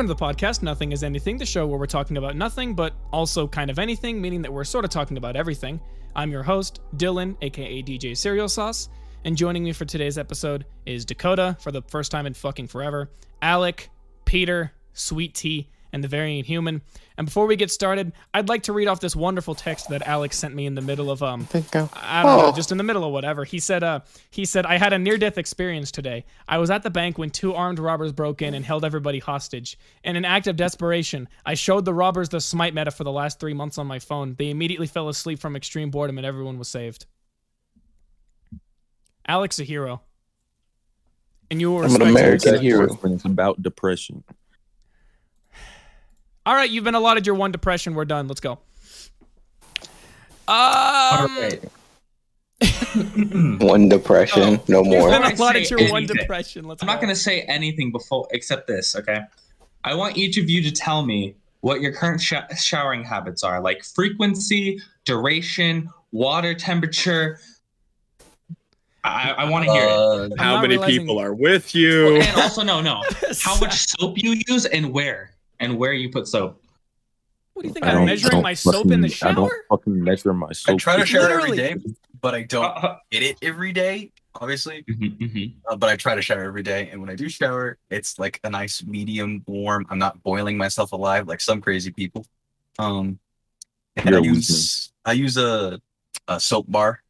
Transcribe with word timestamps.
Welcome 0.00 0.16
to 0.16 0.18
the 0.18 0.46
podcast, 0.46 0.62
Nothing 0.62 0.92
is 0.92 1.04
Anything, 1.04 1.36
the 1.36 1.44
show 1.44 1.66
where 1.66 1.78
we're 1.78 1.84
talking 1.84 2.16
about 2.16 2.34
nothing, 2.34 2.74
but 2.74 2.94
also 3.12 3.46
kind 3.46 3.70
of 3.70 3.78
anything, 3.78 4.18
meaning 4.18 4.40
that 4.40 4.50
we're 4.50 4.64
sort 4.64 4.86
of 4.86 4.90
talking 4.90 5.18
about 5.18 5.36
everything. 5.36 5.78
I'm 6.16 6.30
your 6.30 6.42
host, 6.42 6.80
Dylan, 6.96 7.36
aka 7.42 7.82
DJ 7.82 8.16
Cereal 8.16 8.48
Sauce, 8.48 8.88
and 9.26 9.36
joining 9.36 9.62
me 9.62 9.74
for 9.74 9.84
today's 9.84 10.16
episode 10.16 10.64
is 10.86 11.04
Dakota 11.04 11.54
for 11.60 11.70
the 11.70 11.82
first 11.82 12.10
time 12.10 12.24
in 12.24 12.32
fucking 12.32 12.68
forever, 12.68 13.10
Alec, 13.42 13.90
Peter, 14.24 14.72
Sweet 14.94 15.34
Tea, 15.34 15.68
and 15.92 16.02
the 16.04 16.08
Variant 16.08 16.46
Human. 16.46 16.82
And 17.18 17.26
before 17.26 17.46
we 17.46 17.56
get 17.56 17.70
started, 17.70 18.12
I'd 18.32 18.48
like 18.48 18.62
to 18.64 18.72
read 18.72 18.88
off 18.88 19.00
this 19.00 19.14
wonderful 19.14 19.54
text 19.54 19.88
that 19.90 20.06
Alex 20.06 20.38
sent 20.38 20.54
me 20.54 20.66
in 20.66 20.74
the 20.74 20.80
middle 20.80 21.10
of 21.10 21.22
um 21.22 21.44
think 21.44 21.74
I, 21.74 21.88
I 21.94 22.22
don't 22.22 22.38
know, 22.38 22.46
Oh. 22.46 22.52
just 22.52 22.72
in 22.72 22.78
the 22.78 22.84
middle 22.84 23.04
of 23.04 23.12
whatever. 23.12 23.44
He 23.44 23.58
said, 23.58 23.82
uh, 23.82 24.00
he 24.30 24.44
said, 24.44 24.66
I 24.66 24.78
had 24.78 24.92
a 24.92 24.98
near-death 24.98 25.36
experience 25.38 25.90
today. 25.90 26.24
I 26.48 26.58
was 26.58 26.70
at 26.70 26.82
the 26.82 26.90
bank 26.90 27.18
when 27.18 27.30
two 27.30 27.54
armed 27.54 27.78
robbers 27.78 28.12
broke 28.12 28.40
in 28.42 28.54
and 28.54 28.64
held 28.64 28.84
everybody 28.84 29.18
hostage. 29.18 29.78
In 30.04 30.16
an 30.16 30.24
act 30.24 30.46
of 30.46 30.56
desperation, 30.56 31.28
I 31.44 31.54
showed 31.54 31.84
the 31.84 31.94
robbers 31.94 32.28
the 32.28 32.40
Smite 32.40 32.74
meta 32.74 32.90
for 32.90 33.04
the 33.04 33.12
last 33.12 33.40
three 33.40 33.54
months 33.54 33.78
on 33.78 33.86
my 33.86 33.98
phone. 33.98 34.34
They 34.38 34.50
immediately 34.50 34.86
fell 34.86 35.08
asleep 35.08 35.38
from 35.40 35.56
extreme 35.56 35.90
boredom, 35.90 36.18
and 36.18 36.26
everyone 36.26 36.58
was 36.58 36.68
saved. 36.68 37.06
Alex, 39.26 39.58
a 39.60 39.64
hero. 39.64 40.00
And 41.50 41.60
you 41.60 41.72
were 41.72 41.84
I'm 41.84 41.94
an 41.96 42.02
American 42.02 42.60
hero. 42.60 42.96
It's 43.04 43.24
about 43.24 43.60
depression. 43.62 44.22
All 46.46 46.54
right, 46.54 46.68
you've 46.70 46.84
been 46.84 46.94
allotted 46.94 47.26
your 47.26 47.34
one 47.36 47.52
depression. 47.52 47.94
We're 47.94 48.04
done. 48.06 48.26
Let's 48.28 48.40
go. 48.40 48.52
Um, 50.48 50.56
All 50.56 51.26
right. 51.28 51.60
one 53.62 53.88
depression, 53.88 54.42
Oh, 54.60 54.64
no 54.68 54.78
You've 54.82 54.86
more. 54.88 55.10
been 55.10 55.22
I 55.22 55.30
allotted 55.30 55.66
say 55.66 55.76
your 55.78 55.90
one 55.90 56.02
anything, 56.02 56.16
depression. 56.16 56.64
Let's 56.64 56.82
I'm 56.82 56.86
not 56.86 57.00
going 57.00 57.08
to 57.14 57.18
say 57.20 57.42
anything 57.42 57.90
before 57.92 58.26
except 58.32 58.66
this, 58.66 58.96
okay? 58.96 59.20
I 59.84 59.94
want 59.94 60.16
each 60.18 60.36
of 60.38 60.50
you 60.50 60.62
to 60.62 60.70
tell 60.72 61.04
me 61.04 61.36
what 61.60 61.80
your 61.80 61.92
current 61.92 62.20
sh- 62.20 62.34
showering 62.58 63.04
habits 63.04 63.42
are, 63.44 63.60
like 63.60 63.84
frequency, 63.84 64.80
duration, 65.04 65.88
water 66.12 66.52
temperature. 66.54 67.38
I, 69.04 69.30
I 69.30 69.44
want 69.48 69.64
to 69.66 69.72
hear 69.72 69.84
it. 69.84 69.88
Uh, 69.90 70.24
I'm 70.24 70.36
how 70.38 70.60
many 70.60 70.74
realizing- 70.74 71.00
people 71.00 71.18
are 71.18 71.32
with 71.32 71.74
you? 71.74 72.16
And 72.20 72.36
also, 72.40 72.62
no, 72.62 72.80
no. 72.82 73.02
How 73.40 73.58
much 73.60 73.86
soap 73.88 74.18
you 74.18 74.38
use 74.48 74.66
and 74.66 74.92
where, 74.92 75.30
and 75.60 75.76
where 75.78 75.92
you 75.92 76.10
put 76.10 76.26
soap. 76.26 76.62
What 77.54 77.62
do 77.62 77.68
you 77.68 77.74
think? 77.74 77.84
I 77.86 77.90
I'm 77.90 77.94
don't- 77.96 78.06
measuring 78.06 78.30
don't 78.32 78.42
my 78.42 78.54
soap 78.54 78.90
in 78.90 79.00
the 79.02 79.08
fucking- 79.08 79.28
I 79.28 79.32
don't 79.34 79.48
shower? 79.48 79.64
fucking 79.68 80.02
measure 80.02 80.32
my 80.34 80.52
soap. 80.52 80.68
I 80.68 80.72
soap. 80.72 80.80
try 80.80 80.96
to 80.96 81.06
shower 81.06 81.28
every 81.30 81.50
Literally. 81.50 81.56
day, 81.56 81.76
but 82.20 82.34
I 82.34 82.42
don't 82.42 82.64
Uh, 82.64 82.96
get 83.10 83.22
it 83.22 83.36
every 83.42 83.72
day, 83.72 84.12
obviously. 84.34 84.82
mhm, 84.88 85.18
mhm. 85.18 85.54
Uh, 85.68 85.76
but 85.76 85.90
I 85.90 85.96
try 85.96 86.14
to 86.14 86.22
shower 86.22 86.42
every 86.44 86.62
day, 86.62 86.88
and 86.90 87.00
when 87.00 87.10
I 87.10 87.14
do 87.16 87.28
shower, 87.28 87.76
it's 87.90 88.18
like 88.18 88.40
a 88.44 88.50
nice 88.50 88.82
medium 88.84 89.42
warm. 89.46 89.86
I'm 89.90 89.98
not 89.98 90.22
boiling 90.22 90.56
myself 90.56 90.92
alive 90.92 91.28
like 91.28 91.40
some 91.40 91.60
crazy 91.60 91.90
people. 91.90 92.24
Um, 92.78 93.18
and 93.96 94.08
You're 94.10 94.18
I 94.20 94.22
a 94.22 94.24
use 94.24 94.92
I 95.04 95.12
use 95.12 95.36
a, 95.36 95.80
a 96.28 96.38
soap 96.40 96.66
bar, 96.70 97.02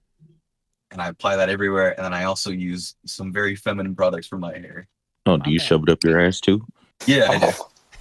and 0.91 1.01
I 1.01 1.09
apply 1.09 1.37
that 1.37 1.49
everywhere. 1.49 1.91
And 1.97 2.05
then 2.05 2.15
I 2.15 2.25
also 2.25 2.51
use 2.51 2.95
some 3.05 3.33
very 3.33 3.55
feminine 3.55 3.95
products 3.95 4.27
for 4.27 4.39
my 4.39 4.57
hair. 4.57 4.89
Oh, 5.27 5.37
do 5.37 5.51
you 5.51 5.59
Okay. 5.59 5.67
shove 5.67 5.83
it 5.85 5.91
up 5.91 6.03
your 6.03 6.19
ass 6.21 6.41
too? 6.41 6.65
Yeah, 7.07 7.27
I 7.31 7.39
do. 7.39 7.53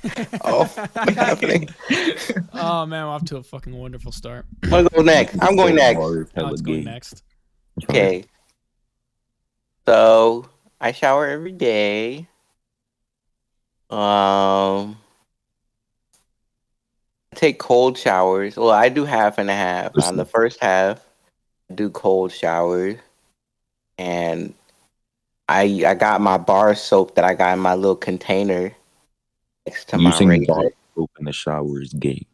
Oh, 0.44 0.64
happening? 0.96 1.70
oh 2.54 2.86
man, 2.86 3.04
I'm 3.04 3.10
off 3.10 3.26
to 3.26 3.38
a 3.38 3.44
fucking 3.44 3.76
wonderful 3.76 4.12
start. 4.12 4.46
I'm 4.64 4.70
gonna 4.70 4.90
go 4.90 5.02
next. 5.02 5.38
I'm 5.42 5.56
going 5.56 5.76
next. 5.76 6.00
Hard, 6.00 6.30
hella 6.34 6.48
Alex 6.48 6.62
going 6.62 6.84
next. 6.86 7.24
Okay. 7.84 8.24
So 9.86 10.48
I 10.80 10.92
shower 10.92 11.28
every 11.28 11.52
day. 11.52 12.28
Um, 13.90 14.98
I 17.32 17.36
take 17.36 17.60
cold 17.60 17.98
showers. 17.98 18.56
Well, 18.56 18.70
I 18.70 18.90
do 18.90 19.04
half 19.06 19.38
and 19.38 19.50
a 19.50 19.56
half. 19.56 19.92
On 20.04 20.16
the 20.16 20.26
first 20.26 20.60
half, 20.62 21.06
I 21.70 21.74
do 21.74 21.90
cold 21.90 22.32
showers, 22.32 22.98
and 23.98 24.54
I 25.48 25.84
I 25.86 25.96
got 25.96 26.22
my 26.22 26.38
bar 26.38 26.76
soap 26.76 27.16
that 27.16 27.26
I 27.26 27.34
got 27.34 27.54
in 27.54 27.60
my 27.60 27.76
little 27.76 27.96
container 27.96 28.74
next 29.68 29.90
to 29.90 29.98
my 29.98 30.10
Using 30.12 30.28
razor. 30.30 30.46
bar 30.48 30.72
soap 30.96 31.12
in 31.20 31.26
the 31.26 31.34
shower 31.34 31.82
is 31.82 31.94
gay. 31.94 32.26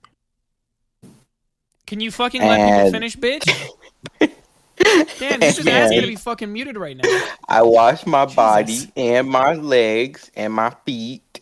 Can 1.87 1.99
you 1.99 2.11
fucking 2.11 2.41
let 2.41 2.57
people 2.57 2.71
And- 2.71 2.91
finish, 2.91 3.15
bitch? 3.17 3.69
Damn, 5.19 5.39
this 5.39 5.57
is 5.57 5.65
ass 5.67 5.89
gonna 5.89 6.07
be 6.07 6.15
fucking 6.15 6.51
muted 6.51 6.77
right 6.77 6.97
now. 6.97 7.23
I 7.47 7.61
wash 7.61 8.05
my 8.05 8.25
Jesus. 8.25 8.35
body 8.35 8.91
and 8.97 9.27
my 9.27 9.53
legs 9.53 10.29
and 10.35 10.53
my 10.53 10.75
feet. 10.85 11.41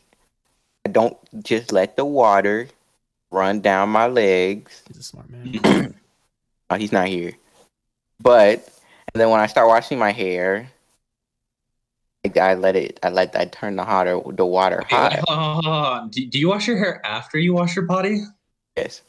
I 0.86 0.90
don't 0.90 1.18
just 1.44 1.72
let 1.72 1.96
the 1.98 2.06
water 2.06 2.68
run 3.32 3.62
down 3.62 3.90
my 3.90 4.08
legs. 4.08 4.84
He's 4.88 4.98
a 4.98 5.04
smart 5.04 5.30
man. 5.30 5.96
Oh, 6.70 6.76
he's 6.76 6.92
not 6.94 7.08
here. 7.08 7.34
But 8.20 8.68
and 9.14 9.22
then 9.22 9.30
when 9.30 9.40
I 9.42 9.46
start 9.48 9.68
washing 9.68 10.00
my 10.00 10.12
hair, 10.12 10.72
I, 12.26 12.40
I 12.40 12.54
let 12.56 12.76
it. 12.76 13.00
I 13.04 13.10
let. 13.10 13.36
I 13.36 13.46
turn 13.46 13.76
the 13.76 13.84
hotter 13.84 14.20
the 14.32 14.46
water 14.46 14.82
Okay, 14.84 14.96
wait, 14.96 15.14
hot. 15.14 15.24
hold 15.28 15.66
hold 15.66 15.66
hold. 15.66 16.12
Do, 16.12 16.26
do 16.28 16.40
you 16.40 16.48
wash 16.50 16.68
your 16.68 16.78
hair 16.78 17.06
after 17.06 17.38
you 17.38 17.54
wash 17.54 17.76
your 17.76 17.86
body? 17.86 18.24
Yes. 18.78 19.02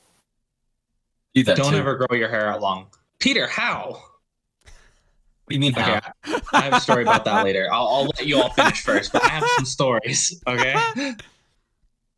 Do 1.34 1.42
that 1.44 1.56
Don't 1.56 1.72
too. 1.72 1.78
ever 1.78 1.96
grow 1.96 2.16
your 2.16 2.28
hair 2.28 2.48
out 2.48 2.60
long. 2.60 2.86
Peter, 3.18 3.46
how? 3.46 3.90
What 5.44 5.50
do 5.50 5.54
you 5.54 5.60
mean 5.60 5.72
Okay, 5.72 5.82
how? 5.82 6.40
I 6.52 6.60
have 6.62 6.72
a 6.74 6.80
story 6.80 7.02
about 7.02 7.24
that 7.26 7.44
later. 7.44 7.68
I'll, 7.72 7.86
I'll 7.86 8.04
let 8.04 8.26
you 8.26 8.40
all 8.40 8.50
finish 8.50 8.80
first, 8.82 9.12
but 9.12 9.24
I 9.24 9.28
have 9.28 9.44
some 9.56 9.64
stories. 9.66 10.40
Okay. 10.46 10.74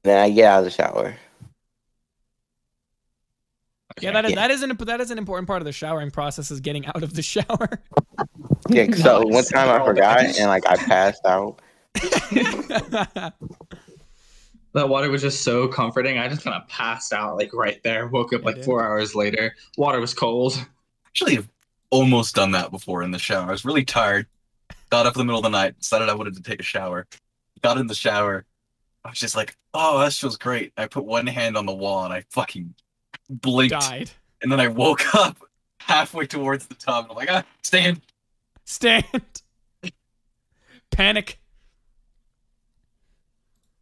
Then 0.02 0.18
I 0.18 0.30
get 0.30 0.44
out 0.44 0.58
of 0.60 0.64
the 0.64 0.70
shower. 0.70 1.16
Yeah, 4.00 4.12
that 4.12 4.24
is 4.26 4.30
Yeah. 4.32 4.36
that 4.36 4.50
is 4.50 4.62
an 4.62 4.76
that 4.86 5.00
is 5.00 5.10
an 5.10 5.18
important 5.18 5.46
part 5.48 5.62
of 5.62 5.66
the 5.66 5.72
showering 5.72 6.10
process 6.10 6.50
is 6.50 6.60
getting 6.60 6.86
out 6.86 7.02
of 7.02 7.14
the 7.14 7.22
shower. 7.22 7.68
Yeah. 8.70 8.86
So 8.96 9.26
one 9.26 9.44
time 9.44 9.68
I 9.68 9.84
forgot 9.84 10.20
and 10.24 10.48
like 10.48 10.66
I 10.66 10.76
passed 10.76 11.24
out. 11.26 11.60
That 14.74 14.90
water 14.90 15.10
was 15.10 15.22
just 15.22 15.42
so 15.42 15.66
comforting. 15.68 16.18
I 16.18 16.28
just 16.28 16.44
kind 16.44 16.54
of 16.54 16.68
passed 16.68 17.14
out 17.14 17.38
like 17.38 17.54
right 17.54 17.82
there. 17.82 18.08
Woke 18.08 18.34
up 18.34 18.44
like 18.44 18.62
four 18.62 18.84
hours 18.84 19.14
later. 19.14 19.56
Water 19.78 20.00
was 20.00 20.12
cold. 20.12 20.62
Actually, 21.06 21.38
I've 21.38 21.48
almost 21.88 22.34
done 22.34 22.50
that 22.50 22.70
before 22.70 23.02
in 23.02 23.10
the 23.10 23.18
shower. 23.18 23.48
I 23.48 23.52
was 23.52 23.64
really 23.64 23.86
tired. 23.86 24.26
Got 24.90 25.06
up 25.06 25.14
in 25.14 25.20
the 25.20 25.24
middle 25.24 25.38
of 25.38 25.44
the 25.44 25.48
night. 25.48 25.78
Decided 25.78 26.10
I 26.10 26.14
wanted 26.14 26.34
to 26.36 26.42
take 26.42 26.60
a 26.60 26.62
shower. 26.62 27.06
Got 27.62 27.78
in 27.78 27.86
the 27.86 27.94
shower. 27.94 28.44
I 29.02 29.08
was 29.08 29.18
just 29.18 29.34
like, 29.34 29.56
"Oh, 29.72 29.98
that 30.00 30.12
feels 30.12 30.36
great." 30.36 30.74
I 30.76 30.86
put 30.88 31.06
one 31.06 31.26
hand 31.26 31.56
on 31.56 31.64
the 31.64 31.72
wall 31.72 32.04
and 32.04 32.12
I 32.12 32.24
fucking 32.28 32.74
blinked, 33.30 33.72
Died. 33.80 34.10
and 34.42 34.52
then 34.52 34.60
I 34.60 34.68
woke 34.68 35.14
up 35.14 35.38
halfway 35.80 36.26
towards 36.26 36.66
the 36.66 36.74
tub. 36.74 37.04
And 37.04 37.12
I'm 37.12 37.16
like, 37.16 37.30
"Ah, 37.30 37.44
stand." 37.62 38.02
Stand. 38.66 39.04
Panic. 40.90 41.38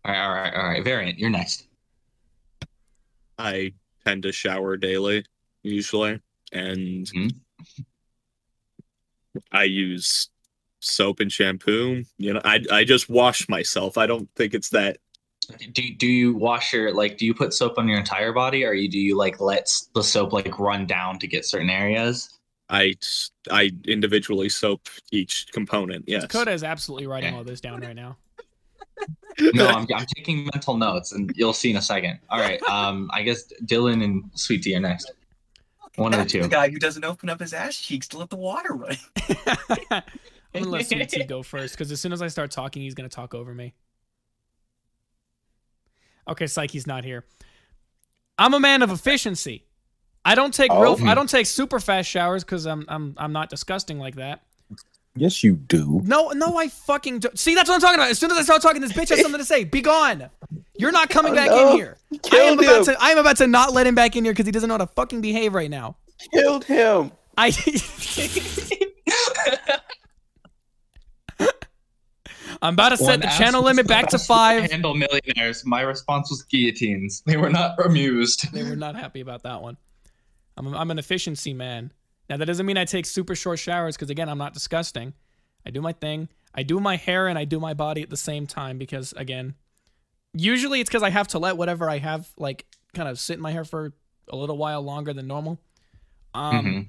All 0.05 0.13
right, 0.13 0.23
all 0.23 0.35
right, 0.35 0.55
all 0.55 0.69
right. 0.69 0.85
Variant, 0.85 1.19
you're 1.19 1.31
next. 1.31 1.67
I 3.39 3.73
tend 4.05 4.23
to 4.25 4.33
shower 4.33 4.77
daily, 4.77 5.25
usually, 5.63 6.21
and 6.53 7.07
Mhm. 7.07 7.31
I 9.51 9.65
use 9.65 10.29
soap 10.81 11.21
and 11.21 11.33
shampoo. 11.33 12.05
You 12.19 12.35
know, 12.35 12.41
I 12.45 12.61
I 12.71 12.85
just 12.85 13.09
wash 13.09 13.49
myself. 13.49 13.97
I 13.97 14.07
don't 14.07 14.29
think 14.37 14.53
it's 14.53 14.69
that. 14.71 14.99
Do 15.73 15.95
do 15.95 16.07
you 16.07 16.35
wash 16.37 16.75
your 16.75 16.93
like? 16.93 17.17
Do 17.17 17.25
you 17.25 17.35
put 17.35 17.55
soap 17.55 17.79
on 17.79 17.89
your 17.89 17.99
entire 17.99 18.33
body, 18.33 18.65
or 18.65 18.75
you 18.75 18.89
do 18.91 18.99
you 18.99 19.17
like 19.17 19.41
let 19.41 19.71
the 19.95 20.03
soap 20.03 20.33
like 20.35 20.59
run 20.59 20.87
down 20.87 21.19
to 21.21 21.27
get 21.27 21.47
certain 21.47 21.71
areas? 21.71 22.39
I 22.75 22.95
I 23.51 23.71
individually 23.87 24.49
soap 24.49 24.89
each 25.13 25.47
component. 25.53 26.05
Yes. 26.09 26.23
Dakota 26.23 26.51
is 26.53 26.65
absolutely 26.65 27.07
writing 27.07 27.29
Okay. 27.31 27.37
all 27.39 27.45
this 27.45 27.61
down 27.61 27.81
right 27.81 27.97
now. 27.97 28.17
No, 29.53 29.67
I'm, 29.67 29.85
I'm 29.93 30.07
taking 30.17 30.45
mental 30.55 30.77
notes, 30.77 31.11
and 31.11 31.33
you'll 31.35 31.53
see 31.53 31.69
in 31.71 31.77
a 31.77 31.83
second. 31.83 32.21
All 32.31 32.39
right. 32.39 32.63
Um, 32.63 33.11
I 33.13 33.23
guess 33.25 33.53
Dylan 33.65 34.05
and 34.05 34.23
Sweet 34.37 34.63
Tea 34.63 34.77
are 34.77 34.81
next. 34.81 35.11
One 35.97 36.15
of 36.15 36.19
the 36.19 36.23
That's 36.23 36.33
the 36.35 36.41
two. 36.43 36.49
guy 36.49 36.69
who 36.71 36.79
doesn't 36.79 37.05
open 37.05 37.29
up 37.29 37.41
his 37.41 37.53
ass 37.53 37.77
cheeks 37.77 38.07
to 38.09 38.19
let 38.19 38.31
the 38.31 38.37
water 38.37 38.75
run. 38.75 38.97
I'm 39.91 40.03
gonna 40.55 40.69
let 40.69 40.87
Sweet 40.87 41.09
Tea 41.09 41.25
go 41.25 41.43
first 41.43 41.75
because 41.75 41.91
as 41.91 42.01
soon 42.01 42.13
as 42.13 42.23
I 42.23 42.29
start 42.29 42.53
talking, 42.53 42.83
he's 42.83 42.95
gonna 42.95 43.09
talk 43.09 43.35
over 43.35 43.53
me. 43.53 43.75
Okay, 46.29 46.47
Psyche's 46.47 46.87
not 46.87 47.05
here. 47.05 47.25
I'm 48.39 48.55
a 48.55 48.61
man 48.61 48.83
of 48.83 48.91
efficiency. 48.93 49.65
I 50.25 50.35
don't 50.35 50.55
take 50.55 50.71
oh, 50.71 50.81
real. 50.81 50.97
Oh. 51.01 51.07
I 51.07 51.15
don't 51.15 51.29
take 51.29 51.47
super 51.47 51.81
fast 51.81 52.09
showers 52.09 52.45
because 52.45 52.67
I'm 52.67 52.85
I'm 52.89 53.15
I'm 53.19 53.33
not 53.33 53.51
disgusting 53.51 53.99
like 53.99 54.17
that. 54.17 54.43
Yes, 55.17 55.45
you 55.45 55.55
do. 55.55 56.01
No, 56.05 56.31
no, 56.31 56.57
I 56.59 56.67
fucking 56.69 57.21
do. 57.21 57.29
see. 57.35 57.55
That's 57.55 57.69
what 57.69 57.77
I'm 57.77 57.81
talking 57.81 58.01
about. 58.01 58.11
As 58.11 58.19
soon 58.19 58.33
as 58.33 58.39
I 58.39 58.43
start 58.43 58.63
talking, 58.63 58.81
this 58.81 58.93
bitch 58.93 59.11
has 59.11 59.21
something 59.21 59.39
to 59.39 59.45
say. 59.45 59.63
Be 59.63 59.81
gone. 59.81 60.29
You're 60.77 60.91
not 60.91 61.09
coming 61.09 61.33
Oh, 61.33 61.37
back 61.37 61.51
no. 61.51 61.71
in 61.71 61.77
here. 61.77 61.99
I 62.13 62.17
am 62.17 62.21
Killed 62.21 62.59
about 62.61 62.79
him. 62.79 62.85
to. 62.87 62.97
I 63.03 63.11
am 63.11 63.19
about 63.19 63.37
to 63.37 63.47
not 63.47 63.73
let 63.73 63.87
him 63.87 63.95
back 63.95 64.17
in 64.17 64.25
here 64.25 64.33
because 64.33 64.47
he 64.47 64.53
doesn't 64.53 64.69
know 64.69 64.75
how 64.75 64.79
to 64.85 64.89
fucking 64.89 65.21
behave 65.21 65.55
right 65.55 65.71
now. 65.71 65.97
Killed 66.33 66.65
him. 66.65 67.13
I. 67.39 67.53
I'm 72.63 72.75
about 72.75 72.91
to 72.91 72.97
set 72.97 73.07
When 73.07 73.21
the 73.21 73.27
channel 73.27 73.63
limit 73.63 73.87
back 73.87 74.09
to 74.09 74.19
five. 74.19 74.71
Handle 74.71 74.95
millionaires. 74.95 75.65
My 75.67 75.83
response 75.83 76.31
was 76.31 76.43
guillotines. 76.45 77.23
They 77.27 77.37
were 77.37 77.51
not 77.51 77.79
amused. 77.85 78.51
They 78.53 78.63
were 78.63 78.77
not 78.77 78.97
happy 78.97 79.21
about 79.21 79.43
that 79.43 79.61
one. 79.61 79.77
I'm, 80.57 80.75
I'm 80.75 80.91
an 80.91 80.99
efficiency 80.99 81.53
man. 81.55 81.93
Now 82.29 82.37
that 82.37 82.47
doesn't 82.47 82.65
mean 82.67 82.77
I 82.79 82.85
take 82.85 83.07
super 83.07 83.35
short 83.35 83.59
showers 83.59 83.97
because 83.97 84.11
again 84.11 84.29
I'm 84.29 84.39
not 84.39 84.55
disgusting. 84.55 85.15
I 85.67 85.71
do 85.71 85.81
my 85.81 85.93
thing. 85.93 86.29
I 86.55 86.63
do 86.63 86.79
my 86.81 86.97
hair 86.97 87.27
and 87.29 87.39
I 87.39 87.45
do 87.45 87.59
my 87.59 87.75
body 87.75 88.03
at 88.03 88.11
the 88.11 88.17
same 88.17 88.47
time 88.47 88.79
because 88.79 89.13
again, 89.15 89.55
usually 90.33 90.81
it's 90.81 90.89
because 90.89 91.03
I 91.03 91.11
have 91.11 91.29
to 91.29 91.39
let 91.39 91.57
whatever 91.57 91.89
I 91.91 91.99
have 91.99 92.31
like 92.37 92.67
kind 92.95 93.09
of 93.09 93.19
sit 93.19 93.35
in 93.35 93.41
my 93.41 93.51
hair 93.51 93.65
for 93.65 93.93
a 94.29 94.37
little 94.37 94.57
while 94.57 94.83
longer 94.83 95.13
than 95.13 95.27
normal. 95.27 95.59
Um, 96.33 96.65
Mhm. 96.67 96.87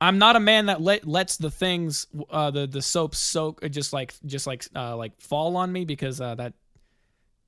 I'm 0.00 0.18
not 0.18 0.34
a 0.34 0.40
man 0.40 0.66
that 0.66 0.80
let 0.80 1.06
lets 1.06 1.36
the 1.36 1.50
things 1.50 2.06
uh 2.30 2.50
the 2.50 2.66
the 2.66 2.82
soap 2.82 3.14
soak 3.14 3.64
uh, 3.64 3.68
just 3.68 3.92
like 3.92 4.14
just 4.26 4.46
like 4.48 4.66
uh 4.74 4.96
like 4.96 5.20
fall 5.20 5.56
on 5.56 5.70
me 5.72 5.84
because 5.84 6.20
uh 6.20 6.34
that 6.34 6.54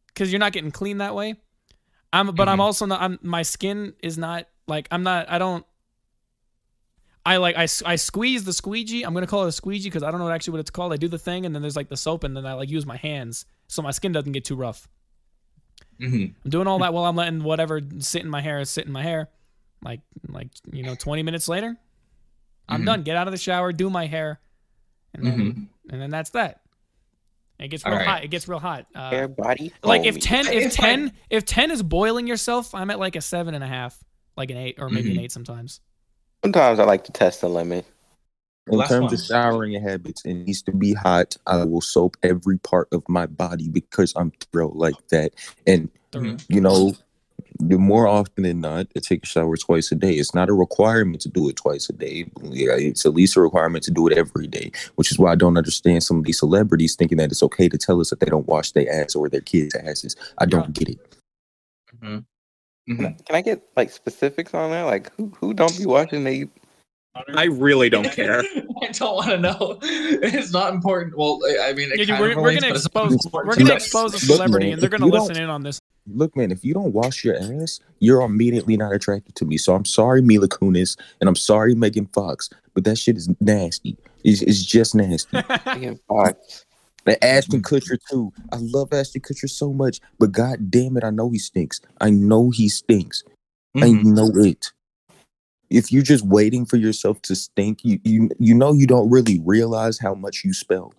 because 0.08 0.32
you're 0.32 0.38
not 0.38 0.52
getting 0.52 0.70
clean 0.70 0.99
that 0.99 1.14
way. 1.16 1.34
I'm 2.12 2.32
but 2.34 2.49
I'm 2.49 2.58
Mhm. 2.58 2.62
also 2.62 2.87
not 2.87 3.00
I'm 3.02 3.19
my 3.22 3.43
skin 3.43 3.94
is 4.02 4.16
not 4.16 4.46
like 4.66 4.88
I'm 4.90 5.02
not 5.02 5.31
I 5.31 5.38
don't 5.38 5.64
I 7.26 7.38
like 7.38 7.56
I, 7.56 7.62
I 7.87 7.96
squeeze 7.96 8.44
the 8.44 8.52
squeegee. 8.52 9.02
I'm 9.02 9.14
gonna 9.14 9.26
call 9.26 9.44
it 9.44 9.49
a 9.49 9.52
squeegee 9.52 9.88
because 9.88 10.02
I 10.02 10.11
don't 10.11 10.20
know 10.20 10.31
actually 10.31 10.52
what 10.52 10.61
it's 10.61 10.70
called. 10.70 10.93
I 10.93 10.96
do 10.96 11.08
the 11.08 11.19
thing 11.19 11.46
and 11.46 11.55
then 11.55 11.62
there's 11.62 11.76
like 11.76 11.88
the 11.88 11.96
soap 11.96 12.25
and 12.25 12.37
then 12.37 12.44
I 12.44 12.52
like 12.55 12.69
use 12.69 12.84
my 12.87 12.96
hands 12.96 13.46
so 13.66 13.81
my 13.82 13.90
skin 13.93 14.12
doesn't 14.12 14.32
get 14.32 14.44
too 14.44 14.56
rough. 14.56 14.88
Mhm. 16.00 16.34
I'm 16.44 16.50
doing 16.50 16.66
all 16.66 16.78
that 16.81 16.93
while 16.93 17.05
I'm 17.05 17.16
letting 17.16 17.43
whatever 17.43 17.81
sit 18.00 18.22
in 18.22 18.28
my 18.28 18.40
hair 18.43 18.62
sit 18.64 18.84
in 18.87 18.93
my 18.93 19.02
hair. 19.02 19.28
Like 19.82 20.00
like 20.28 20.49
you 20.72 20.82
know, 20.82 20.94
20 20.94 21.22
minutes 21.22 21.49
later, 21.49 21.76
I'm 22.69 22.82
Mhm. 22.82 22.87
done. 22.87 23.02
Get 23.05 23.16
out 23.16 23.26
of 23.28 23.32
the 23.32 23.38
shower, 23.38 23.72
do 23.72 23.88
my 23.90 24.06
hair, 24.06 24.40
and 25.14 25.26
then 25.26 25.38
Mhm. 25.38 25.66
and 25.93 26.02
then 26.02 26.11
that's 26.11 26.31
that. 26.31 26.61
It 27.58 27.69
gets 27.69 27.84
All 27.84 27.93
real 27.93 28.00
right. 28.00 28.08
hot. 28.08 28.25
It 28.25 28.28
gets 28.28 28.49
real 28.49 28.58
hot. 28.58 28.87
Uh, 28.94 29.11
Hair, 29.11 29.28
body. 29.28 29.72
like 29.82 30.05
if 30.05 30.19
10 30.19 30.46
if 30.49 30.72
10 30.75 31.12
if 31.31 31.44
10 31.46 31.70
is 31.70 31.82
boiling 31.82 32.26
yourself, 32.26 32.75
I'm 32.75 32.90
at 32.90 32.99
like 32.99 33.14
a 33.16 33.20
seven 33.20 33.55
and 33.55 33.62
a 33.62 33.66
half, 33.69 34.02
like 34.36 34.50
an 34.50 34.56
eight 34.56 34.76
or 34.78 34.88
maybe 34.90 35.10
an 35.10 35.16
Mhm. 35.19 35.20
eight 35.25 35.32
sometimes. 35.32 35.81
Sometimes 36.44 36.78
I 36.78 36.84
like 36.84 37.04
to 37.04 37.12
test 37.12 37.40
the 37.40 37.48
limit. 37.48 37.86
In 38.70 38.78
Last 38.78 38.88
terms 38.88 39.04
one. 39.04 39.14
of 39.14 39.20
showering 39.20 39.82
habits, 39.82 40.22
it 40.25 40.34
needs 40.34 40.62
to 40.62 40.72
be 40.72 40.94
hot. 40.94 41.36
I 41.46 41.64
will 41.64 41.82
soap 41.82 42.16
every 42.22 42.58
part 42.58 42.88
of 42.92 43.06
my 43.08 43.26
body 43.26 43.69
because 43.69 44.12
I'm 44.16 44.32
thrilled 44.52 44.76
like 44.76 45.08
that. 45.08 45.32
And 45.66 45.90
Thorough. 46.12 46.36
you 46.48 46.60
know, 46.62 46.94
the 47.60 47.78
more 47.78 48.06
often 48.08 48.42
than 48.44 48.60
not, 48.62 48.86
I 48.96 49.00
take 49.00 49.22
a 49.22 49.26
shower 49.26 49.56
twice 49.58 49.92
a 49.92 49.94
day. 49.94 50.12
It's 50.14 50.34
not 50.34 50.48
a 50.48 50.54
requirement 50.54 51.20
to 51.22 51.28
do 51.28 51.48
it 51.50 51.56
twice 51.56 51.88
a 51.90 51.92
day. 51.92 52.25
Yeah, 52.42 52.72
It's 52.76 53.04
at 53.04 53.12
least 53.14 53.37
a 53.37 53.42
requirement 53.42 53.84
to 53.84 53.90
do 53.90 54.06
it 54.08 54.16
every 54.16 54.46
day, 54.46 54.72
which 54.96 55.10
is 55.12 55.19
why 55.19 55.32
I 55.32 55.34
don't 55.37 55.58
understand 55.58 56.02
some 56.02 56.19
of 56.19 56.25
these 56.25 56.38
celebrities 56.38 56.96
thinking 56.96 57.19
that 57.19 57.30
it's 57.30 57.42
okay 57.42 57.69
to 57.69 57.76
tell 57.78 58.00
us 58.00 58.10
that 58.10 58.20
they 58.20 58.26
don't 58.26 58.46
wash 58.48 58.72
their 58.72 58.90
ass 58.90 59.14
or 59.14 59.28
their 59.28 59.40
kids' 59.42 59.75
asses. 59.75 60.16
I 60.38 60.46
don't 60.46 60.72
get 60.72 60.88
it. 60.88 61.16
Mhm. 62.02 62.25
Can 62.86 63.00
I, 63.06 63.08
Mhm. 63.10 63.26
can 63.26 63.36
I 63.36 63.40
get 63.40 63.62
like 63.76 63.90
specifics 63.90 64.52
on 64.54 64.70
that? 64.70 64.82
Like 64.82 65.12
who 65.16 65.32
who 65.38 65.54
don't 65.54 65.76
be 65.78 65.86
watching 65.86 66.25
they 66.25 66.46
I 67.34 67.44
really 67.44 67.88
don't 67.88 68.10
care. 68.10 68.40
I 68.82 68.88
don't 68.92 69.14
want 69.14 69.31
to 69.31 69.38
know. 69.38 69.78
It's 69.82 70.52
not 70.52 70.75
important. 70.75 71.16
Well, 71.16 71.38
I- 71.46 71.69
I 71.70 71.72
mean, 71.72 71.90
it 71.92 72.08
Yeah, 72.08 72.19
we're, 72.20 72.32
of 72.32 72.38
we're 72.38 72.54
gonna 72.54 72.72
expose 72.75 73.16
we're 73.32 73.54
gonna 73.54 73.75
expose 73.75 74.14
a 74.14 74.19
celebrity 74.19 74.66
man, 74.66 74.72
and 74.75 74.82
they're 74.82 74.88
gonna 74.90 75.06
listen 75.06 75.36
in 75.36 75.48
on 75.48 75.62
this. 75.62 75.78
Look, 76.12 76.36
man, 76.36 76.50
if 76.50 76.64
you 76.64 76.75
don't 76.75 76.92
wash 76.92 77.25
your 77.25 77.36
ass, 77.36 77.81
you're 78.00 78.20
immediately 78.20 78.76
not 78.76 78.92
attracted 78.92 79.34
to 79.37 79.44
me. 79.46 79.56
So 79.56 79.75
I'm 79.75 79.87
sorry, 79.87 80.20
Mila 80.20 80.48
Kunis, 80.48 80.98
and 81.20 81.28
I'm 81.28 81.37
sorry, 81.37 81.75
Megan 81.75 82.06
Fox, 82.12 82.50
but 82.75 82.84
that 82.84 82.98
shit 82.98 83.16
is 83.16 83.30
nasty. 83.40 83.96
It's, 84.25 84.42
it's 84.42 84.62
just 84.64 84.94
nasty. 84.94 85.38
Megan 85.66 85.98
Fox? 86.08 86.66
And 87.06 87.22
Ashton 87.22 87.62
Kutcher 87.62 87.98
too. 88.10 88.32
I 88.52 88.56
love 88.60 88.92
Ashton 88.92 89.20
Kutcher 89.20 89.48
so 89.50 89.72
much, 89.72 90.00
but 90.18 90.32
god 90.32 90.70
damn 90.70 90.96
it, 90.96 91.04
I 91.04 91.10
know 91.10 91.30
he 91.30 91.38
stinks. 91.38 91.80
I 92.00 92.10
know 92.10 92.50
he 92.50 92.68
stinks. 92.68 93.22
I 93.76 93.80
Mhm. 93.88 94.04
know 94.04 94.30
it. 94.36 94.72
If 95.70 95.90
you're 95.92 96.02
just 96.02 96.24
waiting 96.24 96.64
for 96.64 96.76
yourself 96.76 97.20
to 97.22 97.34
stink, 97.36 97.84
you 97.84 97.98
you 98.04 98.30
you 98.38 98.54
know 98.54 98.72
you 98.72 98.86
don't 98.86 99.10
really 99.10 99.40
realize 99.44 99.98
how 99.98 100.14
much 100.14 100.44
you 100.44 100.52
spell. 100.54 100.94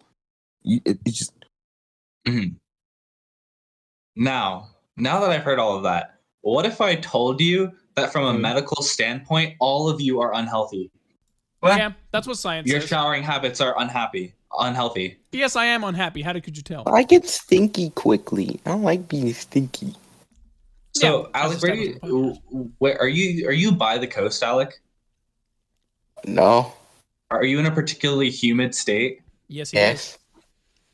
You, 0.63 0.81
it, 0.85 0.99
it's 1.05 1.17
just 1.17 1.33
Mhm. 2.27 2.55
Now, 4.15 4.69
now 4.97 5.19
that 5.21 5.29
I've 5.29 5.43
heard 5.43 5.59
all 5.59 5.75
of 5.77 5.83
that, 5.83 6.19
what 6.41 6.65
if 6.65 6.81
I 6.81 6.95
told 6.95 7.41
you 7.41 7.71
that 7.95 8.11
from 8.11 8.23
a 8.23 8.27
Mm-hmm. 8.29 8.37
Mhm. 8.37 8.41
medical 8.41 8.83
standpoint, 8.83 9.55
all 9.59 9.89
of 9.89 10.01
you 10.01 10.19
are 10.21 10.33
unhealthy? 10.33 10.91
What? 11.61 11.77
yeah, 11.77 11.93
that's 12.11 12.27
what 12.27 12.37
science 12.37 12.67
Your 12.69 12.79
says. 12.81 12.89
showering 12.89 13.23
habits 13.23 13.59
are 13.61 13.79
unhappy, 13.79 14.33
unhealthy. 14.59 15.17
yes, 15.31 15.55
I 15.55 15.65
am 15.65 15.83
unhappy. 15.83 16.21
How 16.21 16.33
did 16.33 16.43
could 16.43 16.57
you 16.57 16.63
tell? 16.63 16.83
I 16.87 17.03
get 17.03 17.27
stinky 17.27 17.89
quickly. 17.91 18.59
I 18.65 18.71
don't 18.71 18.83
like 18.83 19.07
being 19.07 19.33
stinky. 19.33 19.93
So, 20.93 21.23
Yeah, 21.33 21.41
Alec, 21.41 21.51
that's 21.59 21.63
where, 21.63 21.75
the 21.75 21.83
do 21.85 21.93
title 21.99 22.29
of 22.31 22.37
you, 22.51 22.71
where 22.79 22.99
are 23.01 23.07
you? 23.07 23.47
Are 23.47 23.51
you 23.51 23.71
by 23.71 23.97
the 23.97 24.07
coast, 24.07 24.41
Alec? 24.43 24.79
No. 26.25 26.73
Are 27.31 27.43
you 27.43 27.59
in 27.59 27.65
a 27.65 27.71
particularly 27.71 28.29
humid 28.29 28.73
state? 28.73 29.21
Yes, 29.47 29.71
he 29.71 29.77
is. 29.77 30.17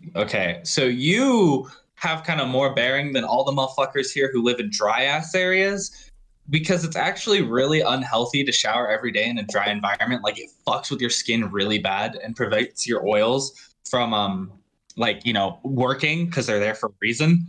Yes. 0.04 0.16
Okay, 0.16 0.62
so 0.64 0.84
you 0.86 1.70
have 1.96 2.24
kind 2.24 2.42
of 2.42 2.48
more 2.48 2.74
bearing 2.74 3.14
than 3.14 3.24
all 3.24 3.44
the 3.44 3.52
motherfuckers 3.52 4.12
here 4.12 4.32
who 4.34 4.42
live 4.42 4.60
in 4.60 4.70
dry 4.72 5.04
ass 5.04 5.36
areas 5.36 6.11
because 6.52 6.84
it's 6.84 6.98
actually 6.98 7.42
really 7.42 7.82
unhealthy 7.82 8.44
to 8.44 8.52
shower 8.52 8.88
every 8.90 9.12
day 9.12 9.28
in 9.28 9.38
a 9.40 9.44
dry 9.44 9.70
environment. 9.70 10.22
Like 10.24 10.38
it 10.38 10.50
fucks 10.68 10.92
with 10.92 11.02
your 11.02 11.10
skin 11.10 11.50
really 11.50 11.80
bad 11.80 12.20
and 12.22 12.36
prevents 12.36 12.86
your 12.86 13.08
oils 13.08 13.54
from 13.90 14.14
um 14.14 14.52
like 14.98 15.26
you 15.26 15.34
know 15.34 15.60
working 15.64 16.28
because 16.28 16.46
they're 16.46 16.60
there 16.60 16.76
for 16.76 16.90
a 16.90 16.94
reason. 17.02 17.48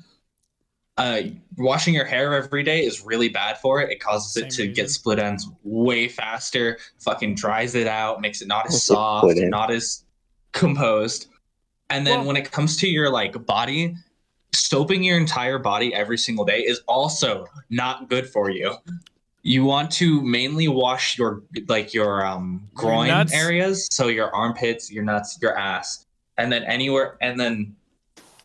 Uh, 0.98 1.22
washing 1.56 1.94
your 1.94 2.04
hair 2.04 2.34
every 2.34 2.62
day 2.62 2.84
is 2.84 3.02
really 3.02 3.28
bad 3.28 3.58
for 3.58 3.80
it. 3.80 3.90
It 3.90 3.98
causes 3.98 4.36
it 4.36 4.50
to 4.50 4.56
Same 4.56 4.72
get 4.74 4.90
split 4.90 5.18
ends 5.18 5.50
way 5.64 6.06
faster. 6.06 6.78
Fucking 7.00 7.34
dries 7.34 7.74
it 7.74 7.86
out, 7.86 8.20
makes 8.20 8.42
it 8.42 8.46
not 8.46 8.66
as 8.66 8.84
soft, 8.84 9.26
not 9.36 9.70
as 9.70 10.04
composed. 10.52 11.28
And 11.90 12.06
then 12.06 12.18
Well- 12.20 12.28
when 12.28 12.36
it 12.36 12.52
comes 12.52 12.76
to 12.78 12.88
your 12.88 13.10
like 13.10 13.44
body, 13.46 13.96
soaping 14.54 15.02
your 15.02 15.18
entire 15.18 15.58
body 15.58 15.94
every 15.94 16.18
single 16.18 16.44
day 16.44 16.60
is 16.60 16.80
also 16.86 17.46
not 17.70 18.08
good 18.08 18.28
for 18.28 18.50
you. 18.50 18.74
You 19.42 19.64
want 19.64 19.90
to 19.92 20.22
mainly 20.22 20.68
wash 20.68 21.18
your 21.18 21.42
like 21.66 21.92
your 21.92 22.24
um 22.24 22.68
Your 22.72 22.82
groin 22.82 23.08
nuts? 23.08 23.34
areas, 23.34 23.88
so 23.90 24.08
your 24.08 24.34
armpits, 24.34 24.90
your 24.90 25.02
nuts, 25.02 25.38
your 25.42 25.56
ass, 25.58 26.06
and 26.38 26.52
then 26.52 26.62
anywhere 26.64 27.16
and 27.20 27.40
then 27.40 27.74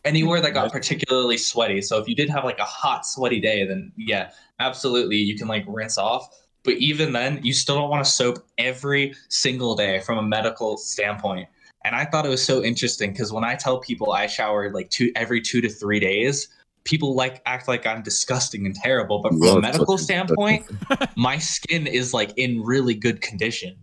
anywhere 0.04 0.40
that 0.40 0.54
got 0.54 0.72
particularly 0.72 1.36
sweaty. 1.36 1.82
So 1.82 1.98
if 1.98 2.08
you 2.08 2.16
did 2.16 2.30
have 2.30 2.44
like 2.44 2.58
a 2.58 2.64
hot 2.64 3.06
sweaty 3.06 3.40
day, 3.40 3.66
then 3.66 3.92
yeah, 3.96 4.30
absolutely 4.58 5.16
you 5.16 5.36
can 5.36 5.46
like 5.46 5.64
rinse 5.68 5.98
off. 5.98 6.28
But 6.64 6.74
even 6.74 7.12
then, 7.12 7.40
you 7.42 7.52
still 7.54 7.76
don't 7.76 7.88
want 7.88 8.04
to 8.04 8.10
soap 8.10 8.44
every 8.58 9.14
single 9.28 9.76
day 9.76 10.00
from 10.00 10.18
a 10.18 10.22
medical 10.22 10.76
standpoint. 10.76 11.48
And 11.88 11.96
I 11.96 12.04
thought 12.04 12.26
it 12.26 12.28
was 12.28 12.44
so 12.44 12.62
interesting 12.62 13.12
because 13.12 13.32
when 13.32 13.44
I 13.44 13.54
tell 13.54 13.80
people 13.80 14.12
I 14.12 14.26
shower 14.26 14.70
like 14.70 14.90
two 14.90 15.10
every 15.16 15.40
two 15.40 15.62
to 15.62 15.70
three 15.70 15.98
days, 15.98 16.48
people 16.84 17.14
like 17.14 17.40
act 17.46 17.66
like 17.66 17.86
I'm 17.86 18.02
disgusting 18.02 18.66
and 18.66 18.74
terrible. 18.74 19.20
But 19.22 19.30
from 19.30 19.40
Love 19.40 19.56
a 19.56 19.60
medical 19.62 19.96
standpoint, 19.96 20.66
my 21.16 21.38
skin 21.38 21.86
is 21.86 22.12
like 22.12 22.34
in 22.36 22.62
really 22.62 22.92
good 22.92 23.22
condition. 23.22 23.74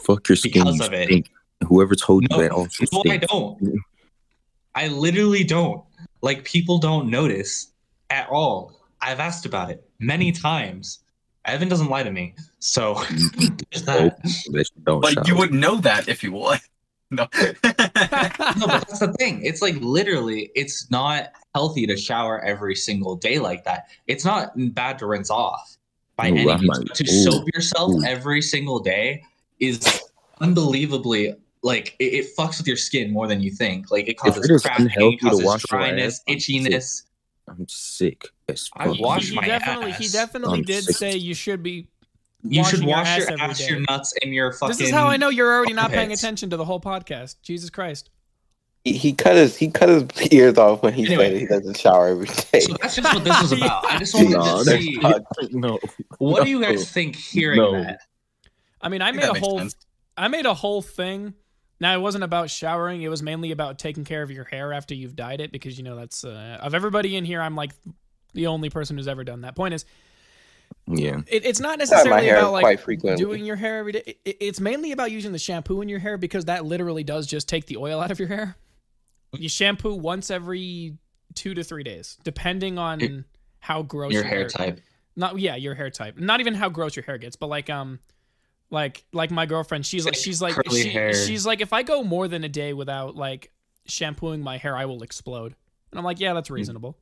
fuck 0.00 0.28
your 0.28 0.34
skin. 0.34 0.64
Because 0.64 0.78
you 0.80 0.84
of 0.86 0.92
it. 0.92 1.04
stink. 1.04 1.30
Whoever 1.68 1.94
told 1.94 2.24
you 2.24 2.36
that 2.36 2.50
oh, 2.50 2.62
also 2.62 2.84
no, 2.92 3.12
I 3.12 3.18
don't. 3.18 3.78
I 4.74 4.88
literally 4.88 5.44
don't. 5.44 5.84
Like 6.20 6.42
people 6.42 6.78
don't 6.78 7.10
notice 7.10 7.70
at 8.10 8.28
all. 8.28 8.80
I've 9.00 9.20
asked 9.20 9.46
about 9.46 9.70
it 9.70 9.88
many 10.00 10.32
mm. 10.32 10.42
times. 10.42 10.98
Evan 11.44 11.68
doesn't 11.68 11.88
lie 11.88 12.02
to 12.02 12.10
me, 12.10 12.34
so 12.58 12.96
mm. 12.96 13.84
that. 13.84 14.00
Oh, 14.00 14.50
that 14.50 14.68
you 14.74 14.82
don't 14.82 15.00
But 15.00 15.28
you 15.28 15.34
shower. 15.34 15.38
would 15.38 15.54
know 15.54 15.76
that 15.76 16.08
if 16.08 16.24
you 16.24 16.32
would. 16.32 16.58
No. 17.16 17.28
No, 18.58 18.66
but 18.66 18.86
that's 18.86 18.98
the 19.00 19.14
thing. 19.18 19.44
It's 19.44 19.62
like 19.62 19.74
literally, 19.80 20.50
it's 20.54 20.90
not 20.90 21.32
healthy 21.54 21.86
to 21.86 21.96
shower 21.96 22.40
every 22.44 22.74
single 22.74 23.16
day 23.16 23.38
like 23.38 23.64
that. 23.64 23.88
It's 24.06 24.24
not 24.24 24.52
bad 24.74 24.98
to 25.00 25.06
rinse 25.06 25.30
off 25.30 25.76
by 26.16 26.28
Ooh, 26.30 26.36
any 26.36 26.44
means, 26.46 26.66
might- 26.66 26.94
to 26.94 27.04
ooh, 27.04 27.22
soap 27.30 27.48
yourself 27.54 27.92
ooh. 27.92 28.04
every 28.04 28.42
single 28.42 28.78
day 28.80 29.22
is 29.60 29.80
unbelievably 30.40 31.34
like 31.62 31.94
it, 31.98 32.04
it 32.14 32.36
fucks 32.36 32.58
with 32.58 32.66
your 32.66 32.76
skin 32.76 33.12
more 33.12 33.26
than 33.26 33.40
you 33.40 33.50
think. 33.50 33.90
Like 33.90 34.08
it 34.08 34.18
causes 34.18 34.48
it 34.48 34.52
is 34.52 34.62
cracking, 34.62 34.86
unhealthy 34.86 35.16
to 35.18 35.24
causes 35.26 35.44
wash 35.44 35.62
dryness, 35.64 36.20
ass, 36.20 36.24
I'm 36.28 36.38
sick. 36.38 36.62
itchiness. 36.64 37.02
I'm 37.48 37.68
sick 37.68 38.28
I 38.76 38.86
fuck. 38.88 39.00
wash 39.00 39.28
he, 39.30 39.36
my 39.36 39.46
definitely 39.46 39.92
he 39.92 40.08
definitely 40.08 40.58
I'm 40.60 40.64
did 40.64 40.84
sick. 40.84 40.96
say 40.96 41.16
you 41.16 41.34
should 41.34 41.62
be 41.62 41.86
You 42.44 42.64
should 42.64 42.80
washing 42.80 42.88
your 42.88 42.96
wash 42.98 43.06
ass 43.08 43.18
your 43.20 43.32
every 43.32 43.40
ass, 43.42 43.58
day. 43.58 43.68
your 43.68 43.80
nuts, 43.88 44.14
and 44.22 44.34
your 44.34 44.52
fucking. 44.52 44.68
This 44.76 44.80
is 44.88 44.90
how 44.90 45.06
I 45.06 45.16
know 45.16 45.28
you're 45.28 45.52
already 45.52 45.72
not 45.74 45.90
paying 45.90 46.00
armpits. 46.00 46.22
attention 46.22 46.50
to 46.50 46.56
the 46.56 46.64
whole 46.64 46.80
podcast. 46.80 47.36
Jesus 47.42 47.70
Christ. 47.70 48.10
He, 48.84 48.94
he 48.94 49.12
cut 49.12 49.36
his 49.36 49.56
he 49.56 49.68
cut 49.70 49.88
his 49.88 50.32
ears 50.32 50.58
off 50.58 50.82
when 50.82 50.92
he 50.92 51.06
Anyway. 51.06 51.30
said 51.30 51.40
he 51.40 51.46
doesn't 51.46 51.76
shower 51.76 52.08
every 52.08 52.26
day. 52.26 52.60
So 52.60 52.74
that's 52.82 52.96
just 52.96 53.14
what 53.14 53.22
this 53.22 53.40
was 53.42 53.52
about. 53.58 53.84
I 53.84 53.96
just 53.98 54.12
wanted 54.16 54.30
No, 54.32 54.64
to 54.64 54.64
see. 54.64 54.96
not- 54.98 55.22
no. 55.52 55.78
What 56.18 56.42
do 56.44 56.50
you 56.50 56.60
guys 56.60 56.90
think 56.90 57.14
hearing 57.14 57.58
No. 57.58 57.72
that? 57.80 58.00
I 58.80 58.88
mean, 58.88 59.00
I 59.02 59.12
think 59.12 59.22
made 59.22 59.36
a 59.36 59.38
whole 59.38 59.58
sense. 59.60 59.76
I 60.16 60.26
made 60.26 60.46
a 60.46 60.54
whole 60.54 60.82
thing 60.82 61.34
Now 61.78 61.94
it 61.94 62.00
wasn't 62.00 62.24
about 62.24 62.50
showering. 62.50 63.02
It 63.02 63.08
was 63.08 63.22
mainly 63.22 63.52
about 63.52 63.78
taking 63.78 64.02
care 64.04 64.22
of 64.22 64.32
your 64.32 64.44
hair 64.44 64.72
after 64.72 64.94
you've 64.96 65.14
dyed 65.14 65.40
it 65.40 65.52
because 65.52 65.78
you 65.78 65.84
know 65.84 65.94
that's 65.94 66.24
uh, 66.24 66.58
of 66.60 66.74
everybody 66.74 67.14
in 67.16 67.24
here. 67.24 67.40
I'm 67.40 67.54
like 67.54 67.70
the 68.34 68.48
only 68.48 68.68
person 68.68 68.96
who's 68.96 69.06
ever 69.06 69.22
done 69.22 69.42
that. 69.42 69.54
Point 69.54 69.74
is, 69.74 69.84
Yeah. 70.86 71.20
it, 71.28 71.44
it's 71.46 71.60
not 71.60 71.78
necessarily 71.78 72.26
about 72.38 72.52
like 72.52 72.62
quite 72.62 72.80
doing 73.18 73.44
your 73.44 73.56
hair 73.56 73.78
every 73.78 73.92
day. 73.92 74.02
It- 74.06 74.18
it- 74.24 74.36
it's 74.40 74.60
mainly 74.60 74.92
about 74.92 75.10
using 75.10 75.32
the 75.32 75.38
shampoo 75.38 75.80
in 75.80 75.88
your 75.88 75.98
hair 76.00 76.16
because 76.18 76.44
that 76.46 76.64
literally 76.64 77.04
does 77.04 77.26
just 77.26 77.48
take 77.48 77.66
the 77.66 77.76
oil 77.76 78.00
out 78.00 78.10
of 78.10 78.18
your 78.18 78.28
hair. 78.28 78.56
You 79.32 79.48
shampoo 79.48 79.94
once 79.94 80.30
every 80.30 80.98
two 81.34 81.54
to 81.54 81.64
three 81.64 81.82
days, 81.84 82.18
depending 82.24 82.78
on 82.78 83.00
Your- 83.00 83.24
how 83.60 83.82
gross 83.82 84.12
Your 84.12 84.24
hair 84.24 84.48
type. 84.48 84.80
not 85.16 85.38
yeah 85.38 85.56
your 85.56 85.74
hair 85.74 85.88
type 85.90 86.18
not 86.18 86.40
even 86.40 86.52
how 86.54 86.68
gross 86.68 86.96
your 86.96 87.04
hair 87.04 87.16
gets 87.18 87.36
but 87.36 87.46
like 87.46 87.70
um 87.70 87.98
like 88.70 89.04
like 89.12 89.30
my 89.30 89.46
girlfriend 89.46 89.84
she's 89.86 90.04
like 90.06 90.14
she's 90.16 90.40
like 90.42 90.54
she, 90.70 90.90
she's 91.26 91.44
like 91.46 91.60
if 91.60 91.72
i 91.72 91.82
go 91.82 92.02
more 92.02 92.26
than 92.28 92.42
a 92.44 92.48
day 92.48 92.72
without 92.72 93.14
like 93.14 93.52
shampooing 93.86 94.40
my 94.40 94.56
hair 94.56 94.74
i 94.76 94.84
will 94.86 95.02
explode 95.02 95.54
and 95.90 95.98
i'm 95.98 96.04
like 96.04 96.18
yeah 96.18 96.32
that's 96.34 96.50
reasonable 96.50 96.96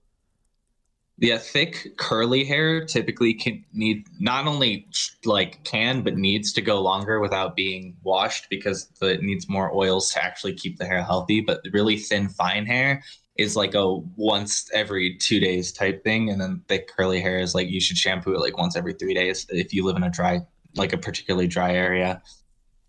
Yeah, 1.21 1.35
uh, 1.35 1.39
thick 1.39 1.99
curly 1.99 2.45
hair 2.45 2.85
typically 2.85 3.35
can 3.35 3.63
need 3.75 4.07
not 4.19 4.47
only 4.47 4.89
like 5.27 5.63
can 5.65 6.03
but 6.03 6.17
needs 6.17 6.51
to 6.55 6.63
go 6.63 6.81
longer 6.81 7.21
without 7.21 7.55
being 7.55 7.95
washed 8.03 8.47
because 8.49 8.87
the, 9.01 9.15
it 9.15 9.23
needs 9.23 9.47
more 9.47 9.71
oils 9.75 10.11
to 10.13 10.25
actually 10.25 10.55
keep 10.55 10.79
the 10.79 10.87
hair 10.87 11.03
healthy. 11.03 11.43
But 11.43 11.61
really 11.73 11.99
thin 11.99 12.31
fine 12.31 12.65
hair 12.65 13.03
is 13.37 13.55
like 13.55 13.75
a 13.75 13.97
once 14.17 14.71
every 14.73 15.17
two 15.19 15.41
days 15.41 15.73
type 15.73 16.03
thing, 16.05 16.31
and 16.31 16.41
then 16.41 16.63
thick 16.69 16.89
curly 16.89 17.21
hair 17.21 17.39
is 17.39 17.55
like 17.55 17.69
you 17.69 17.81
should 17.81 17.99
shampoo 17.99 18.35
it 18.35 18.41
like 18.41 18.57
once 18.57 18.75
every 18.75 18.95
three 18.95 19.15
days 19.15 19.47
if 19.51 19.75
you 19.75 19.85
live 19.85 19.97
in 19.97 20.03
a 20.03 20.11
dry 20.11 20.41
like 20.77 20.95
a 20.95 20.99
particularly 20.99 21.49
dry 21.49 21.75
area. 21.75 22.23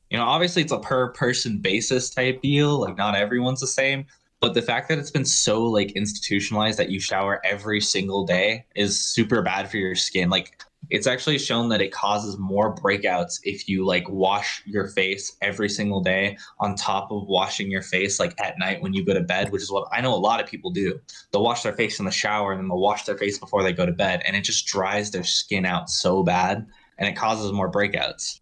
You 0.09 0.17
know, 0.17 0.25
obviously 0.25 0.61
it's 0.61 0.71
a 0.71 0.79
per 0.79 1.11
person 1.11 1.59
basis 1.59 2.09
type 2.09 2.41
deal. 2.41 2.79
Like 2.79 2.97
not 2.97 3.15
everyone's 3.15 3.61
the 3.61 3.67
same 3.67 4.05
but 4.41 4.55
the 4.55 4.61
fact 4.61 4.89
that 4.89 4.97
it's 4.97 5.11
been 5.11 5.23
so 5.23 5.63
like 5.63 5.91
institutionalized 5.91 6.79
that 6.79 6.89
you 6.89 6.99
shower 6.99 7.39
every 7.45 7.79
single 7.79 8.25
day 8.25 8.65
is 8.75 8.99
super 8.99 9.43
bad 9.43 9.69
for 9.69 9.77
your 9.77 9.95
skin. 9.95 10.29
Like 10.31 10.63
it's 10.89 11.05
actually 11.05 11.37
shown 11.37 11.69
that 11.69 11.79
it 11.79 11.91
causes 11.91 12.39
more 12.39 12.75
breakouts 12.75 13.39
if 13.43 13.69
you 13.69 13.85
like 13.85 14.09
wash 14.09 14.63
your 14.65 14.87
face 14.87 15.37
every 15.43 15.69
single 15.69 16.01
day 16.01 16.35
on 16.59 16.75
top 16.75 17.11
of 17.11 17.27
washing 17.27 17.69
your 17.69 17.83
face 17.83 18.19
like 18.19 18.33
at 18.41 18.57
night 18.57 18.81
when 18.81 18.93
you 18.93 19.05
go 19.05 19.13
to 19.13 19.21
bed 19.21 19.51
which 19.51 19.61
is 19.61 19.71
what 19.71 19.87
i 19.91 20.01
know 20.01 20.13
a 20.13 20.17
lot 20.17 20.41
of 20.41 20.47
people 20.47 20.71
do. 20.71 20.99
They'll 21.31 21.43
wash 21.43 21.61
their 21.61 21.73
face 21.73 21.99
in 21.99 22.05
the 22.05 22.11
shower 22.11 22.51
and 22.51 22.59
then 22.59 22.67
they'll 22.67 22.79
wash 22.79 23.05
their 23.05 23.17
face 23.17 23.37
before 23.37 23.61
they 23.61 23.73
go 23.73 23.85
to 23.85 23.91
bed 23.91 24.23
and 24.25 24.35
it 24.35 24.43
just 24.43 24.65
dries 24.65 25.11
their 25.11 25.23
skin 25.23 25.65
out 25.65 25.89
so 25.89 26.23
bad 26.23 26.65
and 26.97 27.07
it 27.07 27.15
causes 27.15 27.51
more 27.51 27.71
breakouts. 27.71 28.39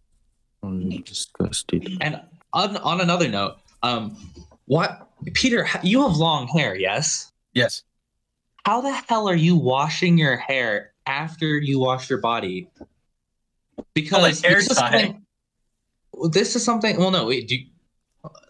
I'm 0.62 0.88
disgusted. 1.02 1.98
and 2.00 2.22
on, 2.54 2.78
on 2.78 3.02
another 3.02 3.28
note 3.28 3.58
um 3.82 4.16
what 4.64 5.09
peter 5.34 5.66
you 5.82 6.06
have 6.06 6.16
long 6.16 6.46
hair 6.48 6.74
yes 6.74 7.32
Yes. 7.52 7.82
how 8.64 8.80
the 8.80 8.92
hell 8.92 9.28
are 9.28 9.34
you 9.34 9.56
washing 9.56 10.16
your 10.16 10.36
hair 10.36 10.90
after 11.10 11.58
you 11.58 11.80
wash 11.80 12.08
your 12.08 12.20
body? 12.20 12.68
Because 13.94 14.42
hair 14.42 14.56
this 14.56 14.70
is 14.70 14.76
something- 14.76 15.26
this 16.30 16.56
is 16.56 16.64
something. 16.64 16.96
Well, 16.98 17.10
no, 17.10 17.26
wait. 17.26 17.48
Do 17.48 17.56
you, 17.56 17.66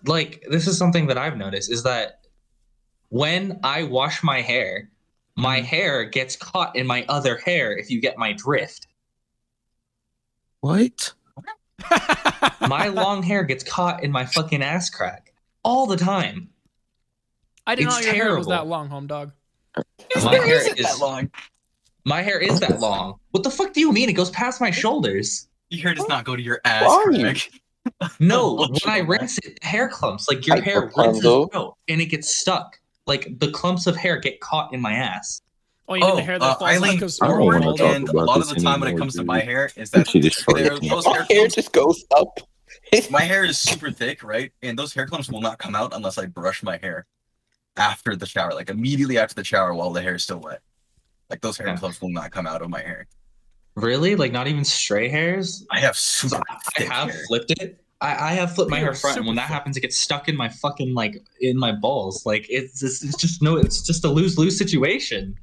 like 0.04 0.44
this 0.50 0.66
is 0.66 0.76
something 0.76 1.06
that 1.06 1.16
I've 1.16 1.36
noticed 1.36 1.70
is 1.70 1.82
that 1.84 2.26
when 3.08 3.60
I 3.62 3.84
wash 3.84 4.22
my 4.22 4.40
hair, 4.40 4.90
my 5.36 5.58
mm-hmm. 5.58 5.66
hair 5.66 6.04
gets 6.04 6.36
caught 6.36 6.76
in 6.76 6.86
my 6.86 7.04
other 7.08 7.36
hair. 7.36 7.76
If 7.76 7.90
you 7.90 8.00
get 8.00 8.18
my 8.18 8.32
drift, 8.32 8.86
What? 10.60 11.14
my 12.68 12.88
long 12.88 13.22
hair 13.22 13.44
gets 13.44 13.64
caught 13.64 14.02
in 14.04 14.10
my 14.12 14.26
fucking 14.26 14.62
ass 14.62 14.90
crack 14.90 15.32
all 15.64 15.86
the 15.86 15.96
time. 15.96 16.50
I 17.70 17.74
didn't 17.74 17.90
know 17.90 17.96
it's 17.96 18.06
your 18.06 18.14
hair 18.14 18.36
was 18.36 18.46
terrible. 18.46 18.50
that 18.50 18.66
long 18.66 18.88
home 18.88 19.06
dog 19.06 19.32
My 20.24 20.34
hair 20.36 20.60
isn't 20.60 20.78
is 20.78 20.86
that 20.86 20.98
long. 20.98 21.30
My 22.04 22.22
hair 22.22 22.38
is 22.40 22.58
that 22.60 22.80
long. 22.80 23.18
What 23.30 23.42
the 23.44 23.50
fuck 23.50 23.72
do 23.72 23.80
you 23.80 23.92
mean? 23.92 24.08
It 24.08 24.14
goes 24.14 24.30
past 24.30 24.60
my 24.60 24.70
shoulders. 24.70 25.48
Your 25.68 25.82
hair 25.82 25.94
does 25.94 26.08
not 26.08 26.24
go 26.24 26.34
to 26.34 26.42
your 26.42 26.60
ass, 26.64 26.84
Sorry. 26.90 27.18
Greg. 27.20 27.40
No, 28.18 28.54
when 28.56 28.70
I 28.86 28.98
rinse 28.98 29.38
it, 29.38 29.62
hair 29.62 29.88
clumps. 29.88 30.26
Like 30.28 30.44
your 30.46 30.56
I 30.56 30.60
hair 30.60 30.88
put 30.88 30.96
rinses 31.06 31.22
Plumbo. 31.22 31.48
out 31.54 31.76
and 31.88 32.00
it 32.00 32.06
gets 32.06 32.38
stuck. 32.40 32.78
Like 33.06 33.38
the 33.38 33.50
clumps 33.52 33.86
of 33.86 33.96
hair 33.96 34.18
get 34.18 34.40
caught 34.40 34.72
in 34.74 34.80
my 34.80 34.94
ass. 34.94 35.40
oh 35.88 35.94
you 35.94 36.00
mean 36.00 36.10
Oh, 36.10 36.16
the 36.16 36.22
hair 36.22 36.38
that 36.40 36.44
uh, 36.44 36.54
falls 36.56 36.70
I 36.70 36.76
out 36.76 36.82
lean 36.82 36.98
goes 36.98 37.20
I 37.22 37.28
don't 37.28 37.36
forward, 37.38 37.64
wanna 37.64 37.76
talk 37.76 37.94
and 37.96 38.08
a 38.08 38.12
lot 38.12 38.40
of 38.40 38.48
the 38.48 38.54
time 38.56 38.80
when 38.80 38.88
it 38.88 38.92
anymore, 38.92 38.98
comes 38.98 39.14
to 39.16 39.24
my 39.24 39.40
hair 39.40 39.70
is 39.76 39.90
that 39.90 40.08
Shit 40.08 40.24
is 40.24 40.44
there- 40.48 40.78
those 40.80 41.04
My 41.06 41.12
hair 41.12 41.26
hair 41.30 41.46
just 41.48 41.72
goes 41.72 42.04
up. 42.16 42.40
my 43.10 43.22
hair 43.22 43.44
is 43.44 43.58
super 43.58 43.90
thick, 43.92 44.24
right? 44.24 44.50
And 44.62 44.76
those 44.78 44.92
hair 44.94 45.06
clumps 45.06 45.30
will 45.30 45.42
not 45.42 45.58
come 45.58 45.74
out 45.76 45.94
unless 45.94 46.18
I 46.18 46.26
brush 46.26 46.62
my 46.62 46.76
hair 46.78 47.06
after 47.76 48.16
the 48.16 48.26
shower, 48.26 48.52
like 48.52 48.70
immediately 48.70 49.18
after 49.18 49.34
the 49.34 49.44
shower 49.44 49.74
while 49.74 49.90
the 49.92 50.02
hair 50.02 50.14
is 50.16 50.22
still 50.22 50.40
wet. 50.40 50.60
Like 51.28 51.40
those 51.40 51.56
hair 51.56 51.68
Yeah. 51.68 51.76
clumps 51.76 52.00
will 52.00 52.10
not 52.10 52.30
come 52.30 52.46
out 52.46 52.62
of 52.62 52.70
my 52.70 52.80
hair. 52.80 53.06
Really? 53.76 54.16
Like 54.16 54.32
not 54.32 54.48
even 54.48 54.64
stray 54.64 55.08
hairs? 55.08 55.66
I 55.70 55.78
have 55.80 55.96
super 55.96 56.42
I 56.48 56.58
thick 56.76 56.88
have 56.88 57.10
hair. 57.10 57.24
flipped 57.26 57.50
it. 57.52 57.82
I, 58.02 58.30
I 58.30 58.32
have 58.32 58.54
flipped 58.54 58.70
my 58.70 58.78
hair 58.78 58.90
are 58.90 58.94
front, 58.94 59.18
and 59.18 59.26
when 59.26 59.36
that 59.36 59.48
happens, 59.48 59.76
it 59.76 59.80
gets 59.80 59.98
stuck 59.98 60.28
in 60.28 60.34
my 60.36 60.48
fucking 60.48 60.94
like 60.94 61.22
in 61.40 61.56
my 61.58 61.70
balls. 61.70 62.24
Like 62.26 62.46
it's 62.48 62.80
just, 62.80 63.04
it's 63.04 63.16
just 63.16 63.42
no, 63.42 63.56
it's 63.56 63.82
just 63.82 64.04
a 64.04 64.08
lose 64.08 64.38
lose 64.38 64.56
situation. 64.58 65.36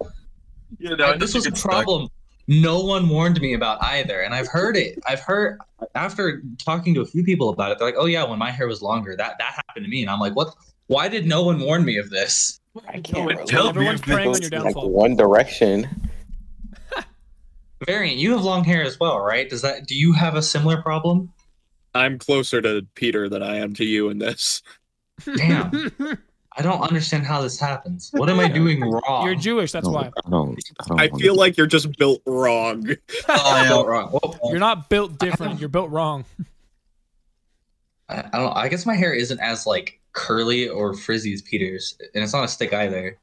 You 0.79 0.97
know, 0.97 1.13
I- 1.13 1.17
this 1.17 1.33
was 1.33 1.45
a 1.45 1.49
get 1.51 1.57
stuck. 1.57 1.71
problem 1.71 2.09
no 2.49 2.79
one 2.81 3.09
warned 3.09 3.41
me 3.41 3.53
about 3.55 3.77
either 3.83 4.21
and 4.21 4.33
i've 4.33 4.47
heard 4.47 4.77
it 4.77 4.97
i've 5.05 5.19
heard 5.19 5.59
after 5.95 6.41
talking 6.57 6.93
to 6.93 7.01
a 7.01 7.05
few 7.05 7.21
people 7.21 7.49
about 7.49 7.71
it 7.73 7.77
they're 7.77 7.85
like 7.89 7.97
oh 7.97 8.05
yeah 8.05 8.23
when 8.23 8.39
my 8.39 8.49
hair 8.49 8.69
was 8.69 8.81
longer 8.81 9.17
that 9.17 9.35
that 9.37 9.51
happened 9.67 9.83
to 9.83 9.89
me 9.91 10.01
and 10.01 10.09
i'm 10.09 10.17
like 10.17 10.33
what 10.33 10.55
why 10.87 11.07
did 11.07 11.25
no 11.27 11.43
one 11.43 11.59
warn 11.59 11.83
me 11.85 11.97
of 11.97 12.09
this 12.09 12.59
I 12.87 12.99
can't 13.01 13.29
it 13.31 13.35
relate. 13.35 13.47
tell 13.47 13.67
everyone's 13.69 14.01
praying 14.01 14.29
on 14.29 14.35
it's 14.35 14.49
your 14.49 14.59
like 14.61 14.73
downfall 14.73 14.89
One 14.89 15.15
Direction. 15.15 16.09
variant 17.85 18.17
you 18.17 18.31
have 18.31 18.43
long 18.43 18.63
hair 18.63 18.83
as 18.83 18.99
well 18.99 19.19
right 19.19 19.49
does 19.49 19.61
that 19.61 19.87
do 19.87 19.95
you 19.95 20.13
have 20.13 20.35
a 20.35 20.41
similar 20.41 20.81
problem 20.81 21.31
I'm 21.95 22.19
closer 22.19 22.61
to 22.61 22.85
Peter 22.95 23.27
than 23.29 23.41
I 23.41 23.55
am 23.55 23.73
to 23.75 23.83
you 23.85 24.09
in 24.09 24.19
this. 24.19 24.61
Damn. 25.37 25.91
i 26.59 26.61
don't 26.63 26.81
understand 26.81 27.23
how 27.25 27.39
this 27.41 27.59
happens 27.59 28.09
what 28.13 28.29
am 28.31 28.39
i 28.39 28.47
doing 28.47 28.81
wrong 28.81 29.25
you're 29.27 29.35
jewish 29.35 29.71
that's 29.71 29.85
No, 29.87 29.93
why 29.93 30.11
I 30.25 30.29
don't. 30.29 30.59
I, 30.79 30.87
don't 30.87 30.99
I 30.99 31.07
feel 31.19 31.35
like 31.35 31.55
you're 31.55 31.67
just 31.67 31.95
built 31.99 32.19
wrong. 32.25 32.87
I 33.29 33.65
don't, 33.69 33.85
wrong. 33.85 34.09
Well, 34.11 34.39
you're 34.49 34.57
not 34.59 34.89
built 34.89 35.19
different 35.19 35.59
you're 35.59 35.69
built 35.69 35.91
wrong 35.91 36.25
I, 38.09 38.23
I 38.33 38.37
don't 38.39 38.57
i 38.57 38.67
guess 38.69 38.85
my 38.87 38.95
hair 38.95 39.13
isn't 39.13 39.39
as 39.39 39.67
like 39.67 39.99
curly 40.17 40.67
or 40.67 40.93
frizzy 40.93 41.33
as 41.33 41.41
peter's 41.43 41.95
and 42.13 42.23
it's 42.23 42.33
not 42.33 42.43
a 42.43 42.47
stick 42.47 42.73
either 42.73 43.17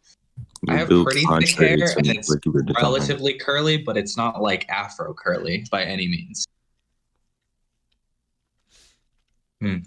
I 0.68 0.76
have 0.76 0.88
pretty 0.88 1.24
thick 1.26 1.58
hair 1.58 1.92
and 1.96 2.06
it's 2.06 2.34
relatively 2.80 3.34
curly, 3.34 3.76
but 3.78 3.96
it's 3.96 4.16
not 4.16 4.40
like 4.40 4.68
afro 4.68 5.12
curly 5.14 5.66
by 5.70 5.84
any 5.84 6.08
means. 6.08 6.46
Hmm. 9.60 9.78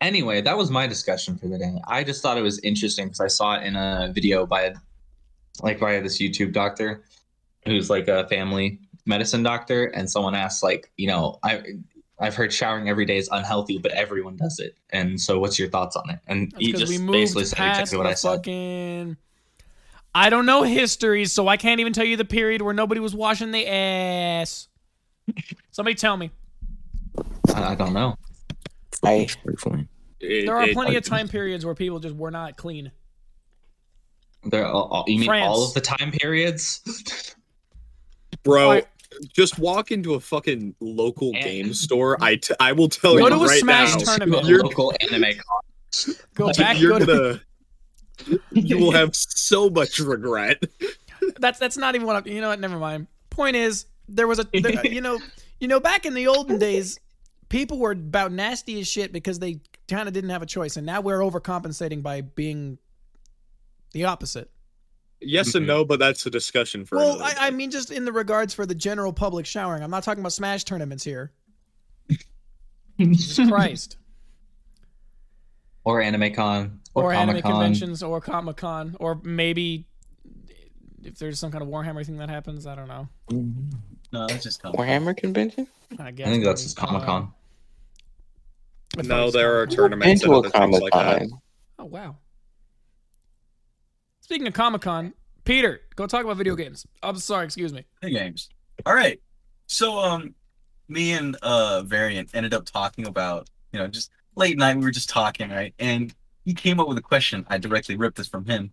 Anyway, 0.00 0.40
that 0.40 0.56
was 0.56 0.70
my 0.70 0.86
discussion 0.86 1.36
for 1.36 1.48
the 1.48 1.58
day. 1.58 1.74
I 1.86 2.02
just 2.04 2.22
thought 2.22 2.36
it 2.36 2.42
was 2.42 2.58
interesting 2.60 3.06
because 3.06 3.20
I 3.20 3.28
saw 3.28 3.54
it 3.54 3.64
in 3.64 3.76
a 3.76 4.10
video 4.12 4.46
by, 4.46 4.74
like, 5.62 5.78
by 5.78 6.00
this 6.00 6.20
YouTube 6.20 6.52
doctor, 6.52 7.04
who's 7.64 7.88
like 7.88 8.08
a 8.08 8.26
family 8.28 8.80
medicine 9.06 9.42
doctor, 9.42 9.86
and 9.86 10.10
someone 10.10 10.34
asked, 10.34 10.62
like, 10.62 10.90
you 10.96 11.06
know, 11.06 11.38
I. 11.42 11.62
I've 12.22 12.34
heard 12.36 12.52
showering 12.52 12.88
every 12.88 13.04
day 13.04 13.16
is 13.18 13.28
unhealthy, 13.32 13.78
but 13.78 13.92
everyone 13.92 14.36
does 14.36 14.58
it. 14.60 14.76
And 14.90 15.20
so, 15.20 15.38
what's 15.40 15.58
your 15.58 15.68
thoughts 15.68 15.96
on 15.96 16.08
it? 16.10 16.20
And 16.28 16.52
That's 16.52 16.64
he 16.64 16.72
'cause 16.72 16.80
just 16.82 16.92
we 16.92 16.98
moved 16.98 17.12
basically 17.12 17.44
said 17.46 17.68
exactly 17.68 17.98
what 17.98 18.06
I 18.06 18.14
said. 18.14 18.36
fucking. 18.36 19.16
I 20.14 20.30
don't 20.30 20.46
know 20.46 20.62
history, 20.62 21.24
so 21.24 21.48
I 21.48 21.56
can't 21.56 21.80
even 21.80 21.92
tell 21.92 22.04
you 22.04 22.16
the 22.16 22.24
period 22.24 22.62
where 22.62 22.74
nobody 22.74 23.00
was 23.00 23.14
washing 23.14 23.50
the 23.50 23.66
ass. 23.66 24.68
Somebody 25.70 25.94
tell 25.94 26.16
me. 26.16 26.30
I, 27.54 27.72
I 27.72 27.74
don't 27.74 27.92
know. 27.92 28.16
I 29.04 29.26
There 30.20 30.54
are 30.56 30.62
it- 30.68 30.74
plenty 30.74 30.96
of 30.96 31.04
time 31.04 31.28
periods 31.28 31.64
where 31.64 31.74
people 31.74 31.98
just 31.98 32.14
were 32.14 32.30
not 32.30 32.56
clean. 32.56 32.92
There, 34.44 34.66
all, 34.66 34.84
all- 34.88 35.04
you 35.06 35.18
mean 35.18 35.26
France. 35.26 35.46
all 35.48 35.64
of 35.66 35.74
the 35.74 35.80
time 35.80 36.12
periods? 36.12 37.34
bro. 38.42 38.68
Why- 38.68 38.82
Just 39.32 39.58
walk 39.58 39.90
into 39.90 40.14
a 40.14 40.20
fucking 40.20 40.74
local 40.80 41.32
And- 41.34 41.44
game 41.44 41.74
store. 41.74 42.16
I, 42.22 42.36
t- 42.36 42.54
I 42.60 42.72
will 42.72 42.88
tell 42.88 43.16
Go 43.16 43.24
you 43.24 43.28
to 43.30 43.34
a 43.36 43.46
right 43.46 43.60
Smash 43.60 43.94
now. 43.96 44.04
tournament. 44.04 44.42
To 44.42 44.46
a 44.46 44.50
You're, 44.50 44.62
local 44.62 44.92
anime 45.00 45.22
con. 45.34 46.14
Go 46.34 46.46
Like, 46.46 46.56
back. 46.56 46.80
you're 46.80 46.98
Go 46.98 46.98
to, 47.00 47.06
gonna. 47.06 48.38
You 48.52 48.78
will 48.78 48.92
have 48.92 49.14
so 49.16 49.68
much 49.70 49.98
regret. 49.98 50.62
that's 51.38 51.58
that's 51.58 51.76
not 51.76 51.94
even 51.94 52.06
what 52.06 52.16
I'm. 52.16 52.26
You 52.32 52.40
know 52.40 52.48
what? 52.48 52.60
Never 52.60 52.78
mind. 52.78 53.06
Point 53.30 53.56
is, 53.56 53.86
there 54.08 54.26
was 54.28 54.38
a. 54.38 54.46
There, 54.52 54.78
uh, 54.78 54.82
you 54.82 55.00
know, 55.00 55.18
you 55.60 55.66
know, 55.68 55.80
back 55.80 56.06
in 56.06 56.14
the 56.14 56.28
olden 56.28 56.58
days, 56.58 57.00
people 57.48 57.78
were 57.78 57.92
about 57.92 58.30
nasty 58.32 58.78
as 58.80 58.86
shit 58.86 59.12
because 59.12 59.38
they 59.38 59.60
kind 59.88 60.06
of 60.08 60.14
didn't 60.14 60.30
have 60.30 60.42
a 60.42 60.46
choice, 60.46 60.76
and 60.76 60.86
now 60.86 61.00
we're 61.00 61.18
overcompensating 61.18 62.02
by 62.02 62.20
being 62.20 62.78
the 63.92 64.04
opposite. 64.04 64.50
Yes 65.24 65.54
and 65.54 65.64
Mhm. 65.64 65.68
no, 65.68 65.84
but 65.84 65.98
that's 65.98 66.26
a 66.26 66.30
discussion 66.30 66.84
for. 66.84 66.96
Well, 66.98 67.22
I, 67.22 67.34
I 67.38 67.50
mean, 67.50 67.70
just 67.70 67.90
in 67.90 68.04
the 68.04 68.12
regards 68.12 68.54
for 68.54 68.66
the 68.66 68.74
general 68.74 69.12
public 69.12 69.46
showering. 69.46 69.82
I'm 69.82 69.90
not 69.90 70.02
talking 70.02 70.20
about 70.20 70.32
Smash 70.32 70.64
tournaments 70.64 71.04
here. 71.04 71.32
Jesus 72.98 73.48
Christ. 73.48 73.96
or 75.84 76.00
AnimeCon 76.00 76.78
or, 76.94 77.04
or, 77.04 77.12
anime 77.12 77.42
conventions 77.42 78.02
or 78.02 78.20
Comic 78.20 78.56
Con 78.56 78.96
or 79.00 79.20
maybe 79.24 79.86
if 81.02 81.18
there's 81.18 81.38
some 81.38 81.50
kind 81.50 81.62
of 81.62 81.68
Warhammer 81.68 82.06
thing 82.06 82.18
that 82.18 82.28
happens, 82.28 82.66
I 82.66 82.76
don't 82.76 82.86
know. 82.86 83.08
No, 84.12 84.26
that's 84.28 84.44
just 84.44 84.62
Comic-Con. 84.62 84.86
Warhammer 84.86 85.16
convention? 85.16 85.66
I 85.98 86.12
guess. 86.12 86.28
I 86.28 86.30
think 86.30 86.44
that's 86.44 86.62
just 86.62 86.76
Comic. 86.76 87.02
Con. 87.02 87.32
It's 88.98 89.08
No, 89.08 89.30
there 89.30 89.60
are 89.60 89.66
tournaments 89.66 90.22
and 90.22 90.32
other 90.32 90.50
things 90.50 90.80
like 90.80 90.92
that. 90.92 91.28
Oh 91.78 91.86
wow. 91.86 92.16
Speaking 94.32 94.48
of 94.48 94.54
Comic 94.54 94.80
Con, 94.80 95.12
Peter, 95.44 95.82
go 95.94 96.06
talk 96.06 96.24
about 96.24 96.38
video 96.38 96.54
games. 96.54 96.86
I'm 97.02 97.18
sorry, 97.18 97.44
excuse 97.44 97.70
me. 97.70 97.84
Hey, 98.00 98.12
games. 98.12 98.48
All 98.86 98.94
right. 98.94 99.20
So 99.66 99.98
um, 99.98 100.34
me 100.88 101.12
and 101.12 101.36
uh 101.42 101.82
Variant 101.82 102.30
ended 102.32 102.54
up 102.54 102.64
talking 102.64 103.06
about 103.06 103.50
you 103.74 103.78
know 103.78 103.88
just 103.88 104.10
late 104.34 104.56
night. 104.56 104.78
We 104.78 104.84
were 104.84 104.90
just 104.90 105.10
talking, 105.10 105.50
right? 105.50 105.74
And 105.78 106.14
he 106.46 106.54
came 106.54 106.80
up 106.80 106.88
with 106.88 106.96
a 106.96 107.02
question. 107.02 107.44
I 107.50 107.58
directly 107.58 107.94
ripped 107.96 108.16
this 108.16 108.26
from 108.26 108.46
him. 108.46 108.70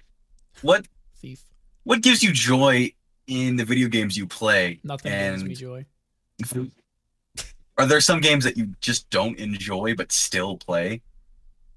What 0.62 0.88
Thief. 1.18 1.44
what 1.84 2.02
gives 2.02 2.24
you 2.24 2.32
joy 2.32 2.94
in 3.28 3.58
the 3.58 3.66
video 3.66 3.90
games 3.90 4.16
you 4.16 4.28
play? 4.28 4.80
Nothing 4.86 5.12
and 5.12 5.36
gives 5.40 5.44
me 5.44 5.56
joy. 5.56 5.86
Are 7.78 7.86
there 7.86 8.00
some 8.00 8.22
games 8.22 8.46
that 8.46 8.56
you 8.56 8.76
just 8.80 9.10
don't 9.10 9.38
enjoy 9.38 9.94
but 9.94 10.14
still 10.14 10.56
play? 10.56 11.02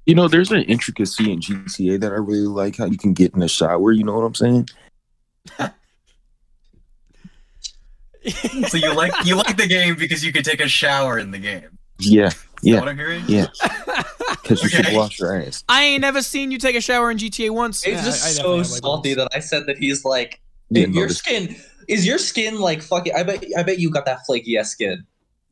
You 0.06 0.14
know, 0.16 0.26
there's 0.28 0.50
an 0.50 0.62
intricacy 0.62 1.30
in 1.32 1.40
GTA 1.40 2.00
that 2.00 2.12
I 2.12 2.16
really 2.16 2.40
like. 2.46 2.76
How 2.76 2.86
you 2.86 2.98
can 2.98 3.12
get 3.12 3.32
in 3.34 3.40
the 3.40 3.48
shower. 3.48 3.92
You 3.92 4.02
know 4.04 4.14
what 4.14 4.24
I'm 4.24 4.34
saying? 4.34 4.68
So 8.68 8.76
you 8.78 8.94
like 8.94 9.12
you 9.24 9.34
like 9.36 9.56
the 9.56 9.66
game 9.66 9.96
because 9.96 10.24
you 10.24 10.32
can 10.32 10.42
take 10.44 10.60
a 10.60 10.68
shower 10.68 11.18
in 11.18 11.30
the 11.32 11.38
game. 11.38 11.76
Yeah, 11.98 12.30
Yeah. 12.62 12.80
I'm 12.80 12.96
hearing? 12.96 13.24
yeah. 13.28 13.46
Because 14.42 14.60
you 14.62 14.70
Okay. 14.76 14.90
should 14.90 14.96
wash 14.96 15.18
your 15.20 15.40
ass. 15.40 15.62
I 15.68 15.84
ain't 15.84 16.00
never 16.00 16.20
seen 16.20 16.50
you 16.50 16.58
take 16.58 16.74
a 16.74 16.80
shower 16.80 17.12
in 17.12 17.18
GTA 17.18 17.50
once. 17.50 17.84
It's 17.86 17.94
Yeah, 17.98 18.04
just 18.04 18.24
I- 18.24 18.28
I 18.28 18.30
so 18.32 18.36
definitely 18.42 18.58
have, 18.58 18.70
like, 18.72 18.82
salty 18.82 19.14
that 19.14 19.28
I 19.32 19.38
said 19.38 19.66
that 19.66 19.78
he's 19.78 20.04
like 20.04 20.40
Dude, 20.72 20.92
your 20.94 21.06
this- 21.08 21.18
skin 21.18 21.54
is 21.88 22.04
your 22.06 22.18
skin 22.18 22.58
like 22.58 22.82
fucking. 22.82 23.14
I 23.14 23.22
bet. 23.22 23.44
I 23.56 23.62
bet 23.62 23.78
you 23.78 23.88
got 23.90 24.04
that 24.06 24.26
flaky 24.26 24.56
ass 24.58 24.70
skin. 24.70 25.04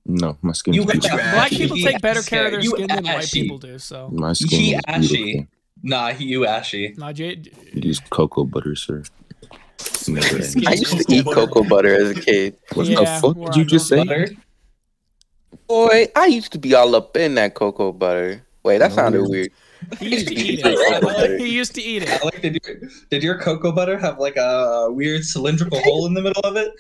No, 0.07 0.37
my 0.42 0.52
skin. 0.52 0.75
You 0.75 0.83
is 0.83 0.99
got 1.00 1.19
Black 1.33 1.47
ashy. 1.52 1.59
people 1.59 1.76
He 1.76 1.85
take 1.85 2.00
better 2.00 2.23
care 2.23 2.47
of 2.47 2.52
their 2.52 2.61
you 2.62 2.71
skin 2.71 2.87
than 2.88 3.04
white 3.04 3.30
people 3.30 3.59
do. 3.59 3.78
So, 3.78 4.09
My 4.11 4.33
skin 4.33 4.49
He 4.61 4.75
is 4.75 4.83
ashy. 4.87 5.16
beautiful. 5.16 5.47
Nah, 5.83 6.12
he, 6.12 6.25
you 6.26 6.47
ashy. 6.47 6.95
nah, 6.97 7.12
J- 7.12 7.42
It 7.73 7.85
is 7.85 8.00
cocoa 8.11 8.45
butter, 8.45 8.75
sir. 8.75 9.02
Never 10.09 10.37
end. 10.37 10.45
Skin 10.45 10.66
I 10.69 10.73
used 10.73 10.99
to 10.99 11.14
eat 11.14 11.25
cocoa 11.25 11.64
butter 11.64 11.95
as 11.95 12.11
a 12.11 12.14
kid. 12.14 12.57
What 12.75 12.87
Yeah, 12.87 13.21
the 13.21 13.35
fuck 13.35 13.37
did 13.52 13.57
you 13.57 13.64
just 13.64 13.88
say? 13.88 13.97
Butter. 14.04 14.30
Boy, 15.66 16.07
I 16.16 16.26
used 16.26 16.52
to 16.52 16.59
be 16.59 16.75
all 16.75 16.95
up 16.95 17.16
in 17.16 17.35
that 17.37 17.54
cocoa 17.54 17.92
butter. 17.92 18.45
Wait, 18.62 18.78
that 18.78 18.90
No, 18.90 18.97
sounded 18.97 19.28
weird. 19.28 19.50
he 19.99 20.09
used 20.11 20.26
to 20.28 20.35
eat 20.35 20.61
it. 20.62 21.38
he 21.40 21.49
used 21.54 21.75
to 21.75 21.83
eat 21.83 22.02
it. 22.02 22.11
Alec, 22.23 22.42
did 22.42 22.59
your 22.64 22.76
did 23.11 23.23
your 23.23 23.38
cocoa 23.38 23.73
butter 23.73 23.97
have 23.99 24.19
like 24.19 24.37
a 24.37 24.88
weird 24.90 25.25
cylindrical 25.25 25.80
hole 25.80 26.07
in 26.07 26.14
the 26.14 26.21
middle 26.23 26.42
of 26.42 26.57
it? 26.57 26.73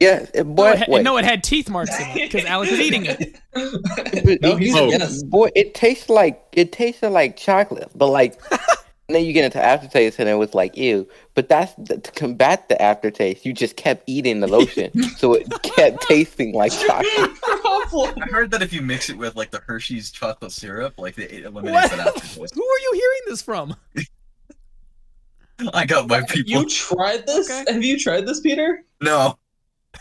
Yeah, 0.00 0.26
eh, 0.34 0.40
it- 0.40 0.46
No, 0.46 0.54
boy, 0.54 0.70
it, 0.72 0.78
had, 0.78 1.04
no, 1.04 1.16
it 1.16 1.24
had 1.24 1.42
teeth 1.42 1.70
marks 1.70 1.98
in 1.98 2.06
it 2.18 2.30
because 2.30 2.44
Alex 2.46 2.70
was 2.70 2.80
eating 2.80 3.06
it. 3.06 3.40
no, 4.42 4.56
he's 4.56 4.76
Oh. 4.76 4.88
yes. 4.88 5.22
Boy, 5.22 5.48
it 5.54 5.74
tastes 5.74 6.08
like 6.10 6.42
it 6.52 6.72
tasted 6.72 7.10
like 7.10 7.36
chocolate, 7.36 7.90
but 7.94 8.08
like 8.08 8.38
and 8.50 8.60
then 9.14 9.24
you 9.24 9.32
get 9.32 9.44
into 9.46 9.62
aftertaste 9.62 10.18
and 10.18 10.28
it 10.28 10.34
was 10.34 10.52
like 10.54 10.76
ew. 10.76 11.08
But 11.34 11.48
that's 11.48 11.72
to 11.88 11.98
combat 12.14 12.68
the 12.68 12.80
aftertaste. 12.80 13.46
You 13.46 13.54
just 13.54 13.76
kept 13.76 14.02
eating 14.06 14.40
the 14.40 14.48
lotion, 14.48 15.02
so 15.16 15.32
it 15.34 15.46
kept 15.62 16.02
tasting 16.02 16.52
like 16.52 16.72
chocolate. 16.72 17.30
I 18.20 18.26
heard 18.30 18.50
that 18.50 18.60
if 18.62 18.72
you 18.74 18.82
mix 18.82 19.08
it 19.08 19.16
with 19.16 19.34
like 19.36 19.50
the 19.50 19.60
Hershey's 19.60 20.10
chocolate 20.10 20.52
syrup, 20.52 20.98
like 20.98 21.16
it 21.16 21.44
eliminates 21.44 21.88
What? 21.90 21.96
that 21.96 22.06
aftertaste. 22.08 22.54
Who 22.54 22.62
are 22.64 22.78
you 22.80 22.90
hearing 22.92 23.20
this 23.28 23.40
from? 23.40 23.74
I 25.72 25.86
got 25.86 26.06
my 26.08 26.20
people. 26.28 26.62
You 26.62 26.68
tried 26.68 27.26
this? 27.26 27.50
Okay. 27.50 27.72
Have 27.72 27.82
you 27.82 27.98
tried 27.98 28.26
this, 28.26 28.40
Peter? 28.40 28.84
No, 29.00 29.38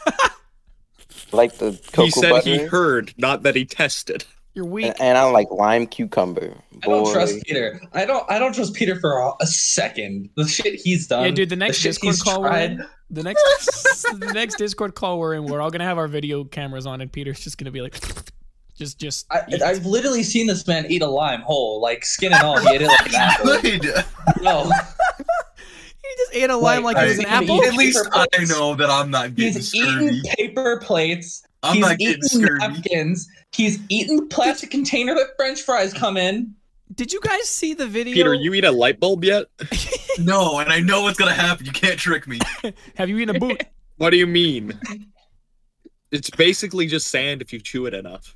Like 1.31 1.57
the 1.57 1.79
cocoa 1.91 2.03
He 2.05 2.11
said 2.11 2.29
butter. 2.31 2.49
he 2.49 2.57
heard, 2.59 3.13
not 3.17 3.43
that 3.43 3.55
he 3.55 3.65
tested. 3.65 4.25
You're 4.53 4.65
weak. 4.65 4.85
and, 4.85 5.01
and 5.01 5.17
I 5.17 5.23
like 5.31 5.49
lime 5.51 5.85
cucumber. 5.85 6.55
I 6.83 6.87
don't 6.87 7.11
trust 7.11 7.43
Peter. 7.43 7.81
I 7.93 8.05
don't. 8.05 8.29
I 8.31 8.39
don't 8.39 8.53
trust 8.53 8.73
Peter 8.73 8.97
for 8.97 9.17
a, 9.17 9.31
a 9.41 9.47
second. 9.47 10.29
The 10.35 10.47
shit 10.47 10.75
he's 10.75 11.07
done. 11.07 11.25
Yeah, 11.25 11.31
dude. 11.31 11.49
The 11.49 11.57
next 11.57 11.77
shit 11.79 11.93
Discord 11.93 12.13
he's 12.13 12.21
call 12.23 12.41
we're 12.41 12.55
in, 12.57 12.85
the 13.09 13.23
next 13.23 13.43
the 14.19 14.31
next 14.33 14.57
Discord 14.57 14.95
call 14.95 15.19
we're 15.19 15.33
in, 15.33 15.45
we're 15.45 15.59
all 15.59 15.71
gonna 15.71 15.83
have 15.83 15.97
our 15.97 16.07
video 16.07 16.45
cameras 16.45 16.85
on, 16.85 17.01
and 17.01 17.11
Peter's 17.11 17.41
just 17.41 17.57
gonna 17.57 17.71
be 17.71 17.81
like, 17.81 17.99
just 18.77 18.97
just. 18.97 19.25
I, 19.29 19.41
I've 19.65 19.85
literally 19.85 20.23
seen 20.23 20.47
this 20.47 20.65
man 20.65 20.85
eat 20.87 21.01
a 21.01 21.07
lime 21.07 21.41
whole, 21.41 21.81
like 21.81 22.05
skin 22.05 22.31
and 22.31 22.43
all. 22.43 22.57
He 22.59 22.75
ate 22.75 22.81
it 22.81 22.87
like 22.87 23.09
an 23.09 23.15
apple. 23.15 24.41
No, 24.41 24.71
he 26.15 26.23
just 26.23 26.35
ate 26.35 26.49
a 26.49 26.57
lime 26.57 26.83
like, 26.83 26.95
Like, 26.95 27.05
it 27.05 27.09
was 27.09 27.19
an 27.19 27.25
apple. 27.25 27.63
At 27.63 27.73
least 27.73 28.07
I 28.13 28.27
know 28.45 28.75
that 28.75 28.89
I'm 28.89 29.09
not 29.11 29.35
getting 29.35 29.53
he's 29.53 29.69
scurvy. 29.71 30.05
eaten 30.17 30.21
paper 30.37 30.79
plates. 30.79 31.43
I'm 31.63 31.75
he's 31.75 31.81
not 31.81 31.97
getting 31.97 32.17
eaten 32.17 32.29
scurvy. 32.29 32.59
napkins. 32.59 33.29
He's 33.51 33.79
eaten 33.89 34.17
the 34.17 34.25
plastic 34.25 34.69
container 34.71 35.15
that 35.15 35.27
French 35.37 35.61
fries 35.61 35.93
come 35.93 36.17
in. 36.17 36.53
Did 36.93 37.11
you 37.11 37.19
guys 37.21 37.49
see 37.49 37.73
the 37.73 37.87
video? 37.87 38.13
Peter, 38.13 38.33
you 38.33 38.53
eat 38.53 38.63
a 38.63 38.71
light 38.71 38.99
bulb 38.99 39.23
yet? 39.23 39.45
No, 40.17 40.59
and 40.59 40.71
I 40.71 40.79
know 40.79 41.01
what's 41.01 41.19
gonna 41.19 41.33
happen. 41.33 41.65
You 41.65 41.73
can't 41.73 41.99
trick 41.99 42.25
me. 42.25 42.39
have 42.95 43.09
you 43.09 43.17
eaten 43.17 43.35
a 43.35 43.39
boot? 43.39 43.61
What 43.97 44.11
do 44.11 44.17
you 44.17 44.27
mean? 44.27 44.71
It's 46.11 46.29
basically 46.29 46.87
just 46.87 47.07
sand 47.07 47.41
if 47.41 47.51
you 47.51 47.59
chew 47.59 47.85
it 47.85 47.93
enough. 47.93 48.35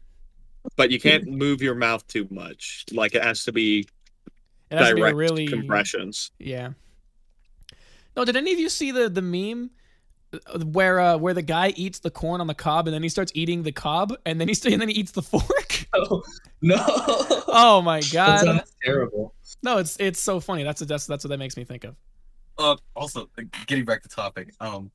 But 0.75 0.91
you 0.91 0.99
can't 0.99 1.25
move 1.25 1.61
your 1.61 1.75
mouth 1.75 2.05
too 2.07 2.27
much. 2.29 2.85
Like 2.91 3.15
it 3.15 3.23
has 3.23 3.45
to 3.45 3.53
be 3.53 3.87
It 4.71 4.77
has 4.77 4.89
to 4.89 4.95
be 4.95 5.01
direct 5.01 5.15
really 5.15 5.47
compressions. 5.47 6.31
Yeah. 6.37 6.71
No, 8.19 8.25
did 8.25 8.35
any 8.35 8.51
of 8.51 8.59
you 8.59 8.67
see 8.67 8.91
the 8.91 9.07
the 9.07 9.21
meme 9.21 9.69
uh, 10.33 10.59
where 10.65 10.99
uh 10.99 11.15
where 11.15 11.33
the 11.33 11.41
guy 11.41 11.69
eats 11.77 11.99
the 11.99 12.11
corn 12.11 12.41
on 12.41 12.47
the 12.47 12.53
cob 12.53 12.85
and 12.85 12.93
then 12.93 13.01
he 13.01 13.07
starts 13.07 13.31
eating 13.33 13.63
the 13.63 13.71
cob 13.71 14.13
and 14.25 14.41
then 14.41 14.49
he 14.49 14.53
st- 14.53 14.73
and 14.73 14.81
then 14.81 14.89
he 14.89 14.95
eats 14.95 15.11
the 15.11 15.21
fork? 15.31 15.85
Oh, 15.93 16.21
no. 16.61 16.75
Oh 17.51 17.81
my 17.81 18.01
that 18.01 18.11
god. 18.11 18.45
sounds 18.45 18.75
terrible. 18.83 19.33
No, 19.63 19.77
it's 19.77 19.95
it's 20.01 20.19
so 20.19 20.41
funny. 20.41 20.63
That's 20.63 20.81
that's 20.81 21.07
that's 21.07 21.23
what 21.23 21.29
that 21.29 21.39
makes 21.39 21.55
me 21.55 21.63
think 21.63 21.85
of. 21.85 21.95
Uh, 22.57 22.75
also, 22.93 23.29
uh, 23.39 23.43
getting 23.67 23.85
back 23.85 24.03
to 24.03 24.09
topic. 24.09 24.53
Um, 24.59 24.91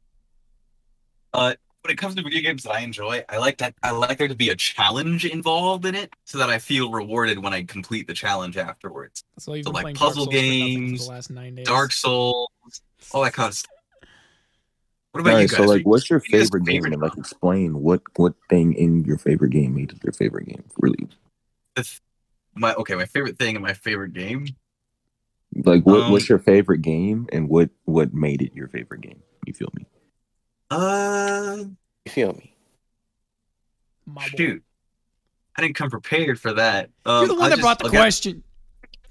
uh, 1.33 1.55
when 1.85 1.93
it 1.93 1.99
comes 1.99 2.15
to 2.15 2.23
video 2.23 2.41
games 2.41 2.63
that 2.63 2.73
I 2.73 2.81
enjoy, 2.81 3.23
I 3.29 3.37
like 3.37 3.59
that. 3.59 3.75
I 3.83 3.91
like 3.91 4.17
there 4.17 4.29
to 4.29 4.35
be 4.35 4.49
a 4.49 4.57
challenge 4.57 5.27
involved 5.27 5.85
in 5.85 5.95
it, 5.95 6.11
so 6.25 6.39
that 6.39 6.49
I 6.49 6.59
feel 6.59 6.91
rewarded 6.91 7.39
when 7.43 7.53
I 7.53 7.63
complete 7.65 8.07
the 8.07 8.15
challenge 8.15 8.57
afterwards. 8.57 9.23
That's 9.37 9.47
why 9.47 9.57
you've 9.57 9.67
So, 9.67 9.73
been 9.73 9.83
like, 9.83 9.97
puzzle 9.97 10.25
Dark 10.25 10.33
Souls 10.33 10.47
for 10.47 10.49
for 10.49 10.79
games, 10.79 11.07
the 11.07 11.13
last 11.13 11.31
nine 11.31 11.55
days. 11.57 11.67
Dark 11.67 11.93
Souls, 11.93 12.49
all 13.13 13.23
that 13.25 13.33
kind 13.33 13.49
of 13.49 13.55
stuff. 13.55 13.71
What 15.13 15.21
about 15.21 15.31
All 15.35 15.39
you 15.41 15.45
right, 15.45 15.51
guys? 15.51 15.59
so 15.59 15.65
like, 15.65 15.87
what's 15.87 16.11
your 16.11 16.21
you 16.29 16.39
favorite 16.41 16.65
game? 16.65 16.83
favorite 16.83 16.93
And 16.95 17.03
like, 17.03 17.17
explain 17.17 17.81
what 17.83 18.03
what 18.17 18.35
thing 18.51 18.73
in 18.75 19.05
your 19.05 19.19
favorite 19.19 19.51
game 19.51 19.75
made 19.77 19.93
it 19.93 19.99
your 20.03 20.13
favorite 20.13 20.47
game. 20.49 20.65
Really, 20.81 21.09
the 21.77 21.89
my 22.57 22.75
okay, 22.75 22.95
my 22.97 23.07
favorite 23.07 23.39
thing 23.39 23.55
in 23.57 23.63
my 23.63 23.75
favorite 23.75 24.13
game. 24.13 24.47
like, 25.65 25.85
what 25.87 26.01
Um, 26.03 26.11
what's 26.13 26.29
your 26.29 26.41
favorite 26.41 26.83
game, 26.83 27.29
and 27.33 27.49
what 27.49 27.71
what 27.85 28.13
made 28.13 28.43
it 28.43 28.55
your 28.55 28.67
favorite 28.69 29.03
game? 29.03 29.23
You 29.47 29.53
feel 29.53 29.69
me? 29.77 29.87
Uh, 30.71 31.65
You 32.07 32.11
feel 32.13 32.33
me? 32.33 32.57
My 34.07 34.23
boy. 34.31 34.37
shoot, 34.37 34.63
I 35.57 35.63
didn't 35.63 35.77
come 35.77 35.91
prepared 35.91 36.41
for 36.41 36.55
that. 36.55 36.91
Um, 37.07 37.21
You're 37.21 37.29
the 37.29 37.35
one 37.35 37.43
I'll 37.45 37.49
that 37.51 37.57
just- 37.57 37.63
brought 37.63 37.79
the 37.79 37.85
I'll 37.87 37.91
get- 37.93 37.99
question. 37.99 38.43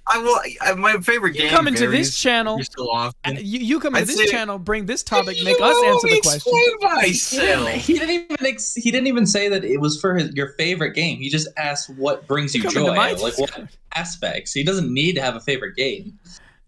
I 0.05 0.17
will. 0.17 0.37
I, 0.61 0.73
my 0.73 0.97
favorite 0.97 1.33
You 1.35 1.43
game. 1.43 1.51
come 1.51 1.67
into 1.67 1.87
this 1.89 2.17
channel. 2.17 2.55
every 2.55 2.65
so 2.65 2.89
often. 2.91 3.37
You, 3.37 3.59
you 3.59 3.79
come 3.79 3.95
into 3.95 4.01
I'd 4.03 4.07
this 4.09 4.17
say- 4.17 4.25
channel, 4.27 4.59
bring 4.59 4.85
this 4.85 5.01
topic, 5.01 5.37
make 5.43 5.59
us 5.61 5.83
answer 5.85 6.07
the 6.09 6.19
question. 6.21 6.35
explain 6.35 6.69
He 6.79 6.85
myself. 6.85 7.65
didn't, 7.67 7.79
he 7.79 7.93
didn't 7.93 8.09
even 8.31 8.45
ex- 8.45 8.75
he 8.75 8.91
didn't 8.91 9.07
even 9.07 9.25
say 9.25 9.47
that 9.47 9.63
it 9.63 9.77
was 9.79 9.99
for 10.01 10.15
his, 10.15 10.33
your 10.35 10.49
favorite 10.53 10.91
game. 10.93 11.19
He 11.19 11.29
just 11.29 11.47
asked 11.57 11.89
what 11.95 12.27
brings 12.27 12.53
you 12.53 12.61
Come 12.63 12.69
into 12.75 12.89
joy, 12.89 12.95
my 12.95 13.13
like 13.13 13.37
what 13.37 13.51
aspects. 13.95 14.51
He 14.51 14.63
doesn't 14.63 14.93
need 14.93 15.13
to 15.13 15.21
have 15.21 15.35
a 15.37 15.39
favorite 15.39 15.75
game. 15.77 16.19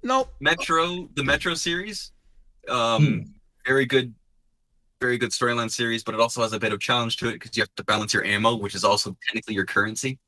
Nope. 0.02 0.34
Metro, 0.40 1.10
the 1.16 1.24
Metro 1.24 1.56
series, 1.56 2.12
um, 2.70 3.06
Hmm. 3.06 3.20
very 3.66 3.86
good, 3.86 4.14
very 5.02 5.18
good 5.18 5.32
storyline 5.32 5.70
series, 5.70 6.04
but 6.06 6.14
it 6.16 6.22
also 6.22 6.42
has 6.42 6.54
a 6.54 6.60
bit 6.60 6.72
of 6.72 6.80
challenge 6.80 7.18
to 7.18 7.28
it 7.28 7.34
because 7.34 7.58
you 7.58 7.64
have 7.64 7.76
to 7.76 7.84
balance 7.84 8.14
your 8.14 8.24
ammo, 8.24 8.56
which 8.56 8.76
is 8.76 8.86
also 8.86 9.18
technically 9.28 9.56
your 9.56 9.66
currency. 9.66 10.20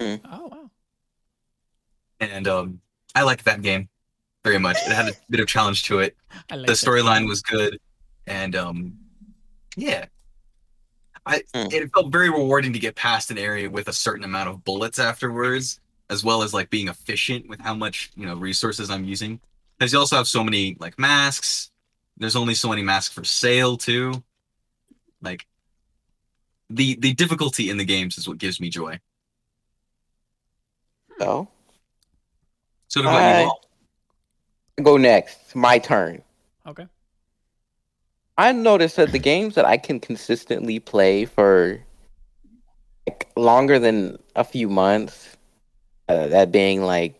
Oh 0.00 0.18
wow. 0.24 0.61
And 2.30 2.46
um, 2.46 2.80
I 3.14 3.22
like 3.22 3.42
that 3.44 3.62
game 3.62 3.88
very 4.44 4.58
much. 4.58 4.76
It 4.86 4.92
had 4.92 5.08
a 5.08 5.12
bit 5.28 5.40
of 5.40 5.46
challenge 5.48 5.84
to 5.84 5.98
it. 5.98 6.16
I 6.50 6.56
like 6.56 6.66
the 6.66 6.72
storyline 6.74 7.26
was 7.28 7.42
good, 7.42 7.78
and 8.26 8.54
um, 8.54 8.96
yeah, 9.76 10.06
I 11.26 11.42
Hmm. 11.54 11.66
it 11.70 11.90
felt 11.92 12.12
very 12.12 12.30
rewarding 12.30 12.72
to 12.72 12.78
get 12.78 12.94
past 12.94 13.30
an 13.30 13.38
area 13.38 13.68
with 13.68 13.88
a 13.88 13.92
certain 13.92 14.24
amount 14.24 14.48
of 14.48 14.64
bullets 14.64 14.98
afterwards, 14.98 15.80
as 16.10 16.24
well 16.24 16.42
as 16.42 16.54
like 16.54 16.70
being 16.70 16.88
efficient 16.88 17.48
with 17.48 17.60
how 17.60 17.74
much 17.74 18.10
you 18.16 18.26
know 18.26 18.36
resources 18.36 18.90
I'm 18.90 19.04
using. 19.04 19.40
Because 19.78 19.92
you 19.92 19.98
also 19.98 20.16
have 20.16 20.28
so 20.28 20.44
many 20.44 20.76
like 20.78 20.98
masks. 20.98 21.70
There's 22.16 22.36
only 22.36 22.54
so 22.54 22.68
many 22.68 22.82
masks 22.82 23.12
for 23.14 23.24
sale 23.24 23.76
too. 23.76 24.22
Like 25.20 25.46
the 26.70 26.96
the 26.96 27.14
difficulty 27.14 27.68
in 27.68 27.76
the 27.78 27.84
games 27.84 28.16
is 28.16 28.28
what 28.28 28.38
gives 28.38 28.60
me 28.60 28.70
joy. 28.70 29.00
So 31.18 31.48
So 32.92 33.00
what 33.00 33.08
about 33.08 33.40
you 33.40 33.46
all? 33.46 33.60
Go 34.82 34.96
next. 34.98 35.56
My 35.56 35.78
turn. 35.78 36.22
Okay. 36.66 36.86
I 38.36 38.52
noticed 38.52 38.96
that 38.96 39.12
the 39.12 39.18
games 39.18 39.54
that 39.54 39.64
I 39.64 39.78
can 39.78 39.98
consistently 39.98 40.78
play 40.78 41.24
for 41.24 41.82
like 43.06 43.30
longer 43.34 43.78
than 43.78 44.18
a 44.36 44.44
few 44.44 44.68
months, 44.68 45.38
uh, 46.10 46.26
that 46.26 46.52
being 46.52 46.82
like 46.82 47.18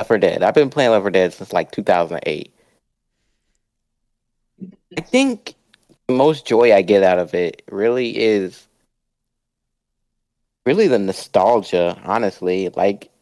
Left 0.00 0.08
4 0.08 0.18
Dead. 0.18 0.42
I've 0.42 0.54
been 0.54 0.68
playing 0.70 0.90
Left 0.90 1.04
4 1.04 1.10
Dead 1.12 1.32
since 1.32 1.52
like 1.52 1.70
2008. 1.70 2.52
I 4.98 5.00
think 5.00 5.54
the 6.08 6.14
most 6.14 6.44
joy 6.44 6.74
I 6.74 6.82
get 6.82 7.04
out 7.04 7.20
of 7.20 7.34
it 7.34 7.62
really 7.70 8.18
is 8.18 8.66
really 10.66 10.88
the 10.88 10.98
nostalgia, 10.98 12.00
honestly. 12.04 12.68
Like 12.70 13.12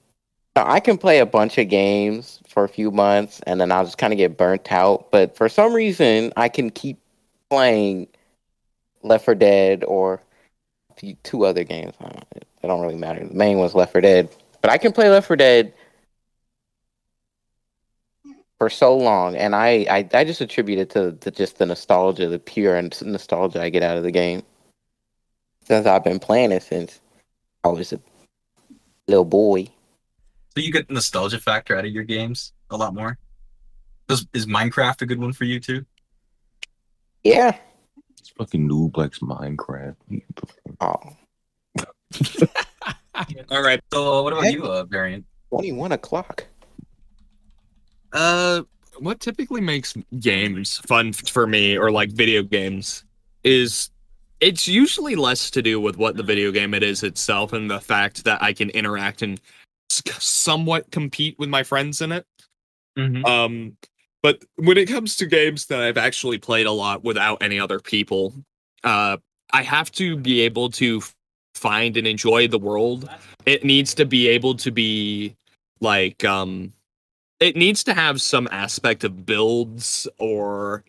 I 0.55 0.81
can 0.81 0.99
play 0.99 1.19
a 1.19 1.27
bunch 1.27 1.57
of 1.59 1.69
games 1.69 2.41
for 2.47 2.65
a 2.65 2.69
few 2.69 2.91
months 2.91 3.41
and 3.47 3.61
then 3.61 3.73
I'll 3.73 3.85
just 3.85 3.99
kind 3.99 4.13
of 4.13 4.19
get 4.19 4.37
burnt 4.37 4.71
out, 4.71 5.11
but 5.11 5.37
for 5.37 5.49
some 5.49 5.73
reason 5.73 6.33
I 6.37 6.49
can 6.49 6.71
keep 6.71 6.99
playing 7.49 8.09
Left 9.03 9.25
4 9.25 9.35
Dead 9.35 9.85
or 9.85 10.21
two 11.23 11.47
other 11.47 11.65
games. 11.65 11.95
I 12.01 12.05
don't, 12.05 12.25
it 12.37 12.47
don't 12.63 12.81
really 12.81 12.97
matter. 12.97 13.27
The 13.27 13.35
main 13.35 13.59
one's 13.59 13.75
Left 13.75 13.93
4 13.93 14.01
Dead, 14.03 14.29
but 14.61 14.71
I 14.71 14.79
can 14.79 14.93
play 14.93 15.09
Left 15.09 15.27
4 15.27 15.37
Dead 15.37 15.73
for 18.59 18.71
so 18.71 18.97
long, 18.97 19.35
and 19.35 19.57
I, 19.57 19.87
I, 19.91 20.09
I 20.15 20.25
just 20.25 20.41
attribute 20.41 20.79
it 20.79 20.91
to, 20.91 21.13
to 21.13 21.31
just 21.33 21.59
the 21.59 21.67
nostalgia, 21.67 22.29
the 22.29 22.39
pure 22.39 22.81
nostalgia 22.81 23.61
I 23.61 23.71
get 23.71 23.83
out 23.83 23.97
of 23.97 24.05
the 24.05 24.13
game. 24.13 24.45
Since 25.65 25.87
I've 25.87 26.05
been 26.05 26.21
playing 26.21 26.53
it 26.53 26.63
since 26.63 27.01
I 27.65 27.69
was 27.69 27.93
a 27.93 28.01
little 29.09 29.25
boy. 29.25 29.69
So 30.55 30.61
you 30.61 30.71
get 30.71 30.87
the 30.89 30.95
nostalgia 30.95 31.39
factor 31.39 31.77
out 31.77 31.85
of 31.87 31.91
your 31.93 32.05
games 32.05 32.53
a 32.71 32.77
lot 32.77 32.95
more. 32.95 33.19
Does, 34.09 34.27
is 34.35 34.47
Minecraft 34.47 35.01
a 35.03 35.07
good 35.07 35.19
one 35.21 35.33
for 35.33 35.45
you 35.45 35.59
too? 35.59 35.87
Yeah. 37.25 37.57
It's 38.19 38.29
fucking 38.31 38.69
noob 38.69 38.97
likes 38.99 39.21
Minecraft. 39.21 39.97
Oh, 40.81 40.95
All 43.51 43.63
right. 43.63 43.81
So 43.93 44.23
what 44.23 44.33
about 44.35 44.45
Hey. 44.45 44.53
you, 44.53 44.65
uh, 44.65 44.85
Variant? 44.85 45.25
21 45.51 45.93
o'clock. 45.93 46.47
Uh, 48.13 48.63
what 48.99 49.21
typically 49.21 49.61
makes 49.63 49.95
games 50.21 50.79
fun 50.87 51.13
for 51.15 51.47
me, 51.47 51.79
or 51.79 51.91
like 51.91 52.11
video 52.11 52.43
games, 52.43 53.05
is 53.43 53.91
it's 54.41 54.69
usually 54.69 55.15
less 55.15 55.51
to 55.53 55.63
do 55.63 55.81
with 55.81 55.97
what 55.97 56.17
the 56.17 56.23
video 56.23 56.51
game 56.53 56.75
it 56.75 56.83
is 56.83 57.03
itself, 57.03 57.53
and 57.55 57.71
the 57.71 57.81
fact 57.81 58.25
that 58.25 58.43
I 58.43 58.53
can 58.53 58.69
interact 58.71 59.23
and 59.23 59.39
s- 59.39 59.41
somewhat 60.19 60.91
compete 60.91 61.39
with 61.39 61.49
my 61.49 61.63
friends 61.63 62.01
in 62.01 62.13
it. 62.13 62.27
Mm-hmm. 62.99 63.25
Um, 63.25 63.77
but 64.23 64.45
when 64.57 64.79
it 64.79 64.89
comes 64.89 65.17
to 65.17 65.27
games 65.27 65.67
that 65.67 65.81
I've 65.81 65.99
actually 65.99 66.39
played 66.39 66.67
a 66.67 66.73
lot 66.73 67.03
without 67.03 67.43
any 67.43 67.59
other 67.59 67.81
people, 67.81 68.33
uh, 68.85 69.17
I 69.53 69.63
have 69.63 69.91
to 69.93 70.17
be 70.17 70.41
able 70.43 70.71
to 70.71 71.03
find 71.55 71.97
and 71.97 72.07
enjoy 72.07 72.49
the 72.49 72.59
world. 72.59 73.09
It 73.47 73.65
needs 73.65 73.95
to 73.95 74.07
be 74.07 74.29
able 74.29 74.55
to 74.57 74.71
be 74.71 75.37
like 75.81 76.25
um 76.25 76.73
it 77.41 77.57
needs 77.57 77.83
to 77.85 77.93
have 77.93 78.23
some 78.23 78.49
aspect 78.53 79.03
of 79.05 79.27
builds 79.27 80.07
or 80.19 80.85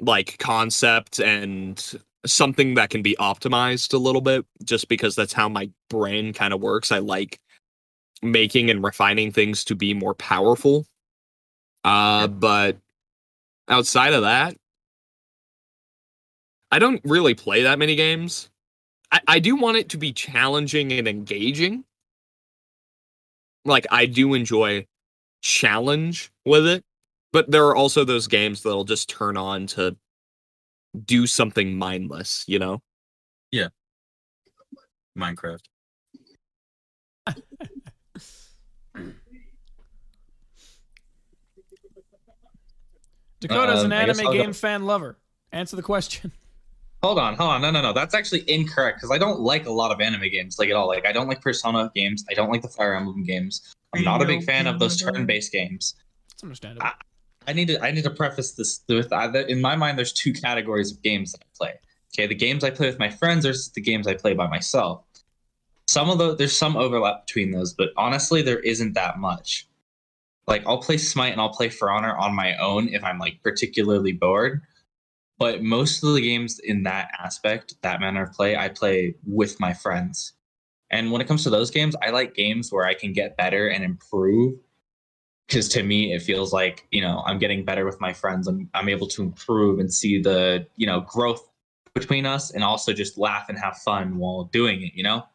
like 0.00 0.38
concept 0.38 1.18
and 1.18 1.98
something 2.26 2.74
that 2.74 2.90
can 2.90 3.02
be 3.02 3.16
optimized 3.18 3.94
a 3.94 3.98
little 3.98 4.20
bit 4.20 4.44
just 4.64 4.88
because 4.88 5.16
that's 5.16 5.32
how 5.32 5.48
my 5.48 5.70
brain 5.88 6.32
kind 6.32 6.52
of 6.52 6.60
works. 6.60 6.92
I 6.92 6.98
like 6.98 7.40
making 8.22 8.70
and 8.70 8.82
refining 8.82 9.32
things 9.32 9.64
to 9.64 9.74
be 9.74 9.94
more 9.94 10.14
powerful. 10.14 10.86
Uh 11.84 12.26
but 12.26 12.78
outside 13.68 14.14
of 14.14 14.22
that 14.22 14.56
I 16.70 16.78
don't 16.78 17.00
really 17.04 17.34
play 17.34 17.62
that 17.62 17.78
many 17.78 17.96
games. 17.96 18.50
I, 19.10 19.20
I 19.26 19.38
do 19.38 19.56
want 19.56 19.78
it 19.78 19.88
to 19.90 19.98
be 19.98 20.12
challenging 20.12 20.92
and 20.92 21.08
engaging. 21.08 21.84
Like 23.64 23.86
I 23.90 24.06
do 24.06 24.34
enjoy 24.34 24.86
challenge 25.40 26.30
with 26.44 26.66
it, 26.66 26.84
but 27.32 27.50
there 27.50 27.66
are 27.66 27.76
also 27.76 28.04
those 28.04 28.26
games 28.26 28.62
that'll 28.62 28.84
just 28.84 29.08
turn 29.08 29.36
on 29.36 29.66
to 29.68 29.96
do 31.04 31.26
something 31.26 31.76
mindless, 31.76 32.44
you 32.46 32.58
know? 32.58 32.80
Yeah. 33.50 33.68
Minecraft. 35.16 35.64
Dakota's 43.40 43.84
an 43.84 43.92
Um, 43.92 43.98
I 43.98 44.02
anime 44.02 44.26
I'll 44.26 44.32
go- 44.32 44.42
game 44.42 44.52
fan 44.52 44.84
lover. 44.84 45.18
Answer 45.52 45.76
the 45.76 45.82
question. 45.82 46.32
Hold 47.04 47.20
on, 47.20 47.36
hold 47.36 47.50
on. 47.50 47.62
No, 47.62 47.70
no, 47.70 47.80
no. 47.80 47.92
That's 47.92 48.12
actually 48.12 48.42
incorrect 48.50 48.96
because 48.98 49.12
I 49.14 49.18
don't 49.18 49.38
like 49.38 49.66
a 49.66 49.70
lot 49.70 49.92
of 49.92 50.00
anime 50.00 50.28
games, 50.32 50.58
like 50.58 50.68
at 50.68 50.74
all. 50.74 50.88
Like 50.88 51.06
I 51.06 51.12
don't 51.12 51.28
like 51.28 51.40
Persona 51.40 51.92
games. 51.94 52.24
I 52.28 52.34
don't 52.34 52.50
like 52.50 52.60
the 52.60 52.68
Fire 52.68 52.96
Emblem 52.96 53.22
games. 53.22 53.72
I'm 53.94 54.02
not 54.02 54.20
a 54.20 54.24
big 54.24 54.42
fan 54.42 54.66
of 54.66 54.80
those 54.80 54.96
turn-based 55.00 55.52
games. 55.52 55.94
It's 56.32 56.42
understandable. 56.42 56.88
Ah. 56.88 56.96
I 57.46 57.52
need 57.52 57.68
to 57.68 57.80
I 57.80 57.92
need 57.92 58.02
to 58.02 58.10
preface 58.10 58.50
this 58.52 58.80
with 58.88 59.12
either 59.12 59.42
in 59.42 59.60
my 59.60 59.76
mind 59.76 59.96
there's 59.96 60.12
two 60.12 60.32
categories 60.32 60.90
of 60.90 61.00
games 61.02 61.30
that 61.30 61.40
I 61.42 61.46
play. 61.56 61.74
Okay, 62.12 62.26
the 62.26 62.34
games 62.34 62.64
I 62.64 62.70
play 62.70 62.88
with 62.88 62.98
my 62.98 63.10
friends 63.10 63.46
versus 63.46 63.70
the 63.70 63.80
games 63.80 64.08
I 64.08 64.14
play 64.14 64.34
by 64.34 64.48
myself. 64.48 65.04
Some 65.86 66.10
of 66.10 66.18
the 66.18 66.34
there's 66.34 66.58
some 66.58 66.76
overlap 66.76 67.26
between 67.28 67.52
those, 67.52 67.74
but 67.74 67.90
honestly 67.96 68.42
there 68.42 68.58
isn't 68.58 68.94
that 68.94 69.18
much. 69.20 69.67
Like 70.48 70.66
I'll 70.66 70.80
play 70.80 70.96
Smite 70.96 71.32
and 71.32 71.40
I'll 71.40 71.52
play 71.52 71.68
For 71.68 71.90
Honor 71.90 72.16
on 72.16 72.34
my 72.34 72.56
own 72.56 72.88
if 72.88 73.04
I'm 73.04 73.18
like 73.18 73.42
particularly 73.42 74.12
bored. 74.12 74.62
But 75.38 75.62
most 75.62 76.02
of 76.02 76.14
the 76.14 76.20
games 76.20 76.58
in 76.58 76.82
that 76.82 77.10
aspect, 77.20 77.74
that 77.82 78.00
manner 78.00 78.24
of 78.24 78.32
play, 78.32 78.56
I 78.56 78.68
play 78.68 79.14
with 79.24 79.60
my 79.60 79.72
friends. 79.72 80.32
And 80.90 81.12
when 81.12 81.20
it 81.20 81.28
comes 81.28 81.44
to 81.44 81.50
those 81.50 81.70
games, 81.70 81.94
I 82.02 82.10
like 82.10 82.34
games 82.34 82.72
where 82.72 82.86
I 82.86 82.94
can 82.94 83.12
get 83.12 83.36
better 83.36 83.68
and 83.68 83.84
improve 83.84 84.54
because 85.46 85.68
to 85.70 85.82
me 85.82 86.12
it 86.12 86.20
feels 86.20 86.52
like 86.52 86.86
you 86.90 87.00
know 87.00 87.22
i'm 87.26 87.38
getting 87.38 87.64
better 87.64 87.84
with 87.84 88.00
my 88.00 88.12
friends 88.12 88.46
i'm, 88.46 88.68
I'm 88.74 88.88
able 88.88 89.06
to 89.08 89.22
improve 89.22 89.80
and 89.80 89.92
see 89.92 90.20
the 90.20 90.66
you 90.76 90.86
know 90.86 91.00
growth 91.00 91.48
between 91.94 92.26
us 92.26 92.50
and 92.50 92.62
also 92.62 92.92
just 92.92 93.18
laugh 93.18 93.48
and 93.48 93.58
have 93.58 93.78
fun 93.78 94.18
while 94.18 94.44
doing 94.44 94.82
it 94.82 94.92
you 94.94 95.02
know 95.02 95.26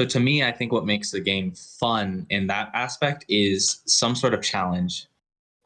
so 0.00 0.06
to 0.06 0.20
me 0.20 0.42
i 0.42 0.50
think 0.50 0.72
what 0.72 0.86
makes 0.86 1.10
the 1.10 1.20
game 1.20 1.52
fun 1.52 2.26
in 2.30 2.46
that 2.46 2.70
aspect 2.74 3.24
is 3.28 3.82
some 3.86 4.14
sort 4.14 4.34
of 4.34 4.42
challenge 4.42 5.06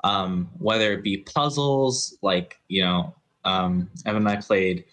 um, 0.02 0.50
whether 0.58 0.92
it 0.92 1.02
be 1.02 1.18
puzzles 1.18 2.18
like 2.20 2.58
you 2.68 2.82
know 2.82 3.14
um, 3.44 3.88
evan 4.06 4.26
and 4.26 4.28
i 4.28 4.40
played 4.40 4.84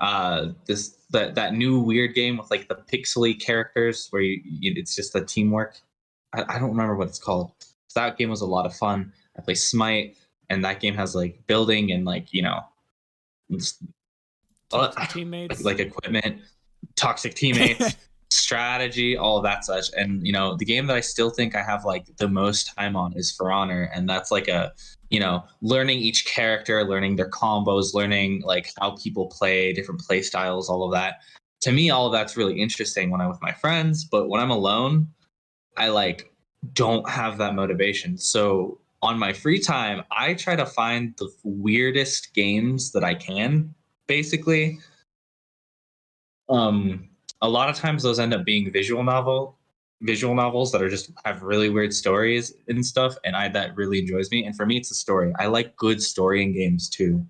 uh, 0.00 0.48
this 0.66 0.96
that 1.10 1.34
that 1.34 1.54
new 1.54 1.80
weird 1.80 2.14
game 2.14 2.36
with 2.36 2.50
like 2.50 2.68
the 2.68 2.76
pixely 2.76 3.40
characters 3.40 4.06
where 4.10 4.22
you, 4.22 4.40
you 4.44 4.72
it's 4.76 4.94
just 4.94 5.12
the 5.12 5.24
teamwork 5.24 5.80
I, 6.32 6.44
I 6.48 6.58
don't 6.58 6.70
remember 6.70 6.96
what 6.96 7.08
it's 7.08 7.18
called. 7.18 7.52
That 7.94 8.16
game 8.18 8.30
was 8.30 8.40
a 8.40 8.46
lot 8.46 8.66
of 8.66 8.74
fun. 8.74 9.12
I 9.36 9.42
play 9.42 9.54
Smite, 9.54 10.16
and 10.50 10.64
that 10.64 10.80
game 10.80 10.94
has 10.94 11.14
like 11.14 11.46
building 11.46 11.92
and 11.92 12.04
like 12.04 12.32
you 12.32 12.42
know, 12.42 12.60
teammates. 15.08 15.62
like, 15.62 15.78
like 15.78 15.86
equipment, 15.86 16.42
toxic 16.96 17.34
teammates, 17.34 17.96
strategy, 18.30 19.16
all 19.16 19.40
that 19.42 19.64
such. 19.64 19.86
And 19.96 20.26
you 20.26 20.32
know, 20.32 20.56
the 20.56 20.64
game 20.64 20.86
that 20.86 20.96
I 20.96 21.00
still 21.00 21.30
think 21.30 21.54
I 21.54 21.62
have 21.62 21.84
like 21.84 22.06
the 22.16 22.28
most 22.28 22.74
time 22.76 22.96
on 22.96 23.12
is 23.14 23.32
For 23.32 23.50
Honor, 23.50 23.90
and 23.94 24.08
that's 24.08 24.30
like 24.30 24.48
a 24.48 24.72
you 25.10 25.20
know, 25.20 25.44
learning 25.62 25.98
each 25.98 26.26
character, 26.26 26.84
learning 26.84 27.16
their 27.16 27.30
combos, 27.30 27.94
learning 27.94 28.42
like 28.44 28.72
how 28.78 28.90
people 28.92 29.26
play, 29.26 29.72
different 29.72 30.00
play 30.00 30.22
styles, 30.22 30.68
all 30.68 30.84
of 30.84 30.92
that. 30.92 31.20
To 31.62 31.72
me, 31.72 31.90
all 31.90 32.06
of 32.06 32.12
that's 32.12 32.36
really 32.36 32.60
interesting 32.60 33.10
when 33.10 33.20
I'm 33.20 33.28
with 33.28 33.42
my 33.42 33.52
friends, 33.52 34.04
but 34.04 34.28
when 34.28 34.40
I'm 34.40 34.50
alone, 34.50 35.08
I 35.76 35.88
like 35.88 36.32
don't 36.74 37.08
have 37.08 37.38
that 37.38 37.54
motivation. 37.54 38.18
So 38.18 38.80
on 39.00 39.18
my 39.18 39.32
free 39.32 39.60
time, 39.60 40.02
I 40.10 40.34
try 40.34 40.56
to 40.56 40.66
find 40.66 41.14
the 41.16 41.30
weirdest 41.44 42.34
games 42.34 42.92
that 42.92 43.04
I 43.04 43.14
can, 43.14 43.74
basically. 44.06 44.78
Um 46.48 47.07
a 47.40 47.48
lot 47.48 47.68
of 47.68 47.76
times 47.76 48.02
those 48.02 48.18
end 48.18 48.34
up 48.34 48.44
being 48.44 48.70
visual 48.72 49.02
novel 49.02 49.58
visual 50.02 50.34
novels 50.34 50.70
that 50.70 50.80
are 50.82 50.88
just 50.88 51.10
have 51.24 51.42
really 51.42 51.68
weird 51.68 51.92
stories 51.92 52.54
and 52.68 52.84
stuff 52.84 53.16
and 53.24 53.34
I 53.34 53.48
that 53.48 53.74
really 53.76 53.98
enjoys 53.98 54.30
me. 54.30 54.44
And 54.44 54.56
for 54.56 54.64
me 54.64 54.76
it's 54.76 54.90
the 54.90 54.94
story. 54.94 55.32
I 55.38 55.46
like 55.46 55.76
good 55.76 56.00
story 56.00 56.42
in 56.42 56.52
games 56.52 56.88
too. 56.88 57.26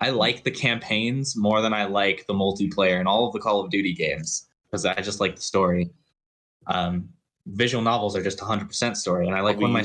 I 0.00 0.10
like 0.10 0.44
the 0.44 0.50
campaigns 0.50 1.36
more 1.36 1.60
than 1.60 1.72
I 1.72 1.84
like 1.84 2.26
the 2.26 2.34
multiplayer 2.34 3.00
in 3.00 3.06
all 3.06 3.26
of 3.26 3.32
the 3.32 3.40
Call 3.40 3.60
of 3.60 3.70
Duty 3.70 3.94
games 3.94 4.46
because 4.70 4.84
I 4.84 5.00
just 5.00 5.20
like 5.20 5.36
the 5.36 5.42
story. 5.42 5.90
Um, 6.66 7.08
visual 7.46 7.82
novels 7.82 8.14
are 8.14 8.22
just 8.22 8.38
100% 8.38 8.96
story, 8.96 9.26
and 9.26 9.34
I 9.34 9.40
like 9.40 9.58
when 9.58 9.72
my 9.72 9.84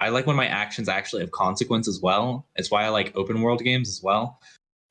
I 0.00 0.10
like 0.10 0.26
when 0.26 0.36
my 0.36 0.46
actions 0.46 0.88
actually 0.88 1.22
have 1.22 1.30
consequence 1.30 1.88
as 1.88 2.00
well. 2.00 2.46
It's 2.56 2.70
why 2.70 2.84
I 2.84 2.88
like 2.88 3.16
open 3.16 3.40
world 3.40 3.62
games 3.64 3.88
as 3.88 4.00
well. 4.02 4.40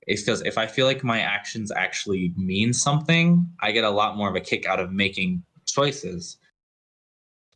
It's 0.07 0.21
because 0.23 0.41
if 0.41 0.57
I 0.57 0.67
feel 0.67 0.85
like 0.85 1.03
my 1.03 1.19
actions 1.19 1.71
actually 1.71 2.33
mean 2.37 2.73
something, 2.73 3.47
I 3.61 3.71
get 3.71 3.83
a 3.83 3.89
lot 3.89 4.17
more 4.17 4.29
of 4.29 4.35
a 4.35 4.41
kick 4.41 4.65
out 4.65 4.79
of 4.79 4.91
making 4.91 5.43
choices. 5.67 6.37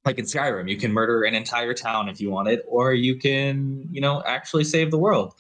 like 0.06 0.20
in 0.20 0.26
Skyrim, 0.26 0.70
you 0.70 0.78
can 0.78 0.94
murder 0.94 1.24
an 1.24 1.34
entire 1.34 1.74
town 1.74 2.10
if 2.10 2.22
you 2.22 2.30
wanted, 2.30 2.62
or 2.68 2.94
you 2.94 3.18
can, 3.18 3.88
you 3.92 4.00
know, 4.00 4.22
actually 4.26 4.64
save 4.64 4.92
the 4.92 5.00
world. 5.00 5.34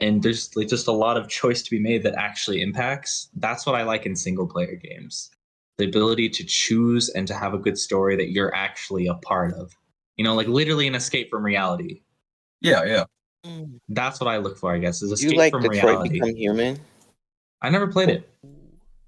And 0.00 0.22
there's 0.22 0.54
like 0.56 0.68
just 0.68 0.88
a 0.88 0.92
lot 0.92 1.16
of 1.16 1.28
choice 1.28 1.62
to 1.62 1.70
be 1.70 1.78
made 1.80 2.02
that 2.02 2.14
actually 2.16 2.60
impacts. 2.60 3.28
That's 3.36 3.64
what 3.66 3.74
I 3.74 3.84
like 3.84 4.04
in 4.06 4.16
single 4.16 4.46
player 4.46 4.76
games. 4.76 5.30
The 5.78 5.86
ability 5.86 6.28
to 6.30 6.44
choose 6.44 7.08
and 7.10 7.26
to 7.28 7.34
have 7.34 7.54
a 7.54 7.58
good 7.58 7.78
story 7.78 8.16
that 8.16 8.30
you're 8.32 8.54
actually 8.54 9.06
a 9.06 9.14
part 9.14 9.54
of. 9.54 9.72
You 10.16 10.24
know, 10.24 10.34
like 10.34 10.48
literally 10.48 10.86
an 10.86 10.94
escape 10.94 11.30
from 11.30 11.44
reality. 11.44 12.02
Yeah, 12.60 12.84
yeah. 12.84 13.04
That's 13.88 14.20
what 14.20 14.28
I 14.28 14.36
look 14.38 14.56
for, 14.56 14.72
I 14.74 14.78
guess, 14.78 15.02
is 15.02 15.12
escape 15.12 15.32
you 15.32 15.38
like 15.38 15.52
from 15.52 15.62
Detroit 15.62 15.82
reality. 15.84 16.08
Become 16.20 16.36
Human? 16.36 16.80
I 17.60 17.70
never 17.70 17.86
played 17.86 18.08
it. 18.08 18.28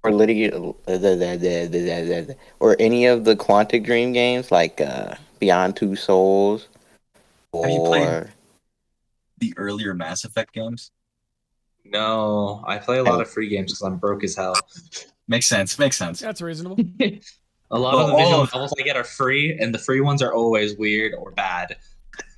Or 0.03 0.11
litig- 0.11 0.53
uh, 0.53 0.73
the- 0.85 0.97
the- 0.99 1.15
the- 1.15 1.67
the- 1.67 1.67
the- 1.67 2.25
the- 2.27 2.37
or 2.59 2.75
any 2.79 3.05
of 3.05 3.23
the 3.25 3.35
Quantic 3.35 3.83
Dream 3.85 4.13
games 4.13 4.51
like 4.51 4.79
uh, 4.81 5.15
Beyond 5.39 5.75
Two 5.75 5.95
Souls 5.95 6.67
Have 7.53 7.69
you 7.71 7.79
played- 7.85 8.29
The 9.39 9.53
earlier 9.57 9.93
Mass 9.93 10.23
Effect 10.23 10.53
games 10.53 10.91
No, 11.83 12.63
I 12.67 12.77
play 12.77 12.97
a 12.99 13.03
lot 13.03 13.21
of 13.21 13.29
free 13.29 13.47
games 13.49 13.71
because 13.71 13.81
I'm 13.81 13.97
broke 13.97 14.23
as 14.23 14.35
hell. 14.35 14.55
makes 15.27 15.47
sense. 15.47 15.79
Makes 15.79 15.97
sense. 15.97 16.19
That's 16.19 16.41
reasonable. 16.41 16.77
A 17.71 17.79
lot 17.79 17.95
of 17.95 18.07
the 18.07 18.13
Well, 18.13 18.17
visual 18.23 18.45
novels 18.53 18.73
I 18.79 18.83
get 18.83 18.95
are 18.95 19.03
free, 19.03 19.57
and 19.59 19.73
the 19.73 19.79
free 19.79 19.99
ones 19.99 20.21
are 20.21 20.31
always 20.31 20.77
weird 20.77 21.15
or 21.15 21.31
bad. 21.31 21.77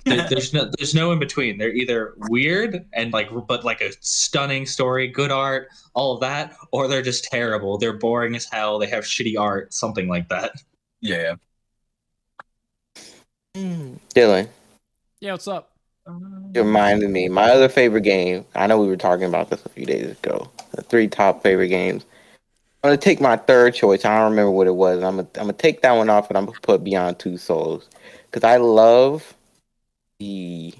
There- 0.08 0.28
there's 0.28 0.52
no 0.52 0.70
there's 0.76 0.94
no 0.94 1.12
in 1.12 1.18
between. 1.18 1.58
They're 1.58 1.72
either 1.72 2.14
weird 2.28 2.86
and 2.92 3.12
like 3.12 3.28
but 3.46 3.64
like 3.64 3.80
a 3.80 3.92
stunning 4.00 4.66
story, 4.66 5.08
good 5.08 5.30
art, 5.30 5.68
all 5.94 6.14
of 6.14 6.20
that, 6.20 6.54
or 6.72 6.88
they're 6.88 7.02
just 7.02 7.24
terrible. 7.24 7.78
They're 7.78 7.92
boring 7.92 8.34
as 8.36 8.44
hell. 8.46 8.78
They 8.78 8.86
have 8.88 9.04
shitty 9.04 9.38
art, 9.38 9.72
something 9.74 10.08
like 10.08 10.28
that. 10.28 10.52
Yeah, 11.00 11.34
hmm. 13.54 13.94
Dylan. 14.14 14.48
Yeah, 15.20 15.32
what's 15.32 15.48
up? 15.48 15.72
You 16.54 16.62
reminded 16.62 17.10
me. 17.10 17.28
My 17.28 17.50
other 17.50 17.68
favorite 17.68 18.00
game. 18.02 18.46
I 18.54 18.66
know 18.66 18.80
we 18.80 18.86
were 18.88 18.96
talking 18.96 19.26
about 19.26 19.50
this 19.50 19.64
a 19.66 19.68
few 19.68 19.84
days 19.84 20.10
ago. 20.12 20.50
The 20.72 20.82
three 20.82 21.06
top 21.08 21.42
favorite 21.42 21.68
games. 21.68 22.04
I'm 22.82 22.88
gonna 22.90 22.96
take 22.96 23.20
my 23.20 23.36
third 23.36 23.74
choice. 23.74 24.04
I 24.04 24.16
don't 24.18 24.30
remember 24.30 24.52
what 24.52 24.66
it 24.68 24.74
was. 24.74 25.02
I'm 25.02 25.16
gonna 25.16 25.28
I'm 25.34 25.42
gonna 25.42 25.52
take 25.52 25.82
that 25.82 25.92
one 25.92 26.08
off 26.08 26.28
and 26.30 26.38
I'm 26.38 26.46
gonna 26.46 26.58
put 26.62 26.84
Beyond 26.84 27.18
Two 27.18 27.36
Souls 27.36 27.88
because 28.30 28.44
I 28.44 28.56
love 28.56 29.34
the 30.18 30.74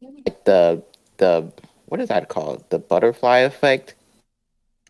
like 0.00 0.44
the 0.44 0.82
the 1.18 1.52
what 1.86 2.00
is 2.00 2.08
that 2.08 2.28
called? 2.28 2.64
The 2.70 2.78
butterfly 2.78 3.38
effect. 3.38 3.94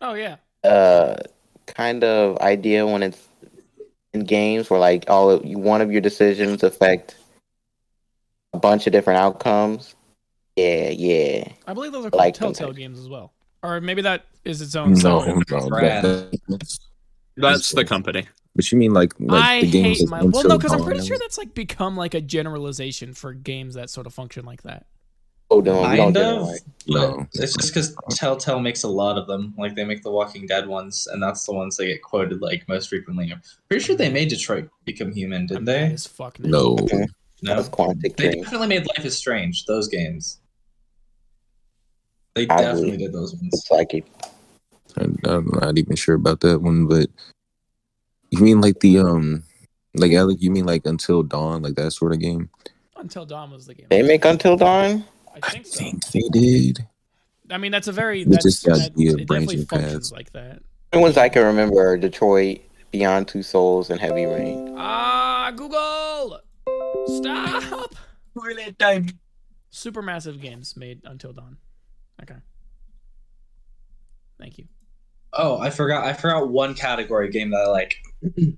Oh 0.01 0.13
yeah. 0.13 0.37
Uh, 0.63 1.15
kind 1.65 2.03
of 2.03 2.37
idea 2.39 2.85
when 2.85 3.03
it's 3.03 3.27
in 4.13 4.23
games 4.23 4.69
where 4.69 4.79
like 4.79 5.05
all 5.09 5.29
of, 5.29 5.43
one 5.43 5.81
of 5.81 5.91
your 5.91 6.01
decisions 6.01 6.63
affect 6.63 7.15
a 8.53 8.59
bunch 8.59 8.87
of 8.87 8.93
different 8.93 9.19
outcomes. 9.19 9.95
Yeah, 10.55 10.89
yeah. 10.89 11.47
I 11.67 11.73
believe 11.73 11.91
those 11.91 12.05
are 12.05 12.09
called 12.09 12.19
Like 12.19 12.37
them. 12.37 12.53
Telltale 12.53 12.73
games 12.73 12.99
as 12.99 13.07
well. 13.07 13.31
Or 13.61 13.79
maybe 13.79 14.01
that 14.03 14.25
is 14.43 14.61
its 14.61 14.75
own. 14.75 14.93
No, 14.93 15.23
no, 15.23 15.41
that, 15.69 16.39
that's, 16.47 16.79
That's 17.35 17.71
the 17.71 17.85
company. 17.85 18.27
But 18.57 18.69
you 18.73 18.77
mean 18.77 18.93
like 18.93 19.13
like 19.19 19.41
I 19.43 19.61
the 19.61 19.71
games 19.71 19.99
hate 19.99 20.03
that 20.05 20.09
my. 20.11 20.17
Well, 20.17 20.25
Until 20.27 20.49
no, 20.49 20.57
because 20.57 20.73
I'm 20.73 20.83
pretty 20.83 21.05
sure 21.07 21.17
that's 21.17 21.37
like 21.37 21.53
become 21.53 21.95
like 21.95 22.13
a 22.13 22.19
generalization 22.19 23.13
for 23.13 23.31
games 23.33 23.75
that 23.75 23.89
sort 23.89 24.05
of 24.05 24.13
function 24.13 24.45
like 24.45 24.63
that. 24.63 24.85
Oh, 25.49 25.61
no, 25.61 25.79
we 25.89 25.95
don't 25.95 26.13
Kind 26.13 26.17
it 26.17 26.25
of. 26.25 26.47
right. 26.49 26.59
No. 26.87 27.25
It's 27.35 27.53
just 27.55 27.73
because 27.73 27.95
Telltale 28.11 28.59
makes 28.59 28.83
a 28.83 28.89
lot 28.89 29.17
of 29.17 29.27
them. 29.27 29.53
Like 29.57 29.75
they 29.75 29.85
make 29.85 30.03
the 30.03 30.11
Walking 30.11 30.45
Dead 30.45 30.67
ones, 30.67 31.07
and 31.09 31.23
that's 31.23 31.45
the 31.45 31.53
ones 31.53 31.77
that 31.77 31.85
get 31.85 32.01
quoted 32.01 32.41
like 32.41 32.67
most 32.67 32.89
frequently. 32.89 33.31
I'm 33.31 33.41
pretty 33.69 33.85
sure 33.85 33.95
they 33.95 34.09
made 34.09 34.27
Detroit 34.27 34.69
Become 34.83 35.13
Human, 35.13 35.45
didn't 35.47 35.63
mad 35.63 35.91
they? 35.91 35.93
as 35.93 36.05
fuck 36.05 36.37
now. 36.41 36.49
No, 36.49 36.75
That 36.75 37.07
No, 37.43 37.93
they 38.01 38.09
Dream. 38.09 38.43
definitely 38.43 38.67
made 38.67 38.85
Life 38.97 39.05
is 39.05 39.15
Strange. 39.15 39.63
Those 39.65 39.87
games. 39.87 40.39
They 42.35 42.43
I 42.49 42.57
definitely 42.61 42.81
believe- 42.91 42.99
did 42.99 43.13
those 43.13 43.33
ones. 43.33 43.49
It's 43.53 43.71
like 43.71 43.93
it. 43.93 44.05
I'm 44.97 45.49
not 45.53 45.77
even 45.77 45.95
sure 45.95 46.15
about 46.15 46.41
that 46.41 46.59
one. 46.61 46.87
But 46.87 47.09
you 48.31 48.41
mean 48.41 48.61
like 48.61 48.79
the 48.79 48.99
um, 48.99 49.43
like 49.93 50.11
Alec? 50.13 50.37
You 50.41 50.51
mean 50.51 50.65
like 50.65 50.85
Until 50.85 51.23
Dawn, 51.23 51.61
like 51.61 51.75
that 51.75 51.91
sort 51.91 52.13
of 52.13 52.19
game? 52.19 52.49
Until 52.95 53.25
Dawn 53.25 53.51
was 53.51 53.65
the 53.67 53.75
game. 53.75 53.87
They 53.89 54.01
make 54.01 54.25
Until 54.25 54.57
Dawn. 54.57 55.05
I 55.43 55.51
think 55.51 56.03
so. 56.03 56.11
they 56.13 56.29
did. 56.31 56.87
I 57.49 57.57
mean, 57.57 57.71
that's 57.71 57.87
a 57.87 57.91
very. 57.91 58.21
It 58.21 58.29
That's, 58.29 58.43
just 58.43 58.65
got 58.65 58.77
that, 58.77 58.91
to 58.91 58.91
be 58.97 59.07
a 59.07 59.11
it 59.13 59.27
definitely 59.27 59.45
branching 59.45 59.65
functions 59.67 60.11
path. 60.11 60.17
like 60.17 60.31
that. 60.33 60.61
The 60.91 60.99
ones 60.99 61.17
I 61.17 61.29
can 61.29 61.45
remember 61.45 61.91
are 61.91 61.97
Detroit, 61.97 62.61
Beyond 62.91 63.27
Two 63.27 63.43
Souls, 63.43 63.89
and 63.89 63.99
Heavy 63.99 64.25
Rain. 64.25 64.75
Ah, 64.77 65.51
Google, 65.55 66.39
stop. 67.07 67.93
Toilet 68.33 68.77
time. 68.79 69.07
Supermassive 69.71 70.41
games 70.41 70.75
made 70.75 71.01
Until 71.05 71.33
Dawn. 71.33 71.57
Okay. 72.21 72.35
Thank 74.39 74.57
you. 74.57 74.65
Oh, 75.33 75.59
I 75.59 75.69
forgot. 75.69 76.05
I 76.05 76.13
forgot 76.13 76.49
one 76.49 76.73
category 76.73 77.29
game 77.29 77.51
that 77.51 77.57
I 77.61 77.67
like. 77.69 77.97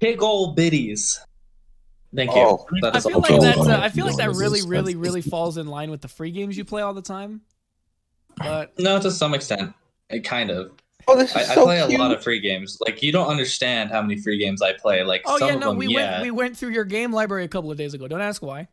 Big 0.00 0.22
old 0.22 0.56
biddies. 0.56 1.20
Thank 2.14 2.30
you. 2.34 2.40
Oh. 2.40 2.66
That 2.82 2.94
I 2.94 2.98
is 2.98 3.06
feel 3.06 3.20
like 3.20 3.40
that's. 3.40 3.58
Uh, 3.58 3.80
I 3.82 3.88
feel 3.88 4.06
like 4.06 4.16
that 4.16 4.30
really, 4.30 4.62
really, 4.62 4.94
really 4.96 5.20
falls 5.22 5.58
in 5.58 5.66
line 5.66 5.90
with 5.90 6.00
the 6.00 6.08
free 6.08 6.30
games 6.30 6.56
you 6.56 6.64
play 6.64 6.82
all 6.82 6.94
the 6.94 7.02
time. 7.02 7.42
But 8.36 8.78
No, 8.78 9.00
to 9.00 9.10
some 9.10 9.34
extent, 9.34 9.74
it 10.08 10.20
kind 10.20 10.50
of. 10.50 10.72
Oh, 11.06 11.16
this 11.16 11.34
I, 11.34 11.40
is 11.40 11.50
I 11.50 11.54
so 11.54 11.64
play 11.64 11.84
cute. 11.86 11.98
a 11.98 12.02
lot 12.02 12.12
of 12.12 12.22
free 12.22 12.40
games. 12.40 12.78
Like 12.84 13.02
you 13.02 13.12
don't 13.12 13.28
understand 13.28 13.90
how 13.90 14.02
many 14.02 14.20
free 14.20 14.38
games 14.38 14.62
I 14.62 14.74
play. 14.74 15.02
Like 15.02 15.22
oh 15.26 15.38
some 15.38 15.48
yeah, 15.48 15.54
of 15.54 15.60
no, 15.60 15.68
them, 15.70 15.78
we 15.78 15.88
yeah. 15.88 16.10
went 16.12 16.22
we 16.22 16.30
went 16.30 16.56
through 16.56 16.70
your 16.70 16.84
game 16.84 17.12
library 17.12 17.44
a 17.44 17.48
couple 17.48 17.70
of 17.70 17.78
days 17.78 17.94
ago. 17.94 18.08
Don't 18.08 18.20
ask 18.20 18.42
why. 18.42 18.68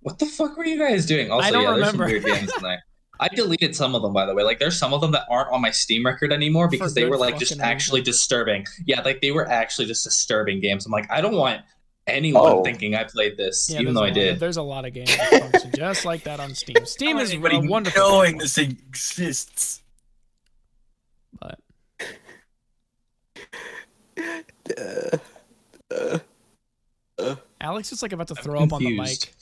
What 0.00 0.18
the 0.18 0.26
fuck 0.26 0.56
were 0.56 0.64
you 0.64 0.78
guys 0.78 1.06
doing? 1.06 1.30
Also, 1.30 1.48
I 1.48 1.50
don't 1.50 1.62
yeah, 1.62 1.76
there's 1.76 1.90
some 1.90 1.98
weird 1.98 2.24
games 2.24 2.52
in 2.54 2.62
there. 2.62 2.82
I 3.20 3.28
deleted 3.28 3.74
some 3.74 3.94
of 3.94 4.02
them, 4.02 4.12
by 4.12 4.26
the 4.26 4.34
way. 4.34 4.42
Like, 4.42 4.58
there's 4.58 4.78
some 4.78 4.92
of 4.92 5.00
them 5.00 5.10
that 5.12 5.24
aren't 5.30 5.50
on 5.52 5.60
my 5.60 5.70
Steam 5.70 6.04
record 6.06 6.32
anymore 6.32 6.68
because 6.68 6.94
they 6.94 7.04
were 7.04 7.16
like 7.16 7.38
just 7.38 7.52
fucking 7.52 7.64
actually 7.64 8.02
disturbing. 8.02 8.64
Yeah, 8.86 9.00
like 9.02 9.20
they 9.20 9.30
were 9.32 9.48
actually 9.48 9.86
just 9.86 10.04
disturbing 10.04 10.60
games. 10.60 10.86
I'm 10.86 10.92
like, 10.92 11.10
I 11.10 11.20
don't 11.20 11.34
want 11.36 11.62
anyone 12.06 12.42
Oh. 12.46 12.62
thinking 12.64 12.94
I 12.94 13.04
played 13.04 13.36
this, 13.36 13.68
Yeah, 13.70 13.80
even 13.80 13.94
though 13.94 14.02
I 14.04 14.10
did. 14.10 14.34
Of, 14.34 14.40
there's 14.40 14.56
a 14.56 14.62
lot 14.62 14.84
of 14.86 14.94
games 14.94 15.14
that 15.16 15.50
function 15.52 15.72
just 15.76 16.04
like 16.04 16.22
that 16.24 16.40
on 16.40 16.54
Steam. 16.54 16.76
Steam 16.86 17.18
is 17.18 17.36
really 17.36 17.68
wonderful. 17.68 18.00
knowing 18.00 18.38
platform, 18.38 18.38
this 18.38 18.58
exists. 18.58 19.82
but 21.38 21.58
Uh, 25.90 26.18
uh, 27.18 27.36
Alex 27.60 27.92
is 27.92 28.02
like 28.02 28.12
about 28.12 28.28
to 28.28 28.34
I'm 28.36 28.42
throw 28.44 28.60
up 28.62 28.72
on 28.72 28.82
the 28.84 28.96
mic. 28.96 29.34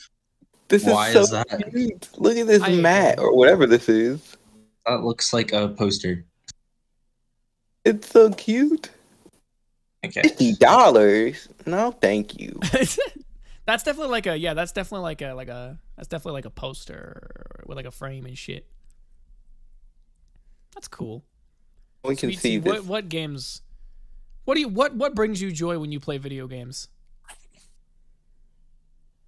This 0.69 0.85
Why 0.85 1.09
is 1.09 1.13
so 1.15 1.21
is 1.21 1.31
that? 1.31 1.71
cute. 1.73 2.09
Look 2.17 2.37
at 2.37 2.47
this 2.47 2.63
I- 2.63 2.75
mat 2.77 3.19
or 3.19 3.35
whatever 3.37 3.67
this 3.67 3.89
is. 3.89 4.37
That 4.87 5.03
looks 5.03 5.33
like 5.33 5.53
a 5.53 5.69
poster. 5.69 6.25
It's 7.85 8.09
so 8.09 8.31
cute. 8.31 8.91
Okay. 10.05 10.23
Fifty 10.23 10.55
dollars? 10.55 11.49
No, 11.67 11.91
thank 11.91 12.41
you. 12.41 12.59
that's 13.67 13.83
definitely 13.83 14.11
like 14.13 14.27
a 14.27 14.37
yeah. 14.37 14.55
That's 14.55 14.73
definitely 14.73 15.03
like 15.03 15.23
a 15.23 15.33
like 15.33 15.49
a 15.49 15.79
that's 15.97 16.09
definitely 16.09 16.39
like 16.39 16.45
a 16.45 16.51
poster 16.51 17.65
with 17.67 17.77
like 17.77 17.87
a 17.87 17.91
frame 17.91 18.27
and 18.27 18.39
shit. 18.39 18.67
That's 20.75 20.89
cool. 20.89 21.25
We 22.05 22.15
can 22.15 22.31
Sweet 22.31 22.39
see 22.39 22.59
what 22.61 22.85
what 22.85 23.09
games? 23.09 23.63
What 24.45 24.55
do 24.55 24.61
you 24.61 24.69
what 24.69 24.95
what 24.95 25.15
brings 25.15 25.43
you 25.43 25.51
joy 25.51 25.79
when 25.79 25.91
you 25.91 25.99
play 25.99 26.19
video 26.19 26.47
games? 26.47 26.89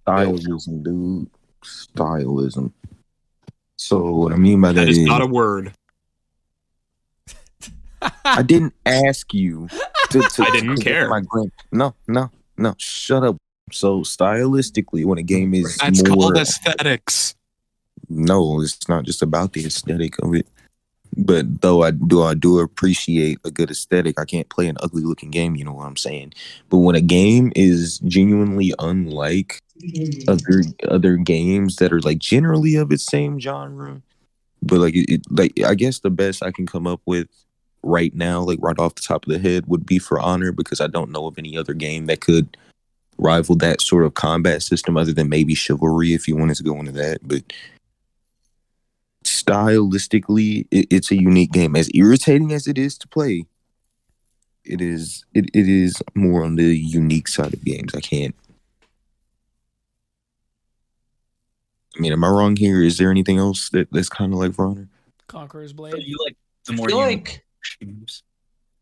Stylism, 0.09 0.83
dude. 0.83 1.29
Stylism. 1.63 2.71
So 3.75 4.11
what 4.11 4.33
I 4.33 4.35
mean 4.35 4.61
by 4.61 4.69
that 4.73 4.81
That 4.81 4.89
is 4.89 4.97
is, 4.97 5.05
not 5.05 5.21
a 5.21 5.25
word. 5.25 5.73
I 8.23 8.41
didn't 8.43 8.73
ask 8.85 9.33
you 9.33 9.67
to. 10.11 10.21
to 10.35 10.43
I 10.43 10.51
didn't 10.51 10.77
to 10.77 10.83
care. 10.83 11.09
My 11.09 11.21
grand- 11.21 11.51
no, 11.71 11.95
no, 12.07 12.31
no. 12.57 12.75
Shut 12.77 13.23
up. 13.23 13.37
So 13.71 14.01
stylistically, 14.01 15.05
when 15.05 15.17
a 15.17 15.23
game 15.23 15.53
is 15.53 15.77
That's 15.77 16.03
more, 16.07 16.15
called 16.17 16.37
aesthetics. 16.37 17.35
no, 18.09 18.61
it's 18.61 18.87
not 18.89 19.03
just 19.05 19.21
about 19.21 19.53
the 19.53 19.65
aesthetic 19.65 20.17
of 20.23 20.33
it. 20.33 20.47
But 21.25 21.61
though 21.61 21.83
I 21.83 21.91
do, 21.91 22.23
I 22.23 22.33
do 22.33 22.59
appreciate 22.59 23.39
a 23.43 23.51
good 23.51 23.69
aesthetic. 23.69 24.19
I 24.19 24.25
can't 24.25 24.49
play 24.49 24.67
an 24.67 24.77
ugly 24.81 25.03
looking 25.03 25.31
game. 25.31 25.55
You 25.55 25.65
know 25.65 25.73
what 25.73 25.85
I'm 25.85 25.97
saying? 25.97 26.33
But 26.69 26.77
when 26.77 26.95
a 26.95 27.01
game 27.01 27.51
is 27.55 27.99
genuinely 27.99 28.73
unlike 28.79 29.61
other 30.27 30.63
other 30.87 31.17
games 31.17 31.77
that 31.77 31.93
are 31.93 32.01
like 32.01 32.19
generally 32.19 32.75
of 32.75 32.91
its 32.91 33.05
same 33.05 33.39
genre, 33.39 34.01
but 34.61 34.79
like 34.79 34.93
it, 34.95 35.21
like 35.29 35.59
I 35.63 35.75
guess 35.75 35.99
the 35.99 36.09
best 36.09 36.43
I 36.43 36.51
can 36.51 36.65
come 36.65 36.87
up 36.87 37.01
with 37.05 37.27
right 37.83 38.13
now, 38.13 38.41
like 38.41 38.59
right 38.61 38.79
off 38.79 38.95
the 38.95 39.01
top 39.01 39.25
of 39.25 39.31
the 39.31 39.39
head, 39.39 39.65
would 39.67 39.85
be 39.85 39.99
For 39.99 40.19
Honor 40.19 40.51
because 40.51 40.81
I 40.81 40.87
don't 40.87 41.11
know 41.11 41.27
of 41.27 41.37
any 41.37 41.57
other 41.57 41.73
game 41.73 42.05
that 42.05 42.21
could 42.21 42.57
rival 43.17 43.55
that 43.57 43.81
sort 43.81 44.05
of 44.05 44.13
combat 44.13 44.61
system 44.63 44.95
other 44.95 45.11
than 45.11 45.27
maybe 45.27 45.53
Chivalry 45.53 46.13
if 46.13 46.27
you 46.27 46.35
wanted 46.37 46.55
to 46.55 46.63
go 46.63 46.79
into 46.79 46.93
that. 46.93 47.19
But 47.27 47.43
stylistically, 49.43 50.67
it, 50.71 50.87
it's 50.89 51.11
a 51.11 51.15
unique 51.15 51.51
game. 51.51 51.75
As 51.75 51.89
irritating 51.93 52.51
as 52.51 52.67
it 52.67 52.77
is 52.77 52.97
to 52.99 53.07
play, 53.07 53.45
it 54.63 54.81
is 54.81 55.25
it, 55.33 55.45
it 55.53 55.67
is 55.67 56.01
more 56.15 56.43
on 56.43 56.55
the 56.55 56.77
unique 56.77 57.27
side 57.27 57.53
of 57.53 57.63
games. 57.63 57.93
I 57.95 58.01
can't. 58.01 58.35
I 61.97 62.01
mean, 62.01 62.13
am 62.13 62.23
I 62.23 62.29
wrong 62.29 62.55
here? 62.55 62.83
Is 62.83 62.97
there 62.97 63.11
anything 63.11 63.39
else 63.39 63.69
that, 63.71 63.89
that's 63.91 64.09
kind 64.09 64.31
of 64.31 64.39
like 64.39 64.53
For 64.53 64.67
Honor? 64.67 64.87
Conqueror's 65.27 65.71
So 65.71 65.77
Blade. 65.77 65.95
you 65.97 66.17
like 66.23 66.37
the 66.65 66.73
more 66.73 66.87
feel 66.87 66.99
you 66.99 67.03
like 67.03 67.43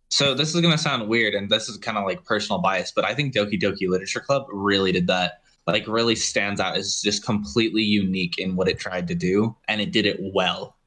so 0.10 0.34
this 0.34 0.56
is 0.56 0.62
gonna 0.62 0.78
sound 0.78 1.08
weird, 1.08 1.34
and 1.34 1.50
this 1.50 1.68
is 1.68 1.78
kind 1.78 1.98
of 1.98 2.06
like 2.06 2.24
personal 2.24 2.60
bias, 2.60 2.92
but 2.96 3.06
I 3.06 3.14
think 3.14 3.34
Doki 3.34 3.60
Doki 3.60 3.90
Literature 3.90 4.22
Club 4.22 4.46
really 4.50 4.92
did 4.92 5.08
that. 5.08 5.42
Like, 5.68 5.88
really 5.88 6.16
stands 6.16 6.62
out 6.62 6.78
as 6.78 7.02
just 7.02 7.26
completely 7.26 7.84
unique 7.84 8.40
in 8.40 8.56
what 8.56 8.70
it 8.70 8.80
tried 8.80 9.08
to 9.10 9.16
do, 9.16 9.56
and 9.68 9.82
it 9.82 9.92
did 9.92 10.06
it 10.06 10.18
well. 10.34 10.78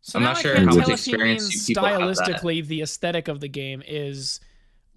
So 0.00 0.18
I'm 0.18 0.22
not 0.24 0.38
I 0.38 0.42
sure 0.42 0.56
how 0.56 0.64
much 0.64 0.74
tell 0.74 0.94
if 0.94 1.04
he 1.04 1.12
experience 1.12 1.68
you 1.68 1.74
people 1.74 1.84
have 1.84 2.00
that. 2.00 2.16
stylistically 2.16 2.66
the 2.66 2.82
aesthetic 2.82 3.28
of 3.28 3.40
the 3.40 3.48
game 3.48 3.82
is 3.86 4.40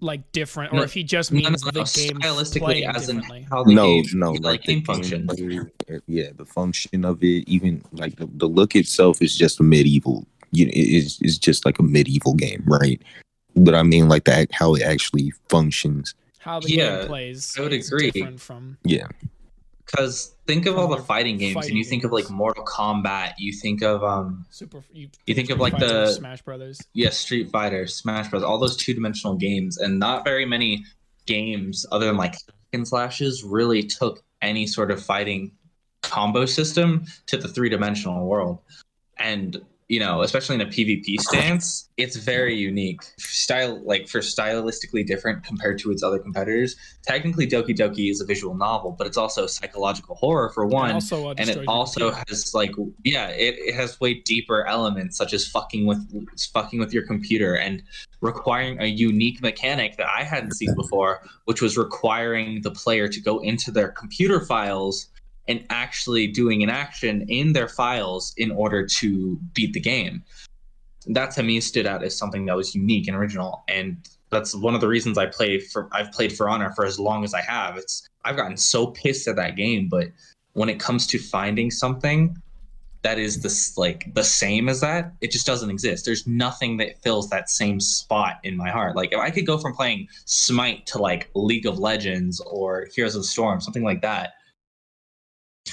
like 0.00 0.30
different, 0.32 0.72
or 0.74 0.84
if 0.84 0.92
he 0.92 1.02
just 1.02 1.32
No, 1.32 1.40
means 1.40 1.64
no, 1.64 1.70
the 1.70 1.80
game 1.80 2.18
stylistically, 2.20 2.86
as 2.86 3.08
in 3.08 3.16
differently. 3.16 3.46
how 3.50 3.64
the 3.64 3.74
no, 3.74 3.86
game, 3.86 4.04
no, 4.14 4.32
like, 4.32 4.42
like 4.42 4.62
the 4.64 4.74
game 4.74 4.84
functions. 4.84 5.30
gameplay, 5.32 5.70
uh, 5.90 6.00
yeah, 6.06 6.28
the 6.36 6.44
function 6.44 7.04
of 7.04 7.22
it, 7.22 7.48
even 7.48 7.82
like 7.92 8.16
the, 8.16 8.28
the 8.34 8.46
look 8.46 8.76
itself 8.76 9.22
is 9.22 9.34
just 9.36 9.60
a 9.60 9.62
medieval. 9.62 10.26
You 10.52 10.66
know, 10.66 10.72
it 10.74 10.88
is 10.88 11.18
is 11.22 11.38
just 11.38 11.64
like 11.64 11.78
a 11.78 11.82
medieval 11.82 12.34
game, 12.34 12.62
right? 12.66 13.02
But 13.56 13.74
I 13.74 13.82
mean, 13.82 14.08
like 14.08 14.24
that 14.24 14.52
how 14.52 14.74
it 14.74 14.82
actually 14.82 15.32
functions. 15.48 16.14
How 16.48 16.60
the 16.60 16.70
Yeah, 16.72 16.98
game 17.00 17.06
plays. 17.08 17.54
I 17.58 17.60
would 17.60 17.72
agree. 17.74 18.10
Different 18.10 18.40
from 18.40 18.78
Yeah, 18.82 19.06
Because 19.84 20.34
think 20.46 20.64
of 20.64 20.78
all 20.78 20.88
the 20.88 21.02
fighting 21.02 21.36
games, 21.36 21.52
fighting 21.54 21.72
and 21.72 21.78
you 21.78 21.84
think 21.84 22.04
of 22.04 22.10
like. 22.12 22.30
Mortal 22.30 22.64
Kombat. 22.64 23.34
You 23.36 23.52
think 23.52 23.82
of 23.82 24.02
um, 24.02 24.46
Super. 24.48 24.82
You, 24.92 25.08
You 25.26 25.34
think 25.34 25.50
of, 25.50 25.60
like, 25.60 25.74
Fighter, 25.74 25.86
the- 26.06 26.12
Smash 26.12 26.40
Brothers. 26.40 26.80
yeah, 26.94 27.10
Street 27.10 27.50
Fighter, 27.50 27.86
Smash 27.86 28.28
Bros. 28.30 28.42
All 28.42 28.56
those 28.58 28.76
two 28.78 28.94
dimensional 28.94 29.36
games, 29.36 29.76
and 29.76 29.98
not 29.98 30.24
very 30.24 30.46
many 30.46 30.84
games 31.26 31.84
other 31.92 32.06
than 32.06 32.16
like 32.16 32.32
hack 32.32 32.54
and 32.72 32.88
slashes 32.88 33.44
really 33.44 33.82
took 33.82 34.22
any 34.40 34.66
sort 34.66 34.90
of 34.90 35.02
fighting 35.04 35.52
combo 36.02 36.46
system 36.46 37.04
to 37.26 37.36
the 37.36 37.48
three 37.48 37.68
dimensional 37.68 38.26
world. 38.26 38.60
And 39.18 39.60
you 39.88 39.98
know, 39.98 40.20
especially 40.20 40.54
in 40.54 40.60
a 40.60 40.66
PvP 40.66 41.18
stance, 41.18 41.88
it's 41.96 42.16
very 42.16 42.54
unique. 42.54 43.02
Style 43.18 43.82
like 43.84 44.06
for 44.06 44.20
stylistically 44.20 45.06
different 45.06 45.44
compared 45.44 45.78
to 45.78 45.90
its 45.90 46.02
other 46.02 46.18
competitors. 46.18 46.76
Technically, 47.02 47.46
Doki 47.46 47.74
Doki 47.74 48.10
is 48.10 48.20
a 48.20 48.26
visual 48.26 48.54
novel, 48.54 48.94
but 48.96 49.06
it's 49.06 49.16
also 49.16 49.46
psychological 49.46 50.14
horror 50.14 50.50
for 50.50 50.66
one 50.66 50.90
and 50.90 50.94
also, 50.96 51.28
uh, 51.28 51.34
and 51.38 51.48
it 51.48 51.64
also 51.66 52.10
has 52.10 52.52
like 52.54 52.72
yeah 53.04 53.28
it, 53.28 53.54
it 53.58 53.74
has 53.74 53.98
way 54.00 54.14
deeper 54.14 54.66
elements 54.66 55.16
such 55.16 55.32
as 55.32 55.46
fucking 55.46 55.86
with 55.86 55.98
fucking 56.52 56.78
with 56.78 56.92
your 56.92 57.06
computer 57.06 57.54
and 57.56 57.82
requiring 58.20 58.80
a 58.80 58.86
unique 58.86 59.40
mechanic 59.42 59.96
that 59.96 60.06
i 60.08 60.22
hadn't 60.22 60.52
seen 60.52 60.74
before 60.74 61.22
which 61.44 61.62
was 61.62 61.76
requiring 61.76 62.60
the 62.62 62.70
player 62.70 63.08
to 63.08 63.20
go 63.20 63.38
into 63.40 63.70
their 63.70 63.88
computer 63.88 64.44
files 64.44 65.08
and 65.48 65.64
actually 65.70 66.26
doing 66.26 66.62
an 66.62 66.70
action 66.70 67.24
in 67.28 67.52
their 67.52 67.68
files 67.68 68.34
in 68.36 68.50
order 68.50 68.86
to 68.86 69.38
beat 69.54 69.72
the 69.72 69.80
game. 69.80 70.22
That 71.06 71.30
to 71.32 71.42
me 71.42 71.60
stood 71.60 71.86
out 71.86 72.04
as 72.04 72.16
something 72.16 72.44
that 72.46 72.56
was 72.56 72.74
unique 72.74 73.08
and 73.08 73.16
original 73.16 73.64
and 73.68 73.96
that's 74.30 74.54
one 74.54 74.74
of 74.74 74.82
the 74.82 74.88
reasons 74.88 75.16
i 75.16 75.24
play 75.24 75.58
for 75.58 75.88
i've 75.92 76.12
played 76.12 76.36
for 76.36 76.50
honor 76.50 76.70
for 76.76 76.84
as 76.84 76.98
long 77.00 77.24
as 77.24 77.32
i 77.32 77.40
have. 77.40 77.78
It's 77.78 78.06
i've 78.24 78.36
gotten 78.36 78.56
so 78.56 78.88
pissed 78.88 79.26
at 79.26 79.36
that 79.36 79.56
game 79.56 79.88
but 79.88 80.08
when 80.52 80.68
it 80.68 80.78
comes 80.78 81.06
to 81.08 81.18
finding 81.18 81.70
something 81.70 82.36
that 83.02 83.18
is 83.18 83.42
this 83.42 83.78
like 83.78 84.12
the 84.14 84.24
same 84.24 84.68
as 84.68 84.80
that 84.80 85.12
it 85.20 85.30
just 85.30 85.46
doesn't 85.46 85.70
exist. 85.70 86.04
There's 86.04 86.26
nothing 86.26 86.76
that 86.78 87.00
fills 87.00 87.30
that 87.30 87.48
same 87.48 87.78
spot 87.78 88.40
in 88.42 88.56
my 88.56 88.70
heart. 88.70 88.96
Like 88.96 89.12
if 89.12 89.18
i 89.18 89.30
could 89.30 89.46
go 89.46 89.56
from 89.56 89.72
playing 89.74 90.08
smite 90.26 90.84
to 90.88 90.98
like 90.98 91.30
league 91.34 91.64
of 91.64 91.78
legends 91.78 92.40
or 92.40 92.88
heroes 92.94 93.14
of 93.14 93.24
storm 93.24 93.60
something 93.60 93.84
like 93.84 94.02
that 94.02 94.34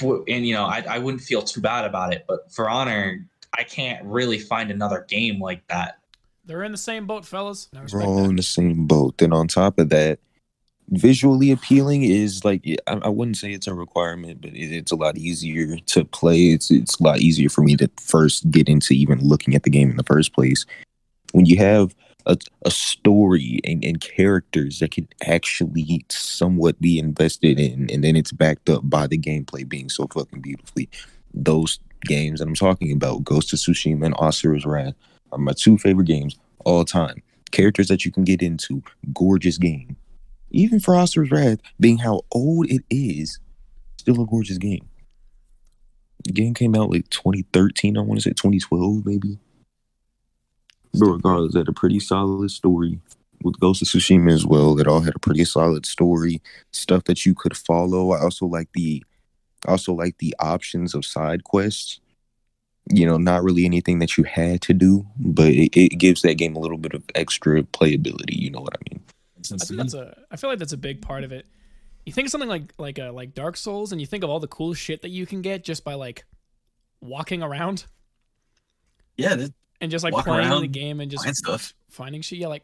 and 0.02 0.48
you 0.48 0.54
know 0.54 0.66
I, 0.66 0.84
I 0.90 1.00
wouldn't 1.00 1.24
feel 1.24 1.42
too 1.42 1.62
bad 1.62 1.86
about 1.86 2.14
it 2.14 2.26
but 2.28 2.52
for 2.52 2.70
honor 2.70 3.26
i 3.58 3.64
can't 3.64 4.04
really 4.06 4.40
find 4.40 4.72
another 4.72 5.06
game 5.08 5.40
like 5.42 5.66
that 5.68 6.00
They're 6.46 6.64
in 6.64 6.72
the 6.72 6.78
same 6.78 7.08
boat, 7.08 7.26
fellas. 7.26 7.70
I 7.76 7.80
we're 7.92 8.04
all 8.04 8.18
that. 8.18 8.30
in 8.30 8.36
the 8.36 8.44
same 8.44 8.86
boat. 8.86 9.20
And 9.22 9.34
on 9.34 9.48
top 9.48 9.80
of 9.80 9.90
that, 9.90 10.20
visually 10.90 11.50
appealing 11.52 12.04
is 12.04 12.46
like 12.46 12.64
I, 12.86 12.94
I 12.94 13.10
wouldn't 13.10 13.38
say 13.38 13.52
it's 13.52 13.66
a 13.68 13.74
requirement, 13.74 14.42
but 14.42 14.52
it, 14.52 14.72
it's 14.72 14.92
a 14.92 14.96
lot 14.96 15.18
easier 15.18 15.78
to 15.78 16.06
play. 16.06 16.52
It's 16.54 16.70
it's 16.70 17.00
a 17.00 17.04
lot 17.04 17.20
easier 17.20 17.50
for 17.50 17.64
me 17.64 17.76
to 17.78 17.90
first 18.00 18.50
get 18.52 18.70
into 18.70 18.94
even 18.94 19.20
looking 19.20 19.56
at 19.56 19.64
the 19.64 19.72
game 19.72 19.90
in 19.90 19.98
the 19.98 20.04
first 20.04 20.34
place. 20.34 20.66
When 21.32 21.48
you 21.48 21.58
have 21.58 21.96
a, 22.26 22.38
a 22.66 22.72
story 22.72 23.60
and, 23.64 23.84
and 23.84 24.02
characters 24.02 24.80
that 24.80 24.92
can 24.92 25.08
actually 25.26 26.06
somewhat 26.10 26.80
be 26.82 26.98
invested 26.98 27.60
in, 27.60 27.90
and 27.92 28.04
then 28.04 28.16
it's 28.16 28.32
backed 28.32 28.70
up 28.70 28.82
by 28.90 29.08
the 29.08 29.18
gameplay 29.18 29.68
being 29.68 29.90
so 29.90 30.08
fucking 30.08 30.42
beautifully. 30.42 30.90
Those 31.34 31.80
games 32.06 32.40
that 32.40 32.48
I'm 32.48 32.56
talking 32.56 32.92
about, 32.92 33.24
Ghost 33.24 33.54
of 33.54 33.60
Tsushima 33.60 34.06
and 34.06 34.16
Asura's 34.16 34.66
Wrath, 34.66 34.96
are 35.32 35.38
my 35.38 35.54
two 35.54 35.78
favorite 35.78 36.08
games 36.08 36.38
all 36.66 36.86
time. 36.86 37.22
Characters 37.52 37.88
that 37.88 38.06
you 38.06 38.12
can 38.12 38.24
get 38.24 38.42
into, 38.42 38.84
gorgeous 39.14 39.58
game. 39.58 39.96
Even 40.52 40.80
for 40.80 40.94
Asura's 40.94 41.32
Wrath, 41.32 41.60
being 41.80 41.98
how 41.98 42.22
old 42.32 42.70
it 42.70 42.84
is, 42.90 43.40
still 43.98 44.22
a 44.22 44.26
gorgeous 44.26 44.58
game. 44.58 44.88
The 46.24 46.32
game 46.32 46.54
came 46.54 46.76
out 46.76 46.90
like 46.90 47.10
2013, 47.10 47.98
I 47.98 48.02
want 48.02 48.20
to 48.20 48.24
say 48.24 48.32
2012 48.32 49.06
maybe. 49.06 49.38
But 51.00 51.08
regardless, 51.08 51.56
it 51.56 51.60
had 51.60 51.68
a 51.68 51.74
pretty 51.74 52.00
solid 52.00 52.50
story 52.52 53.00
with 53.44 53.60
Ghost 53.60 53.82
of 53.82 53.88
Tsushima 53.88 54.32
as 54.32 54.46
well. 54.46 54.80
It 54.80 54.88
all 54.88 55.02
had 55.02 55.16
a 55.16 55.20
pretty 55.20 55.46
solid 55.46 55.86
story, 55.86 56.42
stuff 56.72 57.04
that 57.06 57.26
you 57.26 57.34
could 57.34 57.56
follow. 57.56 58.12
I 58.12 58.22
also 58.22 58.46
like 58.46 58.70
the, 58.74 59.04
I 59.68 59.72
also 59.72 59.94
like 59.94 60.18
the 60.18 60.36
options 60.40 60.94
of 60.96 61.06
side 61.06 61.44
quests. 61.44 62.00
You 62.92 63.06
know, 63.06 63.18
not 63.18 63.44
really 63.44 63.66
anything 63.66 63.98
that 64.00 64.16
you 64.16 64.26
had 64.26 64.62
to 64.62 64.74
do, 64.74 65.08
but 65.18 65.48
it, 65.48 65.76
it 65.76 65.98
gives 65.98 66.22
that 66.22 66.36
game 66.36 66.56
a 66.56 66.60
little 66.60 66.78
bit 66.78 66.94
of 66.94 67.04
extra 67.16 67.64
playability. 67.64 68.36
You 68.36 68.52
know 68.52 68.62
what 68.62 68.76
I 68.76 68.94
mean? 68.94 69.04
I 69.38 69.58
think 69.58 69.78
that's 69.78 69.94
a. 69.96 70.16
I 70.30 70.36
feel 70.36 70.52
like 70.52 70.60
that's 70.60 70.74
a 70.74 70.78
big 70.78 71.02
part 71.02 71.24
of 71.24 71.32
it. 71.32 71.48
You 72.06 72.14
think 72.14 72.28
of 72.28 72.32
something 72.32 72.50
like 72.50 72.74
like 72.78 73.00
a 73.00 73.10
like 73.10 73.34
Dark 73.34 73.58
Souls, 73.58 73.92
and 73.92 74.00
you 74.00 74.06
think 74.06 74.24
of 74.24 74.30
all 74.30 74.40
the 74.40 74.48
cool 74.48 74.76
shit 74.76 75.02
that 75.02 75.10
you 75.10 75.26
can 75.26 75.42
get 75.42 75.64
just 75.64 75.84
by 75.84 75.96
like 75.96 76.26
walking 77.02 77.42
around 77.42 77.86
yeah, 79.18 79.36
that- 79.36 79.54
and 79.82 79.92
just 79.92 80.04
like 80.04 80.14
Walk 80.14 80.26
playing 80.26 80.62
the 80.62 80.68
game 80.68 81.00
and 81.00 81.12
just 81.12 81.24
find 81.24 81.36
stuff. 81.36 81.74
finding 81.90 82.22
shit. 82.22 82.40
Yeah, 82.40 82.48
like 82.48 82.64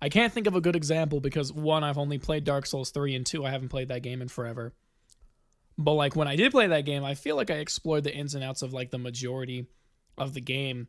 I 0.00 0.08
can't 0.08 0.32
think 0.32 0.46
of 0.46 0.54
a 0.54 0.60
good 0.60 0.76
example 0.76 1.20
because 1.20 1.52
one, 1.52 1.84
I've 1.84 1.98
only 1.98 2.18
played 2.18 2.44
Dark 2.44 2.66
Souls 2.66 2.90
three, 2.90 3.14
and 3.14 3.24
two, 3.24 3.44
I 3.44 3.50
haven't 3.50 3.68
played 3.68 3.88
that 3.88 4.02
game 4.02 4.22
in 4.22 4.28
forever. 4.28 4.74
But 5.76 5.92
like 5.92 6.16
when 6.16 6.28
I 6.28 6.36
did 6.36 6.52
play 6.52 6.66
that 6.66 6.84
game, 6.84 7.04
I 7.04 7.14
feel 7.14 7.36
like 7.36 7.50
I 7.50 7.54
explored 7.54 8.04
the 8.04 8.14
ins 8.14 8.34
and 8.34 8.42
outs 8.42 8.62
of 8.62 8.72
like 8.72 8.90
the 8.90 8.98
majority 8.98 9.66
of 10.16 10.34
the 10.34 10.40
game. 10.40 10.88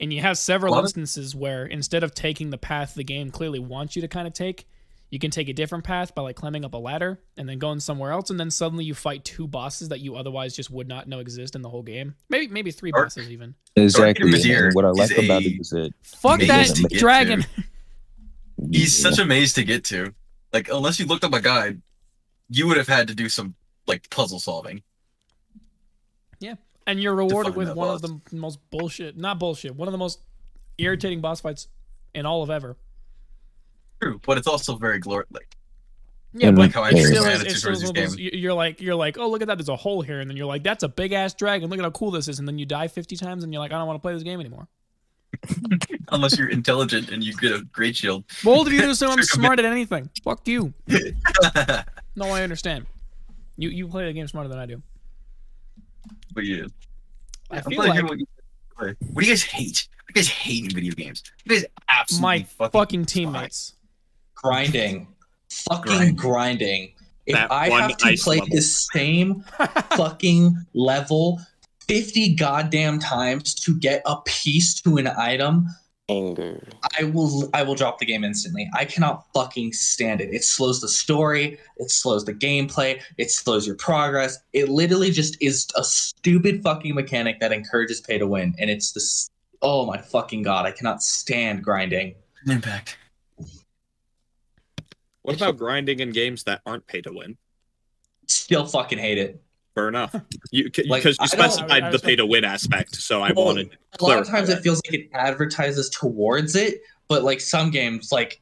And 0.00 0.12
you 0.12 0.20
have 0.20 0.38
several 0.38 0.78
instances 0.78 1.34
where 1.34 1.66
instead 1.66 2.04
of 2.04 2.14
taking 2.14 2.50
the 2.50 2.58
path 2.58 2.94
the 2.94 3.02
game 3.02 3.30
clearly 3.30 3.58
wants 3.58 3.96
you 3.96 4.02
to 4.02 4.08
kind 4.08 4.28
of 4.28 4.34
take, 4.34 4.68
you 5.10 5.18
can 5.18 5.30
take 5.30 5.48
a 5.48 5.52
different 5.52 5.84
path 5.84 6.14
by 6.14 6.22
like 6.22 6.36
climbing 6.36 6.64
up 6.64 6.74
a 6.74 6.78
ladder 6.78 7.20
and 7.36 7.48
then 7.48 7.58
going 7.58 7.80
somewhere 7.80 8.12
else, 8.12 8.30
and 8.30 8.38
then 8.38 8.50
suddenly 8.50 8.84
you 8.84 8.94
fight 8.94 9.24
two 9.24 9.46
bosses 9.46 9.88
that 9.88 10.00
you 10.00 10.16
otherwise 10.16 10.54
just 10.54 10.70
would 10.70 10.88
not 10.88 11.08
know 11.08 11.18
exist 11.20 11.54
in 11.54 11.62
the 11.62 11.68
whole 11.68 11.82
game. 11.82 12.14
Maybe 12.28 12.48
maybe 12.48 12.70
three 12.70 12.90
Dark- 12.90 13.06
bosses 13.06 13.30
even. 13.30 13.54
Exactly. 13.76 14.30
Vizier 14.30 14.70
what 14.72 14.84
I 14.84 14.90
like 14.90 15.16
about 15.16 15.42
it 15.42 15.60
is 15.60 15.70
that 15.70 15.92
Fuck 16.02 16.40
Maze 16.40 16.48
that 16.82 16.90
dragon. 16.92 17.42
to. 17.42 17.48
He's 18.72 19.00
such 19.00 19.18
a 19.18 19.24
maze 19.24 19.52
to 19.54 19.62
get 19.64 19.84
to. 19.84 20.12
Like, 20.52 20.68
unless 20.68 20.98
you 20.98 21.06
looked 21.06 21.22
up 21.22 21.32
a 21.32 21.40
guide, 21.40 21.80
you 22.48 22.66
would 22.66 22.76
have 22.76 22.88
had 22.88 23.06
to 23.08 23.14
do 23.14 23.28
some 23.28 23.54
like 23.86 24.10
puzzle 24.10 24.40
solving. 24.40 24.82
Yeah, 26.40 26.54
and 26.86 27.00
you're 27.00 27.14
rewarded 27.14 27.54
with 27.54 27.68
that 27.68 27.76
one 27.76 27.90
of 27.90 28.02
the 28.02 28.20
most 28.32 28.58
bullshit 28.70 29.16
not 29.16 29.38
bullshit 29.38 29.74
one 29.74 29.88
of 29.88 29.92
the 29.92 29.98
most 29.98 30.20
irritating 30.76 31.20
boss 31.20 31.40
fights 31.40 31.68
in 32.14 32.26
all 32.26 32.42
of 32.42 32.50
ever 32.50 32.76
True, 34.00 34.20
but 34.26 34.38
it's 34.38 34.46
also 34.46 34.76
very 34.76 35.00
glor 35.00 35.24
like 35.30 35.56
yeah 36.34 36.50
but 36.50 36.58
like 36.60 36.72
how 36.74 36.82
I 36.82 36.90
it 36.90 37.04
still 37.06 37.24
is, 37.24 37.26
attitude 37.26 37.46
it's 37.52 37.58
still 37.60 37.72
towards 37.74 37.92
this 37.92 38.10
those, 38.10 38.18
you- 38.18 38.30
you're 38.34 38.52
like 38.54 38.80
you're 38.80 38.94
like 38.94 39.16
oh 39.18 39.28
look 39.28 39.40
at 39.42 39.48
that 39.48 39.56
there's 39.56 39.70
a 39.70 39.76
hole 39.76 40.02
here 40.02 40.20
and 40.20 40.28
then 40.28 40.36
you're 40.36 40.46
like 40.46 40.62
that's 40.62 40.82
a 40.82 40.88
big 40.88 41.12
ass 41.12 41.32
dragon 41.34 41.70
look 41.70 41.78
at 41.78 41.84
how 41.84 41.90
cool 41.90 42.10
this 42.10 42.28
is 42.28 42.38
and 42.38 42.46
then 42.46 42.58
you 42.58 42.66
die 42.66 42.86
50 42.86 43.16
times 43.16 43.44
and 43.44 43.52
you're 43.52 43.60
like 43.60 43.72
i 43.72 43.78
don't 43.78 43.86
want 43.86 43.96
to 43.96 44.02
play 44.02 44.12
this 44.12 44.22
game 44.22 44.38
anymore. 44.40 44.68
Unless 46.10 46.38
you're 46.38 46.48
intelligent 46.48 47.10
and 47.10 47.22
you 47.22 47.34
get 47.34 47.52
a 47.52 47.62
great 47.72 47.94
shield. 47.96 48.24
well 48.44 48.60
of 48.62 48.72
you 48.72 48.80
do 48.80 48.94
so 48.94 49.10
i'm 49.10 49.22
smart 49.22 49.58
at 49.58 49.64
anything. 49.64 50.08
Fuck 50.22 50.46
you. 50.48 50.72
No 52.16 52.26
i 52.30 52.42
understand. 52.42 52.86
You 53.56 53.68
you 53.70 53.88
play 53.88 54.06
the 54.06 54.12
game 54.12 54.26
smarter 54.28 54.48
than 54.48 54.58
i 54.58 54.66
do. 54.66 54.82
But 56.34 56.44
yeah, 56.44 56.64
i 57.50 57.60
feel 57.60 57.76
glad 57.78 57.86
to 57.88 57.92
hear 57.94 58.02
like 58.02 58.20
what, 58.76 58.96
what 59.12 59.20
do 59.22 59.26
you 59.26 59.32
guys 59.32 59.42
hate? 59.42 59.88
What 60.04 60.14
do 60.14 60.20
you 60.20 60.24
guys 60.24 60.28
hate 60.28 60.64
in 60.64 60.70
video 60.70 60.92
games? 60.92 61.22
You 61.44 61.56
guys 61.56 61.64
absolutely 61.88 62.22
my 62.22 62.42
fucking, 62.44 62.78
fucking 62.80 63.04
teammates 63.06 63.74
grinding 64.42 65.08
fucking 65.50 65.92
Grind. 65.92 66.18
grinding 66.18 66.92
if 67.26 67.34
That 67.34 67.50
i 67.52 67.68
have 67.68 67.96
to 67.98 68.16
play 68.16 68.38
level. 68.38 68.54
the 68.54 68.62
same 68.62 69.40
fucking 69.96 70.56
level 70.74 71.40
50 71.88 72.34
goddamn 72.34 72.98
times 72.98 73.54
to 73.54 73.78
get 73.78 74.02
a 74.06 74.16
piece 74.26 74.74
to 74.82 74.96
an 74.98 75.06
item 75.08 75.66
Anger. 76.10 76.66
I 76.98 77.04
will 77.04 77.50
I 77.52 77.62
will 77.62 77.74
drop 77.74 77.98
the 77.98 78.06
game 78.06 78.24
instantly. 78.24 78.66
I 78.74 78.86
cannot 78.86 79.26
fucking 79.34 79.74
stand 79.74 80.22
it. 80.22 80.32
It 80.32 80.42
slows 80.42 80.80
the 80.80 80.88
story, 80.88 81.58
it 81.76 81.90
slows 81.90 82.24
the 82.24 82.32
gameplay, 82.32 83.02
it 83.18 83.30
slows 83.30 83.66
your 83.66 83.76
progress. 83.76 84.38
It 84.54 84.70
literally 84.70 85.10
just 85.10 85.36
is 85.42 85.66
a 85.76 85.84
stupid 85.84 86.62
fucking 86.62 86.94
mechanic 86.94 87.40
that 87.40 87.52
encourages 87.52 88.00
pay 88.00 88.16
to 88.16 88.26
win. 88.26 88.54
And 88.58 88.70
it's 88.70 88.92
this 88.92 89.28
oh 89.60 89.84
my 89.84 89.98
fucking 89.98 90.44
god, 90.44 90.64
I 90.64 90.70
cannot 90.70 91.02
stand 91.02 91.62
grinding. 91.62 92.14
Impact. 92.46 92.96
What 95.28 95.36
about 95.36 95.58
grinding 95.58 96.00
in 96.00 96.08
games 96.10 96.44
that 96.44 96.62
aren't 96.64 96.86
pay 96.86 97.02
to 97.02 97.12
win? 97.12 97.36
Still 98.28 98.64
fucking 98.64 98.98
hate 98.98 99.18
it. 99.18 99.42
Fair 99.74 99.88
enough. 99.88 100.14
You 100.50 100.64
because 100.64 100.86
Like, 100.88 101.04
you 101.04 101.10
I 101.20 101.26
specified 101.26 101.82
I- 101.84 101.88
I 101.88 101.90
the 101.90 101.98
pay 101.98 102.16
to 102.16 102.24
win 102.24 102.44
aspect, 102.44 102.96
so 102.96 103.20
I 103.22 103.32
Well, 103.32 103.44
wanted. 103.44 103.76
a 104.00 104.02
lot 104.02 104.18
of 104.18 104.26
times 104.26 104.48
that. 104.48 104.58
it 104.58 104.62
feels 104.62 104.80
like 104.86 104.94
it 104.94 105.10
advertises 105.12 105.90
towards 105.90 106.56
it, 106.56 106.80
but 107.08 107.24
like 107.24 107.40
some 107.42 107.70
games, 107.70 108.10
like 108.10 108.40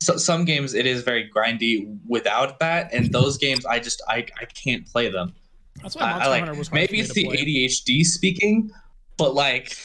so, 0.00 0.16
some 0.16 0.44
games, 0.44 0.74
it 0.74 0.86
is 0.86 1.02
very 1.02 1.28
grindy 1.28 1.98
without 2.06 2.60
that, 2.60 2.94
and 2.94 3.12
those 3.12 3.36
games, 3.36 3.66
I 3.66 3.80
just 3.80 4.00
I 4.08 4.24
I 4.40 4.44
can't 4.44 4.86
play 4.86 5.10
them. 5.10 5.34
That's 5.82 5.96
why 5.96 6.02
I, 6.02 6.10
Monster 6.12 6.30
I 6.30 6.38
like 6.46 6.56
was 6.56 6.72
maybe 6.72 7.00
it's 7.00 7.12
the 7.14 7.24
play. 7.24 7.36
ADHD 7.38 8.04
speaking, 8.04 8.70
but 9.16 9.34
like 9.34 9.76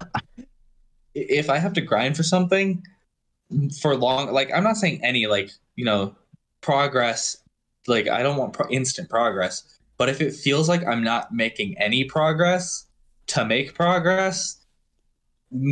if 1.14 1.50
I 1.50 1.58
have 1.58 1.74
to 1.74 1.82
grind 1.82 2.16
for 2.16 2.22
something 2.22 2.82
mm, 3.52 3.80
for 3.80 3.96
long, 3.96 4.32
like 4.32 4.50
I'm 4.52 4.64
not 4.64 4.78
saying 4.78 5.04
any 5.04 5.26
like 5.26 5.50
you 5.80 5.86
know 5.86 6.14
progress, 6.60 7.38
like 7.86 8.06
I 8.08 8.22
don't 8.22 8.36
want 8.36 8.52
pro- 8.52 8.68
instant 8.68 9.08
progress, 9.08 9.78
but 9.96 10.10
if 10.10 10.20
it 10.20 10.34
feels 10.34 10.68
like 10.68 10.86
I'm 10.86 11.02
not 11.02 11.32
making 11.32 11.78
any 11.78 12.04
progress 12.04 12.86
to 13.28 13.46
make 13.46 13.74
progress, 13.74 14.66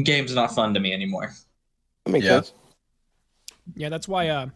game's 0.05 0.35
not 0.35 0.55
fun 0.55 0.73
to 0.73 0.81
me 0.81 0.95
anymore. 0.95 1.35
That 2.07 2.13
makes 2.13 2.25
Yeah. 2.25 2.37
sense. 2.37 2.53
Yeah, 3.77 3.91
that's 3.91 4.09
why. 4.09 4.29
Uh, 4.29 4.47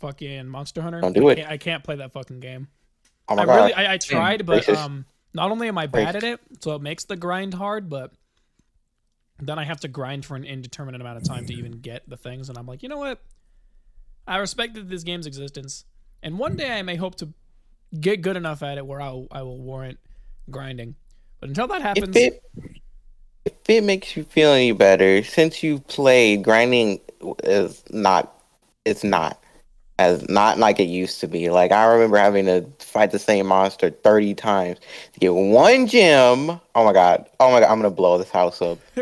fucking 0.00 0.46
Monster 0.46 0.82
Hunter. 0.82 1.00
Don't 1.00 1.14
do 1.14 1.28
I 1.30 1.32
it. 1.32 1.36
Can't, 1.36 1.50
I 1.50 1.56
can't 1.56 1.82
play 1.82 1.96
that 1.96 2.12
fucking 2.12 2.40
game. 2.40 2.68
Oh 3.28 3.36
my 3.36 3.42
I 3.42 3.46
god. 3.46 3.54
really, 3.56 3.72
I, 3.74 3.94
I 3.94 3.96
tried, 3.98 4.44
but 4.44 4.64
Racist. 4.64 4.76
um, 4.76 5.06
not 5.32 5.50
only 5.50 5.68
am 5.68 5.78
I 5.78 5.86
bad 5.86 6.14
Racist. 6.14 6.16
at 6.18 6.24
it, 6.24 6.40
so 6.60 6.74
it 6.74 6.82
makes 6.82 7.04
the 7.04 7.16
grind 7.16 7.54
hard, 7.54 7.88
but 7.88 8.12
then 9.40 9.58
I 9.58 9.64
have 9.64 9.80
to 9.80 9.88
grind 9.88 10.26
for 10.26 10.36
an 10.36 10.44
indeterminate 10.44 11.00
amount 11.00 11.16
of 11.16 11.24
time 11.24 11.46
to 11.46 11.54
even 11.54 11.80
get 11.80 12.08
the 12.08 12.16
things, 12.18 12.48
and 12.50 12.58
I'm 12.58 12.66
like, 12.66 12.82
you 12.82 12.88
know 12.90 12.98
what? 12.98 13.20
I 14.28 14.36
respected 14.36 14.88
this 14.88 15.02
game's 15.02 15.26
existence, 15.26 15.84
and 16.22 16.38
one 16.38 16.56
day 16.56 16.78
I 16.78 16.82
may 16.82 16.96
hope 16.96 17.16
to 17.16 17.32
get 17.98 18.20
good 18.20 18.36
enough 18.36 18.62
at 18.62 18.78
it 18.78 18.86
where 18.86 19.00
I'll, 19.00 19.26
I 19.30 19.42
will 19.42 19.58
warrant 19.58 19.98
grinding. 20.50 20.94
But 21.40 21.48
until 21.48 21.66
that 21.68 21.82
happens, 21.82 22.14
if 22.16 22.34
it 22.34 22.42
if 23.46 23.54
it 23.68 23.84
makes 23.84 24.16
you 24.16 24.24
feel 24.24 24.50
any 24.50 24.72
better, 24.72 25.22
since 25.22 25.62
you 25.62 25.80
played, 25.80 26.44
grinding 26.44 27.00
is 27.42 27.82
not 27.90 28.34
it's 28.84 29.04
not 29.04 29.42
as 29.98 30.28
not 30.28 30.58
like 30.58 30.78
it 30.78 30.84
used 30.84 31.20
to 31.20 31.26
be. 31.26 31.50
Like 31.50 31.72
I 31.72 31.84
remember 31.86 32.18
having 32.18 32.46
to 32.46 32.66
fight 32.80 33.10
the 33.10 33.18
same 33.18 33.46
monster 33.46 33.90
thirty 33.90 34.34
times 34.34 34.78
to 35.14 35.20
get 35.20 35.34
one 35.34 35.86
gem. 35.86 36.60
Oh 36.74 36.84
my 36.84 36.92
god! 36.92 37.26
Oh 37.40 37.50
my 37.50 37.60
god! 37.60 37.70
I'm 37.70 37.78
gonna 37.78 37.90
blow 37.90 38.18
this 38.18 38.30
house 38.30 38.60
up. 38.60 38.78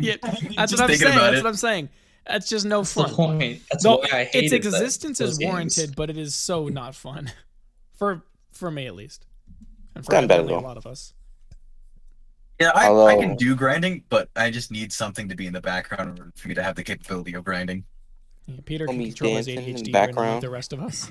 yeah, 0.00 0.16
that's 0.22 0.72
Just 0.72 0.80
what 0.80 0.90
I'm 0.90 0.96
saying. 0.96 1.18
That's 1.18 1.38
it. 1.38 1.42
what 1.42 1.46
I'm 1.46 1.54
saying. 1.54 1.88
That's 2.26 2.48
just 2.48 2.64
no 2.64 2.78
That's 2.78 2.94
the 2.94 3.04
fun. 3.04 3.14
point. 3.38 3.62
That's 3.70 3.84
No, 3.84 3.96
why 3.98 4.08
I 4.12 4.24
hate 4.24 4.44
its 4.44 4.52
existence 4.52 5.20
is 5.20 5.38
warranted, 5.40 5.94
but 5.96 6.08
it 6.08 6.16
is 6.16 6.34
so 6.34 6.68
not 6.68 6.94
fun 6.94 7.32
for 7.94 8.22
for 8.52 8.70
me 8.70 8.86
at 8.86 8.94
least, 8.94 9.26
and 9.94 10.04
for 10.04 10.12
Gotten 10.12 10.28
better, 10.28 10.42
a 10.44 10.60
lot 10.60 10.76
of 10.76 10.86
us. 10.86 11.14
Yeah, 12.60 12.70
I, 12.76 12.92
I 12.94 13.16
can 13.16 13.34
do 13.36 13.56
grinding, 13.56 14.04
but 14.08 14.28
I 14.36 14.50
just 14.50 14.70
need 14.70 14.92
something 14.92 15.28
to 15.28 15.34
be 15.34 15.46
in 15.48 15.52
the 15.52 15.60
background 15.60 16.20
for 16.36 16.46
me 16.48 16.54
to 16.54 16.62
have 16.62 16.76
the 16.76 16.84
capability 16.84 17.34
of 17.34 17.42
grinding. 17.44 17.84
Yeah, 18.46 18.56
Peter 18.64 18.86
can 18.86 19.02
control 19.02 19.34
his 19.36 19.46
dancing 19.46 19.68
in 19.68 19.76
the 19.76 19.82
ADHD 19.82 19.92
background. 19.92 20.42
the 20.42 20.50
rest 20.50 20.72
of 20.72 20.80
us. 20.80 21.10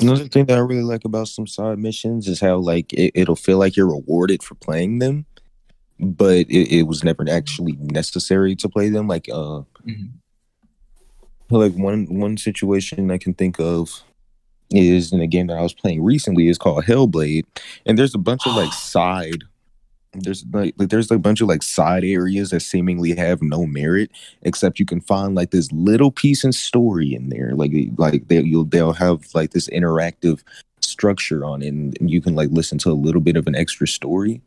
Another 0.00 0.28
thing 0.28 0.46
that 0.46 0.56
I 0.56 0.60
really 0.60 0.84
like 0.84 1.04
about 1.04 1.26
some 1.26 1.48
side 1.48 1.78
missions 1.80 2.28
is 2.28 2.40
how 2.40 2.56
like 2.58 2.92
it, 2.92 3.10
it'll 3.14 3.34
feel 3.34 3.58
like 3.58 3.76
you're 3.76 3.88
rewarded 3.90 4.42
for 4.42 4.54
playing 4.54 5.00
them, 5.00 5.26
but 6.00 6.46
it, 6.50 6.72
it 6.78 6.82
was 6.84 7.04
never 7.04 7.24
actually 7.28 7.72
necessary 7.80 8.56
to 8.56 8.68
play 8.68 8.88
them. 8.88 9.06
Like 9.08 9.28
uh, 9.28 9.62
Mhm. 9.86 10.10
like 11.50 11.74
one 11.74 12.06
one 12.18 12.36
situation 12.36 13.10
I 13.10 13.18
can 13.18 13.34
think 13.34 13.58
of 13.60 14.02
is 14.70 15.12
in 15.12 15.20
a 15.20 15.26
game 15.26 15.46
that 15.48 15.58
I 15.58 15.62
was 15.62 15.74
playing 15.74 16.02
recently 16.02 16.48
is 16.48 16.58
called 16.58 16.84
Hellblade, 16.84 17.44
and 17.86 17.98
there's 17.98 18.14
a 18.14 18.18
bunch 18.18 18.46
of 18.46 18.54
like 18.56 18.72
side. 18.94 19.44
There's 20.16 20.44
like, 20.52 20.74
like 20.78 20.90
there's 20.90 21.10
a 21.10 21.18
bunch 21.18 21.40
of 21.40 21.48
like 21.48 21.62
side 21.64 22.04
areas 22.04 22.50
that 22.50 22.60
seemingly 22.60 23.16
have 23.16 23.42
no 23.42 23.66
merit, 23.66 24.10
except 24.42 24.78
you 24.78 24.86
can 24.86 25.00
find 25.00 25.34
like 25.34 25.50
this 25.50 25.70
little 25.72 26.12
piece 26.12 26.44
and 26.44 26.54
story 26.54 27.14
in 27.14 27.30
there. 27.30 27.52
Like 27.54 27.72
like 27.98 28.28
they 28.28 28.40
you'll 28.40 28.64
they'll 28.64 28.92
have 28.92 29.26
like 29.34 29.50
this 29.50 29.68
interactive 29.68 30.42
structure 30.80 31.44
on 31.44 31.62
it, 31.62 31.68
and 31.68 32.10
you 32.10 32.20
can 32.20 32.34
like 32.36 32.50
listen 32.52 32.78
to 32.78 32.90
a 32.90 32.94
little 32.94 33.20
bit 33.20 33.36
of 33.36 33.46
an 33.46 33.54
extra 33.56 33.86
story 33.88 34.40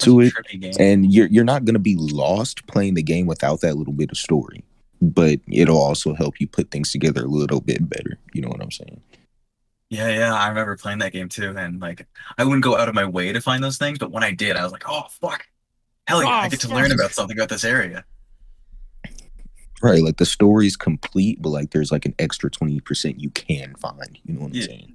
to 0.00 0.20
it 0.20 0.32
and 0.78 1.12
you're 1.12 1.26
you're 1.28 1.44
not 1.44 1.64
going 1.64 1.74
to 1.74 1.78
be 1.80 1.96
lost 1.96 2.66
playing 2.66 2.94
the 2.94 3.02
game 3.02 3.26
without 3.26 3.60
that 3.60 3.76
little 3.76 3.92
bit 3.92 4.10
of 4.10 4.16
story 4.18 4.64
but 5.00 5.38
it'll 5.50 5.80
also 5.80 6.14
help 6.14 6.40
you 6.40 6.46
put 6.46 6.70
things 6.70 6.90
together 6.92 7.24
a 7.24 7.28
little 7.28 7.60
bit 7.60 7.88
better 7.88 8.18
you 8.34 8.40
know 8.42 8.48
what 8.48 8.60
i'm 8.62 8.70
saying 8.70 9.00
Yeah, 9.90 10.08
yeah, 10.08 10.34
I 10.34 10.48
remember 10.48 10.76
playing 10.76 10.98
that 11.00 11.12
game 11.12 11.28
too, 11.28 11.52
and 11.56 11.80
like 11.80 12.06
I 12.38 12.44
wouldn't 12.44 12.62
go 12.62 12.76
out 12.76 12.88
of 12.88 12.94
my 12.94 13.04
way 13.04 13.32
to 13.32 13.40
find 13.40 13.62
those 13.64 13.76
things, 13.76 13.98
but 13.98 14.12
when 14.12 14.22
I 14.22 14.30
did, 14.30 14.54
I 14.56 14.62
was 14.62 14.70
like, 14.70 14.84
"Oh 14.86 15.06
fuck, 15.20 15.48
hell 16.06 16.22
yeah, 16.22 16.28
Oh, 16.28 16.32
I 16.32 16.48
get 16.48 16.60
to 16.60 16.68
fuck. 16.68 16.76
learn 16.76 16.92
about 16.92 17.10
something 17.10 17.36
about 17.36 17.48
this 17.48 17.64
area." 17.64 18.04
right 19.82 20.02
like 20.02 20.18
the 20.18 20.26
story's 20.26 20.76
complete 20.76 21.40
but 21.40 21.48
like 21.48 21.70
there's 21.70 21.90
like 21.90 22.04
an 22.04 22.14
extra 22.18 22.50
20% 22.50 23.14
you 23.18 23.30
can 23.30 23.74
find 23.76 24.18
you 24.24 24.34
know 24.34 24.40
what 24.42 24.48
i'm 24.48 24.54
Yeah. 24.54 24.66
saying 24.66 24.89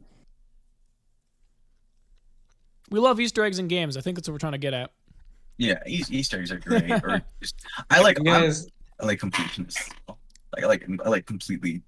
We 2.92 3.00
love 3.00 3.20
Easter 3.20 3.44
eggs 3.44 3.60
in 3.60 3.68
games. 3.68 3.98
I 3.98 4.02
think 4.02 4.16
that's 4.18 4.28
what 4.28 4.34
we're 4.34 4.40
trying 4.40 4.52
to 4.54 4.58
get 4.58 4.74
at. 4.74 4.92
Yeah, 5.58 5.80
Easter 5.88 6.40
eggs 6.40 6.52
are 6.52 6.60
great. 6.60 6.90
or 6.92 7.22
just, 7.42 7.56
I 7.90 8.02
like 8.02 8.18
You 8.24 8.32
I'm- 8.32 8.42
guys, 8.44 8.68
I 9.02 9.06
like 9.06 9.20
completionists. 9.20 9.92
Like 10.08 10.64
I 10.64 10.68
like 10.68 10.88
I 11.06 11.10
like 11.10 11.26
completely 11.26 11.82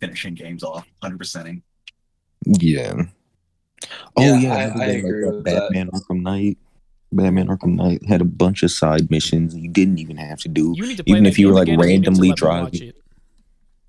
finishing 0.00 0.34
games 0.34 0.62
off, 0.62 0.86
hundred 1.02 1.18
percenting. 1.18 1.62
yeah 2.44 2.92
oh 4.16 4.22
Yeah, 4.22 4.36
yeah, 4.38 4.54
I- 4.54 4.62
another 4.64 4.82
I 4.82 4.86
agree 4.86 5.24
that 5.24 5.34
with 5.34 5.44
that. 5.44 5.60
batman 5.70 5.90
arkham 5.90 6.22
knight 6.22 6.58
batman 7.12 7.46
arkham 7.48 7.74
knight 7.76 8.04
had 8.06 8.20
a 8.20 8.24
bunch 8.24 8.62
of 8.62 8.70
side 8.70 9.10
missions 9.10 9.54
you 9.54 9.68
didn't 9.68 9.98
even 9.98 10.16
have 10.16 10.38
to 10.40 10.48
do 10.48 10.72
You 10.76 10.86
need 10.86 10.96
to 10.98 11.04
play 11.04 11.12
Even 11.12 11.26
if 11.26 11.38
you 11.38 11.48
were, 11.48 11.54
like, 11.54 11.68
again 11.68 11.80
and 11.80 11.88
you 11.90 11.98
need 11.98 12.04
to 12.04 12.10
randomly 12.10 12.28
let 12.28 12.40
me 12.40 12.62
watch 12.64 12.72
driving. 12.72 12.92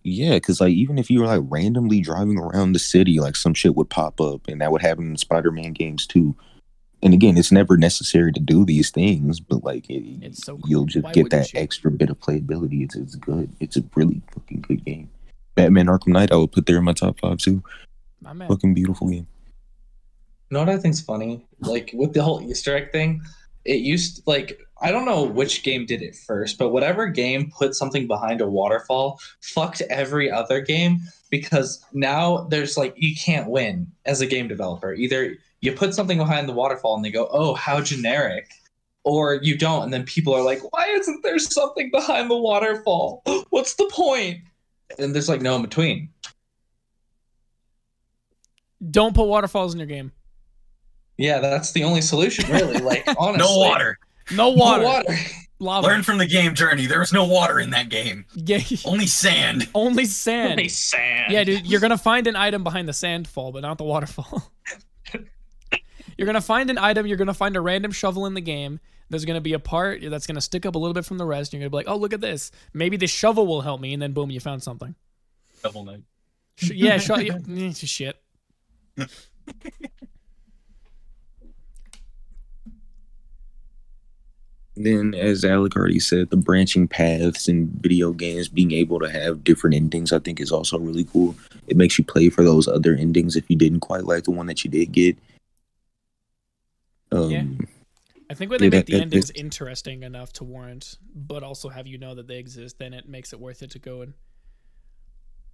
It. 0.03 0.09
Yeah, 0.09 0.33
because 0.35 0.59
like 0.61 0.73
even 0.73 0.97
if 0.97 1.09
you 1.09 1.21
were 1.21 1.27
like 1.27 1.41
randomly 1.45 2.01
driving 2.01 2.37
around 2.39 2.73
the 2.73 2.79
city, 2.79 3.19
like 3.19 3.35
some 3.35 3.53
shit 3.53 3.75
would 3.75 3.89
pop 3.89 4.19
up, 4.21 4.47
and 4.47 4.61
that 4.61 4.71
would 4.71 4.81
happen 4.81 5.11
in 5.11 5.17
Spider-Man 5.17 5.73
games 5.73 6.05
too. 6.07 6.35
And 7.01 7.13
again, 7.13 7.37
it's 7.37 7.51
never 7.51 7.75
necessary 7.75 8.31
to 8.31 8.39
do 8.39 8.63
these 8.63 8.89
things, 8.89 9.39
but 9.41 9.63
like 9.63 9.89
it, 9.89 10.03
It's 10.21 10.43
so 10.45 10.57
cool. 10.57 10.69
you'll 10.69 10.85
just 10.85 11.03
Why 11.03 11.11
get 11.11 11.29
that 11.31 11.53
you? 11.53 11.59
extra 11.59 11.91
bit 11.91 12.09
of 12.09 12.19
playability. 12.19 12.83
It's 12.83 12.95
it's 12.95 13.15
good. 13.15 13.49
It's 13.59 13.75
a 13.75 13.83
really 13.95 14.21
fucking 14.33 14.61
good 14.67 14.85
game. 14.85 15.09
Batman 15.55 15.87
Arkham 15.87 16.07
Knight, 16.07 16.31
I 16.31 16.35
would 16.37 16.51
put 16.53 16.65
there 16.65 16.77
in 16.77 16.83
my 16.85 16.93
top 16.93 17.19
five 17.19 17.37
too. 17.39 17.61
My 18.21 18.31
man. 18.33 18.47
Fucking 18.47 18.73
beautiful 18.73 19.07
game. 19.09 19.27
You 20.49 20.55
know 20.55 20.59
what 20.59 20.69
I 20.69 20.77
think's 20.77 21.01
funny? 21.01 21.45
Like 21.59 21.91
with 21.93 22.13
the 22.13 22.23
whole 22.23 22.41
Easter 22.41 22.75
egg 22.75 22.91
thing, 22.91 23.21
it 23.65 23.77
used 23.81 24.21
like 24.25 24.61
I 24.83 24.91
don't 24.91 25.05
know 25.05 25.23
which 25.23 25.63
game 25.63 25.85
did 25.85 26.01
it 26.01 26.13
first, 26.13 26.57
but 26.57 26.69
whatever 26.69 27.07
game 27.07 27.49
put 27.57 27.73
something 27.73 28.05
behind 28.05 28.41
a 28.41 28.47
waterfall 28.47 29.17
fucked 29.39 29.81
every 29.89 30.29
other 30.29 30.59
game 30.59 30.99
because 31.29 31.83
now 31.93 32.45
there's 32.49 32.75
like 32.75 32.93
you 32.97 33.15
can't 33.15 33.49
win 33.49 33.89
as 34.05 34.19
a 34.19 34.27
game 34.27 34.49
developer. 34.49 34.93
Either 34.93 35.37
you 35.61 35.71
put 35.71 35.95
something 35.95 36.17
behind 36.17 36.49
the 36.49 36.53
waterfall 36.53 36.95
and 36.95 37.05
they 37.05 37.11
go, 37.11 37.29
"Oh, 37.31 37.53
how 37.53 37.79
generic." 37.79 38.51
Or 39.05 39.35
you 39.41 39.57
don't, 39.57 39.83
and 39.83 39.93
then 39.93 40.03
people 40.03 40.33
are 40.33 40.43
like, 40.43 40.59
"Why 40.73 40.87
isn't 40.87 41.23
there 41.23 41.39
something 41.39 41.89
behind 41.91 42.29
the 42.29 42.37
waterfall? 42.37 43.23
What's 43.49 43.75
the 43.75 43.89
point?" 43.91 44.41
And 44.99 45.15
there's 45.15 45.29
like 45.29 45.41
no 45.41 45.55
in 45.55 45.61
between. 45.61 46.09
Don't 48.91 49.15
put 49.15 49.27
waterfalls 49.27 49.73
in 49.73 49.79
your 49.79 49.87
game. 49.87 50.11
Yeah, 51.17 51.39
that's 51.39 51.71
the 51.71 51.83
only 51.85 52.01
solution, 52.01 52.51
really. 52.51 52.79
Like 52.79 53.05
honestly, 53.17 53.37
No 53.37 53.57
water. 53.57 53.97
No 54.31 54.49
No 54.49 54.49
water. 54.55 54.83
water. 54.83 55.15
Lava. 55.59 55.87
Learn 55.87 56.03
from 56.03 56.17
the 56.17 56.25
game 56.25 56.55
journey. 56.55 56.87
There 56.87 56.99
was 56.99 57.13
no 57.13 57.25
water 57.25 57.59
in 57.59 57.69
that 57.69 57.87
game. 57.89 58.25
Yeah, 58.35 58.59
Only 58.83 59.07
sand. 59.07 59.69
only 59.75 60.03
sand. 60.05 60.51
Only 60.53 60.67
sand. 60.67 61.31
Yeah, 61.31 61.43
dude, 61.45 61.65
you're 61.65 61.79
gonna 61.79 61.97
find 61.97 62.27
an 62.27 62.35
item 62.35 62.63
behind 62.65 62.89
the 62.89 62.93
sandfall, 62.93 63.51
but 63.53 63.61
not 63.61 63.77
the 63.77 63.85
waterfall. 63.85 64.51
you're 66.17 66.25
gonna 66.25 66.41
find 66.41 66.69
an 66.69 66.77
item. 66.77 67.05
You're 67.07 67.17
gonna 67.17 67.33
find 67.33 67.55
a 67.55 67.61
random 67.61 67.91
shovel 67.91 68.25
in 68.25 68.33
the 68.33 68.41
game. 68.41 68.79
There's 69.09 69.23
gonna 69.25 69.39
be 69.41 69.53
a 69.53 69.59
part 69.59 70.01
that's 70.03 70.27
gonna 70.27 70.41
stick 70.41 70.65
up 70.65 70.75
a 70.75 70.77
little 70.77 70.93
bit 70.93 71.05
from 71.05 71.17
the 71.17 71.25
rest. 71.25 71.53
And 71.53 71.61
you're 71.61 71.69
gonna 71.69 71.83
be 71.83 71.87
like, 71.87 71.93
"Oh, 71.95 71.99
look 71.99 72.13
at 72.13 72.19
this. 72.21 72.51
Maybe 72.73 72.97
this 72.97 73.11
shovel 73.11 73.47
will 73.47 73.61
help 73.61 73.79
me." 73.79 73.93
And 73.93 74.01
then 74.01 74.11
boom, 74.11 74.31
you 74.31 74.39
found 74.41 74.63
something. 74.63 74.95
Double 75.63 75.85
night. 75.85 76.01
Sh- 76.55 76.71
yeah, 76.71 76.97
sho- 76.97 77.17
yeah, 77.17 77.71
shit. 77.71 78.17
Then, 84.75 85.13
as 85.13 85.45
Alec 85.45 85.75
already 85.75 85.99
said, 85.99 86.29
the 86.31 86.37
branching 86.37 86.87
paths 86.87 87.47
in 87.47 87.67
video 87.79 88.11
games, 88.11 88.47
being 88.49 88.71
able 88.71 88.99
to 88.99 89.09
have 89.09 89.43
different 89.43 89.75
endings, 89.75 90.11
I 90.11 90.17
think 90.19 90.39
is 90.39 90.51
also 90.51 90.79
really 90.79 91.03
cool. 91.03 91.35
It 91.67 91.77
makes 91.77 91.97
you 91.99 92.03
play 92.03 92.29
for 92.29 92.43
those 92.43 92.67
other 92.67 92.95
endings 92.95 93.35
if 93.35 93.47
you 93.49 93.55
didn't 93.55 93.81
quite 93.81 94.05
like 94.05 94.23
the 94.23 94.31
one 94.31 94.47
that 94.47 94.63
you 94.63 94.71
did 94.71 94.91
get. 94.91 95.17
Um, 97.11 97.29
Yeah. 97.29 97.45
I 98.29 98.33
think 98.33 98.49
when 98.49 98.61
they 98.61 98.65
Yeah, 98.65 98.69
make 98.71 98.85
that- 98.85 98.85
the 98.87 98.93
that- 98.93 99.01
endings 99.03 99.27
that's- 99.27 99.39
interesting 99.39 100.01
enough 100.01 100.33
to 100.33 100.43
warrant, 100.43 100.97
but 101.13 101.43
also 101.43 101.69
have 101.69 101.85
you 101.85 101.99
know 101.99 102.15
that 102.15 102.25
they 102.27 102.39
exist, 102.39 102.79
then 102.79 102.93
it 102.93 103.07
makes 103.07 103.31
it 103.31 103.39
worth 103.39 103.61
it 103.61 103.69
to 103.71 103.79
go 103.79 104.01
and 104.01 104.13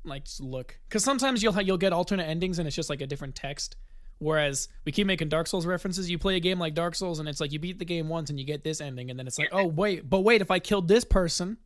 like 0.06 0.28
look. 0.40 0.80
Because 0.88 1.04
sometimes 1.04 1.44
you'll 1.44 1.60
you'll 1.62 1.78
get 1.78 1.92
alternate 1.92 2.24
endings 2.24 2.58
and 2.58 2.68
it's 2.68 2.76
just 2.76 2.90
like 2.90 3.02
a 3.02 3.08
different 3.08 3.36
text. 3.36 3.76
Whereas 4.20 4.68
we 4.86 4.92
keep 4.92 5.08
making 5.08 5.30
Dark 5.30 5.48
Souls 5.48 5.66
references. 5.66 6.10
You 6.10 6.18
play 6.20 6.36
a 6.36 6.40
game 6.42 6.60
like 6.60 6.74
Dark 6.74 6.94
Souls 6.94 7.20
and 7.20 7.30
it's 7.30 7.40
like 7.40 7.52
you 7.54 7.60
beat 7.60 7.80
the 7.80 7.86
game 7.86 8.10
once 8.10 8.30
and 8.30 8.38
you 8.40 8.46
get 8.46 8.64
this 8.64 8.82
ending, 8.82 9.10
and 9.10 9.18
then 9.18 9.28
it's 9.28 9.40
like, 9.40 9.50
oh 9.52 9.66
wait, 9.66 10.10
but 10.10 10.22
wait, 10.22 10.42
if 10.42 10.52
I 10.52 10.60
killed 10.60 10.88
this 10.88 11.04
person. 11.06 11.58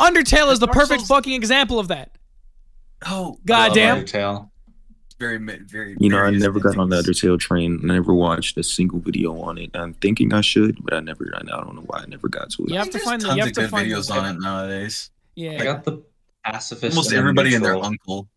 Undertale 0.00 0.52
is 0.52 0.58
the 0.58 0.66
Dark 0.66 0.74
perfect 0.76 1.00
Souls- 1.00 1.08
fucking 1.08 1.32
example 1.34 1.78
of 1.78 1.88
that. 1.88 2.10
Oh, 3.06 3.38
Goddamn. 3.46 4.04
Undertale. 4.04 4.50
very, 5.18 5.38
very. 5.38 5.96
You 5.98 6.10
know, 6.10 6.18
I 6.18 6.22
various 6.24 6.42
never 6.42 6.60
got 6.60 6.76
on 6.78 6.88
the. 6.90 6.96
Undertale 6.96 7.38
train. 7.38 7.80
I 7.84 7.94
never 7.94 8.12
watched 8.14 8.56
a 8.58 8.62
single 8.62 8.98
video 8.98 9.38
on 9.40 9.58
it. 9.58 9.70
I'm 9.74 9.94
thinking 9.94 10.32
I 10.34 10.40
should, 10.42 10.82
but 10.84 10.92
I 10.94 11.00
never. 11.00 11.30
I 11.34 11.42
don't 11.42 11.74
know 11.76 11.82
why 11.86 12.00
I 12.00 12.06
never 12.06 12.28
got 12.28 12.50
to 12.50 12.64
it. 12.64 12.70
You 12.70 12.76
have 12.76 12.86
to 12.86 12.92
There's 12.92 13.04
find 13.04 13.20
the- 13.22 13.26
tons 13.28 13.36
you 13.36 13.42
have 13.42 13.50
of 13.50 13.54
to 13.54 13.60
good 13.62 13.70
find 13.70 13.90
the- 13.90 13.94
videos 13.94 14.10
on 14.14 14.36
it 14.36 14.40
nowadays. 14.40 15.10
Yeah. 15.34 15.58
I 15.60 15.64
got 15.64 15.84
the 15.84 16.02
pacifist. 16.44 16.94
Almost 16.96 17.10
and 17.10 17.18
everybody 17.18 17.54
and 17.54 17.64
their 17.64 17.72
neutral. 17.74 17.86
uncle 17.86 18.28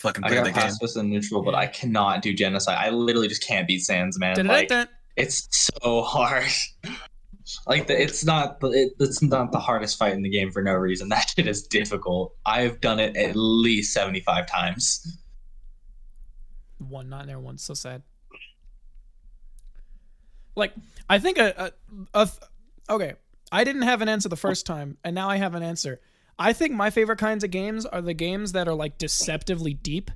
fucking 0.00 0.24
I 0.24 0.28
played 0.28 0.36
got 0.38 0.44
the 0.44 0.50
game. 0.52 0.62
pacifist 0.62 0.96
and 0.96 1.10
neutral, 1.10 1.42
but 1.42 1.54
I 1.54 1.66
cannot 1.66 2.22
do 2.22 2.32
genocide. 2.32 2.78
I 2.78 2.90
literally 2.90 3.28
just 3.28 3.46
can't 3.46 3.66
beat 3.66 3.80
Sans, 3.80 4.18
man. 4.18 4.46
Like, 4.46 4.70
it's 5.16 5.48
so 5.82 6.02
hard. 6.02 6.46
like 7.66 7.86
the, 7.86 8.00
it's 8.00 8.24
not 8.24 8.60
the- 8.60 8.68
it, 8.68 8.92
it's 9.00 9.22
not 9.22 9.52
the 9.52 9.58
hardest 9.58 9.98
fight 9.98 10.12
in 10.12 10.22
the 10.22 10.28
game 10.30 10.50
for 10.52 10.62
no 10.62 10.74
reason. 10.74 11.08
That 11.18 11.28
shit 11.34 11.46
is 11.48 11.62
difficult. 11.66 12.34
I've 12.46 12.80
done 12.80 13.00
it 13.00 13.16
at 13.16 13.34
least 13.34 13.92
seventy 13.92 14.20
five 14.20 14.46
times. 14.46 15.18
one 16.78 17.08
not 17.08 17.22
in 17.22 17.26
there 17.28 17.40
one 17.40 17.58
so 17.58 17.74
sad 17.74 18.02
like 20.54 20.72
i 21.08 21.18
think 21.18 21.38
a, 21.38 21.72
a, 22.14 22.20
a 22.22 22.30
okay 22.90 23.14
i 23.52 23.64
didn't 23.64 23.82
have 23.82 24.02
an 24.02 24.08
answer 24.08 24.28
the 24.28 24.36
first 24.36 24.66
time 24.66 24.96
and 25.04 25.14
now 25.14 25.28
i 25.28 25.36
have 25.36 25.54
an 25.54 25.62
answer 25.62 26.00
i 26.38 26.52
think 26.52 26.72
my 26.72 26.90
favorite 26.90 27.18
kinds 27.18 27.42
of 27.44 27.50
games 27.50 27.84
are 27.86 28.00
the 28.02 28.14
games 28.14 28.52
that 28.52 28.68
are 28.68 28.74
like 28.74 28.98
deceptively 28.98 29.74
deep 29.74 30.10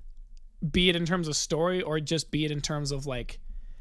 be 0.71 0.89
it 0.89 0.97
in 0.97 1.05
terms 1.05 1.27
of 1.29 1.37
story 1.37 1.83
or 1.83 1.99
just 2.01 2.31
be 2.31 2.45
it 2.45 2.51
in 2.51 2.61
terms 2.61 2.93
of 2.93 3.07
like 3.07 3.41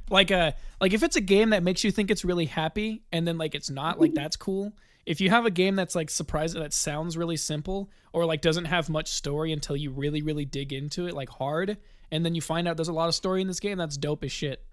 like 0.10 0.32
a 0.32 0.54
like 0.80 0.94
if 0.94 1.04
it's 1.04 1.16
a 1.16 1.22
game 1.22 1.52
that 1.52 1.64
makes 1.64 1.84
you 1.84 1.92
think 1.92 2.10
it's 2.12 2.26
really 2.26 2.46
happy 2.46 3.04
and 3.12 3.28
then 3.28 3.38
like 3.38 3.56
it's 3.56 3.70
not 3.70 4.00
like 4.00 4.14
that's 4.14 4.36
cool 4.36 4.74
if 5.06 5.22
you 5.22 5.30
have 5.30 5.46
a 5.46 5.52
game 5.52 5.76
that's 5.76 5.96
like 5.96 6.10
surprising 6.10 6.60
that 6.62 6.74
sounds 6.74 7.16
really 7.18 7.38
simple 7.38 7.90
or 8.14 8.26
like 8.26 8.42
doesn't 8.42 8.66
have 8.66 8.90
much 8.90 9.08
story 9.10 9.52
until 9.54 9.76
you 9.76 9.90
really 9.92 10.22
really 10.22 10.44
dig 10.46 10.74
into 10.74 11.08
it 11.08 11.14
like 11.14 11.30
hard 11.30 11.78
and 12.12 12.26
then 12.26 12.36
you 12.36 12.42
find 12.42 12.68
out 12.68 12.76
there's 12.78 12.88
a 12.90 12.94
lot 12.94 13.08
of 13.08 13.16
story 13.16 13.42
in 13.42 13.48
this 13.48 13.60
game 13.60 13.78
that's 13.78 13.96
dope 13.98 14.24
as 14.24 14.32
shit 14.32 14.66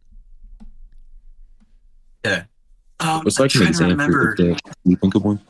Um, 3.01 3.23
What's 3.25 3.39
I'm 3.39 3.45
like 3.45 3.55
an 3.55 3.61
trying 3.61 3.67
to 3.67 3.69
example 3.69 3.97
remember. 3.97 4.31
of 4.33 4.37
that? 4.39 4.61
You 4.85 4.97
think 4.97 5.15
of 5.15 5.25
one? 5.25 5.41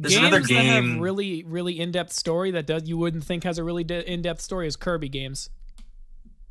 There's 0.00 0.14
games 0.14 0.26
another 0.28 0.40
that 0.46 0.64
have 0.64 1.00
really 1.00 1.42
really 1.44 1.78
in-depth 1.80 2.12
story 2.12 2.52
that 2.52 2.66
does 2.66 2.88
you 2.88 2.96
wouldn't 2.96 3.24
think 3.24 3.44
has 3.44 3.58
a 3.58 3.64
really 3.64 3.84
de- 3.84 4.10
in-depth 4.10 4.40
story 4.40 4.66
is 4.68 4.76
kirby 4.76 5.08
games 5.08 5.50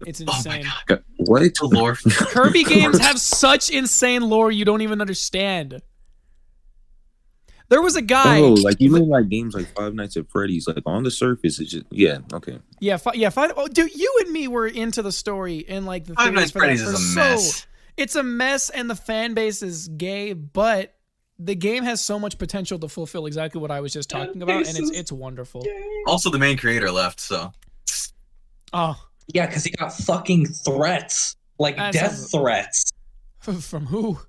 it's 0.06 0.22
Oh 0.22 0.26
my 0.26 0.36
insane 0.36 0.66
god, 0.86 1.04
What? 1.18 1.42
the 1.56 1.66
lore. 1.66 1.96
kirby 2.06 2.64
games 2.66 3.00
have 3.00 3.20
such 3.20 3.70
insane 3.70 4.22
lore 4.30 4.52
you 4.52 4.66
don't 4.66 4.82
even 4.82 5.00
understand 5.02 5.82
there 7.70 7.82
was 7.82 7.96
a 7.96 8.02
guy 8.02 8.40
Oh, 8.40 8.54
like 8.54 8.80
you 8.80 8.92
mean 8.92 9.10
like 9.10 9.28
games 9.30 9.54
like 9.54 9.68
Five 9.76 9.94
Nights 9.94 10.16
at 10.16 10.30
Freddy's? 10.30 10.68
Like 10.68 10.84
on 10.86 11.04
the 11.04 11.12
surface, 11.12 11.60
it's 11.60 11.72
just 11.72 11.86
yeah, 11.92 12.20
okay. 12.32 12.60
Yeah, 12.80 12.96
fi- 12.96 13.16
yeah. 13.16 13.30
Fi- 13.30 13.52
oh, 13.58 13.68
dude, 13.68 13.94
you 13.94 14.22
and 14.24 14.32
me 14.32 14.48
were 14.48 14.68
into 14.68 15.02
the 15.02 15.12
story 15.12 15.66
and 15.68 15.86
like 15.86 16.06
the 16.06 16.14
Five 16.14 16.34
Nights 16.34 16.52
for 16.52 16.60
that 16.60 16.66
Freddy's 16.66 16.82
is 16.82 16.94
a 16.94 16.98
so- 16.98 17.16
mess. 17.20 17.68
It's 17.98 18.16
a 18.16 18.24
mess, 18.24 18.70
and 18.70 18.90
the 18.90 18.96
fan 18.96 19.34
base 19.34 19.62
is 19.64 19.88
gay, 19.90 20.32
but 20.32 20.94
the 21.40 21.56
game 21.56 21.84
has 21.84 22.02
so 22.04 22.18
much 22.20 22.38
potential 22.38 22.80
to 22.80 22.88
fulfill 22.88 23.26
exactly 23.28 23.62
what 23.62 23.72
I 23.72 23.80
was 23.80 23.94
just 23.94 24.10
talking 24.10 24.42
about, 24.42 24.68
and 24.68 24.78
it's 24.78 24.92
it's 24.92 25.12
wonderful. 25.12 25.66
Also, 26.08 26.30
the 26.32 26.40
main 26.40 26.58
creator 26.58 26.90
left, 26.92 27.20
so 27.20 27.52
Oh, 28.74 28.96
Yeah, 29.34 29.46
because 29.48 29.64
he 29.64 29.72
got 29.72 29.94
fucking 29.94 30.48
threats, 30.48 31.36
like 31.60 31.78
That 31.78 31.94
death 31.94 32.12
sounds- 32.16 32.32
threats 32.32 32.92
from 33.62 33.86
who? 33.86 34.20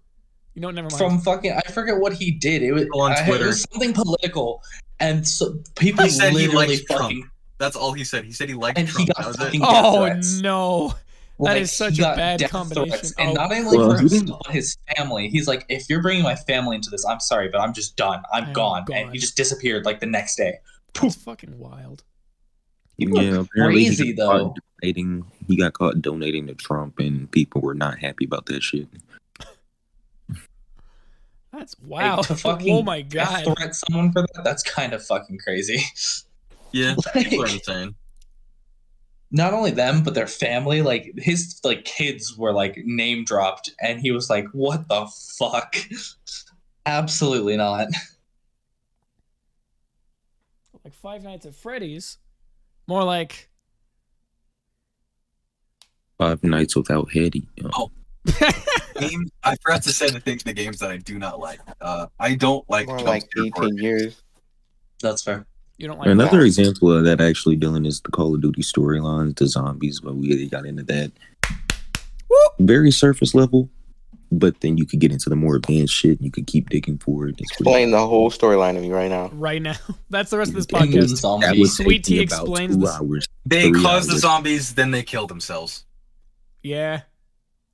You 0.55 0.63
know, 0.63 0.71
never 0.71 0.89
mind. 0.91 0.99
from 0.99 1.19
fucking. 1.21 1.53
I 1.53 1.71
forget 1.71 1.99
what 1.99 2.13
he 2.13 2.31
did. 2.33 2.63
It 2.63 2.73
was 2.73 2.83
People 2.85 3.01
on 3.03 3.13
I- 3.13 3.25
Twitter. 3.27 3.45
It 3.45 3.49
was 3.49 3.67
something 3.73 3.93
political, 3.93 4.63
and 5.01 5.27
so 5.27 5.55
people 5.77 6.05
He 6.05 6.11
said 6.11 6.33
he 6.33 6.47
literally 6.47 6.67
liked 6.77 6.87
Trump. 6.91 7.25
that's 7.59 7.77
all 7.77 7.93
he 7.93 8.05
said. 8.05 8.25
He 8.25 8.33
said 8.33 8.49
he 8.49 8.55
liked 8.55 8.77
And 8.79 8.89
he 8.89 8.93
Trump. 8.93 9.09
got 9.09 9.17
that 9.19 9.27
was 9.29 9.37
fucking- 9.37 9.61
it. 9.63 9.65
death 9.65 9.85
oh 9.85 10.05
threats. 10.07 10.41
no, 10.41 10.95
Like, 11.41 11.63
is 11.63 11.73
such 11.73 11.99
a 12.01 12.03
bad 12.03 12.41
death 12.41 12.51
combination. 12.51 12.89
threats, 12.91 13.15
oh, 13.17 13.23
And 13.23 13.31
Oh. 13.39 13.43
not 13.43 13.53
only 13.53 13.79
Well, 13.79 13.91
for 13.97 14.03
he 14.03 14.09
himself, 14.17 14.41
but 14.45 14.53
his 14.53 14.77
family. 14.97 15.29
He's 15.29 15.47
like, 15.47 15.65
if 15.69 15.89
you're 15.89 16.03
bringing 16.03 16.25
my 16.25 16.35
family 16.35 16.75
into 16.77 16.91
this, 16.91 17.05
I'm 17.07 17.21
sorry, 17.21 17.49
but 17.49 17.61
I'm 17.61 17.73
just 17.73 17.97
done. 17.97 18.23
I'm, 18.33 18.45
I'm 18.47 18.53
gone. 18.53 18.85
gone. 18.87 18.97
And 18.97 19.13
he 19.13 19.19
just 19.19 19.37
disappeared 19.37 19.85
like 19.85 20.01
the 20.01 20.07
next 20.07 20.35
day. 20.37 20.59
that's 21.01 21.15
fucking 21.15 21.57
wild. 21.59 22.03
People 22.99 23.23
yeah, 23.23 23.37
are 23.37 23.41
apparently 23.41 23.85
he 23.85 24.13
got 24.13 24.27
caught 24.27 24.39
though. 24.39 24.55
Donating, 24.83 25.25
he 25.47 25.57
got 25.57 25.73
caught 25.75 26.03
donating 26.03 26.49
to 26.49 26.55
Trump, 26.55 26.99
and 26.99 27.31
people 27.31 27.61
were 27.61 27.75
not 27.75 27.99
happy 27.99 28.25
about 28.25 28.47
that 28.47 28.63
shit. 28.63 28.89
That's 31.53 31.77
Like, 31.83 31.91
wow. 31.91 32.17
to 32.23 32.33
oh 32.33 32.37
fucking 32.37 32.75
oh 32.75 32.83
my 32.83 33.03
god. 33.03 33.45
threat 33.45 33.75
someone 33.75 34.13
for 34.13 34.23
that? 34.23 34.43
That's 34.45 34.63
kind 34.63 34.93
of 34.93 35.05
fucking 35.05 35.39
crazy. 35.39 35.83
Yeah, 36.73 36.95
Like- 37.15 37.15
people 37.29 37.45
are 37.45 37.49
insane. 37.49 37.95
Not 39.31 39.53
only 39.53 39.71
them 39.71 40.03
but 40.03 40.15
their 40.15 40.27
family 40.27 40.81
like 40.83 41.13
his 41.17 41.61
like 41.65 41.85
kids 41.85 42.37
were 42.37 42.53
like 42.53 42.79
name 42.85 43.25
dropped 43.25 43.71
and 43.81 44.01
he 44.01 44.11
was 44.11 44.31
like 44.31 44.47
what 44.53 44.89
the 44.89 45.07
fuck 45.39 45.77
absolutely 46.87 47.57
not 47.57 47.89
Like 50.89 50.95
Five 50.95 51.23
Nights 51.23 51.45
at 51.45 51.55
Freddy's, 51.55 52.17
more 52.87 53.05
like. 53.05 53.51
Five 56.17 56.43
Nights 56.43 56.75
Without 56.75 57.13
Hetty. 57.13 57.47
Oh. 57.75 57.91
Game, 58.99 59.27
I 59.45 59.55
forgot 59.57 59.83
to 59.83 59.93
say 59.93 60.09
the 60.09 60.19
things 60.19 60.45
in 60.45 60.49
the 60.49 60.55
games 60.55 60.79
that 60.79 60.91
I 60.91 60.97
do 60.97 61.19
not 61.19 61.41
like. 61.41 61.61
Uh, 61.83 62.07
I 62.19 62.37
don't 62.37 62.65
like 62.71 62.87
More 62.87 63.01
like 63.01 63.29
18 63.39 63.77
years. 63.77 64.23
that's 65.03 65.23
fair 65.23 65.47
you 65.79 65.87
don't 65.89 65.99
like 65.99 66.09
Another 66.09 66.39
that. 66.41 66.45
example 66.47 66.93
of 66.93 67.05
that 67.05 67.21
actually, 67.21 67.57
Dylan, 67.57 67.87
is 67.87 68.01
the 68.01 68.11
Call 68.11 68.35
of 68.35 68.43
Duty 68.43 68.63
storylines, 68.63 69.37
the 69.39 69.47
zombies, 69.47 70.01
but 70.01 70.17
we 70.17 70.47
got 70.49 70.67
into 70.67 70.83
that. 70.85 71.13
Very 72.61 72.91
surface 72.91 73.35
level, 73.35 73.71
but 74.33 74.61
then 74.61 74.77
you 74.77 74.85
could 74.85 74.99
get 74.99 75.13
into 75.13 75.31
the 75.31 75.37
more 75.37 75.57
advanced 75.57 75.95
shit. 75.95 76.19
And 76.19 76.25
You 76.27 76.31
could 76.31 76.47
keep 76.47 76.69
digging 76.69 76.99
for 76.99 77.29
it. 77.29 77.37
It's 77.39 77.53
Explain 77.53 77.93
the 77.93 78.05
whole 78.07 78.31
storyline 78.31 78.75
to 78.75 78.81
me 78.81 78.91
right 78.91 79.09
now. 79.09 79.29
right 79.33 79.63
now. 79.63 79.77
That's 80.11 80.31
the 80.31 80.39
rest 80.39 80.51
of 80.51 80.57
this 80.57 80.67
podcast. 80.67 81.11
That 81.11 81.17
zombies. 81.17 81.59
would 81.59 81.71
Sweet 81.71 82.05
take 82.05 82.05
Tea 82.05 82.21
explains 82.21 82.85
hours. 82.85 83.27
They 83.47 83.71
Three 83.71 83.81
caused 83.83 84.11
the 84.11 84.19
zombies, 84.19 84.75
then 84.75 84.91
they 84.91 85.03
killed 85.05 85.31
themselves. 85.31 85.85
Yeah. 86.63 87.03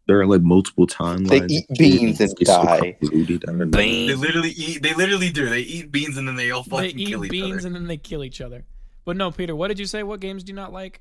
There 0.07 0.21
are 0.21 0.27
like 0.27 0.43
multiple 0.43 0.87
timelines. 0.87 1.29
They 1.49 1.55
eat 1.55 1.67
beans 1.79 2.21
and 2.21 2.31
It's 2.39 2.51
die. 2.51 2.97
convoluted. 3.01 3.45
I. 3.49 3.53
They 3.53 4.15
literally 4.15 4.51
eat. 4.51 4.83
They 4.83 4.93
literally 4.95 5.31
do. 5.31 5.49
They 5.49 5.61
eat 5.61 5.91
beans 5.91 6.17
and 6.19 6.29
then 6.29 6.37
they 6.37 6.51
all 6.51 6.63
They 6.63 6.71
fucking 6.71 6.99
eat 6.99 7.09
kill 7.09 7.25
each 7.25 7.31
beans 7.31 7.59
other. 7.59 7.67
and 7.69 7.75
then 7.77 7.87
they 7.87 7.97
kill 7.97 8.23
each 8.23 8.41
other. 8.43 8.65
But 9.07 9.17
no, 9.17 9.31
Peter, 9.31 9.57
what 9.57 9.69
did 9.69 9.79
you 9.79 9.87
say? 9.87 10.03
What 10.03 10.21
games 10.21 10.45
do 10.45 10.51
you 10.51 10.57
not 10.57 10.73
like? 10.73 11.01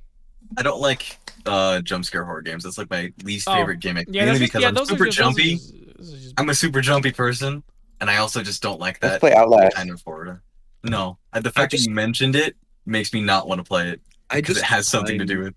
I 0.58 0.62
don't 0.64 0.80
like 0.82 1.18
uh 1.46 1.82
jump 1.82 2.06
scare 2.06 2.24
horror 2.24 2.42
games. 2.42 2.64
That's 2.64 2.78
like 2.78 2.90
my 2.90 3.12
least 3.24 3.48
Oh, 3.50 3.54
favorite 3.56 3.80
gimmick. 3.80 4.08
Yeah, 4.10 4.26
mainly 4.26 4.40
because 4.40 4.62
yeah, 4.62 4.70
I'm 4.70 4.74
those 4.74 4.88
super 4.90 5.04
are 5.04 5.08
just, 5.08 5.18
those 5.18 5.28
are 5.28 5.32
jumpy. 5.32 5.54
just- 5.56 5.74
those 5.98 6.14
are 6.14 6.18
just- 6.18 6.34
I'm 6.38 6.50
a 6.50 6.56
super 6.56 6.82
jumpy 6.82 7.12
person, 7.12 7.64
and 8.02 8.10
I 8.10 8.18
also 8.18 8.42
just 8.42 8.62
don't 8.62 8.80
like 8.80 9.00
Let's 9.02 9.16
that 9.16 9.20
play 9.20 9.34
Outlast. 9.34 9.76
kind 9.76 9.90
of 9.90 10.02
horror. 10.04 10.44
No, 10.84 11.18
the 11.34 11.52
fact 11.52 11.72
just- 11.72 11.84
that 11.86 11.90
you 11.90 11.96
mentioned 11.96 12.36
it 12.36 12.56
makes 12.86 13.14
me 13.14 13.22
not 13.22 13.48
want 13.48 13.60
to 13.60 13.64
play 13.64 13.90
it 13.90 14.02
I 14.30 14.38
because 14.38 14.56
just 14.56 14.66
it 14.66 14.70
has 14.70 14.88
something 14.88 15.18
to 15.20 15.26
do 15.26 15.40
with. 15.44 15.56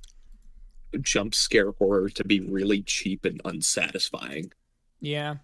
Jump 1.00 1.34
scare 1.34 1.72
horror 1.72 2.08
to 2.10 2.24
be 2.24 2.40
really 2.40 2.82
cheap 2.82 3.24
and 3.24 3.40
unsatisfying. 3.44 4.52
yeah. 5.00 5.36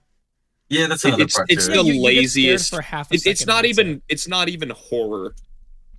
Yeah, 0.69 0.87
that's 0.87 1.05
another 1.05 1.25
it's- 1.25 1.37
part 1.37 1.51
it's 1.51 1.67
too. 1.67 1.75
the 1.75 1.83
you, 1.85 1.93
you 1.95 2.03
laziest- 2.03 2.71
For 2.71 2.81
half 2.81 3.11
a 3.11 3.15
It, 3.15 3.27
it's 3.27 3.45
not 3.47 3.67
even. 3.67 3.89
it. 3.97 4.03
It's 4.09 4.27
not 4.27 4.49
even 4.49 4.71
horror. 4.71 5.35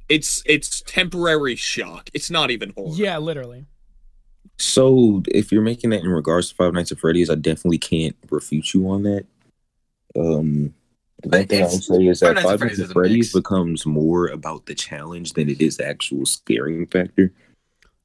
It's 0.10 0.42
it's 0.48 0.82
temporary 0.88 1.56
shock. 1.56 2.10
It's 2.16 2.32
not 2.32 2.50
even 2.50 2.72
horror. 2.76 2.96
Yeah, 2.96 3.20
literally. 3.20 3.68
So 4.58 5.22
if 5.28 5.52
you're 5.52 5.62
making 5.62 5.92
that 5.92 6.02
in 6.02 6.10
regards 6.10 6.50
to 6.50 6.56
Five 6.56 6.74
Nights 6.74 6.92
at 6.92 7.00
Freddy's, 7.00 7.30
I 7.30 7.36
definitely 7.36 7.78
can't 7.78 8.16
refute 8.32 8.74
you 8.74 8.90
on 8.90 9.04
that. 9.04 9.26
Um, 10.16 10.74
one 11.24 11.46
thing 11.48 11.62
I 11.62 11.66
would 11.66 11.74
It's- 11.74 11.88
say 11.88 12.08
is 12.08 12.20
Five 12.22 12.30
that 12.30 12.34
Nights 12.36 12.46
at 12.46 12.50
Five 12.50 12.60
Freddy's 12.60 12.78
Nights 12.80 12.80
at 12.80 12.86
is 12.90 12.94
Freddy's 12.94 13.34
becomes 13.34 13.86
more 13.86 14.28
about 14.28 14.66
the 14.66 14.74
challenge 14.76 15.34
than 15.34 15.50
it 15.50 15.62
is 15.62 15.78
the 15.78 15.88
actual 15.88 16.26
scaring 16.26 16.88
factor. 16.88 17.32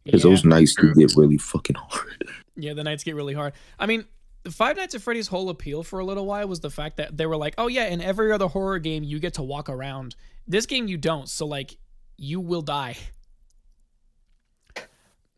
Because 0.09 0.25
Yeah. 0.25 0.31
those 0.31 0.45
nights 0.45 0.75
do 0.75 0.95
get 0.95 1.15
really 1.17 1.39
fucking 1.39 1.77
hard. 1.77 2.29
Yeah, 2.61 2.75
the 2.75 2.83
nights 2.83 3.05
get 3.05 3.15
really 3.15 3.35
hard. 3.35 3.53
I 3.79 3.87
mean, 3.87 4.05
Five 4.51 4.77
Nights 4.77 4.93
at 4.97 5.01
Freddy's 5.01 5.29
whole 5.29 5.49
appeal 5.49 5.85
for 5.85 6.01
a 6.01 6.05
little 6.05 6.27
while 6.27 6.49
was 6.49 6.59
the 6.59 6.71
fact 6.71 6.97
that 6.97 7.17
they 7.17 7.25
were 7.25 7.37
like, 7.37 7.55
oh 7.57 7.69
yeah, 7.69 7.85
in 7.87 8.01
every 8.01 8.33
other 8.33 8.49
horror 8.49 8.81
game 8.81 9.05
you 9.05 9.21
get 9.21 9.35
to 9.35 9.45
walk 9.45 9.69
around. 9.69 10.17
This 10.49 10.67
game 10.67 10.89
you 10.89 10.97
don't, 10.97 11.29
so 11.29 11.47
like 11.47 11.77
you 12.17 12.41
will 12.41 12.63
die. 12.63 12.97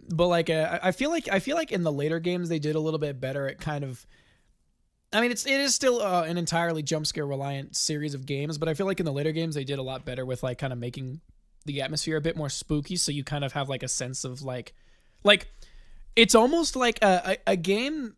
But 0.08 0.26
like 0.28 0.50
uh, 0.50 0.78
I 0.82 0.92
feel 0.92 1.10
like 1.10 1.28
I 1.30 1.38
feel 1.40 1.56
like 1.56 1.72
in 1.72 1.82
the 1.82 1.92
later 1.92 2.18
games 2.20 2.48
they 2.48 2.58
did 2.58 2.74
a 2.74 2.80
little 2.80 2.98
bit 2.98 3.20
better 3.20 3.46
at 3.46 3.58
kind 3.60 3.84
of. 3.84 4.06
I 5.12 5.20
mean, 5.20 5.30
it's 5.30 5.44
it 5.46 5.60
is 5.60 5.74
still 5.74 6.00
uh, 6.00 6.22
an 6.24 6.38
entirely 6.38 6.82
jump 6.82 7.06
scare 7.06 7.26
reliant 7.26 7.76
series 7.76 8.14
of 8.14 8.26
games, 8.26 8.58
but 8.58 8.68
I 8.68 8.74
feel 8.74 8.86
like 8.86 8.98
in 9.00 9.06
the 9.06 9.12
later 9.12 9.32
games 9.32 9.54
they 9.54 9.64
did 9.64 9.78
a 9.78 9.82
lot 9.82 10.04
better 10.04 10.24
with 10.24 10.42
like 10.42 10.58
kind 10.58 10.72
of 10.72 10.78
making 10.78 11.20
the 11.66 11.82
atmosphere 11.82 12.16
a 12.16 12.20
bit 12.20 12.36
more 12.36 12.48
spooky, 12.48 12.96
so 12.96 13.12
you 13.12 13.24
kind 13.24 13.44
of 13.44 13.52
have 13.52 13.68
like 13.68 13.82
a 13.82 13.88
sense 13.88 14.24
of 14.24 14.42
like, 14.42 14.74
like 15.24 15.48
it's 16.16 16.34
almost 16.34 16.76
like 16.76 16.98
a, 17.02 17.36
a, 17.46 17.52
a 17.52 17.56
game 17.56 18.14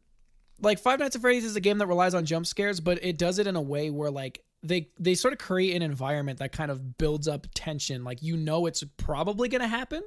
like 0.62 0.78
Five 0.78 1.01
Nights 1.01 1.16
at 1.16 1.22
Freddy's 1.22 1.45
is 1.45 1.57
a 1.57 1.61
game 1.61 1.78
that 1.78 1.86
relies 1.86 2.14
on 2.14 2.24
jump 2.24 2.47
scares, 2.47 2.80
but 2.80 3.05
it 3.05 3.18
does 3.18 3.38
it 3.38 3.47
in 3.47 3.57
a 3.57 3.61
way 3.61 3.90
where 3.90 4.11
like 4.11 4.43
they 4.62 4.88
they 4.99 5.14
sort 5.14 5.32
of 5.32 5.38
create 5.38 5.74
an 5.74 5.82
environment 5.82 6.38
that 6.38 6.53
kind 6.53 6.70
of 6.70 6.97
builds 6.97 7.28
up 7.28 7.47
tension. 7.55 8.05
Like 8.05 8.22
you 8.22 8.36
know 8.36 8.66
it's 8.66 8.82
probably 8.97 9.49
gonna 9.49 9.68
happen, 9.68 10.03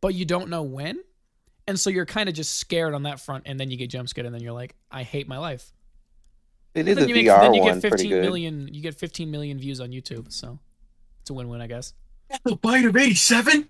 but 0.00 0.14
you 0.14 0.24
don't 0.24 0.50
know 0.50 0.62
when. 0.62 1.00
And 1.66 1.78
so 1.78 1.90
you're 1.90 2.06
kind 2.06 2.30
of 2.30 2.34
just 2.34 2.56
scared 2.56 2.94
on 2.94 3.02
that 3.04 3.20
front, 3.20 3.44
and 3.46 3.60
then 3.60 3.70
you 3.70 3.76
get 3.76 3.90
jump 3.90 4.08
scared, 4.08 4.26
and 4.26 4.34
then 4.34 4.42
you're 4.42 4.54
like, 4.54 4.74
I 4.90 5.02
hate 5.02 5.28
my 5.28 5.38
life. 5.38 5.72
It 6.74 6.88
is 6.88 6.96
then 6.96 7.04
a 7.04 7.08
you 7.08 7.14
make, 7.14 7.26
VR 7.26 7.40
then 7.40 7.54
you 7.54 7.62
get 7.62 7.80
pretty 7.80 8.08
15 8.08 8.10
good. 8.10 8.22
million 8.22 8.68
you 8.72 8.82
get 8.82 8.94
15 8.94 9.30
million 9.30 9.58
views 9.58 9.80
on 9.80 9.90
YouTube, 9.90 10.32
so 10.32 10.58
it's 11.20 11.30
a 11.30 11.34
win-win, 11.34 11.60
I 11.60 11.66
guess. 11.66 11.92
The 12.44 12.56
bite 12.56 12.84
of 12.84 12.96
87? 12.96 13.68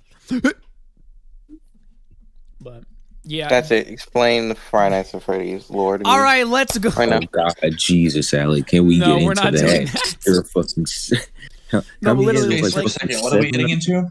But 2.60 2.82
yeah. 3.24 3.48
That's 3.48 3.70
it. 3.70 3.88
Explain 3.88 4.48
the 4.48 4.54
Friday 4.54 4.96
Nights 4.96 5.14
at 5.14 5.22
Freddy's, 5.22 5.70
Lord. 5.70 6.02
All 6.04 6.20
right, 6.20 6.46
let's 6.46 6.76
go. 6.78 6.90
Right 6.90 7.08
now. 7.08 7.18
Oh 7.22 7.26
God, 7.30 7.54
Jesus, 7.76 8.32
Alec, 8.34 8.66
can 8.66 8.86
we 8.86 8.98
No, 8.98 9.18
get 9.18 9.24
we're 9.24 9.30
into 9.32 9.44
not 9.44 9.52
that? 9.52 9.60
doing 9.60 9.86
that. 9.86 10.16
You're 10.26 10.44
fucking. 10.44 10.86
How, 11.70 11.82
No, 12.00 12.10
how 12.10 12.14
but 12.14 12.22
literally, 12.24 12.56
years 12.56 12.74
Okay, 12.74 12.80
it's 12.80 12.84
was 12.84 12.94
so 12.94 13.00
like- 13.02 13.10
second, 13.12 13.20
what 13.22 13.32
are 13.34 13.40
we 13.40 13.50
getting 13.50 13.68
into? 13.68 14.08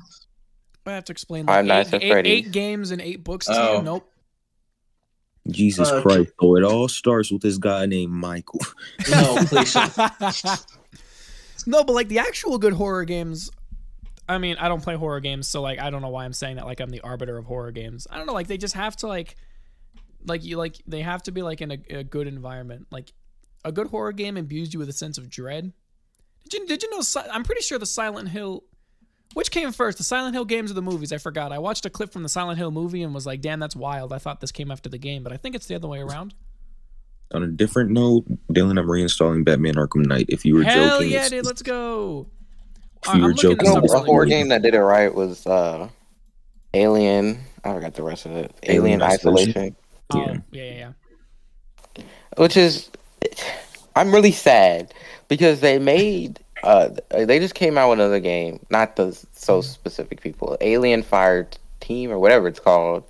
I 0.86 0.92
have 0.92 1.06
to 1.06 1.12
explain 1.12 1.48
Five 1.48 1.66
like 1.66 1.88
Nights 1.92 1.94
eight, 1.94 2.12
at 2.12 2.28
eight- 2.28 2.46
eight 2.46 2.52
games 2.52 2.92
and 2.92 3.02
eight 3.02 3.24
books 3.24 3.48
to 3.48 3.54
Oh. 3.60 3.78
you. 3.78 3.82
Nope. 3.84 4.14
Jesus 5.50 5.90
Uh, 5.90 6.02
Christ! 6.04 6.32
Oh, 6.40 6.56
it 6.58 6.64
all 6.64 6.88
starts 6.88 7.32
with 7.32 7.42
this 7.42 7.58
guy 7.58 7.86
named 7.88 8.12
Michael. 8.14 8.60
No, 9.10 9.38
please. 9.48 9.76
no, 11.66 11.84
but 11.84 11.94
like 11.94 12.10
the 12.10 12.20
actual 12.20 12.58
good 12.60 12.74
horror 12.74 13.06
games. 13.06 13.50
I 14.30 14.38
mean, 14.38 14.58
I 14.60 14.68
don't 14.68 14.84
play 14.84 14.96
horror 14.96 15.20
games, 15.20 15.48
so 15.48 15.62
like 15.62 15.80
I 15.80 15.90
don't 15.90 16.02
know 16.02 16.10
why 16.10 16.26
I'm 16.26 16.34
saying 16.34 16.58
that. 16.58 16.66
Like 16.66 16.80
I'm 16.80 16.90
the 16.90 17.02
arbiter 17.02 17.38
of 17.38 17.46
horror 17.46 17.72
games. 17.72 18.08
I 18.10 18.18
don't 18.18 18.26
know. 18.26 18.34
Like 18.34 18.48
they 18.48 18.58
just 18.58 18.74
have 18.74 18.96
to 18.98 19.08
like, 19.08 19.36
like 20.26 20.44
you 20.44 20.58
like 20.58 20.76
they 20.86 21.02
have 21.02 21.24
to 21.24 21.32
be 21.32 21.42
like 21.42 21.62
in 21.62 21.72
a, 21.72 21.78
a 21.90 22.04
good 22.04 22.28
environment. 22.28 22.88
Like 22.92 23.14
a 23.64 23.72
good 23.72 23.88
horror 23.88 24.12
game 24.12 24.38
imbues 24.38 24.74
you 24.74 24.80
with 24.80 24.90
a 24.90 24.94
sense 24.94 25.18
of 25.18 25.30
dread. 25.30 25.72
Did 26.44 26.54
you 26.54 26.68
did 26.68 26.84
you 26.84 26.90
know? 26.90 27.02
I'm 27.32 27.44
pretty 27.44 27.62
sure 27.62 27.80
the 27.80 27.86
Silent 27.86 28.30
Hill. 28.30 28.64
Which 29.34 29.52
came 29.52 29.72
first, 29.74 29.98
the 29.98 30.06
Silent 30.06 30.34
Hill 30.34 30.46
games 30.46 30.72
or 30.72 30.74
the 30.74 30.82
movies? 30.82 31.12
I 31.12 31.18
forgot. 31.18 31.52
I 31.52 31.60
watched 31.60 31.86
a 31.86 31.90
clip 31.90 32.14
from 32.14 32.24
the 32.24 32.30
Silent 32.30 32.58
Hill 32.58 32.72
movie 32.72 33.04
and 33.04 33.14
was 33.14 33.26
like, 33.26 33.42
"Damn, 33.42 33.60
that's 33.60 33.76
wild." 33.76 34.14
I 34.14 34.20
thought 34.20 34.40
this 34.40 34.54
came 34.54 34.72
after 34.72 34.90
the 34.90 34.98
game, 34.98 35.22
but 35.22 35.34
I 35.34 35.38
think 35.38 35.54
it's 35.54 35.68
the 35.68 35.76
other 35.76 35.88
way 35.88 36.00
around. 36.00 36.34
On 37.34 37.44
a 37.44 37.48
different 37.48 37.92
note, 37.92 38.26
Dylan, 38.54 38.80
I'm 38.80 38.88
reinstalling 38.88 39.44
Batman 39.44 39.76
Arkham 39.76 40.06
Knight. 40.06 40.28
If 40.30 40.46
you 40.46 40.56
were 40.56 40.64
Hell 40.64 41.00
joking, 41.00 41.12
yeah, 41.12 41.28
dude! 41.28 41.46
Let's 41.46 41.62
go. 41.62 42.28
If 43.08 43.16
you 43.16 43.22
were 43.24 43.34
joking, 43.34 43.58
this 43.58 43.68
No, 43.74 43.78
a 43.78 43.82
really 43.82 44.06
horror 44.06 44.26
game 44.26 44.50
that 44.50 44.62
did 44.62 44.74
it 44.76 44.82
right 44.82 45.14
was 45.14 45.46
uh, 45.48 45.90
Alien. 46.74 47.40
I 47.64 47.74
forgot 47.74 47.94
the 47.94 48.04
rest 48.04 48.26
of 48.26 48.34
it. 48.34 48.54
Alien, 48.64 49.02
Alien 49.02 49.02
Isolation. 49.02 49.76
Oh, 50.10 50.20
Yeah. 50.20 50.38
yeah, 50.52 50.64
yeah, 50.64 50.94
yeah. 51.98 52.04
which 52.38 52.56
is 52.58 52.90
I'm 53.96 54.14
really 54.14 54.32
sad 54.32 54.94
because 55.28 55.60
they 55.62 55.80
made 55.80 56.40
uh 56.64 56.90
they 57.10 57.40
just 57.40 57.56
came 57.56 57.78
out 57.78 57.90
with 57.90 58.00
another 58.00 58.20
game, 58.20 58.66
not 58.70 58.96
the 58.96 59.12
so 59.34 59.62
specific 59.62 60.22
people, 60.22 60.58
Alien 60.62 61.04
Fire 61.04 61.48
Team 61.80 62.12
or 62.12 62.20
whatever 62.20 62.48
it's 62.48 62.60
called, 62.60 63.04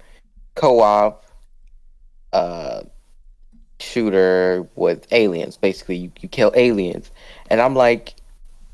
co-op 0.56 1.26
uh 2.34 2.82
shooter 3.80 4.68
with 4.76 5.06
aliens. 5.12 5.58
Basically, 5.58 5.98
you, 5.98 6.12
you 6.20 6.30
kill 6.30 6.52
aliens, 6.56 7.12
and 7.50 7.62
I'm 7.62 7.76
like, 7.76 8.16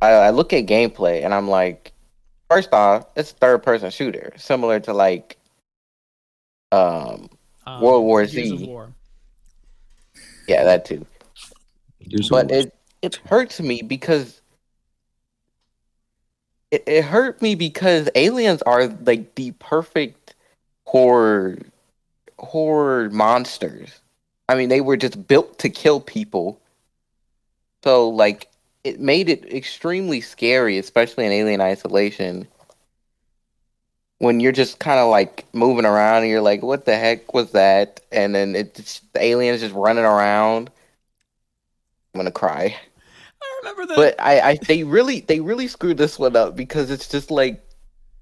I, 0.03 0.11
I 0.27 0.29
look 0.31 0.51
at 0.51 0.65
gameplay 0.65 1.23
and 1.23 1.33
I'm 1.33 1.47
like, 1.47 1.93
first 2.49 2.73
off, 2.73 3.07
it's 3.15 3.31
a 3.31 3.35
third 3.35 3.63
person 3.63 3.89
shooter, 3.89 4.33
similar 4.35 4.79
to 4.81 4.93
like 4.93 5.37
um 6.73 7.29
Um, 7.65 7.81
World 7.81 8.03
War 8.03 8.25
Gears 8.25 8.51
of 8.51 8.59
Z. 8.59 8.65
War. 8.65 8.89
yeah 10.47 10.65
that 10.65 10.83
too. 10.85 11.05
Here's 11.99 12.29
but 12.29 12.51
it 12.51 12.75
it 13.01 13.15
hurts 13.27 13.61
me 13.61 13.81
because 13.81 14.41
it, 16.71 16.83
it 16.85 17.05
hurt 17.05 17.41
me 17.41 17.55
because 17.55 18.09
aliens 18.15 18.61
are 18.63 18.87
like 18.87 19.35
the 19.35 19.51
perfect 19.51 20.35
horror 20.85 21.57
horror 22.39 23.09
monsters. 23.09 24.01
I 24.49 24.55
mean, 24.55 24.67
they 24.67 24.81
were 24.81 24.97
just 24.97 25.27
built 25.27 25.59
to 25.59 25.69
kill 25.69 26.01
people. 26.01 26.59
So 27.85 28.09
like 28.09 28.49
it 28.83 28.99
made 28.99 29.29
it 29.29 29.51
extremely 29.53 30.21
scary, 30.21 30.77
especially 30.77 31.25
in 31.25 31.31
Alien 31.31 31.61
Isolation. 31.61 32.47
When 34.19 34.39
you're 34.39 34.51
just 34.51 34.79
kind 34.79 34.99
of 34.99 35.09
like 35.09 35.45
moving 35.53 35.85
around 35.85 36.23
and 36.23 36.31
you're 36.31 36.41
like, 36.41 36.63
"What 36.63 36.85
the 36.85 36.95
heck 36.95 37.33
was 37.33 37.51
that?" 37.51 37.99
And 38.11 38.33
then 38.33 38.55
it's 38.55 39.01
the 39.13 39.23
aliens 39.23 39.61
just 39.61 39.75
running 39.75 40.05
around. 40.05 40.69
I'm 42.13 42.19
gonna 42.19 42.31
cry. 42.31 42.77
I 43.41 43.59
remember 43.59 43.85
that. 43.87 43.95
But 43.95 44.15
I, 44.19 44.51
I 44.51 44.55
they 44.67 44.83
really 44.83 45.21
they 45.21 45.39
really 45.39 45.67
screwed 45.67 45.97
this 45.97 46.19
one 46.19 46.35
up 46.35 46.55
because 46.55 46.91
it's 46.91 47.07
just 47.07 47.31
like 47.31 47.63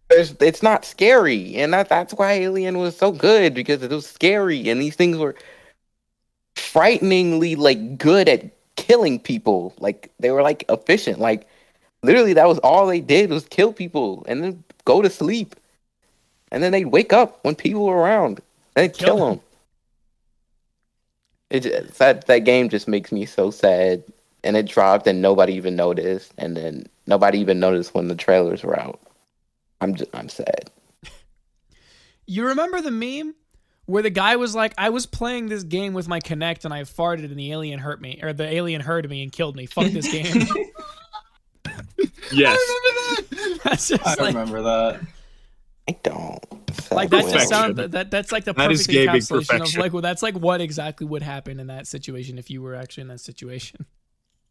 it's 0.09 0.63
not 0.63 0.83
scary 0.83 1.55
and 1.55 1.73
that 1.73 1.87
that's 1.87 2.13
why 2.13 2.33
Alien 2.33 2.77
was 2.77 2.97
so 2.97 3.11
good 3.11 3.53
because 3.53 3.81
it 3.81 3.91
was 3.91 4.05
scary 4.05 4.69
and 4.69 4.81
these 4.81 4.95
things 4.95 5.17
were 5.17 5.35
frighteningly 6.55 7.55
like 7.55 7.97
good 7.97 8.27
at 8.27 8.51
killing 8.81 9.19
people. 9.19 9.73
Like 9.79 10.11
they 10.19 10.31
were 10.31 10.41
like 10.41 10.65
efficient. 10.69 11.19
Like 11.19 11.47
literally 12.01 12.33
that 12.33 12.47
was 12.47 12.57
all 12.59 12.87
they 12.87 12.99
did 12.99 13.29
was 13.29 13.45
kill 13.45 13.71
people 13.73 14.25
and 14.27 14.43
then 14.43 14.63
go 14.85 15.01
to 15.01 15.09
sleep. 15.09 15.55
And 16.51 16.61
then 16.61 16.71
they'd 16.71 16.85
wake 16.85 17.13
up 17.13 17.39
when 17.43 17.55
people 17.55 17.85
were 17.85 17.95
around 17.95 18.41
and 18.75 18.91
Kill 18.93 19.15
kill 19.15 19.29
them. 19.29 19.41
It 21.49 21.59
just, 21.61 21.99
that 21.99 22.27
that 22.27 22.39
game 22.39 22.69
just 22.69 22.87
makes 22.87 23.11
me 23.11 23.25
so 23.25 23.51
sad. 23.51 24.03
And 24.43 24.57
it 24.57 24.65
dropped 24.67 25.05
and 25.05 25.21
nobody 25.21 25.53
even 25.53 25.75
noticed. 25.75 26.33
And 26.37 26.57
then 26.57 26.87
nobody 27.05 27.37
even 27.39 27.59
noticed 27.59 27.93
when 27.93 28.07
the 28.07 28.15
trailers 28.15 28.63
were 28.63 28.79
out. 28.79 28.99
I'm 29.79 29.95
just, 29.95 30.13
i'm 30.13 30.29
sad. 30.29 30.71
You 32.27 32.47
remember 32.47 32.79
the 32.79 32.91
meme 32.91 33.35
where 33.91 34.01
the 34.03 34.09
guy 34.09 34.35
was 34.37 34.55
like, 34.55 34.73
"I 34.77 34.89
was 34.89 35.05
playing 35.05 35.47
this 35.47 35.63
game 35.63 35.93
with 35.93 36.07
my 36.07 36.19
Kinect 36.19 36.65
and 36.65 36.73
I 36.73 36.81
farted 36.83 37.25
and 37.25 37.37
the 37.37 37.51
alien 37.51 37.79
hurt 37.79 38.01
me, 38.01 38.19
or 38.23 38.33
the 38.33 38.45
alien 38.51 38.81
heard 38.81 39.09
me 39.09 39.21
and 39.23 39.31
killed 39.31 39.55
me. 39.55 39.65
Fuck 39.65 39.87
this 39.91 40.11
game." 40.11 40.45
Yes. 42.31 42.59
that's 43.63 43.87
just 43.89 44.07
I 44.07 44.11
like, 44.15 44.33
remember 44.33 44.61
that. 44.63 45.01
i 45.89 45.95
don't 46.03 46.39
like 46.91 47.09
that's 47.09 47.25
the 47.27 47.31
Perfection. 47.33 47.47
sound. 47.49 47.75
That, 47.75 47.91
that 47.91 48.11
that's 48.11 48.31
like 48.31 48.45
the 48.45 48.53
That 48.53 48.71
is 48.71 48.87
perfect 48.87 48.91
gaming 48.93 49.15
encapsulation 49.21 49.39
of 49.41 49.47
perfection. 49.47 49.81
like, 49.81 49.93
well, 49.93 50.01
that's 50.01 50.23
like 50.23 50.35
what 50.35 50.61
exactly 50.61 51.05
would 51.07 51.21
happen 51.23 51.59
in 51.59 51.67
that 51.67 51.87
situation 51.87 52.37
if 52.37 52.49
you 52.49 52.61
were 52.61 52.75
actually 52.75 53.01
in 53.01 53.07
that 53.09 53.19
situation. 53.19 53.85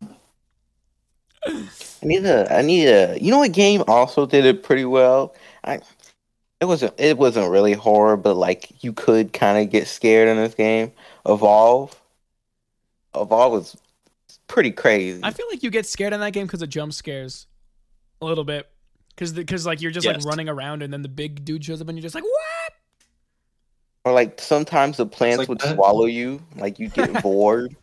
i 1.46 1.66
need 2.02 2.24
a 2.26 2.54
i 2.54 2.60
need 2.60 2.86
a 2.86 3.16
you 3.18 3.30
know 3.30 3.38
what 3.38 3.50
game 3.52 3.82
also 3.88 4.26
did 4.26 4.44
it 4.44 4.62
pretty 4.62 4.84
well 4.84 5.34
i 5.64 5.80
it 6.60 6.66
wasn't 6.66 6.92
it 6.98 7.16
wasn't 7.18 7.50
really 7.50 7.72
horror 7.72 8.16
but 8.16 8.34
like 8.34 8.82
you 8.82 8.92
could 8.92 9.32
kind 9.32 9.58
of 9.58 9.70
get 9.70 9.86
scared 9.86 10.28
in 10.28 10.36
this 10.36 10.54
game 10.54 10.92
evolve 11.26 12.00
evolve 13.14 13.52
was 13.52 13.76
pretty 14.46 14.70
crazy 14.70 15.20
I 15.22 15.30
feel 15.30 15.46
like 15.50 15.62
you 15.62 15.70
get 15.70 15.86
scared 15.86 16.12
in 16.12 16.20
that 16.20 16.32
game 16.32 16.46
because 16.46 16.62
of 16.62 16.68
jump 16.68 16.92
scares, 16.92 17.46
a 18.20 18.26
little 18.26 18.44
bit, 18.44 18.68
because 19.10 19.32
because 19.32 19.64
like 19.64 19.80
you're 19.80 19.92
just 19.92 20.06
like 20.06 20.24
running 20.24 20.48
around 20.48 20.82
and 20.82 20.92
then 20.92 21.02
the 21.02 21.08
big 21.08 21.44
dude 21.44 21.64
shows 21.64 21.80
up 21.80 21.88
and 21.88 21.96
you're 21.96 22.02
just 22.02 22.14
like, 22.14 22.24
"What?" 22.24 22.72
or 24.04 24.12
like 24.12 24.40
sometimes 24.40 24.96
the 24.96 25.06
plants 25.06 25.38
like 25.38 25.48
would 25.48 25.60
that. 25.60 25.76
swallow 25.76 26.06
you 26.06 26.42
like 26.56 26.78
you 26.78 26.88
get 26.88 27.22
bored 27.22 27.76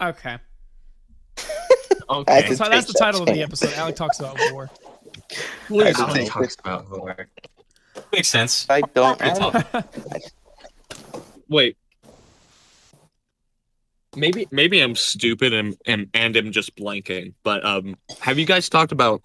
Okay. 0.00 0.38
Okay. 2.08 2.54
So 2.54 2.68
that's 2.68 2.86
the 2.86 2.92
take 2.92 2.98
that 2.98 2.98
title 2.98 3.22
of 3.22 3.26
the 3.26 3.42
episode. 3.42 3.72
Alec 3.74 3.96
talks 3.96 4.20
about 4.20 4.38
war. 4.52 4.70
I 5.70 5.92
Alan 5.96 6.26
talks 6.26 6.56
about 6.58 6.86
horror. 6.86 7.28
Makes 8.12 8.28
sense. 8.28 8.66
I 8.68 8.80
don't. 8.80 9.18
Good 9.18 9.66
I, 9.74 9.84
Wait. 11.48 11.76
Maybe 14.16 14.48
maybe 14.50 14.80
I'm 14.80 14.96
stupid 14.96 15.52
and 15.52 15.76
and 15.86 16.08
and 16.14 16.36
am 16.36 16.52
just 16.52 16.74
blanking. 16.76 17.34
But 17.42 17.64
um, 17.64 17.96
have 18.20 18.38
you 18.38 18.46
guys 18.46 18.68
talked 18.68 18.92
about 18.92 19.22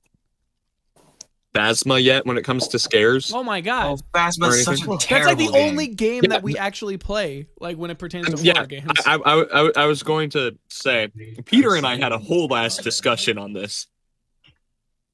Phasma 1.53 2.03
yet 2.03 2.25
when 2.25 2.37
it 2.37 2.43
comes 2.43 2.67
to 2.69 2.79
scares. 2.79 3.31
Oh 3.33 3.43
my 3.43 3.61
god. 3.61 3.99
Oh, 3.99 4.17
Phasma's 4.17 4.63
such 4.63 4.81
a 4.81 4.83
anything. 4.85 4.97
That's 4.97 5.25
like 5.27 5.37
the 5.37 5.51
game. 5.51 5.69
only 5.69 5.87
game 5.87 6.23
Yeah. 6.23 6.29
that 6.29 6.43
we 6.43 6.57
actually 6.57 6.97
play, 6.97 7.47
like 7.59 7.77
when 7.77 7.91
it 7.91 7.99
pertains 7.99 8.33
to 8.33 8.43
Yeah, 8.43 8.53
horror 8.55 8.67
games. 8.67 8.91
I, 9.05 9.15
I, 9.15 9.43
I, 9.43 9.71
I 9.77 9.85
was 9.85 10.01
going 10.01 10.31
to 10.31 10.57
say, 10.69 11.09
Peter 11.45 11.75
and 11.75 11.85
I 11.85 11.97
had 11.97 12.11
a 12.11 12.17
whole 12.17 12.47
last 12.47 12.81
discussion 12.83 13.37
on 13.37 13.53
this. 13.53 13.87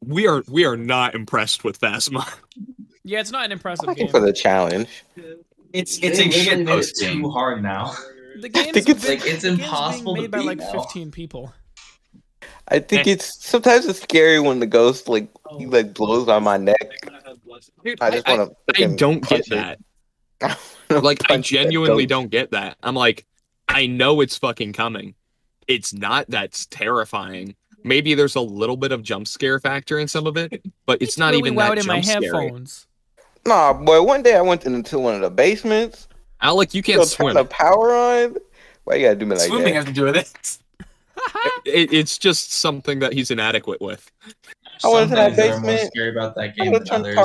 We 0.01 0.27
are 0.27 0.43
we 0.47 0.65
are 0.65 0.77
not 0.77 1.13
impressed 1.13 1.65
with 1.65 1.79
Phasma. 1.79 2.25
yeah, 3.09 3.19
it's 3.19 3.31
not 3.31 3.45
an 3.45 3.51
impressive 3.51 3.83
I'm 3.83 3.89
looking 3.89 4.05
game. 4.05 4.11
for 4.11 4.19
the 4.19 4.31
challenge. 4.33 4.87
It's 5.73 5.97
They 5.99 6.07
it's 6.07 6.19
a 6.19 6.23
literally 6.25 6.31
shit 6.31 6.67
post 6.67 7.01
it 7.01 7.05
game. 7.07 7.21
too 7.23 7.29
hard 7.29 7.61
now. 7.63 7.93
The 8.39 8.49
game's 8.49 8.71
think 8.73 8.89
it's- 8.89 9.05
been- 9.05 9.19
Like, 9.19 9.27
it's 9.27 9.41
the 9.43 9.49
game's 9.49 9.59
impossible 9.61 10.13
being 10.15 10.31
to 10.31 10.37
made 10.37 10.45
by 10.47 10.53
beat 10.55 10.61
like 10.63 10.73
now. 10.73 10.81
15 10.83 11.11
people. 11.11 11.53
I 12.67 12.79
think 12.79 13.07
Eh. 13.07 13.11
it's 13.11 13.43
sometimes 13.45 13.85
it's 13.87 14.01
scary 14.01 14.39
when 14.39 14.59
the 14.59 14.67
ghost 14.67 15.09
like 15.09 15.27
he 15.57 15.65
like 15.65 15.93
blows 15.93 16.27
on 16.29 16.43
my 16.43 16.57
neck. 16.57 16.77
Dude, 17.83 17.99
I 18.01 18.11
just 18.11 18.27
I, 18.29 18.37
want 18.37 18.53
I 18.75 18.83
to. 18.85 18.95
don't 18.95 19.27
get 19.27 19.49
that. 19.49 19.79
Like 20.89 21.29
I 21.29 21.37
genuinely 21.37 22.05
don't 22.07 22.29
get 22.31 22.51
that. 22.51 22.77
I'm 22.81 22.95
like, 22.95 23.25
I 23.67 23.85
know 23.85 24.21
it's 24.21 24.37
fucking 24.37 24.73
coming. 24.73 25.13
It's 25.67 25.93
not 25.93 26.25
that's 26.29 26.65
terrifying. 26.67 27.55
Maybe 27.83 28.15
there's 28.15 28.35
a 28.35 28.41
little 28.41 28.75
bit 28.77 28.91
of 28.91 29.03
jump 29.03 29.27
scare 29.27 29.59
factor 29.59 29.99
in 29.99 30.07
some 30.07 30.25
of 30.25 30.35
it, 30.35 30.63
but 30.87 30.99
it's, 31.01 31.15
not 31.17 31.27
really 31.33 31.39
even 31.39 31.55
loud 31.55 31.77
that 31.77 31.81
in 31.81 31.85
my 31.87 32.01
jump 32.01 32.23
scary. 32.25 32.43
headphones. 32.45 32.87
Nah, 33.45 33.73
boy. 33.73 34.01
One 34.01 34.21
day 34.23 34.35
I 34.35 34.41
went 34.41 34.65
into 34.65 34.99
one 34.99 35.15
of 35.15 35.21
the 35.21 35.29
basements. 35.29 36.07
Alec, 36.41 36.73
you 36.73 36.83
can't 36.83 36.99
turn 36.99 37.07
swim. 37.07 37.33
the 37.35 37.45
power 37.45 37.93
on. 37.93 38.35
Why 38.85 38.95
you 38.95 39.05
gotta 39.05 39.15
do 39.15 39.25
me 39.25 39.35
like 39.35 39.47
Swimming 39.47 39.73
that? 39.73 39.79
has 39.79 39.85
to 39.85 39.91
do 39.93 40.03
with 40.05 40.15
it. 40.15 40.57
It, 41.65 41.91
it's 41.93 42.17
just 42.17 42.53
something 42.53 42.99
that 42.99 43.11
he's 43.13 43.29
inadequate 43.29 43.81
with. 43.81 44.09
I 44.25 44.29
went 44.29 44.81
Some 44.81 45.01
into 45.03 45.15
that 45.15 45.35
things 45.35 45.37
that 45.37 45.47
are 45.49 45.59
more 45.59 45.71
basement. 45.71 45.91
scary 45.93 46.09
about 46.11 46.35
that 46.35 46.55
game 46.55 46.71
than 46.73 46.89
others. 46.89 47.17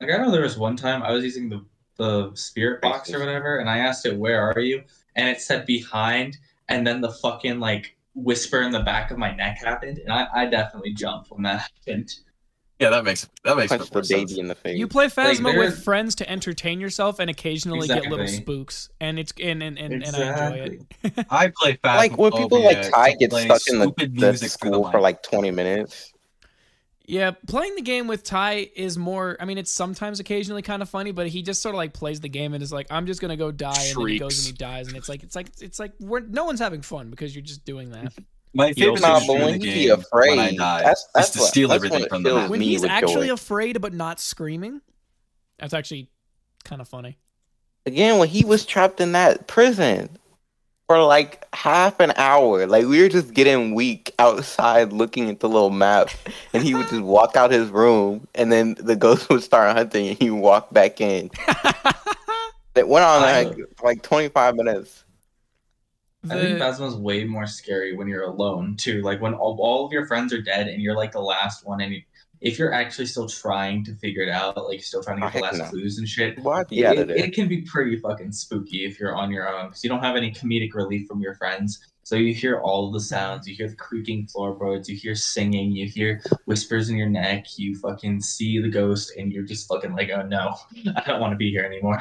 Like 0.00 0.10
I 0.10 0.16
know 0.16 0.30
there 0.30 0.40
was 0.42 0.56
one 0.58 0.76
time 0.76 1.02
I 1.02 1.12
was 1.12 1.22
using 1.22 1.48
the 1.50 1.64
the 1.98 2.30
spirit 2.34 2.80
box 2.82 3.12
or 3.12 3.18
whatever, 3.20 3.58
and 3.58 3.68
I 3.70 3.78
asked 3.78 4.06
it, 4.06 4.16
"Where 4.16 4.50
are 4.50 4.58
you?" 4.60 4.82
and 5.14 5.28
it 5.28 5.40
said 5.40 5.66
behind, 5.66 6.36
and 6.68 6.86
then 6.86 7.00
the 7.02 7.12
fucking 7.12 7.60
like 7.60 7.96
whisper 8.14 8.62
in 8.62 8.72
the 8.72 8.82
back 8.82 9.10
of 9.10 9.18
my 9.18 9.34
neck 9.36 9.58
happened, 9.58 9.98
and 9.98 10.10
I, 10.12 10.26
I 10.34 10.46
definitely 10.46 10.94
jumped 10.94 11.30
when 11.30 11.42
that 11.42 11.70
happened. 11.86 12.14
Yeah, 12.78 12.90
that 12.90 13.04
makes 13.04 13.26
that 13.44 13.56
makes 13.56 13.70
Punch 13.70 13.88
the 13.88 13.96
more 13.96 14.04
sense. 14.04 14.30
baby 14.32 14.40
in 14.40 14.48
the 14.48 14.54
face. 14.54 14.76
You 14.76 14.86
play 14.86 15.06
Phasma 15.06 15.52
there- 15.52 15.58
with 15.58 15.82
friends 15.82 16.14
to 16.16 16.30
entertain 16.30 16.78
yourself 16.78 17.18
and 17.18 17.30
occasionally 17.30 17.88
get 17.88 18.04
little 18.06 18.28
spooks, 18.28 18.90
and 19.00 19.18
it's 19.18 19.32
and 19.40 19.62
and, 19.62 19.78
and, 19.78 20.04
and 20.04 20.16
I 20.16 20.56
enjoy 20.56 20.78
it. 21.02 21.26
I 21.30 21.52
play 21.56 21.78
Phasmophobia 21.82 21.96
like 21.96 22.18
when 22.18 22.32
people 22.32 22.62
like 22.62 22.90
Ty 22.90 23.12
to 23.12 23.16
get 23.16 23.32
stuck 23.32 23.62
in 23.68 23.78
the, 23.78 23.92
the 23.96 24.08
music 24.08 24.18
through 24.18 24.32
the 24.32 24.48
school 24.48 24.84
for 24.90 24.98
mic. 24.98 25.02
like 25.02 25.22
20 25.22 25.50
minutes. 25.52 26.12
Yeah, 27.08 27.30
playing 27.46 27.76
the 27.76 27.82
game 27.82 28.08
with 28.08 28.24
Ty 28.24 28.68
is 28.74 28.98
more. 28.98 29.36
I 29.40 29.44
mean, 29.44 29.58
it's 29.58 29.70
sometimes 29.70 30.20
occasionally 30.20 30.62
kind 30.62 30.82
of 30.82 30.90
funny, 30.90 31.12
but 31.12 31.28
he 31.28 31.40
just 31.40 31.62
sort 31.62 31.74
of 31.74 31.78
like 31.78 31.94
plays 31.94 32.20
the 32.20 32.28
game 32.28 32.52
and 32.52 32.62
is 32.62 32.72
like, 32.72 32.88
"I'm 32.90 33.06
just 33.06 33.20
gonna 33.20 33.36
go 33.36 33.52
die," 33.52 33.72
and 33.86 33.96
then 33.96 34.08
he 34.08 34.18
goes 34.18 34.38
and 34.38 34.46
he 34.48 34.52
dies, 34.52 34.88
and 34.88 34.96
it's 34.96 35.08
like 35.08 35.22
it's 35.22 35.36
like 35.36 35.48
it's 35.60 35.78
like 35.78 35.92
we're 36.00 36.20
no 36.20 36.44
one's 36.44 36.60
having 36.60 36.82
fun 36.82 37.08
because 37.08 37.34
you're 37.34 37.44
just 37.44 37.64
doing 37.64 37.90
that. 37.90 38.12
My 38.56 38.72
favorite 38.72 39.04
also 39.04 39.06
Nah, 39.06 39.18
thing 39.18 39.26
to 39.26 39.32
but 39.34 39.44
when 39.44 39.58
the 39.60 39.66
he 39.66 39.72
game 39.72 39.74
be 39.74 39.88
afraid, 40.02 40.30
when 40.30 40.38
I 40.38 40.56
die 40.56 40.82
that's 40.82 41.00
is 41.00 41.08
that's 41.14 41.30
to 41.30 41.38
what, 41.40 41.48
steal 41.48 41.68
that's 41.68 41.84
everything 41.84 42.08
from 42.08 42.22
the 42.22 42.30
fills 42.30 42.40
map. 42.42 42.50
When 42.50 42.60
he's 42.60 42.84
actually 42.84 43.28
joy. 43.28 43.34
afraid 43.34 43.80
but 43.80 43.92
not 43.92 44.18
screaming, 44.18 44.80
that's 45.58 45.74
actually 45.74 46.10
kind 46.64 46.80
of 46.80 46.88
funny. 46.88 47.18
Again, 47.84 48.18
when 48.18 48.28
he 48.28 48.44
was 48.44 48.64
trapped 48.64 49.00
in 49.00 49.12
that 49.12 49.46
prison 49.46 50.08
for 50.88 51.02
like 51.02 51.46
half 51.54 52.00
an 52.00 52.12
hour, 52.16 52.66
like 52.66 52.86
we 52.86 53.02
were 53.02 53.08
just 53.08 53.34
getting 53.34 53.74
weak 53.74 54.14
outside 54.18 54.92
looking 54.92 55.28
at 55.28 55.40
the 55.40 55.48
little 55.48 55.70
map, 55.70 56.08
and 56.54 56.62
he 56.62 56.74
would 56.74 56.88
just 56.88 57.02
walk 57.02 57.36
out 57.36 57.50
his 57.50 57.68
room, 57.68 58.26
and 58.34 58.50
then 58.50 58.74
the 58.80 58.96
ghost 58.96 59.28
would 59.28 59.42
start 59.42 59.76
hunting, 59.76 60.08
and 60.08 60.18
he 60.18 60.30
would 60.30 60.40
walk 60.40 60.72
back 60.72 61.00
in. 61.00 61.30
It 62.76 62.86
went 62.86 63.06
on 63.06 63.22
like 63.22 63.56
like 63.82 64.02
25 64.02 64.54
minutes. 64.54 65.04
I 66.30 66.40
think 66.40 66.58
The- 66.58 66.64
Phasma's 66.64 66.96
way 66.96 67.24
more 67.24 67.46
scary 67.46 67.96
when 67.96 68.08
you're 68.08 68.24
alone 68.24 68.76
too. 68.76 69.02
Like 69.02 69.20
when 69.20 69.34
all, 69.34 69.56
all 69.60 69.86
of 69.86 69.92
your 69.92 70.06
friends 70.06 70.32
are 70.32 70.42
dead 70.42 70.68
and 70.68 70.82
you're 70.82 70.96
like 70.96 71.12
the 71.12 71.20
last 71.20 71.66
one, 71.66 71.80
and 71.80 71.92
you, 71.94 72.02
if 72.40 72.58
you're 72.58 72.72
actually 72.72 73.06
still 73.06 73.28
trying 73.28 73.82
to 73.84 73.94
figure 73.96 74.22
it 74.22 74.28
out, 74.28 74.56
like 74.68 74.82
still 74.82 75.02
trying 75.02 75.18
to 75.20 75.26
Oh, 75.26 75.30
get 75.30 75.34
the 75.38 75.42
last 75.42 75.58
no. 75.58 75.64
clues 75.70 75.98
and 75.98 76.06
shit, 76.08 76.38
Well, 76.42 76.58
I'd 76.58 76.66
it, 76.70 76.98
it, 76.98 77.10
it 77.10 77.32
can 77.34 77.48
be 77.48 77.62
pretty 77.62 77.96
fucking 77.96 78.32
spooky 78.32 78.84
if 78.84 79.00
you're 79.00 79.16
on 79.16 79.30
your 79.30 79.48
own 79.48 79.68
because 79.68 79.82
you 79.82 79.88
don't 79.90 80.02
have 80.02 80.16
any 80.16 80.30
comedic 80.32 80.74
relief 80.74 81.06
from 81.08 81.20
your 81.20 81.34
friends. 81.34 81.80
So 82.02 82.14
you 82.14 82.32
hear 82.34 82.60
all 82.60 82.92
the 82.92 83.00
sounds, 83.00 83.48
you 83.48 83.56
hear 83.56 83.68
the 83.68 83.74
creaking 83.74 84.28
floorboards, 84.28 84.88
you 84.88 84.94
hear 84.96 85.16
singing, 85.16 85.72
you 85.72 85.88
hear 85.88 86.22
whispers 86.44 86.88
in 86.88 86.96
your 86.96 87.08
neck, 87.08 87.46
you 87.56 87.76
fucking 87.80 88.20
see 88.20 88.60
the 88.60 88.68
ghost, 88.68 89.12
and 89.16 89.32
you're 89.32 89.42
just 89.42 89.66
fucking 89.66 89.92
like, 89.96 90.10
oh 90.10 90.22
no, 90.22 90.54
I 90.94 91.02
don't 91.04 91.20
want 91.20 91.32
to 91.32 91.36
be 91.36 91.50
here 91.50 91.64
anymore. 91.64 92.00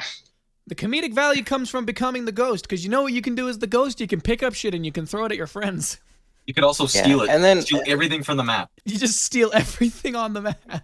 The 0.67 0.75
comedic 0.75 1.13
value 1.13 1.43
comes 1.43 1.69
from 1.69 1.85
becoming 1.85 2.25
the 2.25 2.31
ghost, 2.31 2.67
because 2.67 2.83
you 2.83 2.89
know 2.89 3.03
what 3.03 3.13
you 3.13 3.21
can 3.21 3.35
do 3.35 3.47
as 3.47 3.59
the 3.59 3.67
ghost? 3.67 3.99
You 4.01 4.07
can 4.07 4.19
pick 4.21 4.41
up 4.41 4.53
shit 4.55 4.73
and 4.73 4.83
you 4.85 4.91
can 4.91 5.05
throw 5.05 5.25
it 5.25 5.31
at 5.31 5.37
your 5.37 5.47
friends. 5.47 5.99
You 6.47 6.53
could 6.53 6.63
also 6.63 6.83
Yeah, 6.83 7.03
steal 7.03 7.21
it. 7.21 7.29
and 7.29 7.43
then- 7.43 7.61
steal 7.61 7.81
everything 7.87 8.23
from 8.23 8.37
the 8.37 8.43
map. 8.43 8.69
You 8.85 8.97
just 8.97 9.21
steal 9.23 9.51
everything 9.53 10.15
on 10.15 10.33
the 10.33 10.41
map. 10.41 10.83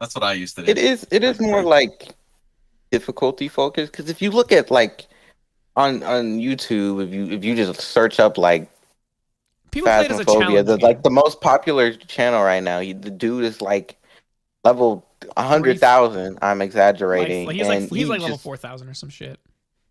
That's 0.00 0.14
what 0.14 0.24
I 0.24 0.34
used 0.34 0.56
to 0.56 0.62
do. 0.64 0.70
It 0.70 0.76
is 0.78 1.06
it 1.10 1.24
is 1.24 1.40
more 1.40 1.62
like 1.62 2.08
difficulty 2.90 3.48
focused 3.48 3.92
because 3.92 4.10
if 4.10 4.20
you 4.20 4.30
look 4.30 4.52
at 4.52 4.70
like 4.70 5.06
on 5.76 6.02
on 6.02 6.38
YouTube, 6.38 7.02
if 7.06 7.12
you 7.14 7.30
if 7.30 7.42
you 7.44 7.54
just 7.56 7.80
search 7.80 8.20
up 8.20 8.36
like 8.38 8.70
People 9.70 9.86
play 9.90 10.04
it 10.06 10.10
as 10.10 10.20
a 10.20 10.24
Phasmophobia, 10.24 10.40
challenge. 10.40 10.66
the, 10.66 10.76
like 10.78 11.02
the 11.02 11.10
most 11.10 11.40
popular 11.40 11.92
channel 11.92 12.42
right 12.42 12.62
now, 12.62 12.80
he, 12.80 12.92
the 12.92 13.10
dude 13.10 13.44
is 13.44 13.60
like 13.62 13.96
level 14.64 15.06
a 15.36 15.42
hundred 15.42 15.78
thousand. 15.80 16.38
I'm 16.42 16.62
exaggerating, 16.62 17.46
like, 17.46 17.56
he's 17.56 17.68
like 17.68 17.80
he's 17.82 17.90
he 17.90 18.04
like 18.04 18.20
level 18.20 18.34
just- 18.36 18.44
four 18.44 18.56
thousand 18.56 18.88
or 18.88 18.94
some 18.94 19.08
shit. 19.10 19.38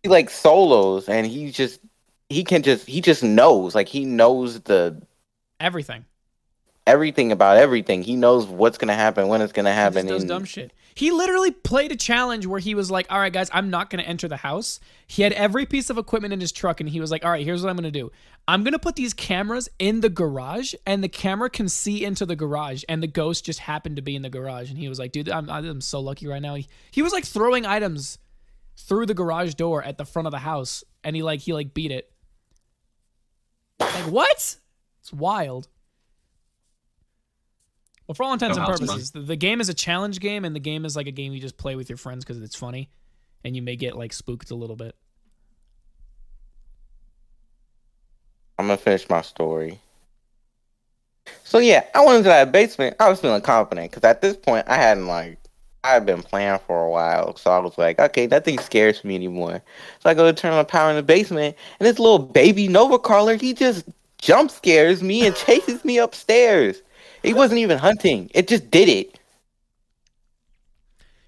he 0.02 0.08
like 0.08 0.30
solos, 0.30 1.08
and 1.08 1.26
he 1.26 1.50
just 1.50 1.80
he 2.28 2.42
can 2.44 2.62
just 2.62 2.86
he 2.86 3.00
just 3.00 3.22
knows 3.22 3.74
like 3.74 3.88
he 3.88 4.04
knows 4.04 4.60
the 4.62 5.00
Everything. 5.60 6.04
Everything 6.86 7.32
about 7.32 7.56
everything. 7.56 8.02
He 8.02 8.16
knows 8.16 8.46
what's 8.46 8.78
gonna 8.78 8.94
happen, 8.94 9.28
when 9.28 9.40
it's 9.42 9.52
gonna 9.52 9.70
He 9.70 9.76
happen. 9.76 10.02
just 10.02 10.08
does 10.08 10.22
and- 10.22 10.28
dumb 10.28 10.44
shit. 10.44 10.72
He 10.94 11.10
literally 11.10 11.50
played 11.50 11.92
a 11.92 11.96
challenge 11.96 12.46
where 12.46 12.58
he 12.58 12.74
was 12.74 12.90
like, 12.90 13.06
"All 13.10 13.18
right, 13.18 13.30
guys, 13.32 13.50
I'm 13.52 13.68
not 13.68 13.90
going 13.90 14.02
to 14.02 14.08
enter 14.08 14.28
the 14.28 14.38
house." 14.38 14.80
He 15.06 15.20
had 15.20 15.34
every 15.34 15.66
piece 15.66 15.90
of 15.90 15.98
equipment 15.98 16.32
in 16.32 16.40
his 16.40 16.52
truck, 16.52 16.80
and 16.80 16.88
he 16.88 17.00
was 17.00 17.10
like, 17.10 17.22
"All 17.22 17.30
right, 17.30 17.44
here's 17.44 17.62
what 17.62 17.68
I'm 17.68 17.76
going 17.76 17.84
to 17.84 17.90
do. 17.90 18.10
I'm 18.48 18.62
going 18.64 18.72
to 18.72 18.78
put 18.78 18.96
these 18.96 19.12
cameras 19.12 19.68
in 19.78 20.00
the 20.00 20.08
garage, 20.08 20.72
and 20.86 21.04
the 21.04 21.08
camera 21.10 21.50
can 21.50 21.68
see 21.68 22.02
into 22.02 22.24
the 22.24 22.34
garage, 22.34 22.82
and 22.88 23.02
the 23.02 23.06
ghost 23.08 23.44
just 23.44 23.58
happened 23.58 23.96
to 23.96 24.02
be 24.02 24.16
in 24.16 24.22
the 24.22 24.30
garage." 24.30 24.70
And 24.70 24.78
he 24.78 24.88
was 24.88 24.98
like, 24.98 25.12
"Dude, 25.12 25.28
I'm 25.28 25.50
I'm 25.50 25.82
so 25.82 26.00
lucky 26.00 26.26
right 26.28 26.40
now." 26.40 26.54
He, 26.54 26.66
he 26.90 27.02
was 27.02 27.12
like 27.12 27.26
throwing 27.26 27.66
items 27.66 28.16
through 28.78 29.04
the 29.04 29.12
garage 29.12 29.52
door 29.52 29.82
at 29.82 29.98
the 29.98 30.06
front 30.06 30.24
of 30.24 30.32
the 30.32 30.38
house, 30.38 30.82
and 31.04 31.14
he 31.14 31.22
like 31.22 31.40
he 31.40 31.52
like 31.52 31.74
beat 31.74 31.90
it. 31.92 32.10
Like 33.80 34.10
what? 34.10 34.56
It's 35.00 35.12
wild. 35.12 35.68
Well, 38.06 38.14
for 38.14 38.22
all 38.24 38.32
intents 38.32 38.56
and 38.56 38.66
that's 38.66 38.78
fun. 38.78 38.88
purposes, 38.88 39.10
the, 39.10 39.20
the 39.20 39.36
game 39.36 39.60
is 39.60 39.68
a 39.68 39.74
challenge 39.74 40.20
game, 40.20 40.44
and 40.44 40.54
the 40.54 40.60
game 40.60 40.84
is 40.84 40.96
like 40.96 41.06
a 41.06 41.12
game 41.12 41.32
you 41.32 41.40
just 41.40 41.56
play 41.56 41.74
with 41.74 41.88
your 41.88 41.96
friends 41.96 42.24
because 42.24 42.40
it's 42.40 42.56
funny, 42.56 42.88
and 43.44 43.56
you 43.56 43.62
may 43.62 43.76
get 43.76 43.96
like 43.96 44.12
spooked 44.12 44.50
a 44.50 44.54
little 44.54 44.76
bit. 44.76 44.94
I'm 48.58 48.66
gonna 48.66 48.76
finish 48.76 49.08
my 49.08 49.22
story. 49.22 49.80
So 51.44 51.58
yeah, 51.58 51.84
I 51.94 52.04
went 52.04 52.18
into 52.18 52.28
that 52.28 52.52
basement. 52.52 52.96
I 53.00 53.08
was 53.08 53.20
feeling 53.20 53.40
confident 53.40 53.90
because 53.90 54.04
at 54.04 54.22
this 54.22 54.36
point 54.36 54.66
I 54.68 54.76
hadn't 54.76 55.06
like 55.06 55.38
I 55.86 55.92
had 55.92 56.06
been 56.06 56.22
playing 56.22 56.58
for 56.66 56.84
a 56.84 56.90
while, 56.90 57.36
so 57.36 57.50
I 57.50 57.58
was 57.58 57.78
like, 57.78 58.00
okay, 58.00 58.26
nothing 58.26 58.58
scares 58.58 59.04
me 59.04 59.14
anymore. 59.14 59.62
So 60.00 60.10
I 60.10 60.14
go 60.14 60.24
to 60.24 60.32
turn 60.32 60.52
on 60.52 60.58
the 60.58 60.64
power 60.64 60.90
in 60.90 60.96
the 60.96 61.02
basement, 61.02 61.56
and 61.78 61.86
this 61.86 61.98
little 61.98 62.18
baby 62.18 62.66
Nova 62.66 62.98
crawler, 62.98 63.36
he 63.36 63.54
just 63.54 63.84
jump 64.18 64.50
scares 64.50 65.02
me 65.02 65.26
and 65.26 65.36
chases 65.46 65.84
me 65.84 65.98
upstairs. 65.98 66.82
He 67.26 67.34
wasn't 67.34 67.58
even 67.58 67.78
hunting; 67.78 68.30
it 68.34 68.48
just 68.48 68.70
did 68.70 68.88
it. 68.88 69.18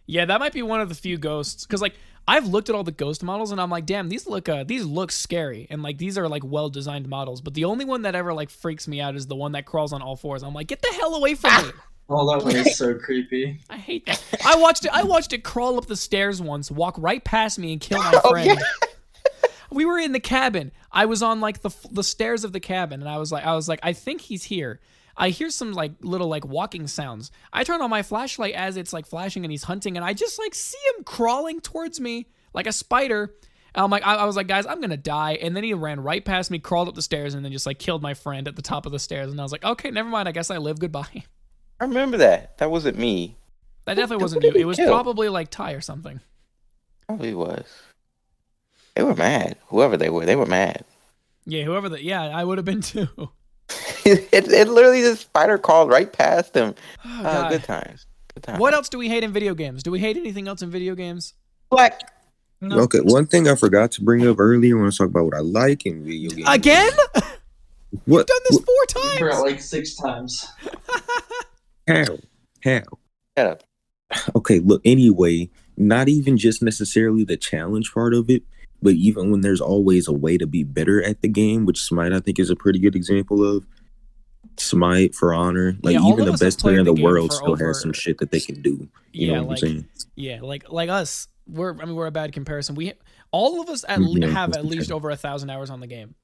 Yeah, 0.07 0.25
that 0.25 0.41
might 0.41 0.53
be 0.53 0.63
one 0.63 0.81
of 0.81 0.89
the 0.89 0.95
few 0.95 1.19
ghosts 1.19 1.67
because 1.67 1.83
like 1.83 1.95
I've 2.27 2.47
looked 2.47 2.69
at 2.69 2.75
all 2.75 2.85
the 2.85 2.93
ghost 2.93 3.23
models 3.23 3.53
and 3.53 3.61
I'm 3.61 3.71
like, 3.71 3.85
damn, 3.85 4.09
these 4.09 4.27
look 4.27 4.49
uh, 4.49 4.65
these 4.65 4.85
look 4.85 5.11
scary 5.13 5.67
and 5.71 5.83
like 5.83 5.99
these 5.99 6.17
are 6.17 6.29
like 6.29 6.43
well 6.45 6.71
designed 6.71 7.09
models. 7.09 7.41
But 7.43 7.55
the 7.55 7.65
only 7.67 7.85
one 7.85 8.03
that 8.03 8.15
ever 8.15 8.33
like 8.33 8.49
freaks 8.51 8.89
me 8.89 9.01
out 9.01 9.17
is 9.17 9.27
the 9.27 9.37
one 9.37 9.53
that 9.53 9.67
crawls 9.67 9.93
on 9.93 10.01
all 10.01 10.17
fours. 10.17 10.43
I'm 10.43 10.55
like, 10.55 10.67
get 10.69 10.81
the 10.81 10.93
hell 10.99 11.15
away 11.15 11.35
from 11.35 11.67
me! 11.67 11.73
Oh, 12.11 12.27
that 12.33 12.43
one 12.43 12.57
is 12.57 12.79
so 12.79 12.95
creepy. 12.95 13.61
I 13.69 13.77
hate 13.77 14.07
that. 14.07 14.25
I 14.43 14.57
watched 14.57 14.87
it. 14.87 14.91
I 14.95 15.03
watched 15.03 15.35
it 15.35 15.45
crawl 15.45 15.77
up 15.77 15.85
the 15.85 15.95
stairs 15.95 16.41
once, 16.41 16.71
walk 16.71 16.95
right 16.97 17.23
past 17.23 17.59
me, 17.59 17.71
and 17.73 17.83
kill 17.83 17.99
my 17.99 18.19
Oh, 18.25 18.31
friend. 18.31 18.47
yeah. 18.59 19.49
we 19.71 19.85
were 19.85 19.99
in 19.99 20.13
the 20.13 20.19
cabin. 20.19 20.73
I 20.91 21.05
was 21.05 21.23
on 21.23 21.43
like 21.43 21.61
the 21.61 21.69
the 21.91 22.03
stairs 22.03 22.45
of 22.45 22.55
the 22.55 22.61
cabin, 22.61 23.01
and 23.03 23.11
I 23.11 23.19
was 23.19 23.31
like, 23.31 23.45
I 23.45 23.55
was 23.55 23.69
like, 23.69 23.81
I 23.83 23.93
think 23.93 24.23
he's 24.23 24.45
here. 24.45 24.81
I 25.19 25.31
hear 25.31 25.51
some 25.51 25.73
like 25.73 25.93
little 26.01 26.29
like 26.29 26.47
walking 26.47 26.87
sounds. 26.87 27.31
I 27.53 27.65
turn 27.65 27.83
on 27.83 27.91
my 27.91 28.03
flashlight 28.03 28.55
as 28.55 28.77
it's 28.77 28.93
like 28.93 29.05
flashing, 29.05 29.45
and 29.45 29.51
he's 29.51 29.65
hunting, 29.65 29.97
and 29.97 30.07
I 30.07 30.13
just 30.15 30.39
like 30.39 30.55
see 30.55 30.79
him 30.97 31.05
crawling 31.05 31.61
towards 31.61 32.01
me 32.01 32.29
like 32.55 32.67
a 32.67 32.73
spider. 32.73 33.35
And 33.75 33.85
I'm 33.85 33.91
like, 33.91 34.07
I, 34.07 34.15
I 34.15 34.25
was 34.25 34.37
like, 34.37 34.47
guys, 34.47 34.65
I'm 34.65 34.81
gonna 34.81 34.97
die. 34.97 35.33
And 35.43 35.55
then 35.55 35.65
he 35.65 35.75
ran 35.75 36.01
right 36.01 36.25
past 36.25 36.51
me, 36.51 36.59
crawled 36.61 36.89
up 36.89 36.95
the 36.95 37.03
stairs, 37.03 37.35
and 37.35 37.45
then 37.45 37.53
just 37.53 37.67
like 37.67 37.79
killed 37.79 38.01
my 38.01 38.15
friend 38.15 38.47
at 38.49 38.57
the 38.57 38.63
top 38.63 38.87
of 38.87 38.93
the 38.93 38.99
stairs. 38.99 39.31
And 39.31 39.39
I 39.41 39.43
was 39.43 39.53
like, 39.53 39.65
okay, 39.65 39.91
never 39.91 40.09
mind. 40.09 40.29
I 40.29 40.33
guess 40.33 40.51
I 40.51 40.59
live. 40.59 40.79
Goodbye. 40.79 41.25
I 41.81 41.85
remember 41.85 42.17
that. 42.19 42.59
That 42.59 42.71
wasn't 42.71 42.99
me. 42.99 43.37
That 43.85 43.95
definitely 43.95 44.23
wasn't 44.23 44.45
you. 44.45 44.53
It 44.55 44.67
was 44.67 44.77
Kill. 44.77 44.89
probably 44.89 45.29
like 45.29 45.51
Ty 45.51 45.73
or 45.73 45.81
something. 45.81 46.21
Probably 47.07 47.35
was. 47.35 47.65
They 48.95 49.03
were 49.03 49.15
mad. 49.15 49.57
Whoever 49.69 49.97
they 49.97 50.11
were, 50.11 50.27
they 50.27 50.37
were 50.37 50.47
mad. 50.47 50.85
Yeah, 51.47 51.65
whoever 51.65 51.89
the 51.89 52.03
yeah, 52.03 52.25
I 52.25 52.45
would 52.45 52.59
have 52.59 52.65
been 52.65 52.83
too. 52.83 53.31
It, 54.33 54.49
it 54.49 54.69
literally 54.69 55.01
just 55.03 55.23
spider 55.23 55.59
crawled 55.59 55.91
right 55.91 56.13
past 56.13 56.53
them. 56.55 56.75
Oh, 57.05 57.25
Uh, 57.25 57.49
good 57.51 57.65
times. 57.65 58.07
Good 58.35 58.43
times. 58.45 58.59
What 58.59 58.75
else 58.75 58.89
do 58.89 58.99
we 58.99 59.09
hate 59.09 59.25
in 59.25 59.33
video 59.33 59.55
games? 59.55 59.83
Do 59.83 59.91
we 59.91 59.99
hate 59.99 60.17
anything 60.17 60.49
else 60.49 60.63
in 60.63 60.71
video 60.71 60.95
games? 60.95 61.35
Black. 61.71 62.01
No. 62.61 62.81
Okay, 62.81 62.99
one 63.01 63.27
thing 63.27 63.47
I 63.49 63.55
forgot 63.55 63.93
to 63.93 64.03
bring 64.03 64.27
up 64.27 64.41
earlier 64.41 64.75
when 64.77 64.85
I 64.85 64.87
was 64.87 64.99
talking 64.99 65.11
about 65.11 65.25
what 65.27 65.35
I 65.35 65.41
like 65.41 65.87
in 65.87 66.03
video 66.05 66.31
games. 66.31 66.49
Again? 66.51 66.91
What? 68.05 68.27
Done 68.27 68.37
this 68.51 68.59
what- 68.59 68.91
four 68.93 69.03
For 69.17 69.31
times. 69.31 69.41
like 69.43 69.61
six 69.63 69.95
times. 69.95 70.47
How? 71.89 72.05
How? 72.65 72.83
Shut 73.37 73.47
up. 73.47 73.63
Okay, 74.37 74.59
look, 74.61 74.83
anyway, 74.85 75.49
not 75.77 76.09
even 76.09 76.37
just 76.37 76.63
necessarily 76.63 77.25
the 77.25 77.37
challenge 77.37 77.93
part 77.93 78.13
of 78.15 78.29
it, 78.29 78.43
but 78.83 78.93
even 78.95 79.31
when 79.31 79.41
there's 79.41 79.61
always 79.61 80.07
a 80.09 80.13
way 80.13 80.37
to 80.39 80.47
be 80.47 80.65
better 80.65 81.03
at 81.03 81.23
the 81.23 81.29
game, 81.29 81.65
which 81.65 81.81
Smite 81.81 82.13
I 82.13 82.21
think 82.21 82.39
is 82.39 82.51
a 82.51 82.57
pretty 82.57 82.79
good 82.79 82.95
example 82.95 83.43
of. 83.45 83.65
Smite 84.61 85.15
for 85.15 85.33
honor, 85.35 85.77
like 85.83 85.95
Yeah, 85.95 86.07
even 86.09 86.25
the 86.25 86.33
best 86.33 86.59
player 86.61 86.79
in 86.81 86.85
the 86.85 86.95
the 86.95 87.03
world 87.03 87.33
still 87.33 87.53
over- 87.53 87.69
has 87.69 87.81
some 87.81 87.93
shit 87.93 88.19
that 88.19 88.31
they 88.31 88.41
can 88.41 88.61
do. 88.63 88.89
You 89.13 89.29
yeah, 89.29 89.35
know 89.35 89.43
what 89.45 89.49
like 89.63 89.63
I'm 89.63 89.69
saying? 89.69 89.89
yeah, 90.17 90.41
like 90.43 90.71
like 90.71 90.89
us. 90.91 91.29
We're 91.47 91.73
I 91.81 91.85
mean 91.87 91.95
we're 91.95 92.07
a 92.07 92.11
bad 92.11 92.33
comparison. 92.33 92.75
We 92.75 92.93
all 93.31 93.61
of 93.61 93.69
us 93.69 93.85
at 93.89 93.99
Mhm, 94.01 94.21
le- 94.27 94.31
have 94.33 94.55
at 94.55 94.65
least 94.65 94.91
over 94.93 95.11
a 95.11 95.17
thousand 95.17 95.51
hours 95.51 95.71
on 95.71 95.81
the 95.81 95.87
game, 95.87 96.15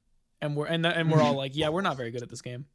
and 0.42 0.54
we're 0.56 0.66
and 0.66 0.84
and 0.86 1.10
we're 1.10 1.20
all 1.22 1.34
like, 1.42 1.56
yeah, 1.56 1.68
we're 1.70 1.80
not 1.82 1.96
very 1.96 2.10
good 2.10 2.22
at 2.22 2.28
this 2.28 2.42
game. 2.42 2.66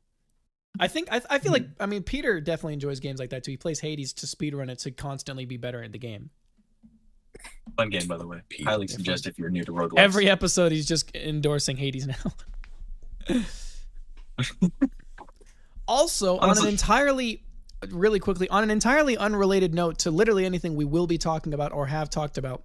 I 0.80 0.88
think 0.88 1.10
I, 1.12 1.22
I 1.30 1.40
feel 1.40 1.52
like 1.52 1.68
I 1.80 1.86
mean 1.88 2.04
Peter 2.04 2.40
definitely 2.42 2.74
enjoys 2.74 3.00
games 3.00 3.20
like 3.20 3.30
that 3.32 3.44
too. 3.44 3.52
He 3.52 3.58
plays 3.58 3.80
Hades 3.80 4.14
to 4.14 4.26
speedrun 4.26 4.70
it 4.70 4.80
to 4.80 4.92
constantly 4.92 5.46
be 5.46 5.58
better 5.58 5.84
at 5.84 5.92
the 5.92 5.98
game. 6.00 6.30
Fun 7.78 7.90
game, 7.90 8.08
by 8.08 8.18
the 8.18 8.28
way. 8.28 8.42
Highly 8.64 8.88
suggest 8.88 9.26
if 9.28 9.38
you're 9.40 9.50
new 9.50 9.64
to 9.64 9.72
roguelikes. 9.72 9.98
Every 10.00 10.30
episode, 10.30 10.72
he's 10.72 10.88
just 10.88 11.16
endorsing 11.16 11.78
Hades 11.78 12.08
now. 12.08 12.16
also, 15.90 16.38
on 16.38 16.58
an 16.58 16.68
entirely, 16.68 17.44
really 17.90 18.20
quickly, 18.20 18.48
on 18.50 18.64
an 18.64 18.70
entirely 18.70 19.18
unrelated 19.18 19.74
note 19.74 19.98
to 20.00 20.12
literally 20.12 20.46
anything 20.46 20.76
we 20.76 20.86
will 20.86 21.08
be 21.08 21.18
talking 21.18 21.54
about 21.54 21.74
or 21.74 21.88
have 21.88 22.10
talked 22.10 22.38
about, 22.38 22.64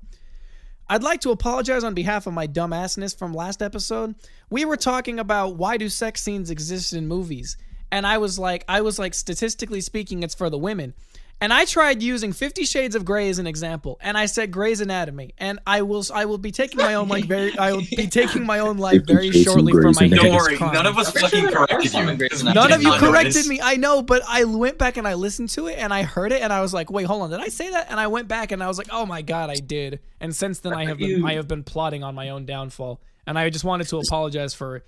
I'd 0.89 1.03
like 1.03 1.23
to 1.23 1.31
apologize 1.31 1.83
on 1.83 1.95
behalf 1.95 2.27
of 2.27 2.35
my 2.35 2.47
dumbassness 2.47 3.19
from 3.19 3.33
last 3.33 3.63
episode. 3.63 4.15
We 4.51 4.67
were 4.67 4.77
talking 4.77 5.19
about 5.19 5.57
why 5.57 5.79
do 5.79 5.89
sex 5.89 6.21
scenes 6.21 6.51
exist 6.51 6.93
in 6.93 7.09
movies, 7.09 7.57
and 7.91 8.07
I 8.07 8.19
was 8.19 8.39
like, 8.39 8.65
I 8.69 8.83
was 8.83 8.99
like, 8.99 9.15
statistically 9.15 9.81
speaking, 9.81 10.23
it's 10.23 10.35
for 10.35 10.51
the 10.51 10.59
women. 10.59 10.93
And 11.41 11.53
I 11.53 11.65
tried 11.67 12.03
using 12.03 12.33
Fifty 12.33 12.65
Shades 12.65 12.95
of 12.95 13.05
Grey 13.05 13.29
as 13.29 13.39
an 13.39 13.47
example, 13.47 13.99
and 14.01 14.17
I 14.17 14.27
said 14.27 14.51
Grey's 14.51 14.81
Anatomy, 14.81 15.35
and 15.37 15.59
I 15.67 15.83
will 15.83 16.03
I 16.15 16.25
will 16.25 16.39
be 16.39 16.51
taking 16.53 16.79
my 16.79 16.95
own 16.95 17.09
like 17.09 17.27
very 17.27 17.59
I 17.59 17.73
will 17.73 17.83
be 17.83 18.07
taking 18.11 18.47
my 18.47 18.61
own 18.61 18.79
life 18.79 19.03
very 19.07 19.31
shortly 19.31 19.73
for 19.73 19.83
my 19.93 20.05
Anatomy. 20.07 20.17
Don't 20.31 20.37
worry, 20.37 20.57
crime. 20.57 20.73
none 20.73 20.87
of 20.87 20.97
us 20.97 21.11
fucking 21.11 21.29
sure 21.41 21.51
there 21.51 21.59
are 21.61 21.67
corrected 21.67 21.93
you. 21.93 22.09
in 22.09 22.17
Grey's 22.17 22.31
'cause 22.31 22.41
Anatomy. 22.43 22.69
None 22.69 22.73
of 22.73 22.83
you 22.83 22.93
corrected 22.99 23.47
me. 23.47 23.61
I 23.63 23.77
know, 23.77 24.01
but 24.01 24.23
I 24.29 24.45
went 24.45 24.79
back 24.79 24.97
and 24.97 25.07
I 25.07 25.15
listened 25.15 25.51
to 25.51 25.67
it 25.67 25.77
and 25.79 25.93
I 25.93 26.03
heard 26.05 26.33
it 26.33 26.41
and 26.41 26.53
I 26.53 26.61
was 26.63 26.73
like, 26.73 26.91
wait, 26.91 27.05
hold 27.07 27.23
on, 27.23 27.31
did 27.31 27.41
I 27.41 27.49
say 27.49 27.69
that? 27.71 27.89
And 27.91 28.01
I 28.01 28.07
went 28.07 28.29
back 28.29 28.53
and 28.53 28.63
I 28.63 28.69
was 28.69 28.79
like, 28.79 28.89
oh 28.91 29.05
my 29.05 29.21
god, 29.21 29.51
I 29.51 29.57
did. 29.57 30.01
And 30.21 30.35
since 30.35 30.61
then, 30.61 30.73
I 30.73 30.87
have 30.87 30.99
been 30.99 31.25
I 31.27 31.35
have 31.35 31.49
been 31.49 31.65
plotting 31.65 32.03
on 32.05 32.15
my 32.15 32.31
own 32.31 32.47
downfall, 32.47 33.03
and 33.27 33.39
I 33.39 33.51
just 33.51 33.65
wanted 33.65 33.89
to 33.89 33.99
apologize 33.99 34.55
for 34.55 34.83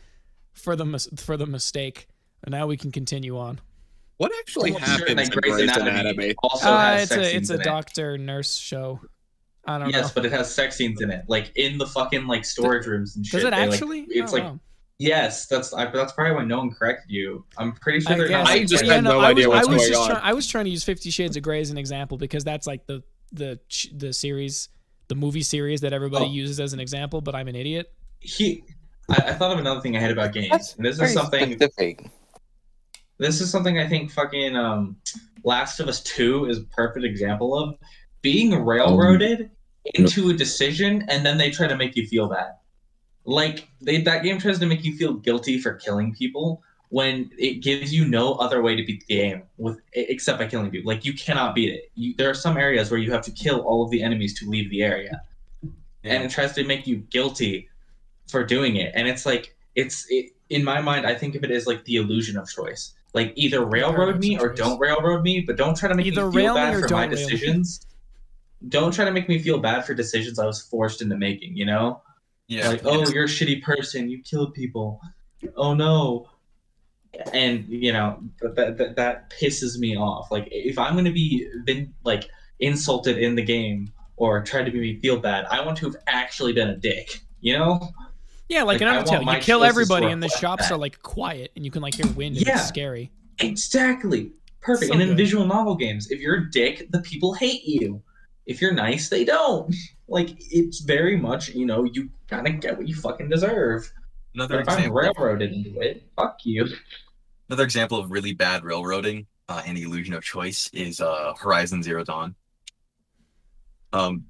for 0.54 0.74
the 0.76 0.84
mis- 0.86 1.08
for 1.16 1.36
the 1.36 1.46
mistake. 1.46 2.06
And 2.44 2.52
now 2.52 2.66
we 2.66 2.76
can 2.76 2.92
continue 2.92 3.36
on. 3.36 3.60
What 4.18 4.32
actually 4.40 4.72
Almost 4.72 4.86
certain 4.98 5.18
happens 5.18 5.28
that 5.28 5.34
in 5.36 5.40
Grey's 5.40 5.54
Grey's 5.54 5.70
Anatomy 5.70 5.90
Anatomy? 6.00 6.34
also 6.42 6.68
Uh, 6.70 6.80
has 6.80 7.02
it's 7.02 7.10
sex 7.10 7.22
a 7.32 7.36
it's 7.36 7.50
a 7.50 7.54
in 7.54 7.60
it. 7.60 7.64
doctor 7.64 8.18
nurse 8.18 8.56
show. 8.56 9.00
I 9.66 9.78
don't 9.78 9.88
Yes, 9.88 9.92
know. 9.94 9.98
Yes, 10.00 10.12
but 10.12 10.24
it 10.26 10.32
has 10.32 10.54
sex 10.54 10.76
scenes 10.76 11.00
in 11.02 11.10
it, 11.10 11.24
like 11.28 11.52
in 11.56 11.76
the 11.76 11.86
fucking 11.86 12.26
like 12.26 12.44
storage 12.44 12.86
rooms 12.86 13.16
and 13.16 13.26
shit. 13.26 13.40
Does 13.40 13.44
it 13.48 13.50
They, 13.50 13.60
like- 13.66 13.72
actually? 13.72 14.00
it's 14.08 14.32
Oh, 14.32 14.36
like 14.36 14.44
wow. 14.44 14.60
yes, 14.98 15.46
that's 15.46 15.74
I, 15.74 15.86
that's 15.90 16.12
probably 16.12 16.34
why 16.34 16.44
no 16.44 16.58
one 16.58 16.70
corrected 16.70 17.10
you. 17.10 17.44
I'm 17.58 17.72
pretty 17.74 18.00
sure 18.00 18.12
I 18.12 18.16
they're 18.16 18.28
guess. 18.28 18.46
not. 18.46 18.54
I 18.56 18.64
just 18.64 18.84
Yeah, 18.84 18.94
had 18.94 19.04
no 19.04 19.20
I 19.20 19.30
idea 19.30 19.48
was, 19.48 19.56
what's 19.56 19.68
I 19.68 19.70
was 19.72 19.80
going 19.82 19.90
just 19.92 20.00
on. 20.02 20.10
Trying, 20.16 20.22
I 20.22 20.32
was 20.32 20.46
trying 20.46 20.64
to 20.64 20.70
use 20.70 20.84
Fifty 20.84 21.10
Shades 21.10 21.36
of 21.36 21.42
Grey 21.42 21.60
as 21.60 21.70
an 21.70 21.76
example 21.78 22.16
because 22.16 22.44
that's 22.44 22.66
like 22.66 22.86
the 22.86 23.02
the 23.32 23.58
the 23.92 24.12
series, 24.12 24.68
the 25.08 25.14
movie 25.16 25.42
series 25.42 25.80
that 25.82 25.92
everybody 25.92 26.26
Oh. 26.26 26.32
uses 26.32 26.60
as 26.60 26.72
an 26.72 26.80
example. 26.80 27.20
But 27.20 27.34
I'm 27.34 27.48
an 27.48 27.56
idiot. 27.56 27.92
he. 28.20 28.62
I, 29.10 29.14
I 29.16 29.32
thought 29.34 29.52
of 29.52 29.58
another 29.58 29.80
thing 29.80 29.96
I 29.96 30.00
had 30.00 30.10
about 30.12 30.32
games. 30.32 30.48
That's 30.50 30.74
and 30.76 30.86
this 30.86 30.98
is 31.00 31.12
something. 31.12 31.52
specific. 31.52 32.08
This 33.18 33.40
is 33.40 33.50
something 33.50 33.78
I 33.78 33.88
think 33.88 34.10
fucking 34.10 34.56
um, 34.56 34.96
Last 35.44 35.80
of 35.80 35.88
Us 35.88 36.02
Two 36.02 36.46
is 36.46 36.58
a 36.58 36.64
perfect 36.64 37.04
example 37.04 37.56
of 37.56 37.78
being 38.22 38.64
railroaded 38.64 39.50
into 39.94 40.30
a 40.30 40.34
decision, 40.34 41.04
and 41.08 41.24
then 41.24 41.38
they 41.38 41.50
try 41.50 41.66
to 41.66 41.76
make 41.76 41.96
you 41.96 42.06
feel 42.06 42.28
bad. 42.28 42.52
Like 43.24 43.68
they, 43.80 44.02
that 44.02 44.22
game 44.22 44.38
tries 44.38 44.58
to 44.58 44.66
make 44.66 44.84
you 44.84 44.96
feel 44.96 45.14
guilty 45.14 45.58
for 45.58 45.74
killing 45.74 46.14
people 46.14 46.62
when 46.90 47.30
it 47.36 47.62
gives 47.62 47.92
you 47.92 48.06
no 48.06 48.34
other 48.34 48.62
way 48.62 48.76
to 48.76 48.84
beat 48.84 49.04
the 49.06 49.14
game 49.14 49.42
with 49.56 49.80
except 49.92 50.38
by 50.38 50.46
killing 50.46 50.70
people. 50.70 50.92
Like 50.92 51.04
you 51.04 51.14
cannot 51.14 51.54
beat 51.54 51.72
it. 51.72 51.90
You, 51.94 52.14
there 52.16 52.30
are 52.30 52.34
some 52.34 52.56
areas 52.56 52.90
where 52.90 53.00
you 53.00 53.10
have 53.12 53.22
to 53.22 53.30
kill 53.30 53.60
all 53.60 53.84
of 53.84 53.90
the 53.90 54.02
enemies 54.02 54.38
to 54.40 54.48
leave 54.48 54.70
the 54.70 54.82
area, 54.82 55.22
and 56.04 56.22
it 56.22 56.30
tries 56.30 56.52
to 56.54 56.64
make 56.64 56.86
you 56.86 56.96
guilty 57.10 57.68
for 58.28 58.44
doing 58.44 58.76
it. 58.76 58.92
And 58.94 59.08
it's 59.08 59.26
like 59.26 59.56
it's 59.74 60.06
it, 60.10 60.32
in 60.48 60.62
my 60.62 60.80
mind, 60.80 61.06
I 61.06 61.14
think 61.14 61.34
of 61.34 61.44
it 61.44 61.50
as 61.50 61.66
like 61.66 61.84
the 61.84 61.96
illusion 61.96 62.36
of 62.36 62.48
choice. 62.48 62.92
Like 63.16 63.32
either 63.34 63.64
railroad 63.64 64.20
me 64.20 64.38
or 64.38 64.52
don't 64.52 64.78
railroad 64.78 65.22
me, 65.22 65.40
but 65.40 65.56
don't 65.56 65.76
try 65.76 65.88
to 65.88 65.94
make 65.96 66.06
Either 66.06 66.26
me 66.30 66.42
feel 66.42 66.54
bad 66.54 66.74
or 66.74 66.86
for 66.86 66.94
my 66.94 67.00
rail 67.06 67.10
me. 67.10 67.16
decisions. 67.16 67.80
Don't 68.68 68.92
try 68.92 69.04
to 69.06 69.10
make 69.10 69.28
me 69.28 69.38
feel 69.38 69.58
bad 69.58 69.84
for 69.86 69.94
decisions 69.94 70.38
I 70.38 70.44
was 70.46 70.60
forced 70.62 71.00
into 71.02 71.16
making. 71.16 71.56
You 71.56 71.64
know, 71.66 72.02
Yeah. 72.46 72.68
like 72.68 72.82
oh, 72.84 73.08
you're 73.08 73.24
a 73.24 73.26
shitty 73.28 73.62
person. 73.62 74.08
You 74.10 74.22
killed 74.22 74.52
people. 74.54 75.00
Oh 75.56 75.72
no. 75.74 76.28
And 77.32 77.64
you 77.68 77.92
know 77.92 78.22
that, 78.42 78.76
that 78.76 78.96
that 78.96 79.30
pisses 79.30 79.78
me 79.78 79.96
off. 79.96 80.30
Like 80.30 80.48
if 80.50 80.78
I'm 80.78 80.94
gonna 80.94 81.10
be 81.10 81.48
been 81.64 81.94
like 82.04 82.28
insulted 82.60 83.16
in 83.16 83.34
the 83.34 83.42
game 83.42 83.90
or 84.16 84.42
tried 84.42 84.64
to 84.66 84.72
make 84.72 84.80
me 84.82 85.00
feel 85.00 85.18
bad, 85.18 85.46
I 85.50 85.64
want 85.64 85.78
to 85.78 85.86
have 85.86 85.96
actually 86.06 86.52
been 86.52 86.68
a 86.68 86.76
dick. 86.76 87.20
You 87.40 87.56
know? 87.58 87.88
Yeah, 88.48 88.62
like, 88.62 88.80
Like, 88.80 88.82
in 88.82 89.04
Undertale, 89.04 89.34
you 89.34 89.40
kill 89.40 89.64
everybody 89.64 90.06
and 90.06 90.22
the 90.22 90.28
shops 90.28 90.70
are 90.70 90.78
like 90.78 91.02
quiet 91.02 91.50
and 91.56 91.64
you 91.64 91.70
can 91.70 91.82
like 91.82 91.94
hear 91.94 92.06
wind 92.12 92.36
and 92.36 92.46
Yeah. 92.46 92.54
it's 92.58 92.68
scary. 92.68 93.10
Exactly. 93.40 94.30
Perfect. 94.60 94.88
So 94.88 94.92
and 94.94 95.02
in 95.02 95.08
good. 95.10 95.16
visual 95.16 95.46
novel 95.46 95.74
games, 95.74 96.10
if 96.10 96.20
you're 96.20 96.36
a 96.36 96.50
dick, 96.50 96.90
the 96.90 97.00
people 97.00 97.34
hate 97.34 97.64
you. 97.64 98.02
If 98.46 98.60
you're 98.60 98.72
nice, 98.74 99.08
they 99.08 99.24
don't. 99.24 99.74
Like 100.08 100.36
it's 100.38 100.82
very 100.82 101.16
much, 101.16 101.48
you 101.48 101.66
know, 101.66 101.82
you 101.82 102.08
kind 102.28 102.46
of 102.46 102.60
get 102.60 102.78
what 102.78 102.86
you 102.86 102.94
fucking 102.94 103.28
deserve. 103.28 103.92
Another 104.36 104.58
But 104.58 104.60
if 104.62 104.68
I'm 104.68 104.78
example. 104.78 105.00
railroaded 105.00 105.52
into 105.52 105.80
it, 105.80 106.04
fuck 106.14 106.38
you. 106.44 106.68
Another 107.48 107.64
example 107.64 107.98
of 107.98 108.12
really 108.12 108.32
bad 108.32 108.62
railroading 108.62 109.26
uh, 109.48 109.62
and 109.66 109.76
the 109.76 109.82
illusion 109.82 110.14
of 110.14 110.22
choice 110.22 110.70
is 110.72 111.00
uh, 111.00 111.34
Horizon 111.36 111.82
Zero 111.82 112.04
Dawn. 112.04 112.36
Um, 113.92 114.24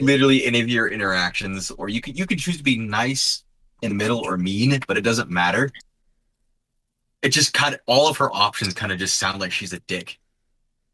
literally 0.00 0.46
any 0.46 0.60
of 0.62 0.68
your 0.70 0.88
interactions, 0.88 1.70
or 1.72 1.90
you 1.90 2.00
could 2.00 2.18
you 2.18 2.26
could 2.26 2.38
choose 2.38 2.56
to 2.56 2.62
be 2.62 2.78
nice 2.78 3.44
in 3.82 3.88
the 3.90 3.94
middle 3.94 4.18
or 4.20 4.36
mean, 4.36 4.78
but 4.86 4.96
it 4.96 5.02
doesn't 5.02 5.30
matter. 5.30 5.70
It 7.22 7.30
just 7.30 7.52
kind 7.52 7.74
of 7.74 7.80
all 7.86 8.08
of 8.08 8.16
her 8.18 8.32
options 8.34 8.72
kind 8.74 8.92
of 8.92 8.98
just 8.98 9.18
sound 9.18 9.40
like 9.40 9.52
she's 9.52 9.72
a 9.72 9.80
dick, 9.80 10.18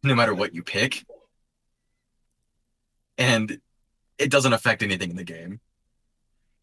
no 0.02 0.14
matter 0.14 0.34
what 0.34 0.54
you 0.54 0.62
pick, 0.62 1.04
and 3.18 3.60
it 4.18 4.30
doesn't 4.30 4.52
affect 4.52 4.82
anything 4.82 5.10
in 5.10 5.16
the 5.16 5.24
game. 5.24 5.60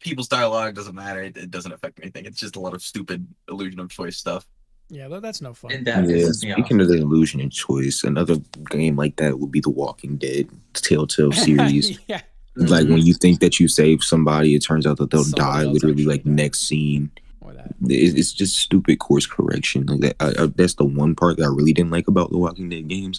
People's 0.00 0.28
dialogue 0.28 0.74
doesn't 0.74 0.94
matter; 0.94 1.22
it, 1.22 1.36
it 1.36 1.50
doesn't 1.50 1.72
affect 1.72 1.98
anything. 2.02 2.26
It's 2.26 2.38
just 2.38 2.56
a 2.56 2.60
lot 2.60 2.74
of 2.74 2.82
stupid 2.82 3.26
illusion 3.48 3.80
of 3.80 3.88
choice 3.90 4.16
stuff. 4.18 4.46
Yeah, 4.90 5.08
that, 5.08 5.22
that's 5.22 5.40
no 5.40 5.54
fun. 5.54 5.72
and 5.72 5.86
that 5.86 6.04
Yeah, 6.06 6.16
pisses 6.16 6.44
me 6.44 6.52
off. 6.52 6.58
speaking 6.58 6.80
of 6.82 6.88
the 6.88 6.98
illusion 6.98 7.40
and 7.40 7.50
choice, 7.50 8.04
another 8.04 8.36
game 8.70 8.96
like 8.96 9.16
that 9.16 9.38
would 9.38 9.50
be 9.50 9.60
The 9.60 9.70
Walking 9.70 10.16
Dead 10.18 10.50
Telltale 10.74 11.32
series. 11.32 11.98
yeah. 12.06 12.20
Like 12.56 12.86
when 12.88 13.04
you 13.04 13.14
think 13.14 13.40
that 13.40 13.58
you 13.58 13.66
saved 13.68 14.04
somebody, 14.04 14.54
it 14.54 14.62
turns 14.62 14.86
out 14.86 14.98
that 14.98 15.10
they'll 15.10 15.24
Somebody 15.24 15.64
die 15.66 15.70
literally 15.72 16.04
like 16.04 16.22
died. 16.24 16.32
next 16.34 16.60
scene. 16.68 17.10
Or 17.40 17.52
that. 17.52 17.74
It's 17.86 18.32
just 18.32 18.56
stupid 18.56 18.98
course 19.00 19.26
correction. 19.26 19.86
Like 19.86 20.00
that, 20.00 20.16
I, 20.20 20.44
I, 20.44 20.46
that's 20.46 20.74
the 20.74 20.84
one 20.84 21.14
part 21.16 21.36
that 21.38 21.44
I 21.44 21.48
really 21.48 21.72
didn't 21.72 21.90
like 21.90 22.06
about 22.08 22.30
The 22.30 22.38
Walking 22.38 22.68
Dead 22.68 22.86
games. 22.88 23.18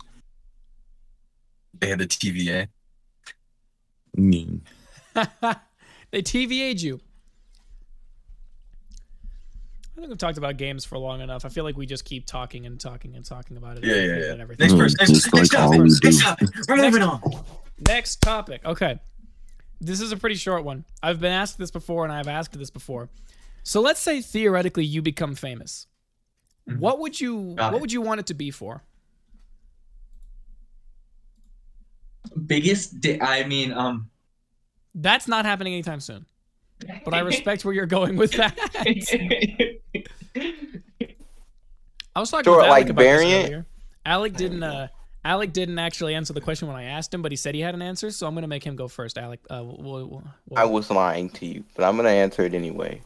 They 1.80 1.88
had 1.90 2.00
the 2.00 2.08
TVA. 2.08 2.68
I 4.18 4.22
mean, 4.22 4.62
they 5.16 6.22
TVA'd 6.22 6.82
you. 6.82 7.02
I 9.98 10.00
think 10.00 10.10
we've 10.10 10.18
talked 10.18 10.38
about 10.38 10.58
games 10.58 10.84
for 10.86 10.98
long 10.98 11.22
enough. 11.22 11.46
I 11.46 11.50
feel 11.50 11.64
like 11.64 11.78
we 11.78 11.86
just 11.86 12.04
keep 12.06 12.26
talking 12.26 12.66
and 12.66 12.80
talking 12.80 13.16
and 13.16 13.24
talking 13.26 13.56
about 13.58 13.78
it. 13.78 13.84
Yeah, 13.86 13.96
yeah, 13.96 14.26
yeah. 14.26 14.32
and 14.34 14.42
everything. 14.42 14.68
Next 14.68 14.74
Mm, 14.74 14.80
person. 14.80 14.98
just 15.00 15.34
Next, 15.34 15.34
next 15.34 15.54
like 15.54 15.62
all 15.62 15.72
topic. 15.74 15.92
Next 16.04 16.22
topic. 16.22 16.50
We're 16.70 16.76
moving 16.78 17.02
on. 17.02 17.22
Next 17.88 18.22
topic. 18.22 18.66
Okay. 18.66 19.00
This 19.82 20.02
is 20.02 20.12
a 20.12 20.18
pretty 20.18 20.36
short 20.36 20.64
one. 20.64 20.86
I've 21.04 21.20
been 21.20 21.32
asked 21.32 21.58
this 21.58 21.72
before 21.72 22.04
and 22.06 22.14
I've 22.14 22.28
asked 22.28 22.58
this 22.58 22.70
before. 22.70 23.10
So 23.64 23.82
let's 23.82 24.00
say 24.00 24.22
theoretically 24.22 24.86
you 24.86 25.02
become 25.02 25.36
famous. 25.36 25.88
Mhm. 26.70 26.80
What 26.80 27.00
would 27.00 27.20
you 27.20 27.54
Got 27.56 27.72
what 27.74 27.78
it. 27.78 27.82
would 27.82 27.92
you 27.92 28.02
want 28.02 28.20
it 28.20 28.26
to 28.28 28.34
be 28.34 28.52
for? 28.52 28.84
Biggest. 32.46 33.00
Di- 33.02 33.22
I 33.22 33.46
mean, 33.46 33.72
um. 33.74 34.10
That's 34.96 35.28
not 35.28 35.46
happening 35.46 35.74
anytime 35.74 36.00
soon. 36.00 36.26
But 37.04 37.14
I 37.14 37.20
respect 37.20 37.64
where 37.66 37.74
you're 37.74 37.86
going 37.86 38.16
with 38.18 38.32
that. 38.34 38.58
I 42.16 42.20
was 42.20 42.30
talking 42.32 42.46
Sure, 42.46 42.58
with 42.58 42.66
Alec 42.66 42.70
like 42.70 42.90
about 42.90 43.02
this 43.04 43.22
variant? 43.22 43.46
earlier. 43.46 43.66
Alec 44.06 44.34
didn't. 44.36 44.64
Uh, 44.64 44.88
Alec 45.26 45.52
didn't 45.54 45.80
actually 45.80 46.14
answer 46.14 46.34
the 46.34 46.40
question 46.40 46.68
when 46.68 46.78
I 46.78 46.84
asked 46.84 47.12
him, 47.12 47.24
but 47.24 47.32
he 47.32 47.36
said 47.36 47.56
he 47.56 47.62
had 47.62 47.74
an 47.74 47.82
answer, 47.82 48.12
so 48.12 48.28
I'm 48.28 48.36
gonna 48.36 48.48
make 48.48 48.64
him 48.64 48.76
go 48.76 48.88
first. 48.88 49.18
Alec, 49.18 49.40
uh, 49.50 49.64
wh- 49.64 50.22
wh- 50.22 50.24
wh- 50.54 50.58
I 50.58 50.66
was 50.66 50.92
lying 50.92 51.32
to 51.32 51.46
you, 51.48 51.64
but 51.76 51.84
I'm 51.84 51.98
gonna 51.98 52.10
answer 52.10 52.44
it 52.44 52.54
anyway. 52.54 53.02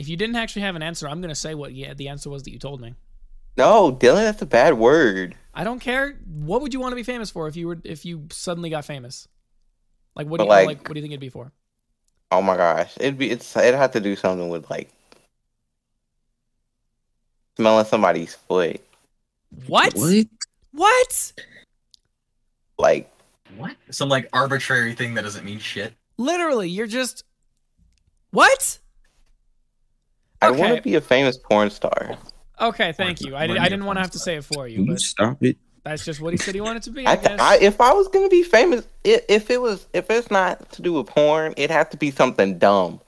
if 0.00 0.08
you 0.08 0.16
didn't 0.16 0.36
actually 0.36 0.62
have 0.62 0.76
an 0.76 0.82
answer, 0.82 1.06
I'm 1.08 1.20
gonna 1.20 1.34
say 1.34 1.54
what 1.54 1.72
yeah 1.74 1.92
the 1.94 2.08
answer 2.08 2.28
was 2.30 2.42
that 2.42 2.50
you 2.50 2.58
told 2.58 2.80
me. 2.80 2.94
No, 3.56 3.92
Dylan, 3.92 4.24
that's 4.24 4.40
a 4.42 4.46
bad 4.46 4.74
word. 4.78 5.36
I 5.54 5.62
don't 5.62 5.78
care. 5.78 6.18
What 6.26 6.62
would 6.62 6.72
you 6.74 6.80
want 6.80 6.92
to 6.92 6.96
be 6.96 7.02
famous 7.02 7.30
for 7.30 7.46
if 7.48 7.54
you 7.56 7.68
were 7.68 7.78
if 7.84 8.04
you 8.04 8.26
suddenly 8.32 8.70
got 8.70 8.84
famous? 8.84 9.28
Like 10.16 10.26
what 10.26 10.38
do 10.38 10.44
you 10.44 10.48
like- 10.48 10.66
like, 10.66 10.88
What 10.88 10.94
do 10.94 10.98
you 10.98 11.02
think 11.02 11.12
it'd 11.12 11.20
be 11.20 11.28
for? 11.28 11.52
Oh 12.32 12.40
my 12.42 12.56
gosh, 12.56 12.92
it'd 12.98 13.18
be 13.18 13.30
it's 13.30 13.54
it'd 13.56 13.74
have 13.74 13.92
to 13.92 14.00
do 14.00 14.16
something 14.16 14.48
with 14.48 14.68
like 14.70 14.90
smelling 17.56 17.84
somebody's 17.86 18.34
foot. 18.34 18.80
What? 19.66 19.94
What? 19.94 20.26
What? 20.72 21.32
Like 22.78 23.12
What? 23.56 23.76
Some 23.90 24.08
like 24.08 24.28
arbitrary 24.32 24.94
thing 24.94 25.14
that 25.14 25.22
doesn't 25.22 25.44
mean 25.44 25.58
shit. 25.58 25.94
Literally, 26.16 26.68
you're 26.68 26.86
just 26.86 27.24
what? 28.30 28.78
I 30.42 30.50
want 30.50 30.76
to 30.76 30.82
be 30.82 30.94
a 30.94 31.00
famous 31.00 31.36
porn 31.36 31.70
star. 31.70 32.16
Okay, 32.60 32.92
thank 32.92 33.20
you. 33.20 33.36
I, 33.36 33.46
did, 33.46 33.58
I 33.58 33.68
didn't 33.68 33.84
want 33.84 33.96
to 33.96 34.00
have 34.02 34.10
to 34.12 34.18
say 34.18 34.36
it 34.36 34.44
for 34.44 34.68
you, 34.68 34.76
Can 34.76 34.86
you 34.86 34.92
but 34.92 35.00
stop 35.00 35.42
it? 35.42 35.56
that's 35.84 36.04
just 36.04 36.20
what 36.20 36.32
he 36.32 36.36
said 36.36 36.54
he 36.54 36.60
wanted 36.60 36.82
to 36.84 36.90
be. 36.90 37.06
I, 37.06 37.12
I, 37.12 37.16
guess. 37.16 37.40
I 37.40 37.56
if 37.56 37.80
I 37.80 37.92
was 37.92 38.08
gonna 38.08 38.28
be 38.28 38.42
famous, 38.42 38.86
i 39.06 39.22
if 39.28 39.50
it 39.50 39.60
was 39.60 39.86
if 39.92 40.10
it's 40.10 40.30
not 40.30 40.70
to 40.72 40.82
do 40.82 40.94
with 40.94 41.06
porn, 41.06 41.54
it 41.56 41.70
has 41.70 41.88
to 41.88 41.96
be 41.96 42.10
something 42.10 42.58
dumb. 42.58 43.00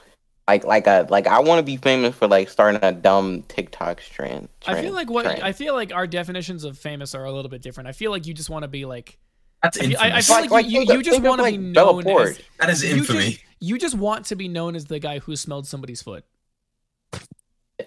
Like 0.49 0.65
like 0.65 0.87
a 0.87 1.07
like 1.09 1.27
I 1.27 1.39
want 1.41 1.61
to 1.61 1.63
be 1.63 1.77
famous 1.77 2.15
for 2.17 2.27
like 2.27 2.49
starting 2.49 2.81
a 2.83 2.93
dumb 2.93 3.43
TikTok 3.49 4.01
trend. 4.01 4.49
I 4.67 4.81
feel 4.83 4.93
like 4.93 5.09
what 5.09 5.25
trend. 5.25 5.43
I 5.43 5.53
feel 5.53 5.73
like 5.75 5.93
our 5.95 6.07
definitions 6.07 6.65
of 6.65 6.77
famous 6.79 7.15
are 7.15 7.25
a 7.25 7.33
little 7.33 7.49
bit 7.49 7.63
different. 7.63 7.89
I 7.89 7.93
feel 7.93 8.11
like 8.11 8.27
you 8.27 8.35
just 8.35 8.51
want 8.51 8.65
to 8.65 8.69
be 8.69 8.85
like 8.85 9.19
That's 9.63 9.79
I 9.79 9.87
feel- 9.87 9.99
I- 10.01 10.11
I 10.17 10.21
feel 10.21 10.47
like 10.51 10.67
you- 10.67 10.79
think 10.81 10.91
you 10.91 10.99
of- 10.99 11.05
just 11.05 11.23
wanna 11.23 11.43
like, 11.43 11.55
be 11.55 11.59
known 11.59 12.07
as- 12.09 12.41
that 12.59 12.71
is 12.71 12.83
you 12.85 13.05
just 13.05 13.39
you 13.61 13.79
just 13.79 13.95
want 13.95 14.27
to 14.27 14.37
be 14.37 14.49
known 14.49 14.75
as 14.75 14.87
the 14.87 14.99
guy 14.99 15.21
who 15.21 15.37
smelled 15.37 15.69
somebody's 15.69 16.03
foot. 16.03 16.25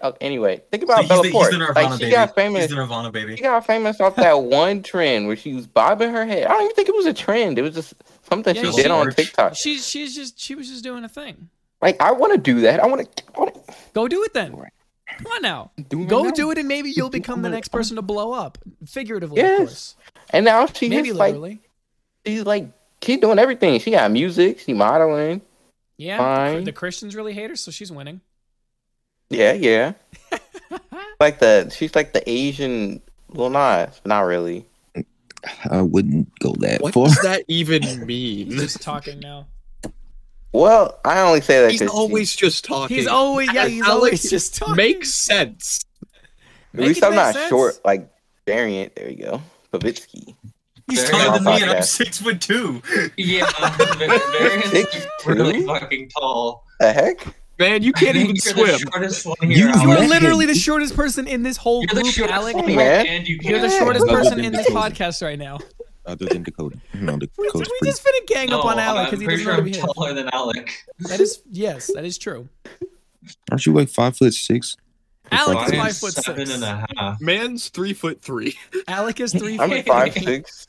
Oh, 0.02 0.14
anyway, 0.20 0.62
think 0.70 0.82
about 0.82 1.00
he's, 1.00 1.08
Bella 1.08 1.22
the, 1.22 1.28
he's 1.30 1.36
Poarch. 1.36 1.50
the 1.52 1.72
Like 1.74 1.92
she 1.92 1.98
baby. 2.00 2.10
got 2.10 2.28
He's 2.28 2.34
famous. 2.34 2.66
the 2.68 2.74
Nirvana 2.74 3.10
baby. 3.10 3.36
She 3.36 3.42
got 3.42 3.64
famous 3.66 3.98
off 4.00 4.16
that 4.16 4.32
one 4.42 4.82
trend 4.82 5.26
where 5.26 5.36
she 5.36 5.54
was 5.54 5.66
bobbing 5.66 6.10
her 6.10 6.26
head. 6.26 6.44
I 6.46 6.52
don't 6.52 6.64
even 6.64 6.74
think 6.76 6.88
it 6.88 6.94
was 6.94 7.06
a 7.06 7.14
trend. 7.14 7.58
It 7.58 7.62
was 7.62 7.74
just 7.74 7.94
something 8.28 8.54
Yeah, 8.54 8.62
she 8.62 8.72
she- 8.72 8.82
did 8.82 8.90
on 8.90 9.10
TikTok. 9.10 9.54
She's 9.54 9.86
she's 9.88 10.14
just 10.14 10.38
she 10.38 10.54
was 10.54 10.68
just 10.68 10.82
doing 10.84 11.04
a 11.04 11.08
thing. 11.08 11.48
Like 11.86 12.00
I 12.00 12.10
want 12.10 12.32
to 12.32 12.38
do 12.38 12.62
that. 12.62 12.80
I 12.80 12.86
want 12.88 13.06
to 13.16 13.52
Go 13.94 14.08
do 14.08 14.24
it 14.24 14.34
then. 14.34 14.50
Come 14.50 15.26
on 15.32 15.40
now. 15.42 15.70
do 15.88 16.04
Go 16.04 16.32
do 16.32 16.50
it 16.50 16.58
and 16.58 16.66
maybe 16.66 16.90
you'll 16.90 17.10
become 17.10 17.42
the 17.42 17.48
next 17.56 17.68
person 17.68 17.94
to 17.94 18.02
blow 18.02 18.32
up. 18.32 18.58
Figuratively, 18.84 19.40
of 19.40 19.46
Yes. 19.46 19.58
course. 19.58 19.94
And 20.30 20.44
now 20.44 20.66
she 20.66 20.88
Maybe 20.88 21.10
just 21.10 21.18
like 21.20 21.34
literally. 21.34 21.60
she's 22.26 22.44
like 22.44 22.68
she's 23.02 23.20
doing 23.20 23.38
everything. 23.38 23.78
She 23.78 23.92
got 23.92 24.10
music. 24.10 24.58
She 24.58 24.74
modeling. 24.74 25.42
Yeah. 25.96 26.18
fine. 26.18 26.64
The 26.64 26.72
Christians 26.72 27.14
really 27.14 27.32
hate 27.34 27.50
her, 27.50 27.56
so 27.56 27.70
she's 27.70 27.92
winning. 27.92 28.20
Yeah, 29.30 29.52
yeah. 29.52 29.92
like 31.20 31.38
the 31.38 31.72
she's 31.74 31.94
like 31.94 32.12
the 32.14 32.28
Asian. 32.28 33.00
Well, 33.28 33.50
not 33.50 34.00
not 34.04 34.22
really. 34.22 34.66
I 35.70 35.82
wouldn't 35.82 36.36
go 36.40 36.52
that 36.58 36.80
What 36.82 36.94
far. 36.94 37.06
does 37.06 37.20
that 37.22 37.44
even 37.46 37.82
He's 37.84 37.98
mean? 37.98 38.50
just 38.50 38.82
talking 38.82 39.20
now. 39.20 39.46
Well, 40.56 40.98
I 41.04 41.20
only 41.20 41.40
say 41.42 41.60
that 41.62 41.70
He's 41.70 41.80
because 41.80 41.94
always 41.94 42.34
just 42.34 42.64
talking. 42.64 42.96
He's 42.96 43.06
always 43.06 43.52
yeah, 43.52 43.66
he's 43.68 43.82
Alec 43.82 43.94
always 43.94 44.30
just 44.30 44.54
talking. 44.56 44.76
makes 44.76 45.14
sense. 45.14 45.80
at 46.74 46.80
least 46.80 47.04
I'm 47.04 47.14
not 47.14 47.34
sense. 47.34 47.48
short 47.48 47.78
like 47.84 48.10
variant. 48.46 48.94
There 48.96 49.10
you 49.10 49.22
go, 49.22 49.42
Pavitsky. 49.72 50.34
He's 50.88 51.02
Very 51.02 51.24
taller 51.24 51.38
than 51.40 51.44
me, 51.44 51.62
and 51.62 51.70
I'm 51.72 51.82
six 51.82 52.18
foot 52.22 52.40
two. 52.40 52.80
Yeah, 53.16 53.50
Varian's 53.98 54.70
Six 54.70 55.06
really 55.26 55.54
two? 55.60 55.66
fucking 55.66 56.10
tall. 56.18 56.64
The 56.80 56.92
heck? 56.92 57.26
Man, 57.58 57.82
you 57.82 57.92
can't 57.92 58.16
even 58.16 58.36
You're 58.36 58.54
swim. 58.54 58.78
the 58.78 59.34
one 59.40 59.50
You- 59.50 59.56
here. 59.56 59.68
you 59.76 59.80
You 59.82 59.90
are 59.92 60.06
literally 60.06 60.44
the 60.46 60.54
shortest 60.54 60.94
person 60.94 61.26
in 61.26 61.42
this 61.42 61.56
whole 61.56 61.82
You're 61.82 62.02
group, 62.02 62.30
Alec. 62.30 62.54
one 62.54 62.64
Hey, 62.64 62.70
here, 62.72 62.78
man. 62.78 63.06
and 63.06 63.26
you 63.28 63.38
You're 63.42 63.60
the 63.60 63.70
shortest 63.70 64.06
person 64.06 64.44
in 64.44 64.52
this 64.52 64.68
podcast 64.68 65.22
right 65.22 65.38
now. 65.38 65.58
Other 66.06 66.26
than 66.26 66.42
Dakota. 66.44 66.78
No, 66.94 67.14
We, 67.14 67.18
Dakota's 67.26 67.54
we 67.54 67.64
pretty. 67.64 67.76
just 67.84 68.04
finna 68.04 68.26
gang 68.26 68.50
No, 68.50 68.60
up 68.60 68.64
on 68.66 68.78
Alec 68.78 69.10
because 69.10 69.20
he 69.20 69.26
doesn't 69.26 69.38
know 69.38 69.42
sure 69.44 69.52
how 69.52 69.56
to 69.58 69.62
I'm 69.62 69.70
behave. 69.72 69.84
taller 69.94 70.12
than 70.14 70.28
Alec. 70.32 70.72
That 71.00 71.20
is 71.20 71.42
yes, 71.50 71.90
that 71.94 72.04
is 72.04 72.16
true. 72.18 72.48
Aren't 73.50 73.66
you 73.66 73.72
like 73.72 73.88
five 73.88 74.16
foot 74.16 74.32
six? 74.34 74.76
Alec 75.32 75.72
is 75.72 75.78
five 75.80 75.96
foot 75.96 76.12
seven 76.12 76.46
six. 76.46 76.54
and 76.62 76.64
a 76.64 76.86
half. 76.96 77.20
Man's 77.20 77.68
three 77.70 77.92
foot 77.92 78.22
three. 78.22 78.56
Alec 78.88 79.18
is 79.20 79.32
three 79.32 79.58
I'm 79.60 79.70
feet. 79.70 79.86
five 79.88 80.12
six. 80.12 80.68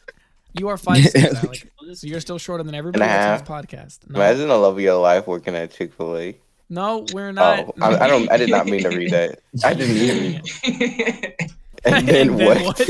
You 0.58 0.70
are 0.70 0.78
five 0.78 1.04
six, 1.06 1.36
Alec. 1.44 1.72
So 1.94 2.08
you're 2.08 2.20
still 2.20 2.40
shorter 2.40 2.64
than 2.64 2.74
everybody 2.74 3.04
And 3.04 3.12
a 3.12 3.16
else 3.16 3.42
on 3.50 3.62
this 3.62 3.66
podcast. 3.70 4.10
No, 4.10 4.16
Imagine 4.20 4.48
the 4.48 4.58
love 4.58 4.74
of 4.78 4.80
your 4.82 4.96
life 5.00 5.28
working 5.28 5.56
at 5.56 5.72
Chick 5.72 5.94
Fil 5.94 6.18
A. 6.18 6.36
no, 6.70 7.06
we're 7.14 7.32
not. 7.32 7.60
Oh, 7.60 7.74
I, 7.80 8.06
I 8.06 8.08
don't. 8.08 8.32
I 8.32 8.38
did 8.38 8.50
not 8.50 8.66
mean 8.66 8.82
to 8.82 8.90
read 8.90 9.12
that. 9.12 9.40
I 9.64 9.76
didn't 9.76 9.96
mean. 9.96 10.42
And 11.86 12.08
then 12.08 12.30
And 12.30 12.38
what? 12.40 12.62
what? 12.64 12.82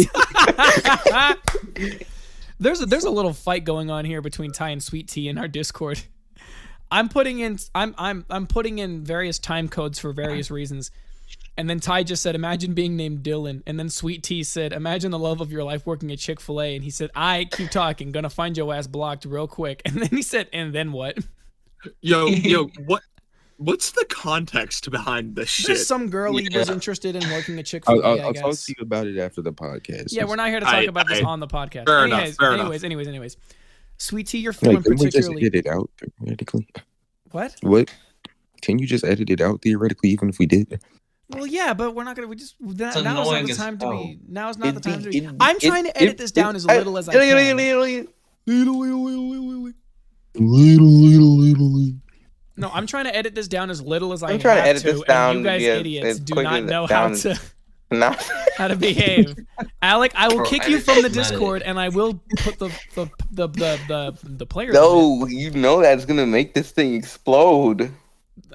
There's 2.60 2.82
a 2.82 2.86
there's 2.86 3.04
a 3.04 3.10
little 3.10 3.34
fight 3.34 3.64
going 3.64 3.90
on 3.90 4.06
here 4.06 4.22
between 4.22 4.52
Ty 4.52 4.70
and 4.70 4.84
Sweet 4.84 5.08
Tea 5.08 5.28
in 5.28 5.38
our 5.38 5.48
Discord. 5.48 6.02
I'm 6.92 7.10
putting 7.10 7.40
in 7.40 7.60
I'm 7.76 7.94
I'm 7.98 8.26
I'm 8.30 8.48
putting 8.48 8.80
in 8.80 9.04
various 9.04 9.40
time 9.40 9.68
codes 9.68 10.00
for 10.00 10.14
various 10.14 10.50
reasons. 10.50 10.92
And 11.60 11.68
then 11.68 11.80
Ty 11.80 12.04
just 12.04 12.22
said, 12.22 12.36
"Imagine 12.36 12.74
being 12.74 12.96
named 12.96 13.24
Dylan." 13.24 13.64
And 13.66 13.80
then 13.80 13.90
Sweet 13.90 14.22
Tea 14.22 14.44
said, 14.44 14.74
"Imagine 14.74 15.10
the 15.10 15.20
love 15.20 15.42
of 15.42 15.52
your 15.52 15.64
life 15.64 15.86
working 15.88 16.12
at 16.12 16.20
Chick 16.20 16.40
Fil 16.40 16.62
A." 16.62 16.76
And 16.76 16.84
he 16.84 16.92
said, 16.92 17.10
"I 17.16 17.46
keep 17.52 17.72
talking, 17.72 18.12
gonna 18.12 18.30
find 18.30 18.56
your 18.56 18.74
ass 18.74 18.86
blocked 18.86 19.26
real 19.26 19.48
quick." 19.48 19.82
And 19.86 19.96
then 19.96 20.10
he 20.10 20.22
said, 20.22 20.50
"And 20.54 20.74
then 20.74 20.92
what?" 20.92 21.18
Yo, 22.02 22.28
yo, 22.28 22.68
what? 22.86 23.02
What's 23.58 23.92
the 23.92 24.06
context 24.10 24.90
behind 24.92 25.36
this 25.36 25.50
shit? 25.50 25.66
Just 25.68 25.88
some 25.88 26.10
girl 26.10 26.36
he 26.38 26.48
was 26.56 26.70
interested 26.70 27.16
in 27.16 27.28
working 27.32 27.58
at 27.58 27.66
Chick 27.66 27.84
I'll, 27.88 27.96
Fil 27.96 28.04
A. 28.06 28.10
I'll, 28.10 28.20
I 28.22 28.24
I'll 28.28 28.34
talk 28.34 28.56
to 28.56 28.76
you 28.78 28.84
about 28.84 29.08
it 29.08 29.18
after 29.18 29.42
the 29.42 29.52
podcast. 29.52 30.08
Yeah, 30.12 30.26
we're 30.26 30.36
not 30.36 30.50
here 30.50 30.60
to 30.60 30.66
talk 30.66 30.76
I- 30.76 30.82
about 30.84 31.08
this 31.08 31.22
I- 31.22 31.26
on 31.26 31.40
the 31.40 31.48
podcast. 31.48 31.86
fair 31.88 32.06
enough, 32.06 32.20
anyways, 32.20 32.36
fair 32.38 32.50
enough. 32.54 32.62
anyways, 32.62 32.84
anyways, 32.84 33.08
anyways. 33.08 33.38
Sweet 33.98 34.28
tea, 34.28 34.38
you're 34.40 34.54
feeling 34.54 34.76
Like, 34.78 34.86
can 34.86 34.92
we 34.98 35.06
just 35.06 35.16
particularly 35.16 35.46
edit 35.48 35.66
it 35.66 35.68
out 35.68 35.90
theoretically? 36.20 36.68
what? 37.32 37.56
What? 37.62 37.92
Can 38.62 38.78
you 38.78 38.86
just 38.86 39.04
edit 39.04 39.30
it 39.32 39.42
out 39.42 39.64
theoretically, 39.64 40.10
even 40.12 40.30
if 40.30 40.38
we 40.38 40.46
did? 40.46 40.80
Well, 41.30 41.48
yeah, 41.48 41.74
but 41.74 41.96
we're 41.96 42.04
not 42.04 42.16
gonna. 42.16 42.28
We 42.28 42.36
just 42.36 42.56
that, 42.62 42.96
It's 42.96 43.04
now 43.04 43.22
is 43.24 43.32
not 43.32 43.48
the 43.48 43.54
time 43.56 43.78
to 43.80 43.86
hell. 43.86 43.98
be. 44.04 44.20
Now 44.30 44.50
is 44.50 44.58
not 44.60 44.76
the 44.76 44.80
time 44.82 45.02
to 45.04 45.10
be- 45.10 45.20
be. 45.22 45.30
I'm 45.40 45.60
trying 45.60 45.84
to 45.86 45.98
edit 46.02 46.18
this 46.20 46.32
down 46.32 46.56
as 46.56 46.66
little 46.66 46.98
as 46.98 47.10
I 47.10 47.14
Little, 47.14 47.38
can. 47.40 47.58
little, 47.58 47.84
little, 48.46 49.74
Little, 50.36 50.86
little, 50.88 51.38
little. 51.38 51.94
No, 52.58 52.70
I'm 52.74 52.88
trying 52.88 53.06
to 53.06 53.16
edit 53.16 53.36
this 53.36 53.48
down 53.48 53.70
as 53.70 53.82
little 53.82 54.14
as 54.14 54.24
I 54.24 54.28
can. 54.28 54.36
I'm 54.36 54.40
trying 54.42 54.56
to 54.58 54.62
have 54.62 54.70
edit 54.70 54.82
to, 54.82 54.88
this 54.88 54.96
and 55.02 55.06
down, 55.08 55.38
you 55.38 55.44
guys 55.44 55.62
yeah, 55.62 55.74
idiots 55.76 56.20
do 56.20 56.42
not 56.42 56.54
as- 56.64 56.70
know 56.70 56.88
how 56.88 57.10
to 57.10 57.40
No. 57.92 58.14
how 58.58 58.68
to 58.68 58.76
behave. 58.76 59.34
Alec, 59.82 60.12
I 60.16 60.28
will 60.28 60.38
Bro, 60.38 60.46
kick 60.48 60.64
I 60.64 60.68
you 60.68 60.80
from 60.82 61.02
the. 61.04 61.10
Discord, 61.10 61.62
and 61.62 61.80
I 61.80 61.88
will 61.88 62.20
put 62.40 62.60
the 62.60 62.68
the 62.96 63.08
the 63.32 63.48
the 63.48 63.80
the, 63.88 64.18
the 64.24 64.46
players. 64.46 64.74
No, 64.74 65.26
you 65.28 65.52
know 65.52 65.82
that's 65.82 66.04
gonna 66.04 66.26
make 66.26 66.54
this 66.54 66.72
thing 66.72 66.96
explode. 66.96 67.90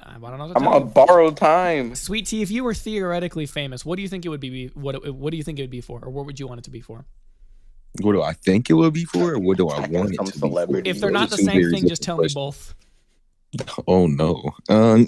I 0.02 0.18
don't 0.18 0.38
know 0.38 0.52
I'm 0.54 0.68
on 0.68 0.90
borrowed 0.90 1.38
time. 1.38 1.94
Sweet 1.94 2.26
tea, 2.26 2.42
if 2.42 2.50
you 2.50 2.62
were 2.62 2.74
theoretically 2.74 3.46
famous, 3.46 3.86
what 3.86 3.96
do 3.96 4.02
you 4.02 4.08
think 4.08 4.26
it 4.26 4.28
would 4.28 4.40
be? 4.40 4.66
What 4.74 5.14
what 5.14 5.30
do 5.30 5.38
you 5.38 5.42
think 5.42 5.58
it 5.58 5.62
would 5.62 5.70
be 5.70 5.80
for, 5.80 6.00
or 6.02 6.10
what 6.10 6.26
would 6.26 6.38
you 6.38 6.46
want 6.46 6.58
it 6.58 6.64
to 6.64 6.70
be 6.70 6.80
for? 6.82 7.06
What 8.02 8.12
do 8.12 8.22
I 8.22 8.34
think 8.34 8.68
it 8.68 8.74
would 8.74 8.92
be 8.92 9.04
for, 9.06 9.32
or 9.32 9.38
what 9.38 9.56
do 9.56 9.68
I 9.68 9.78
Like 9.80 9.90
want 9.92 10.12
it 10.12 10.18
to 10.26 10.32
celebrity. 10.32 10.82
be 10.82 10.90
If 10.90 11.00
they're 11.00 11.10
not 11.10 11.30
the 11.30 11.36
Those 11.36 11.48
are 11.48 11.52
two 11.52 11.62
same 11.62 11.70
thing, 11.80 11.88
just 11.88 12.02
tell 12.02 12.18
me 12.18 12.28
both. 12.32 12.74
Questions. 13.58 13.84
Oh 13.86 14.06
no. 14.06 14.42
Um, 14.68 15.06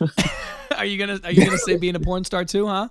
Are 0.76 0.84
you 0.84 0.98
gonna 0.98 1.20
Are 1.24 1.32
you 1.32 1.44
gonna 1.44 1.58
say 1.58 1.76
being 1.76 1.96
a 1.96 2.00
porn 2.00 2.24
star 2.24 2.44
too, 2.44 2.66
huh? 2.66 2.88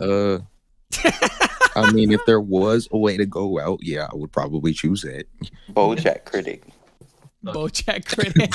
uh, 0.00 0.38
I 1.76 1.92
mean, 1.92 2.12
if 2.12 2.24
there 2.26 2.40
was 2.40 2.88
a 2.90 2.98
way 2.98 3.16
to 3.16 3.26
go 3.26 3.60
out, 3.60 3.80
yeah, 3.82 4.08
I 4.10 4.16
would 4.16 4.32
probably 4.32 4.72
choose 4.72 5.02
that. 5.02 5.26
Bojack 5.70 6.24
critic. 6.24 6.64
Bojack 7.44 8.06
critic. 8.14 8.50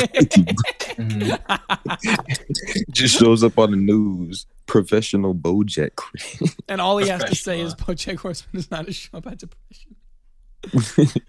Just 2.92 3.18
shows 3.18 3.44
up 3.44 3.58
on 3.58 3.72
the 3.72 3.78
news. 3.78 4.46
Professional 4.66 5.36
Bojack. 5.36 5.96
Critic. 5.96 6.56
And 6.68 6.82
all 6.82 6.98
he 6.98 7.08
has 7.10 7.24
to 7.24 7.36
say 7.36 7.62
is 7.62 7.76
Bojack 7.76 8.18
Horseman 8.18 8.60
is 8.60 8.72
not 8.72 8.88
a 8.88 8.94
show 8.94 9.18
about 9.18 9.38
depression. 9.38 9.96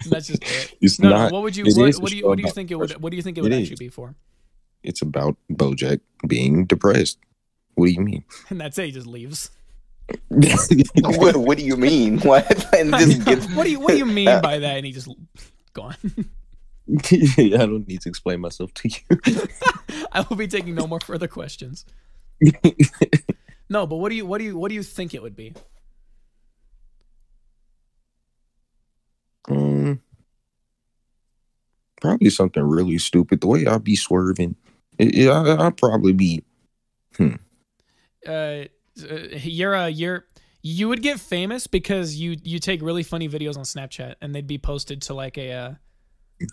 That's 0.08 0.26
just 0.28 0.42
it. 0.42 0.74
it's 0.80 0.98
No, 1.00 1.08
not. 1.10 1.30
no. 1.30 1.34
What 1.36 1.42
would 1.44 1.56
you 1.56 1.64
it 1.64 1.74
what, 1.76 1.88
is 1.88 1.98
a 1.98 2.00
what 2.00 2.10
do 2.10 2.16
you 2.16 2.26
what 2.26 2.36
do 2.38 2.42
you 2.44 2.50
think 2.50 2.70
it 2.70 2.74
would 2.76 2.92
what 3.02 3.10
do 3.10 3.16
you 3.16 3.22
think 3.22 3.38
it 3.38 3.40
It 3.40 3.44
would 3.44 3.52
is. 3.52 3.70
actually 3.70 3.86
be 3.86 3.88
for? 3.88 4.14
It's 4.82 5.00
about 5.02 5.36
Bojack 5.50 6.00
being 6.26 6.66
depressed. 6.66 7.18
What 7.74 7.86
do 7.86 7.92
you 7.92 8.00
mean? 8.00 8.24
And 8.50 8.60
that's 8.60 8.76
it. 8.78 8.86
He 8.86 8.92
just 8.92 9.06
leaves. 9.06 9.50
what, 10.28 11.36
what 11.36 11.56
do 11.58 11.64
you 11.64 11.76
mean? 11.76 12.18
What? 12.20 12.44
And 12.74 12.92
just 12.94 13.24
get, 13.24 13.38
what 13.54 13.64
do 13.64 13.70
you 13.70 13.80
What 13.80 13.92
do 13.92 13.98
you 13.98 14.06
mean 14.06 14.40
by 14.42 14.58
that? 14.58 14.76
And 14.76 14.84
he 14.86 14.92
just 14.92 15.08
gone. 15.72 15.96
I 16.98 17.46
don't 17.48 17.86
need 17.88 18.00
to 18.02 18.08
explain 18.08 18.40
myself 18.40 18.74
to 18.74 18.88
you. 18.88 19.48
I 20.12 20.26
will 20.28 20.36
be 20.36 20.48
taking 20.48 20.74
no 20.74 20.86
more 20.86 21.00
further 21.00 21.28
questions. 21.28 21.86
No, 23.70 23.86
but 23.86 23.96
what 23.96 24.10
do 24.10 24.16
you 24.16 24.26
what 24.26 24.38
do 24.38 24.44
you 24.44 24.58
what 24.58 24.68
do 24.68 24.74
you 24.74 24.82
think 24.82 25.14
it 25.14 25.22
would 25.22 25.36
be? 25.36 25.54
Um, 29.49 30.01
probably 32.01 32.30
something 32.30 32.62
really 32.62 32.99
stupid. 32.99 33.40
The 33.40 33.47
way 33.47 33.66
I'll 33.66 33.78
be 33.78 33.97
swerving, 33.97 34.57
it, 34.99 35.14
it, 35.14 35.28
I, 35.28 35.55
I'll 35.55 35.72
probably 35.72 36.12
be. 36.12 36.45
Uh, 37.18 37.30
uh, 38.28 38.64
you're 38.97 39.74
a 39.74 39.88
you're 39.88 40.26
you 40.62 40.88
would 40.88 41.03
get 41.03 41.18
famous 41.18 41.66
because 41.66 42.14
you 42.16 42.36
you 42.43 42.59
take 42.59 42.82
really 42.82 43.03
funny 43.03 43.28
videos 43.28 43.57
on 43.57 43.64
Snapchat 43.64 44.14
and 44.20 44.34
they'd 44.34 44.47
be 44.47 44.59
posted 44.59 45.03
to 45.03 45.14
like 45.14 45.36
a 45.38 45.53
uh, 45.53 45.74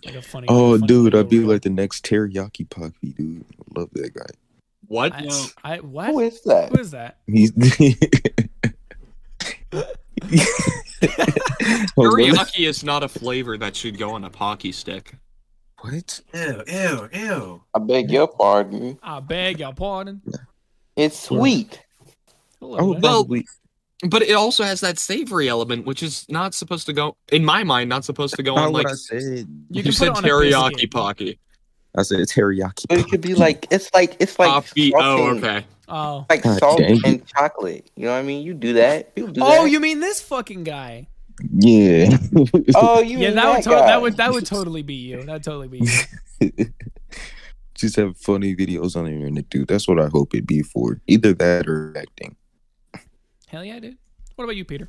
like 0.04 0.16
a 0.16 0.22
funny. 0.22 0.46
Oh, 0.48 0.76
funny 0.76 0.86
dude, 0.86 1.04
video 1.04 1.20
I'd 1.20 1.28
be 1.28 1.38
reel. 1.40 1.48
like 1.48 1.62
the 1.62 1.70
next 1.70 2.04
teriyaki 2.04 2.68
Poppy, 2.68 3.12
dude. 3.12 3.44
I 3.58 3.80
love 3.80 3.90
that 3.92 4.14
guy. 4.14 4.26
What? 4.86 5.12
I, 5.14 5.20
No. 5.20 5.44
I 5.62 5.76
what? 5.78 6.08
who 6.08 6.20
is 6.20 6.42
that? 6.42 6.70
Who 6.70 6.80
is 6.80 6.90
that? 6.90 7.18
He's. 7.26 7.52
Hold. 11.96 12.14
Teriyaki 12.14 12.68
is 12.68 12.84
not 12.84 13.02
a 13.02 13.08
flavor 13.08 13.56
that 13.58 13.76
should 13.76 13.98
go 13.98 14.10
on 14.12 14.24
a 14.24 14.30
pocky 14.30 14.72
stick. 14.72 15.14
What? 15.80 16.20
Ew, 16.34 16.62
ew, 16.66 17.08
ew. 17.12 17.62
I 17.74 17.78
beg 17.78 18.10
your 18.10 18.28
pardon. 18.28 18.98
I 19.02 19.20
beg 19.20 19.60
your 19.60 19.72
pardon. 19.72 20.20
It's 20.96 21.18
sweet. 21.18 21.82
Hello, 22.60 22.78
I 22.78 22.82
would 22.82 22.94
man. 22.94 23.02
Well, 23.02 23.24
probably. 23.24 23.46
But 24.08 24.22
it 24.22 24.32
also 24.32 24.64
has 24.64 24.80
that 24.80 24.98
savory 24.98 25.48
element, 25.48 25.86
which 25.86 26.02
is 26.02 26.26
not 26.28 26.54
supposed 26.54 26.86
to 26.86 26.92
go, 26.92 27.16
in 27.32 27.44
my 27.44 27.64
mind, 27.64 27.88
not 27.90 28.04
supposed 28.04 28.34
to 28.36 28.42
go 28.42 28.54
Not 28.54 28.66
on 28.66 28.72
what 28.72 28.84
like 28.84 28.92
I 28.92 28.96
said. 28.96 29.20
you 29.70 29.82
you, 29.82 29.92
said 29.92 30.14
put 30.14 30.24
it 30.24 30.24
on 30.24 30.24
a 30.24 30.28
teriyaki 30.28 30.90
pocky. 30.90 31.38
I 31.96 32.02
said 32.02 32.20
it's 32.20 32.32
teriyaki. 32.32 32.86
But 32.88 32.98
it 32.98 33.08
could 33.08 33.20
be 33.20 33.34
like 33.34 33.66
it's 33.70 33.92
like 33.92 34.16
it's 34.20 34.38
like 34.38 34.48
Poppy. 34.48 34.92
Oh, 34.94 35.36
okay. 35.36 35.64
Oh. 35.90 36.26
like 36.30 36.42
God 36.42 36.58
salt 36.58 36.78
dang 36.78 37.00
and 37.04 37.26
chocolate. 37.26 37.90
You 37.96 38.06
know 38.06 38.12
what 38.12 38.18
I 38.18 38.22
mean? 38.22 38.42
You 38.44 38.54
do 38.54 38.74
that. 38.74 39.14
People 39.14 39.32
do 39.32 39.40
Oh, 39.42 39.64
that. 39.64 39.70
you 39.70 39.80
mean 39.80 40.00
this 40.00 40.20
fucking 40.20 40.64
guy? 40.64 41.08
Yeah. 41.58 42.16
Oh, 42.74 43.00
you 43.02 43.18
Yeah, 43.18 43.28
mean 43.28 43.34
that 43.36 43.54
would 43.56 43.62
to- 43.64 43.70
that 43.70 44.00
would 44.02 44.16
that 44.18 44.32
would 44.32 44.46
totally 44.46 44.82
be 44.82 44.94
you. 44.94 45.22
That 45.22 45.32
would 45.32 45.42
totally 45.42 45.68
be 45.68 45.82
you. 46.40 46.50
Just 47.74 47.96
have 47.96 48.16
funny 48.18 48.54
videos 48.54 48.94
on 48.94 49.04
the 49.06 49.10
internet, 49.10 49.48
dude. 49.48 49.68
That's 49.68 49.88
what 49.88 49.98
I 49.98 50.08
hope 50.08 50.34
it'd 50.34 50.46
be 50.46 50.60
for. 50.62 51.00
Either 51.06 51.32
that 51.34 51.66
or 51.66 51.96
acting. 51.96 52.36
Hell 53.48 53.64
yeah, 53.64 53.78
dude. 53.80 53.96
What 54.36 54.44
about 54.44 54.56
you, 54.56 54.64
Peter? 54.66 54.88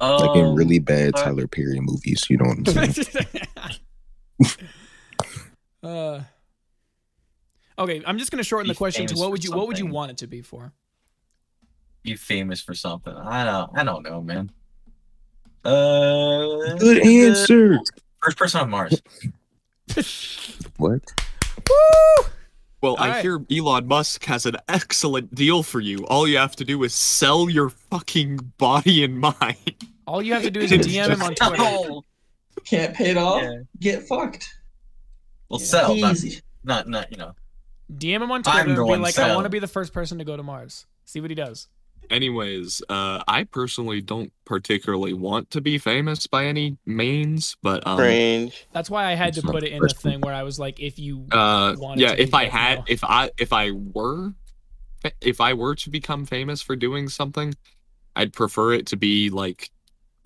Like 0.00 0.36
in 0.36 0.44
Um, 0.44 0.54
really 0.54 0.78
bad 0.78 1.14
uh, 1.16 1.22
Tyler 1.24 1.46
Perry 1.46 1.80
movies. 1.80 2.24
You 2.28 2.36
know 2.36 2.52
what 2.52 2.76
I'm 2.76 2.92
saying? 2.92 4.66
uh, 5.82 6.20
okay, 7.78 8.02
I'm 8.06 8.18
just 8.18 8.30
gonna 8.30 8.42
shorten 8.42 8.68
the 8.68 8.74
question 8.74 9.06
to 9.06 9.14
what 9.16 9.30
would 9.30 9.44
you 9.44 9.52
what 9.52 9.68
would 9.68 9.78
you 9.78 9.86
want 9.86 10.10
it 10.10 10.18
to 10.18 10.26
be 10.26 10.42
for? 10.42 10.72
be 12.04 12.14
famous 12.14 12.60
for 12.60 12.74
something. 12.74 13.14
I 13.14 13.44
don't. 13.44 13.70
I 13.74 13.82
don't 13.82 14.04
know, 14.04 14.20
man. 14.20 14.52
Uh, 15.64 16.76
Good 16.76 17.04
answer. 17.04 17.80
First 18.22 18.36
person 18.36 18.60
on 18.60 18.70
Mars. 18.70 19.02
What? 20.76 21.02
Woo! 21.68 22.26
Well, 22.80 22.96
I 22.98 23.06
Alright. 23.08 23.22
hear 23.22 23.44
Elon 23.50 23.86
Musk 23.86 24.24
has 24.24 24.44
an 24.44 24.56
excellent 24.68 25.34
deal 25.34 25.62
for 25.62 25.78
you. 25.78 26.04
All 26.06 26.26
you 26.26 26.36
have 26.36 26.56
to 26.56 26.64
do 26.64 26.82
is 26.82 26.94
sell 26.94 27.48
your 27.48 27.70
fucking 27.70 28.38
body 28.58 29.04
and 29.04 29.20
mind. 29.20 29.74
All 30.06 30.20
you 30.20 30.34
have 30.34 30.42
to 30.42 30.50
do 30.50 30.60
is 30.60 30.72
DM 30.72 31.10
him 31.10 31.22
on 31.22 31.34
Twitter. 31.34 32.00
Can't 32.64 32.94
pay 32.94 33.10
it 33.10 33.16
off. 33.16 33.42
Yeah. 33.42 33.58
Get 33.78 34.02
fucked. 34.08 34.52
Well, 35.48 35.60
sell, 35.60 35.94
not, 35.94 36.14
Easy. 36.14 36.40
not, 36.64 36.88
not, 36.88 37.10
you 37.12 37.18
know. 37.18 37.34
DM 37.92 38.22
him 38.22 38.30
on 38.30 38.42
Twitter 38.42 38.60
and 38.60 38.68
be 38.70 38.74
going 38.74 39.02
like, 39.02 39.18
I 39.18 39.34
want 39.34 39.44
to 39.44 39.50
be 39.50 39.58
the 39.58 39.68
first 39.68 39.92
person 39.92 40.18
to 40.18 40.24
go 40.24 40.36
to 40.36 40.42
Mars. 40.42 40.86
See 41.04 41.20
what 41.20 41.30
he 41.30 41.34
does. 41.34 41.68
Anyways, 42.10 42.82
uh, 42.88 43.22
I 43.26 43.44
personally 43.44 44.00
don't 44.00 44.32
particularly 44.44 45.14
want 45.14 45.50
to 45.52 45.60
be 45.60 45.78
famous 45.78 46.26
by 46.26 46.46
any 46.46 46.76
means, 46.84 47.56
but 47.62 47.86
um, 47.86 47.96
Cringe. 47.96 48.66
That's 48.72 48.90
why 48.90 49.06
I 49.06 49.14
had 49.14 49.34
to 49.34 49.42
put 49.42 49.64
it 49.64 49.72
in 49.72 49.80
the 49.80 49.88
the 49.88 49.94
thing 49.94 50.20
where 50.20 50.34
I 50.34 50.42
was 50.42 50.58
like, 50.58 50.80
if 50.80 50.98
you 50.98 51.26
uh, 51.32 51.74
wanted 51.78 52.00
yeah, 52.00 52.10
to 52.10 52.16
be 52.16 52.22
if 52.22 52.34
I 52.34 52.44
had, 52.46 52.80
no. 52.80 52.84
if 52.88 53.04
I, 53.04 53.30
if 53.38 53.52
I 53.52 53.70
were, 53.70 54.34
if 55.20 55.40
I 55.40 55.54
were 55.54 55.74
to 55.76 55.90
become 55.90 56.26
famous 56.26 56.60
for 56.60 56.76
doing 56.76 57.08
something, 57.08 57.54
I'd 58.16 58.32
prefer 58.32 58.74
it 58.74 58.86
to 58.88 58.96
be 58.96 59.30
like 59.30 59.70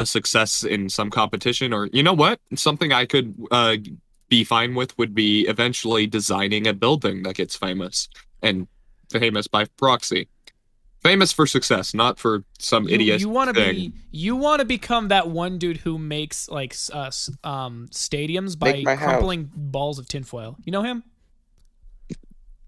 a 0.01 0.07
success 0.07 0.65
in 0.65 0.89
some 0.89 1.11
competition, 1.11 1.73
or 1.73 1.89
you 1.93 2.03
know 2.03 2.13
what, 2.13 2.41
something 2.55 2.93
I 2.93 3.07
could 3.07 3.35
uh 3.51 3.77
be 4.29 4.45
fine 4.45 4.75
with 4.75 4.97
would 4.99 5.15
be 5.15 5.47
eventually 5.49 6.07
designing 6.07 6.67
a 6.67 6.73
building 6.75 7.23
that 7.23 7.35
gets 7.35 7.57
famous 7.57 8.09
and 8.43 8.69
famous 9.11 9.47
by 9.47 9.65
proxy. 9.77 10.29
Famous 11.03 11.33
for 11.33 11.47
success, 11.47 11.95
not 11.95 12.19
for 12.19 12.43
some 12.59 12.89
you, 12.89 12.95
idiot 12.97 13.21
you 13.21 13.29
want 13.29 13.49
to 13.49 13.55
be 13.55 13.93
you 14.11 14.35
want 14.35 14.59
to 14.59 14.65
become 14.65 15.09
that 15.09 15.29
one 15.31 15.57
dude 15.57 15.77
who 15.77 15.97
makes 15.97 16.49
like 16.49 16.73
s- 16.73 16.91
uh, 16.93 17.11
um 17.49 17.87
stadiums 17.93 18.59
by 18.59 18.73
Make 18.73 18.85
my 18.85 18.97
house. 18.97 19.09
crumpling 19.11 19.49
balls 19.55 19.99
of 20.01 20.09
tinfoil. 20.09 20.57
You 20.65 20.73
know 20.73 20.83
him? 20.83 21.05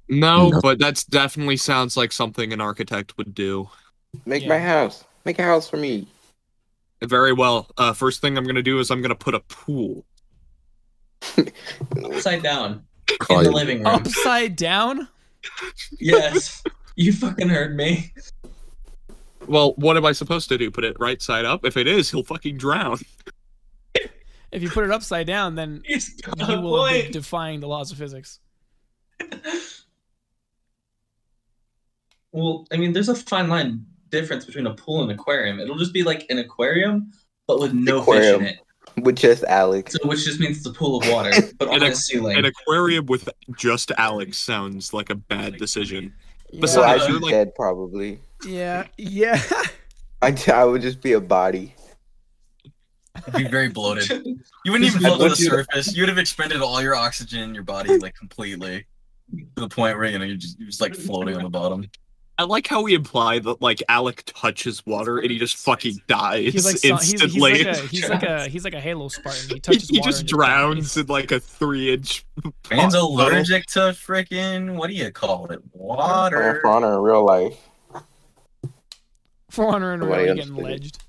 No, 0.09 0.49
No. 0.51 0.61
but 0.61 0.79
that's 0.79 1.05
definitely 1.05 1.57
sounds 1.57 1.97
like 1.97 2.13
something 2.13 2.53
an 2.53 2.61
architect 2.61 3.17
would 3.19 3.35
do. 3.35 3.69
Make 4.25 4.43
Yeah. 4.45 4.49
my 4.49 4.59
house. 4.59 5.05
Make 5.25 5.39
a 5.39 5.45
house 5.45 5.69
for 5.69 5.77
me. 5.77 6.09
Very 7.03 7.33
well. 7.33 7.69
Uh, 7.77 7.93
first 7.93 8.21
thing 8.21 8.37
I'm 8.37 8.45
gonna 8.45 8.63
do 8.63 8.79
is 8.79 8.91
I'm 8.91 9.03
gonna 9.03 9.15
put 9.15 9.35
a 9.35 9.41
pool. 9.41 10.05
Upside 12.05 12.43
down 12.43 12.85
in 13.31 13.43
the 13.45 13.51
living 13.51 13.79
room. 13.79 13.87
Upside 13.87 14.57
down? 14.57 15.09
Yes. 15.99 16.63
You 16.97 17.13
fucking 17.13 17.49
heard 17.49 17.77
me. 17.77 18.13
Well, 19.47 19.73
what 19.77 19.97
am 19.97 20.05
I 20.05 20.13
supposed 20.13 20.49
to 20.51 20.59
do? 20.59 20.71
Put 20.71 20.85
it 20.85 20.97
right 21.01 21.21
side 21.23 21.45
up? 21.45 21.65
If 21.65 21.77
it 21.77 21.87
is, 21.87 22.11
he'll 22.11 22.23
fucking 22.25 22.57
drown. 22.59 22.99
If 24.53 24.63
you 24.63 24.69
put 24.71 24.85
it 24.85 24.91
upside 24.91 25.27
down, 25.27 25.55
then 25.55 25.83
He's 25.87 26.21
you 26.37 26.61
will 26.61 26.85
have 26.85 26.95
been 26.95 27.03
point. 27.05 27.13
defying 27.13 27.61
the 27.61 27.69
laws 27.69 27.93
of 27.93 27.99
physics. 27.99 28.41
Well, 32.33 32.67
I 32.73 32.77
mean, 32.77 32.93
there's 32.93 33.09
a 33.09 33.15
fine 33.15 33.49
line 33.49 33.85
difference 34.11 34.45
between 34.45 34.67
a 34.67 34.75
pool 34.75 35.03
and 35.03 35.11
an 35.11 35.19
aquarium. 35.19 35.59
It'll 35.61 35.79
just 35.79 35.93
be 35.93 36.03
like 36.03 36.27
an 36.31 36.39
aquarium, 36.39 37.13
but 37.47 37.61
with 37.61 37.73
no 37.73 38.01
Aquarium. 38.01 38.41
fish 38.41 38.49
in 38.51 38.55
it. 38.55 38.61
With 38.97 39.17
just 39.17 39.45
Alex. 39.45 39.93
So, 40.01 40.09
which 40.09 40.25
just 40.25 40.41
means 40.41 40.59
it's 40.59 40.67
a 40.67 40.73
pool 40.73 41.01
of 41.03 41.09
water, 41.11 41.31
but 41.59 41.69
on 41.69 41.83
An 41.83 41.93
a 41.93 41.95
ceiling. 41.95 42.37
An 42.37 42.45
aquarium 42.45 43.07
with 43.07 43.29
just 43.57 43.91
Alex 43.97 44.37
sounds 44.39 44.93
like 44.93 45.11
a 45.11 45.15
bad 45.15 45.57
decision. 45.59 46.13
Yeah, 46.51 46.61
Besides, 46.61 46.77
well, 46.77 46.89
I'd 47.07 47.11
you're 47.11 47.19
be 47.21 47.25
like- 47.27 47.33
dead 47.33 47.55
probably. 47.55 48.21
yeah, 48.47 48.87
yeah. 48.99 49.41
I, 50.23 50.37
I 50.53 50.65
would 50.65 50.83
just 50.83 51.01
be 51.01 51.13
a 51.13 51.21
body. 51.21 51.75
You'd 53.27 53.37
be 53.37 53.49
very 53.49 53.69
bloated. 53.69 54.27
You 54.65 54.73
wouldn't 54.73 54.91
even 54.91 55.01
Just 55.01 55.17
float 55.17 55.31
to 55.31 55.37
the 55.37 55.43
you- 55.43 55.49
surface. 55.51 55.97
You 55.97 56.03
would 56.03 56.11
have 56.11 56.19
expended 56.19 56.61
all 56.61 56.83
your 56.83 56.95
oxygen 56.95 57.41
in 57.41 57.55
your 57.55 57.65
body 57.65 57.97
like 57.97 58.15
completely 58.15 58.85
to 59.35 59.47
the 59.63 59.69
point 59.71 59.97
where 59.97 60.07
you 60.07 60.19
know 60.19 60.25
you're 60.27 60.37
just, 60.37 60.59
you're 60.59 60.67
just 60.69 60.83
like 60.83 60.95
floating 60.95 61.35
on 61.35 61.43
the 61.45 61.49
bottom. 61.49 61.87
I 62.41 62.45
like 62.45 62.67
how 62.67 62.81
we 62.81 62.95
imply 62.95 63.39
that 63.39 63.61
like 63.61 63.83
Alec 63.91 64.23
touches 64.25 64.87
water 64.87 65.19
and 65.19 65.31
he 65.31 65.39
just 65.39 65.59
fucking 65.59 66.01
dies 66.07 66.55
He's 66.55 66.65
like 66.65 66.79
so- 66.79 66.97
he's, 66.97 67.11
he's 67.11 67.23
instantly. 67.23 67.65
like 67.65 67.77
a 67.77 67.81
he's 67.89 68.09
like 68.09 68.23
a 68.23 68.49
he's 68.49 68.65
like 68.65 68.73
a 68.73 68.81
Halo 68.81 69.09
Spartan. 69.09 69.51
He 69.51 69.61
touches 69.61 69.91
he 69.91 69.99
water 69.99 70.11
just 70.11 70.27
drowns 70.27 70.97
in 70.97 71.07
like 71.09 71.33
a 71.33 71.39
three 71.39 71.93
inch. 71.93 72.25
Man's 72.71 72.95
puddle. 72.95 73.09
allergic 73.15 73.67
to 73.67 73.81
freaking 73.91 74.77
what 74.77 74.87
do 74.89 74.95
you 74.95 75.11
call 75.11 75.49
it? 75.53 75.61
Water. 75.75 76.61
For 76.63 76.69
honor 76.71 76.95
in 76.95 77.01
real 77.01 77.27
life. 77.27 77.59
For 79.51 79.67
honor 79.69 79.93
and 79.93 80.01
Nobody 80.01 80.23
really 80.23 80.37
getting 80.37 80.53
understood 80.55 80.65
ledged. 80.81 81.03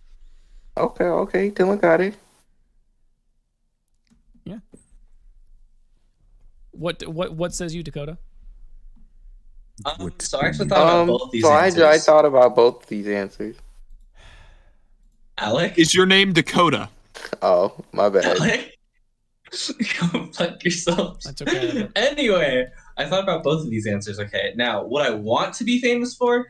Okay, 0.76 1.06
okay. 1.06 1.50
Dylan 1.52 1.80
got 1.80 2.02
it. 2.02 2.14
Yeah. 4.44 4.60
What 6.72 7.08
what 7.08 7.36
what 7.36 7.54
says 7.54 7.74
you, 7.74 7.84
Dakota? 7.84 8.18
Um, 9.86 10.12
so 10.20 10.40
I 10.40 10.46
actually 10.48 10.68
thought 10.70 10.82
about 10.84 11.00
Um, 11.02 11.08
both 11.08 11.32
these 11.32 11.44
so 11.44 11.50
I, 11.52 11.66
answers. 11.66 11.84
I 11.84 11.98
thought 11.98 12.26
about 12.26 12.56
both 12.56 12.86
these 12.88 13.08
answers. 13.08 13.56
Alec? 15.38 15.78
Is 15.78 15.94
your 15.94 16.06
name 16.06 16.34
Dakota? 16.34 16.90
Oh, 17.42 17.74
my 17.92 18.10
bad. 18.10 18.26
Alec? 18.26 18.78
Go 20.00 20.28
fuck 20.34 20.64
yourself. 20.64 21.22
That's 21.24 21.42
okay. 21.42 21.88
anyway, 21.96 22.68
I 22.98 23.06
thought 23.06 23.24
about 23.24 23.44
both 23.44 23.64
of 23.64 23.70
these 23.70 23.86
answers. 23.88 24.20
Okay, 24.20 24.54
now 24.56 24.84
what 24.84 25.06
I 25.06 25.10
want 25.12 25.54
to 25.56 25.64
be 25.64 25.82
famous 25.82 26.16
for, 26.16 26.48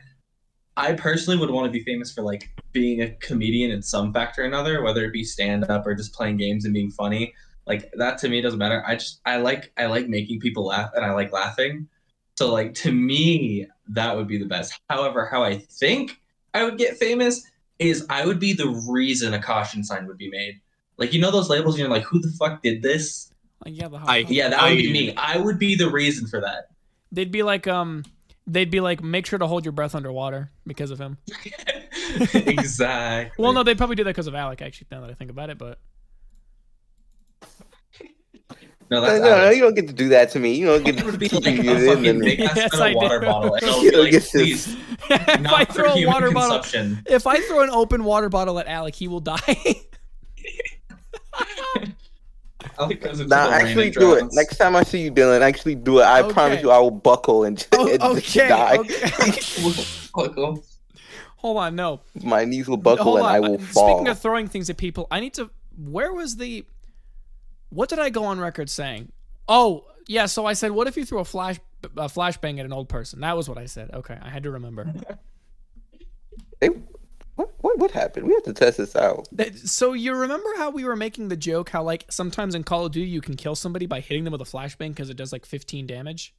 I 0.76 0.92
personally 0.92 1.38
would 1.38 1.50
want 1.50 1.66
to 1.66 1.70
be 1.72 1.82
famous 1.84 2.12
for 2.12 2.22
like 2.22 2.48
being 2.72 3.02
a 3.02 3.10
comedian 3.16 3.70
in 3.72 3.82
some 3.82 4.12
factor 4.12 4.42
or 4.42 4.44
another, 4.44 4.82
whether 4.82 5.04
it 5.04 5.12
be 5.12 5.24
stand 5.24 5.64
up 5.64 5.86
or 5.86 5.94
just 5.94 6.12
playing 6.14 6.36
games 6.36 6.64
and 6.64 6.72
being 6.72 6.90
funny. 6.90 7.34
Like 7.66 7.90
that 7.96 8.18
to 8.18 8.28
me 8.28 8.40
doesn't 8.40 8.58
matter. 8.58 8.84
I 8.86 8.94
just 8.94 9.20
I 9.24 9.36
like 9.36 9.72
I 9.76 9.86
like 9.86 10.08
making 10.08 10.40
people 10.40 10.66
laugh 10.66 10.90
and 10.94 11.04
I 11.04 11.12
like 11.12 11.32
laughing. 11.32 11.88
So 12.42 12.52
like 12.52 12.74
to 12.74 12.90
me 12.90 13.68
that 13.90 14.16
would 14.16 14.26
be 14.26 14.36
the 14.36 14.46
best. 14.46 14.80
However, 14.90 15.28
how 15.30 15.44
I 15.44 15.58
think 15.58 16.20
I 16.52 16.64
would 16.64 16.76
get 16.76 16.96
famous 16.96 17.48
is 17.78 18.04
I 18.10 18.26
would 18.26 18.40
be 18.40 18.52
the 18.52 18.66
reason 18.90 19.32
a 19.32 19.40
caution 19.40 19.84
sign 19.84 20.08
would 20.08 20.18
be 20.18 20.28
made. 20.28 20.60
Like 20.96 21.12
you 21.12 21.20
know 21.20 21.30
those 21.30 21.48
labels, 21.48 21.78
you're 21.78 21.88
like, 21.88 22.02
who 22.02 22.20
the 22.20 22.34
fuck 22.36 22.60
did 22.60 22.82
this? 22.82 23.32
Like, 23.64 23.78
yeah, 23.78 23.86
the 23.86 23.98
hot 24.00 24.10
I- 24.10 24.22
dog. 24.22 24.32
Yeah, 24.32 24.48
that 24.48 24.60
would 24.60 24.76
be 24.76 24.92
me. 24.92 25.14
I 25.16 25.38
would 25.38 25.60
be 25.60 25.76
the 25.76 25.88
reason 25.88 26.26
for 26.26 26.40
that. 26.40 26.70
They'd 27.12 27.30
be 27.30 27.44
like, 27.44 27.68
um, 27.68 28.02
they'd 28.44 28.72
be 28.72 28.80
like, 28.80 29.04
make 29.04 29.24
sure 29.26 29.38
to 29.38 29.46
hold 29.46 29.64
your 29.64 29.70
breath 29.70 29.94
underwater 29.94 30.50
because 30.66 30.90
of 30.90 30.98
him. 30.98 31.18
exactly. 32.34 33.30
Well, 33.40 33.52
no, 33.52 33.62
they'd 33.62 33.78
probably 33.78 33.94
do 33.94 34.02
that 34.02 34.10
because 34.10 34.26
of 34.26 34.34
Alec. 34.34 34.62
Actually, 34.62 34.88
now 34.90 35.02
that 35.02 35.10
I 35.10 35.14
think 35.14 35.30
about 35.30 35.48
it, 35.48 35.58
but 35.58 35.78
no, 38.90 39.00
No, 39.00 39.06
that's 39.06 39.20
no, 39.20 39.28
no, 39.30 39.36
Alex. 39.36 39.56
you 39.56 39.62
don't 39.62 39.74
get 39.74 39.86
to 39.88 39.92
do 39.92 40.08
that 40.10 40.30
to 40.32 40.38
me. 40.40 40.54
You 40.54 40.66
don't 40.66 40.84
get 40.84 40.96
It 40.96 40.98
to 41.00 41.04
would 41.06 41.18
be 41.18 41.28
keep 41.28 41.44
like 41.44 41.58
a 41.58 41.86
fucking 41.94 42.20
big 42.20 42.40
ass 42.40 42.56
Yes, 42.56 42.74
I 42.74 42.94
water 42.94 43.20
do. 43.20 43.26
bottle. 43.26 43.54
And 43.54 43.64
I'll 43.70 43.82
You 43.84 43.90
be 43.90 43.96
don't 43.96 44.02
like, 44.04 44.12
get 44.12 44.22
to- 44.24 44.38
please, 44.38 44.76
if 45.10 45.46
I 45.52 45.64
throw 45.64 45.74
for 45.74 45.84
a 45.84 45.92
human 45.96 46.12
water 46.14 46.30
bottle, 46.30 46.62
if 47.06 47.26
I 47.26 47.40
throw 47.40 47.60
an 47.62 47.70
open 47.70 48.04
water 48.04 48.28
bottle 48.28 48.58
at 48.58 48.66
Alec, 48.68 48.94
he 48.94 49.08
will 49.08 49.20
die. 49.20 49.38
Alec 52.78 53.00
goes 53.00 53.20
into 53.20 53.28
Nah, 53.34 53.50
actually 53.50 53.86
and 53.86 53.94
do 53.94 54.14
it. 54.14 54.24
Next 54.32 54.56
time 54.56 54.76
I 54.76 54.82
see 54.84 55.02
you, 55.02 55.10
Dylan, 55.12 55.40
actually 55.40 55.74
do 55.74 55.98
it. 55.98 56.04
I 56.04 56.22
Okay. 56.22 56.32
promise 56.32 56.62
you, 56.62 56.70
I 56.70 56.78
will 56.78 56.90
buckle 56.92 57.44
and, 57.44 57.66
Oh, 57.72 57.88
and 57.92 58.02
okay, 58.02 58.48
die. 58.48 58.76
okay. 58.78 59.10
Buckle. 60.14 60.64
Hold 61.38 61.56
on, 61.56 61.74
no. 61.74 62.00
My 62.22 62.44
knees 62.44 62.68
will 62.68 62.76
buckle 62.76 63.04
Hold 63.04 63.18
and 63.18 63.26
on. 63.26 63.34
I 63.34 63.40
will 63.40 63.54
uh, 63.56 63.58
fall. 63.58 63.88
Speaking 63.96 64.08
of 64.08 64.18
throwing 64.20 64.46
things 64.46 64.70
at 64.70 64.76
people, 64.76 65.08
I 65.10 65.18
need 65.20 65.34
to. 65.34 65.50
Where 65.76 66.12
was 66.12 66.36
the? 66.36 66.64
What 67.72 67.88
did 67.88 67.98
I 67.98 68.10
go 68.10 68.24
on 68.24 68.38
record 68.38 68.68
saying? 68.68 69.12
Oh, 69.48 69.86
yeah. 70.06 70.26
So 70.26 70.44
I 70.46 70.52
said, 70.52 70.72
what 70.72 70.86
if 70.88 70.96
you 70.96 71.04
threw 71.04 71.20
a 71.20 71.24
flash 71.24 71.56
a 71.96 72.06
flashbang 72.08 72.58
at 72.58 72.64
an 72.66 72.72
old 72.72 72.88
person? 72.88 73.20
That 73.20 73.36
was 73.36 73.48
what 73.48 73.56
I 73.58 73.66
said. 73.66 73.90
Okay, 73.92 74.18
I 74.20 74.28
had 74.28 74.42
to 74.44 74.50
remember. 74.50 74.92
Hey, 76.60 76.68
what, 77.34 77.50
what 77.60 77.78
what 77.78 77.90
happened? 77.90 78.26
We 78.28 78.34
have 78.34 78.44
to 78.44 78.52
test 78.52 78.78
this 78.78 78.94
out. 78.94 79.26
That- 79.32 79.56
So 79.58 79.94
you 79.94 80.14
remember 80.14 80.48
how 80.58 80.70
we 80.70 80.84
were 80.84 80.94
making 80.94 81.28
the 81.28 81.36
joke 81.36 81.70
how 81.70 81.82
like 81.82 82.04
sometimes 82.08 82.54
in 82.54 82.62
Call 82.62 82.86
of 82.86 82.92
Duty 82.92 83.10
you 83.10 83.20
can 83.20 83.34
kill 83.34 83.56
somebody 83.56 83.86
by 83.86 83.98
hitting 84.00 84.22
them 84.24 84.30
with 84.32 84.40
a 84.42 84.44
flashbang 84.44 84.90
because 84.90 85.10
it 85.10 85.16
does 85.16 85.32
like 85.32 85.44
15 85.44 85.86
damage. 85.88 86.34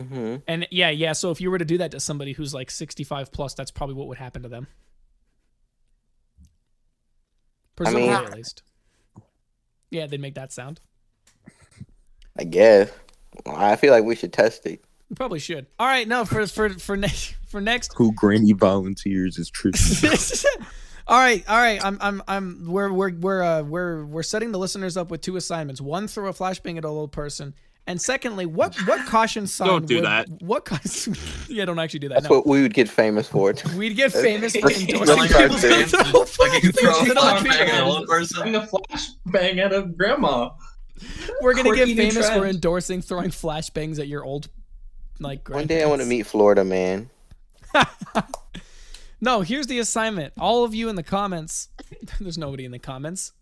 hmm 0.00 0.36
And 0.46 0.66
yeah, 0.70 0.90
yeah. 0.90 1.12
So 1.12 1.30
if 1.30 1.40
you 1.40 1.50
were 1.50 1.58
to 1.58 1.64
do 1.64 1.78
that 1.78 1.90
to 1.92 2.00
somebody 2.00 2.32
who's 2.32 2.52
like 2.52 2.70
65 2.70 3.32
plus, 3.32 3.54
that's 3.54 3.70
probably 3.70 3.94
what 3.94 4.08
would 4.08 4.18
happen 4.18 4.42
to 4.42 4.48
them. 4.50 4.66
Presumably, 7.76 8.08
mean- 8.08 8.16
at 8.26 8.34
least. 8.34 8.62
Yeah, 9.94 10.06
they'd 10.06 10.20
make 10.20 10.34
that 10.34 10.52
sound. 10.52 10.80
I 12.36 12.42
guess. 12.42 12.90
I 13.46 13.76
feel 13.76 13.92
like 13.92 14.02
we 14.02 14.16
should 14.16 14.32
test 14.32 14.66
it. 14.66 14.84
We 15.08 15.14
probably 15.14 15.38
should. 15.38 15.66
All 15.78 15.86
right, 15.86 16.08
no, 16.08 16.24
for 16.24 16.46
for 16.48 16.70
for 16.70 16.96
next 16.96 17.36
for 17.46 17.60
next. 17.60 17.92
Who 17.96 18.12
granny 18.12 18.52
volunteers 18.52 19.38
is 19.38 19.48
true. 19.50 19.70
all 21.06 21.18
right, 21.18 21.44
all 21.48 21.56
right. 21.56 21.82
I'm 21.84 21.98
I'm 22.00 22.22
I'm 22.26 22.64
we're 22.66 22.92
we're 22.92 23.12
we're 23.12 23.42
uh 23.42 23.62
we're 23.62 24.04
we're 24.04 24.24
setting 24.24 24.50
the 24.50 24.58
listeners 24.58 24.96
up 24.96 25.12
with 25.12 25.20
two 25.20 25.36
assignments. 25.36 25.80
One, 25.80 26.08
throw 26.08 26.26
a 26.26 26.32
flashbang 26.32 26.76
at 26.76 26.84
a 26.84 26.88
little 26.88 27.06
person, 27.06 27.54
and 27.86 28.00
secondly, 28.00 28.46
what 28.46 28.74
what 28.86 29.06
caution 29.06 29.46
sign? 29.48 29.68
Don't 29.68 29.86
do 29.86 29.96
would- 29.96 30.04
that. 30.04 30.28
What 30.40 30.64
caution? 30.64 31.14
yeah, 31.48 31.64
don't 31.64 31.78
actually 31.78 32.00
do 32.00 32.08
that. 32.08 32.14
That's 32.22 32.30
no. 32.30 32.36
what 32.36 32.46
we 32.46 32.62
would 32.62 32.74
get 32.74 32.88
famous 32.88 33.28
for. 33.28 33.54
We'd 33.76 33.96
get 33.96 34.12
famous 34.12 34.54
for 34.56 34.70
endorsing 34.70 35.16
Like, 35.16 35.30
people. 35.30 35.56
there. 35.58 35.84
people's 35.86 36.36
fans, 36.36 36.38
like 36.38 36.62
you 36.62 36.72
throw 36.72 36.90
a 36.90 36.94
flashbang 37.04 37.46
at 37.50 37.84
flashbang. 37.84 38.06
person. 38.06 38.36
Throwing 38.36 38.54
a 38.56 38.60
flashbang 38.66 39.58
at 39.58 39.72
a 39.74 39.82
grandma. 39.82 40.50
We're 41.40 41.54
gonna 41.54 41.70
get 41.74 41.86
Quirky 41.86 41.94
new 41.94 42.10
famous 42.10 42.30
for 42.30 42.46
endorsing 42.46 43.02
throwing 43.02 43.30
flashbangs 43.30 43.98
at 43.98 44.08
your 44.08 44.24
old, 44.24 44.48
like. 45.20 45.44
Grandma. 45.44 45.60
One 45.60 45.66
day 45.66 45.82
I 45.82 45.86
want 45.86 46.00
to 46.02 46.06
meet 46.06 46.22
Florida 46.26 46.64
man. 46.64 47.10
No, 49.20 49.40
here's 49.40 49.66
the 49.68 49.78
assignment. 49.78 50.34
All 50.38 50.64
of 50.64 50.74
you 50.74 50.88
in 50.90 50.96
the 50.96 51.02
comments. 51.02 51.68
There's 52.20 52.36
nobody 52.36 52.64
in 52.66 52.72
the 52.72 52.78
comments. 52.78 53.32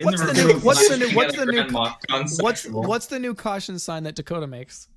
In 0.00 0.06
What's 0.06 0.20
the 0.20 0.26
review 0.28 0.46
new- 0.46 0.58
what's 0.60 0.88
the 0.88 0.96
new- 0.96 1.10
what's 1.16 1.36
the 1.36 1.46
new- 1.46 2.42
What's 2.44 2.66
what's 2.68 3.06
the 3.06 3.18
new 3.18 3.34
caution 3.34 3.78
sign 3.80 4.04
that 4.04 4.14
Dakota 4.14 4.46
makes? 4.46 4.88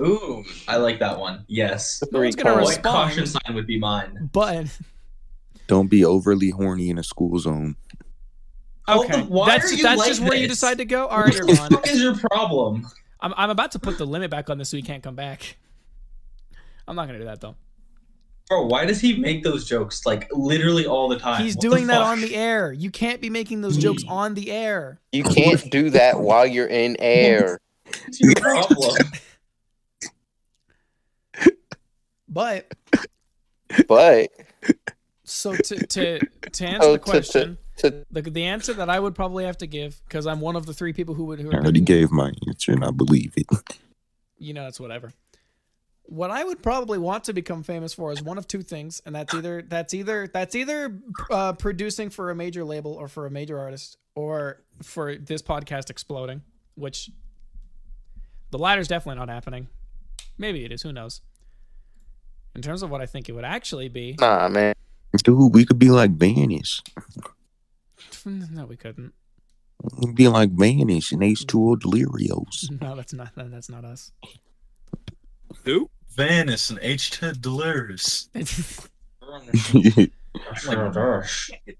Ooh, 0.00 0.44
I 0.66 0.76
like 0.78 0.98
that 1.00 1.18
one. 1.20 1.44
Yes. 1.46 2.02
No 2.10 2.20
one's 2.20 2.34
gonna 2.36 2.50
Three 2.54 2.62
What 2.62 2.68
respond. 2.70 2.84
caution 3.10 3.26
sign 3.26 3.54
would 3.54 3.66
be 3.66 3.78
mine? 3.78 4.30
But 4.32 4.66
Don't 5.66 5.88
be 5.88 6.04
overly 6.04 6.50
horny 6.50 6.88
in 6.90 6.98
a 6.98 7.02
school 7.04 7.38
zone. 7.38 7.76
Okay, 8.88 9.22
why 9.22 9.46
that's 9.58 9.72
are 9.72 9.74
you 9.76 9.82
that's 9.82 9.98
like 9.98 10.08
just 10.08 10.20
where 10.22 10.36
you 10.36 10.48
decide 10.48 10.78
to 10.78 10.84
go. 10.84 11.06
All 11.06 11.20
right, 11.20 11.26
What 11.28 11.36
you're 11.36 11.46
the 11.46 11.56
fuck 11.56 11.86
is 11.86 12.00
your 12.02 12.16
problem? 12.16 12.86
I'm 13.20 13.34
I'm 13.36 13.50
about 13.50 13.72
to 13.72 13.78
put 13.78 13.98
the 13.98 14.06
limit 14.06 14.30
back 14.30 14.48
on 14.50 14.56
this 14.58 14.70
so 14.70 14.76
he 14.76 14.82
can't 14.82 15.02
come 15.02 15.14
back. 15.14 15.56
I'm 16.88 16.96
not 16.96 17.06
gonna 17.06 17.18
do 17.18 17.24
that 17.26 17.40
though. 17.42 17.56
Bro, 18.48 18.66
why 18.66 18.84
does 18.84 19.00
he 19.00 19.16
make 19.16 19.42
those 19.42 19.66
jokes 19.66 20.04
like 20.04 20.28
literally 20.32 20.86
all 20.86 21.08
the 21.08 21.18
time? 21.18 21.42
He's 21.42 21.56
What 21.56 21.62
doing 21.62 21.86
that 21.86 21.98
fuck? 22.00 22.06
on 22.08 22.20
the 22.20 22.34
air. 22.36 22.72
You 22.72 22.90
can't 22.90 23.20
be 23.20 23.30
making 23.30 23.62
those 23.62 23.76
jokes 23.78 24.04
on 24.06 24.34
the 24.34 24.50
air. 24.50 25.00
You 25.12 25.24
can't 25.24 25.70
do 25.70 25.88
that 25.90 26.20
while 26.20 26.46
you're 26.46 26.66
in 26.66 26.96
air. 26.98 27.58
What's 28.04 28.20
your 28.20 28.34
problem? 28.34 28.96
But 32.28 32.74
But 33.88 34.30
so 35.24 35.54
to 35.54 35.86
to 35.86 36.18
to 36.52 36.66
answer 36.66 36.88
Oh, 36.88 36.92
the 36.92 36.98
to- 36.98 37.04
to- 37.04 37.10
question, 37.10 37.58
to, 37.78 38.04
the 38.10 38.22
the 38.22 38.44
answer 38.44 38.72
that 38.74 38.90
I 38.90 38.98
would 39.00 39.14
probably 39.14 39.44
have 39.44 39.58
to 39.58 39.66
give 39.66 40.00
because 40.06 40.26
I'm 40.26 40.40
one 40.40 40.56
of 40.56 40.66
the 40.66 40.74
three 40.74 40.92
people 40.92 41.14
who 41.14 41.24
would 41.26 41.40
who 41.40 41.50
I 41.50 41.54
already 41.54 41.80
picking- 41.80 41.84
gave 41.84 42.10
my 42.10 42.32
answer 42.48 42.72
and 42.72 42.84
I 42.84 42.90
believe 42.90 43.34
it. 43.36 43.46
you 44.38 44.52
know, 44.54 44.66
it's 44.66 44.80
whatever. 44.80 45.12
What 46.06 46.30
I 46.30 46.44
would 46.44 46.62
probably 46.62 46.98
want 46.98 47.24
to 47.24 47.32
become 47.32 47.62
famous 47.62 47.94
for 47.94 48.12
is 48.12 48.22
one 48.22 48.36
of 48.36 48.46
two 48.46 48.62
things, 48.62 49.00
and 49.06 49.14
that's 49.14 49.34
either 49.34 49.62
that's 49.62 49.94
either 49.94 50.28
that's 50.32 50.54
either 50.54 50.98
uh, 51.30 51.54
producing 51.54 52.10
for 52.10 52.30
a 52.30 52.34
major 52.34 52.62
label 52.64 52.92
or 52.92 53.08
for 53.08 53.26
a 53.26 53.30
major 53.30 53.58
artist, 53.58 53.96
or 54.14 54.62
for 54.82 55.16
this 55.16 55.40
podcast 55.40 55.88
exploding. 55.88 56.42
Which 56.74 57.10
the 58.50 58.58
latter's 58.58 58.88
definitely 58.88 59.18
not 59.18 59.28
happening. 59.30 59.68
Maybe 60.36 60.64
it 60.64 60.72
is. 60.72 60.82
Who 60.82 60.92
knows? 60.92 61.22
In 62.54 62.62
terms 62.62 62.82
of 62.82 62.90
what 62.90 63.00
I 63.00 63.06
think 63.06 63.28
it 63.28 63.32
would 63.32 63.44
actually 63.44 63.88
be, 63.88 64.16
nah, 64.20 64.48
man. 64.48 64.74
Dude, 65.22 65.54
we 65.54 65.64
could 65.64 65.78
be 65.78 65.90
like 65.90 66.16
Vanoss. 66.18 66.82
no, 68.26 68.66
we 68.66 68.76
couldn't. 68.76 69.14
We'd 69.98 70.14
be 70.14 70.28
like 70.28 70.50
Vanoss 70.54 71.12
and 71.12 71.22
H2O 71.22 71.80
Delirious. 71.80 72.68
No, 72.80 72.96
that's 72.96 73.12
not 73.12 73.30
that's 73.36 73.70
not 73.70 73.84
us. 73.84 74.12
Who? 75.64 75.88
Vanoss 76.16 76.70
and 76.70 76.78
H2 76.80 77.40
Delirious. 77.40 78.28
Oh, 79.26 81.22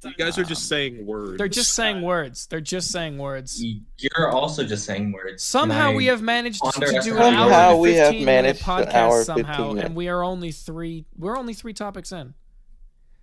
you 0.04 0.14
guys 0.18 0.38
are 0.38 0.44
just 0.44 0.68
saying 0.68 1.06
words. 1.06 1.38
They're 1.38 1.48
just 1.48 1.72
saying 1.74 2.02
words. 2.02 2.46
They're 2.46 2.60
just 2.60 2.90
saying 2.90 3.18
words. 3.18 3.62
You're 3.98 4.30
also 4.30 4.64
just 4.64 4.84
saying 4.86 5.12
words. 5.12 5.42
Somehow 5.42 5.88
And 5.88 5.96
we 5.96 6.06
have 6.06 6.22
managed 6.22 6.62
to 6.62 6.70
do 6.80 6.86
an 6.86 6.94
underestimate 6.94 7.20
hour 7.20 7.32
Somehow 7.32 7.76
we 7.76 7.94
have 7.94 8.14
managed 8.14 8.26
minute 8.26 8.60
an 8.60 8.64
podcast 8.66 8.94
hour, 8.94 9.24
somehow, 9.24 9.68
minutes. 9.68 9.86
and 9.86 9.96
we 9.96 10.08
are 10.08 10.22
only 10.22 10.52
three. 10.52 11.04
We're 11.16 11.36
only 11.36 11.54
three 11.54 11.72
topics 11.74 12.12
in. 12.12 12.34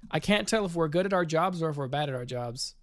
I 0.10 0.20
can't 0.20 0.48
tell 0.48 0.66
if 0.66 0.76
we're 0.76 0.88
good 0.90 1.06
at 1.06 1.14
our 1.14 1.26
jobs 1.26 1.62
or 1.62 1.70
if 1.70 1.78
we're 1.78 1.88
bad 1.88 2.10
at 2.10 2.16
our 2.16 2.26
jobs. 2.26 2.76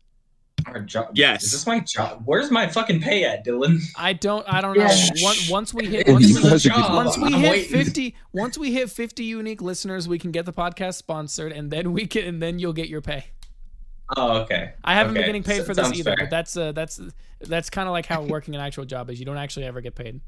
Our 0.66 0.80
job. 0.80 1.10
Yes. 1.14 1.44
Is 1.44 1.52
this 1.52 1.66
my 1.66 1.80
job? 1.80 2.22
Where's 2.24 2.50
my 2.50 2.66
fucking 2.66 3.00
pay 3.00 3.24
at, 3.24 3.44
Dylan? 3.46 3.80
I 3.96 4.12
don't. 4.12 4.44
I 4.52 4.60
don't 4.60 4.76
know. 4.76 4.84
Once, 5.22 5.48
once 5.50 5.74
we 5.74 5.86
hit, 5.86 6.08
once 6.08 6.26
we, 6.26 6.32
is 6.32 6.44
a 6.44 6.50
guys 6.50 6.66
are 6.66 6.68
job. 6.70 6.94
once 6.94 7.16
we 7.16 7.24
I'm 7.26 7.32
hit 7.34 7.50
waiting. 7.50 7.70
fifty, 7.72 8.14
once 8.32 8.58
we 8.58 8.72
hit 8.72 8.90
fifty 8.90 9.24
unique 9.24 9.62
listeners, 9.62 10.08
we 10.08 10.18
can 10.18 10.30
get 10.30 10.44
the 10.46 10.52
podcast 10.52 10.94
sponsored, 10.94 11.52
and 11.52 11.70
then 11.70 11.92
we 11.92 12.06
can, 12.06 12.24
and 12.24 12.42
then 12.42 12.58
you'll 12.58 12.72
get 12.72 12.88
your 12.88 13.00
pay. 13.00 13.26
Oh, 14.16 14.38
okay. 14.42 14.72
I 14.84 14.94
haven't 14.94 15.14
been 15.14 15.26
getting 15.26 15.42
paid 15.42 15.58
so- 15.58 15.64
for 15.64 15.74
this 15.74 15.92
either, 15.92 16.10
fair. 16.10 16.16
but 16.26 16.30
that's 16.30 16.56
uh, 16.56 16.72
that's 16.72 17.00
that's 17.40 17.70
kind 17.70 17.88
of 17.88 17.92
like 17.92 18.06
how 18.06 18.22
working 18.22 18.54
an 18.54 18.60
actual 18.60 18.84
job 18.84 19.10
is. 19.10 19.18
You 19.20 19.26
don't 19.26 19.36
actually 19.38 19.66
ever 19.66 19.80
get 19.80 19.94
paid. 19.94 20.20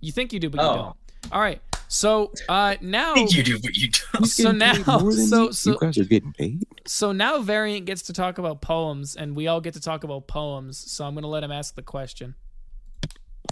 You 0.00 0.10
think 0.12 0.32
you 0.32 0.40
do, 0.40 0.48
but 0.50 0.60
you 0.62 0.66
Oh. 0.68 0.74
don't. 0.74 0.96
All 1.32 1.40
right. 1.40 1.60
So 1.88 2.32
uh, 2.48 2.76
now, 2.80 3.14
think 3.14 3.34
you 3.36 3.42
do, 3.42 3.58
what 3.58 3.76
you 3.76 3.88
don't. 4.12 4.24
so 4.26 4.50
now, 4.50 4.74
more 5.00 5.12
so 5.12 5.50
so 5.52 5.70
you 5.72 5.78
guys 5.78 5.96
are 5.98 6.04
getting 6.04 6.32
paid. 6.32 6.64
so 6.86 7.12
now, 7.12 7.40
Variant 7.40 7.86
gets 7.86 8.02
to 8.02 8.12
talk 8.12 8.38
about 8.38 8.60
poems, 8.60 9.14
and 9.16 9.36
we 9.36 9.46
all 9.46 9.60
get 9.60 9.74
to 9.74 9.80
talk 9.80 10.02
about 10.04 10.26
poems. 10.26 10.78
So 10.78 11.04
I'm 11.04 11.14
gonna 11.14 11.28
let 11.28 11.44
him 11.44 11.52
ask 11.52 11.74
the 11.74 11.82
question. 11.82 12.34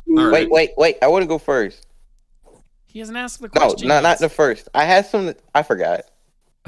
All 0.08 0.24
right. 0.24 0.32
Wait, 0.32 0.50
wait, 0.50 0.70
wait. 0.76 0.96
I 1.02 1.06
want 1.06 1.22
to 1.22 1.26
go 1.28 1.38
first. 1.38 1.86
He 2.86 2.98
hasn't 2.98 3.16
asked 3.18 3.40
the 3.40 3.48
No, 3.54 3.60
question. 3.60 3.88
not 3.88 4.02
not 4.02 4.10
yet. 4.10 4.18
the 4.20 4.28
first. 4.28 4.68
I 4.74 4.84
had 4.84 5.06
some. 5.06 5.26
that- 5.26 5.40
I 5.54 5.62
forgot. 5.62 6.02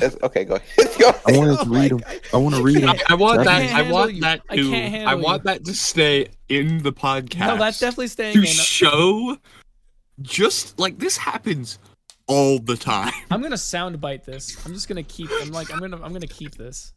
It's, 0.01 0.17
okay, 0.23 0.45
go 0.45 0.57
ahead. 0.57 0.69
Let's. 0.99 1.27
I 1.27 1.33
wanted 1.39 1.59
Oh 1.59 1.65
to 1.65 1.71
my 1.71 1.81
read 1.81 1.91
them. 1.93 2.01
I 2.33 2.37
want 2.37 2.55
to 2.55 2.63
read 2.63 2.77
them. 2.83 2.91
I, 2.91 2.99
I 3.11 3.15
want 3.15 3.45
that. 3.45 3.61
can't 3.63 3.75
I 3.89 3.91
want 3.91 4.15
you. 4.15 4.21
that 4.23 4.41
I 4.51 4.57
to. 4.57 4.71
can't 4.71 5.09
I, 5.09 5.15
want 5.15 5.43
you. 5.43 5.51
that 5.51 5.65
to 5.65 5.75
stay 5.75 6.29
in 6.49 6.83
the 6.83 6.93
podcast. 6.93 7.39
No, 7.47 7.57
that's 7.57 7.81
definitely 7.81 8.09
staying 8.09 8.35
to 8.35 8.41
in. 8.41 8.47
show. 8.47 9.37
Just 10.23 10.79
like 10.79 10.99
this 10.99 11.17
happens 11.17 11.79
all 12.27 12.59
the 12.59 12.77
time. 12.77 13.13
I'm 13.31 13.43
gonna 13.43 13.57
soundbite 13.57 14.25
this. 14.25 14.65
I'm 14.67 14.73
just 14.73 14.89
gonna 14.89 15.03
keep. 15.03 15.29
I'm 15.43 15.51
like. 15.51 15.73
I'm 15.73 15.79
gonna. 15.81 15.97
I'm 16.03 16.13
gonna 16.13 16.27
keep 16.27 16.55
this. 16.57 16.93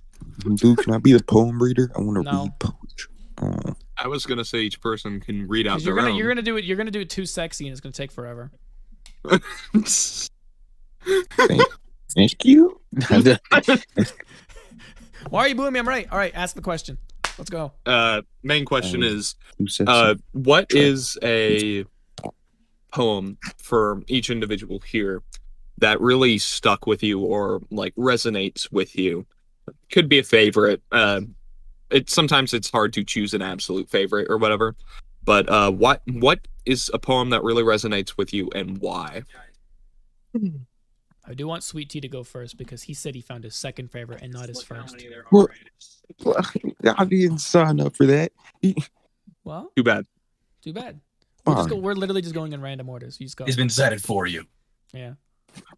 Dude, 0.56 0.78
can 0.80 0.94
I 0.94 0.98
be 0.98 1.14
the 1.14 1.24
poem 1.24 1.62
reader? 1.62 1.92
I 1.96 2.02
want 2.02 2.18
to 2.18 2.24
No. 2.24 2.44
read 2.44 2.60
poetry. 2.60 3.14
Oh, 3.42 3.74
I 3.98 4.08
was 4.08 4.26
gonna 4.26 4.44
say 4.46 4.60
each 4.60 4.82
person 4.82 5.20
can 5.22 5.48
read 5.48 5.66
out 5.68 5.80
their 5.80 5.88
you're 5.88 5.96
gonna. 5.96 6.10
own. 6.12 6.16
You're 6.18 6.28
gonna 6.30 6.42
do 6.42 6.58
it. 6.58 6.64
You're 6.66 6.78
gonna 6.78 6.92
do 6.92 7.00
it 7.02 7.10
too 7.10 7.26
sexy, 7.26 7.66
and 7.68 7.72
it's 7.72 7.82
gonna 7.82 7.94
take 7.94 8.12
forever. 8.12 8.52
thank, 11.38 11.62
Thank 12.16 12.46
you. 12.46 12.80
Why 15.30 15.42
are 15.42 15.48
you 15.48 15.56
booing 15.56 15.74
me? 15.74 15.80
I'm 15.80 15.88
right. 15.88 16.08
All 16.12 16.18
right, 16.18 16.34
ask 16.34 16.56
the 16.56 16.62
question. 16.62 16.98
Let's 17.38 17.50
go. 17.50 17.72
Uh, 17.86 18.22
main 18.44 18.66
question 18.66 19.04
Um, 19.04 19.10
is, 19.10 19.36
uh, 19.86 20.16
what 20.34 20.68
is 20.72 21.18
a 21.24 21.86
poem 22.92 23.38
for 23.58 24.04
each 24.08 24.30
individual 24.30 24.80
here 24.80 25.22
that 25.78 26.00
really 26.02 26.38
stuck 26.38 26.86
with 26.88 27.02
you 27.04 27.20
or 27.22 27.62
like 27.72 27.96
resonates 27.96 28.72
with 28.72 28.96
you? 28.98 29.26
Could 29.92 30.10
be 30.10 30.20
a 30.20 30.24
favorite. 30.24 30.82
Uh, 30.92 31.22
it 31.90 32.10
sometimes 32.10 32.54
it's 32.54 32.70
hard 32.70 32.94
to 32.94 33.04
choose 33.04 33.34
an 33.34 33.42
absolute 33.42 33.90
favorite 33.90 34.28
or 34.30 34.38
whatever. 34.38 34.76
But 35.24 35.50
uh, 35.50 35.72
what 35.72 36.02
what 36.12 36.48
is 36.66 36.90
a 36.94 37.00
poem 37.00 37.30
that 37.32 37.44
really 37.44 37.64
resonates 37.64 38.18
with 38.18 38.34
you 38.34 38.50
and 38.56 38.78
why? 38.80 39.24
I 40.36 41.34
do 41.36 41.48
want 41.48 41.64
Sweet 41.64 41.90
Tea 41.90 42.02
to 42.02 42.08
go 42.08 42.24
first 42.24 42.58
because 42.58 42.82
he 42.84 42.94
said 42.94 43.14
he 43.16 43.22
found 43.22 43.44
his 43.44 43.56
second 43.56 43.92
favorite 43.92 44.22
and 44.22 44.34
not 44.34 44.48
his 44.48 44.64
first. 44.64 44.96
Well, 45.32 45.48
well, 46.24 46.44
I 46.98 47.06
didn't 47.06 47.40
sign 47.40 47.80
up 47.80 47.96
for 47.96 48.06
that. 48.08 48.32
Well, 49.46 49.72
Too 49.76 49.84
bad. 49.84 50.06
too 50.62 50.74
bad. 50.74 51.00
We're, 51.50 51.56
just 51.56 51.70
go, 51.70 51.76
we're 51.78 51.94
literally 51.94 52.22
just 52.22 52.34
going 52.34 52.54
in 52.54 52.62
random 52.62 52.90
orders. 52.90 53.20
You 53.20 53.26
just 53.28 53.38
go. 53.38 53.46
It's 53.46 53.56
been 53.56 53.68
decided 53.68 54.02
for 54.04 54.26
you. 54.28 54.46
Yeah. 54.94 55.14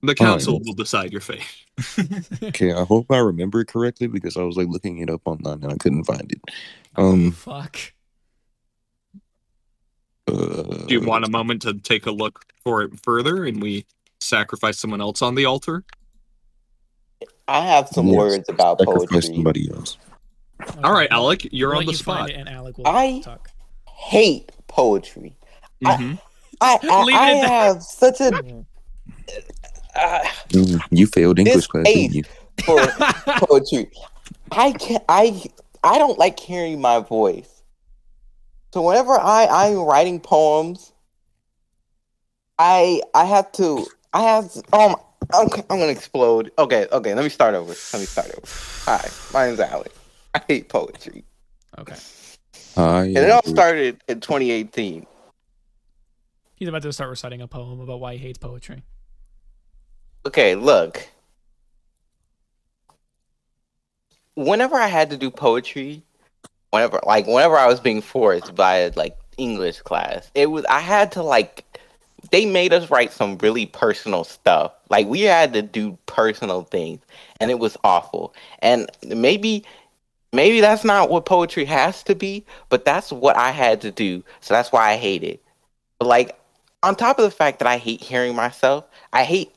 The 0.03 0.15
Fine. 0.15 0.15
council 0.15 0.59
will 0.63 0.73
decide 0.73 1.11
your 1.11 1.21
fate. 1.21 1.43
Okay, 2.43 2.73
I 2.73 2.83
hope 2.83 3.09
I 3.11 3.17
remember 3.17 3.61
it 3.61 3.67
correctly 3.67 4.07
because 4.07 4.35
I 4.37 4.43
was 4.43 4.55
like 4.57 4.67
looking 4.67 4.97
it 4.99 5.09
up 5.09 5.21
online 5.25 5.63
and 5.63 5.71
I 5.71 5.77
couldn't 5.77 6.03
find 6.03 6.31
it. 6.31 6.41
Um, 6.95 7.31
Fuck. 7.31 7.77
uh, 10.27 10.33
Do 10.33 10.85
you 10.89 11.01
want 11.01 11.25
a 11.25 11.29
moment 11.29 11.61
to 11.63 11.73
take 11.75 12.05
a 12.05 12.11
look 12.11 12.43
for 12.63 12.81
it 12.83 12.91
further 13.03 13.45
and 13.45 13.61
we 13.61 13.85
sacrifice 14.19 14.77
someone 14.77 15.01
else 15.01 15.21
on 15.21 15.35
the 15.35 15.45
altar? 15.45 15.83
I 17.47 17.61
have 17.65 17.87
some 17.89 18.07
yes, 18.07 18.17
words 18.17 18.49
about 18.49 18.79
sacrifice 18.79 19.07
poetry. 19.09 19.35
somebody 19.35 19.71
else? 19.71 19.97
All 20.83 20.93
right, 20.93 21.05
Okay, 21.07 21.15
well, 21.15 21.23
Alec, 21.25 21.47
you're 21.51 21.69
we'll 21.69 21.79
on 21.79 21.85
the 21.85 21.91
you 21.93 21.97
find 21.97 22.27
spot. 22.27 22.29
it 22.29 22.35
and 22.35 22.49
Alec 22.49 22.77
will 22.77 22.87
I- 22.87 23.21
talk. 23.23 23.49
Hate 23.87 24.51
poetry. 24.67 25.35
I- 25.83 25.97
Mhm. 25.97 26.19
I 26.59 26.79
I, 26.89 27.03
Leave 27.03 27.15
it 27.15 27.19
I 27.19 27.29
have 27.31 27.81
such 27.83 28.21
a 28.21 28.65
uh, 29.95 30.27
you 30.89 31.07
failed 31.07 31.39
English 31.39 31.67
class, 31.67 31.85
didn't 31.85 32.13
you? 32.13 32.23
for 32.65 32.87
poetry. 33.47 33.89
I 34.51 34.71
can 34.73 35.01
I 35.09 35.43
I 35.83 35.97
don't 35.97 36.19
like 36.19 36.39
hearing 36.39 36.79
my 36.81 36.99
voice. 36.99 37.63
So 38.73 38.81
whenever 38.81 39.13
I 39.19 39.47
I'm 39.49 39.77
writing 39.79 40.19
poems, 40.19 40.93
I 42.59 43.01
I 43.13 43.25
have 43.25 43.51
to 43.53 43.85
I 44.13 44.21
have 44.21 44.51
to, 44.53 44.59
um 44.73 44.95
I'm, 45.33 45.47
I'm 45.69 45.79
gonna 45.79 45.87
explode. 45.87 46.51
Okay, 46.59 46.87
okay, 46.91 47.13
let 47.13 47.23
me 47.23 47.29
start 47.29 47.55
over. 47.55 47.73
Let 47.93 47.99
me 47.99 48.05
start 48.05 48.27
over. 48.27 48.47
Hi, 48.85 49.09
my 49.33 49.47
name's 49.47 49.59
Alec. 49.61 49.93
I 50.33 50.41
hate 50.47 50.69
poetry. 50.69 51.23
okay. 51.79 51.95
I 52.77 53.03
And 53.05 53.17
it 53.17 53.29
all 53.31 53.43
started 53.43 54.01
in 54.07 54.19
2018. 54.19 55.05
He's 56.61 56.67
about 56.67 56.83
to 56.83 56.93
start 56.93 57.09
reciting 57.09 57.41
a 57.41 57.47
poem 57.47 57.79
about 57.79 57.99
why 57.99 58.13
he 58.13 58.19
hates 58.19 58.37
poetry. 58.37 58.83
Okay, 60.27 60.53
look. 60.53 61.09
Whenever 64.35 64.75
I 64.75 64.85
had 64.85 65.09
to 65.09 65.17
do 65.17 65.31
poetry, 65.31 66.03
whenever 66.69 66.99
like 67.03 67.25
whenever 67.25 67.57
I 67.57 67.65
was 67.65 67.79
being 67.79 67.99
forced 67.99 68.53
by 68.53 68.89
like 68.89 69.17
English 69.39 69.81
class, 69.81 70.29
it 70.35 70.51
was 70.51 70.63
I 70.65 70.81
had 70.81 71.11
to 71.13 71.23
like 71.23 71.65
they 72.29 72.45
made 72.45 72.73
us 72.73 72.91
write 72.91 73.11
some 73.11 73.39
really 73.39 73.65
personal 73.65 74.23
stuff. 74.23 74.71
Like 74.91 75.07
we 75.07 75.21
had 75.21 75.53
to 75.53 75.63
do 75.63 75.97
personal 76.05 76.65
things 76.65 77.01
and 77.39 77.49
it 77.49 77.57
was 77.57 77.75
awful. 77.83 78.35
And 78.59 78.87
maybe 79.03 79.65
maybe 80.31 80.61
that's 80.61 80.83
not 80.83 81.09
what 81.09 81.25
poetry 81.25 81.65
has 81.65 82.03
to 82.03 82.13
be, 82.13 82.45
but 82.69 82.85
that's 82.85 83.11
what 83.11 83.35
I 83.35 83.49
had 83.49 83.81
to 83.81 83.89
do. 83.89 84.23
So 84.41 84.53
that's 84.53 84.71
why 84.71 84.91
I 84.91 84.97
hate 84.97 85.23
it. 85.23 85.43
But 85.97 86.07
like 86.07 86.37
on 86.83 86.95
top 86.95 87.19
of 87.19 87.25
the 87.25 87.31
fact 87.31 87.59
that 87.59 87.67
I 87.67 87.77
hate 87.77 88.01
hearing 88.01 88.35
myself, 88.35 88.85
I 89.13 89.23
hate 89.23 89.53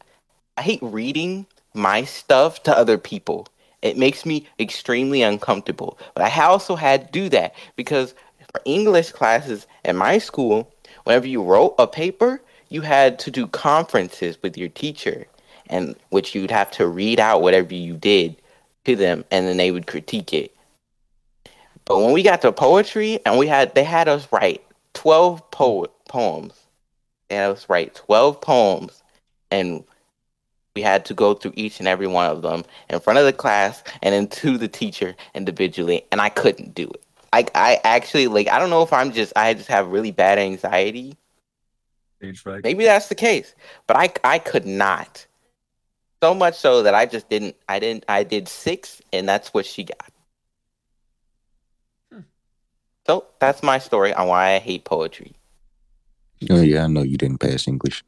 I 0.56 0.62
hate 0.62 0.80
reading 0.82 1.46
my 1.74 2.04
stuff 2.04 2.62
to 2.64 2.76
other 2.76 2.98
people. 2.98 3.48
It 3.82 3.98
makes 3.98 4.24
me 4.24 4.46
extremely 4.60 5.22
uncomfortable. 5.22 5.98
But 6.14 6.24
I 6.24 6.44
also 6.44 6.76
had 6.76 7.06
to 7.06 7.12
do 7.12 7.28
that 7.30 7.54
because 7.76 8.14
for 8.52 8.60
English 8.64 9.10
classes 9.12 9.66
at 9.84 9.96
my 9.96 10.18
school, 10.18 10.72
whenever 11.02 11.26
you 11.26 11.42
wrote 11.42 11.74
a 11.78 11.86
paper, 11.86 12.40
you 12.68 12.82
had 12.82 13.18
to 13.20 13.30
do 13.30 13.46
conferences 13.46 14.38
with 14.42 14.56
your 14.56 14.68
teacher, 14.68 15.26
and 15.68 15.96
which 16.10 16.34
you'd 16.34 16.50
have 16.50 16.70
to 16.72 16.86
read 16.86 17.20
out 17.20 17.42
whatever 17.42 17.74
you 17.74 17.96
did 17.96 18.36
to 18.84 18.96
them, 18.96 19.24
and 19.30 19.46
then 19.46 19.56
they 19.56 19.70
would 19.70 19.86
critique 19.86 20.32
it. 20.32 20.54
But 21.84 22.00
when 22.00 22.12
we 22.12 22.22
got 22.22 22.42
to 22.42 22.52
poetry, 22.52 23.20
and 23.26 23.38
we 23.38 23.46
had 23.46 23.74
they 23.74 23.84
had 23.84 24.08
us 24.08 24.28
write 24.32 24.64
twelve 24.94 25.50
po- 25.50 25.92
poems, 26.08 26.63
they 27.34 27.40
had 27.40 27.50
us 27.50 27.68
write 27.68 27.94
twelve 27.94 28.40
poems, 28.40 29.02
and 29.50 29.84
we 30.74 30.82
had 30.82 31.04
to 31.06 31.14
go 31.14 31.34
through 31.34 31.52
each 31.54 31.78
and 31.78 31.88
every 31.88 32.06
one 32.06 32.30
of 32.30 32.42
them 32.42 32.64
in 32.90 33.00
front 33.00 33.18
of 33.18 33.24
the 33.24 33.32
class 33.32 33.82
and 34.02 34.12
then 34.12 34.26
to 34.26 34.58
the 34.58 34.68
teacher 34.68 35.14
individually 35.34 36.04
and 36.10 36.20
i 36.20 36.28
couldn't 36.28 36.74
do 36.74 36.84
it. 36.88 37.02
Like 37.32 37.50
i 37.54 37.80
actually 37.84 38.26
like 38.26 38.48
i 38.48 38.58
don't 38.58 38.70
know 38.70 38.82
if 38.82 38.92
i'm 38.92 39.12
just 39.12 39.32
i 39.36 39.54
just 39.54 39.68
have 39.68 39.88
really 39.88 40.10
bad 40.10 40.38
anxiety. 40.38 41.16
Stage 42.18 42.40
fright. 42.40 42.64
maybe 42.64 42.84
that's 42.84 43.08
the 43.08 43.14
case 43.14 43.54
but 43.86 43.96
i 43.96 44.12
i 44.24 44.38
could 44.38 44.66
not. 44.66 45.26
So 46.22 46.34
much 46.34 46.56
so 46.56 46.82
that 46.82 46.94
i 46.94 47.06
just 47.06 47.28
didn't 47.28 47.56
i 47.68 47.78
didn't 47.78 48.04
i 48.08 48.24
did 48.24 48.48
six 48.48 49.00
and 49.12 49.28
that's 49.28 49.54
what 49.54 49.66
she 49.66 49.84
got. 49.84 50.10
Hmm. 52.12 52.20
so 53.06 53.26
that's 53.38 53.62
my 53.62 53.78
story 53.78 54.12
on 54.12 54.26
why 54.28 54.54
i 54.54 54.58
hate 54.58 54.84
poetry 54.84 55.34
Oh 56.50 56.60
yeah, 56.60 56.84
I 56.84 56.86
know 56.86 57.02
you 57.02 57.16
didn't 57.16 57.38
pass 57.38 57.66
English. 57.68 58.02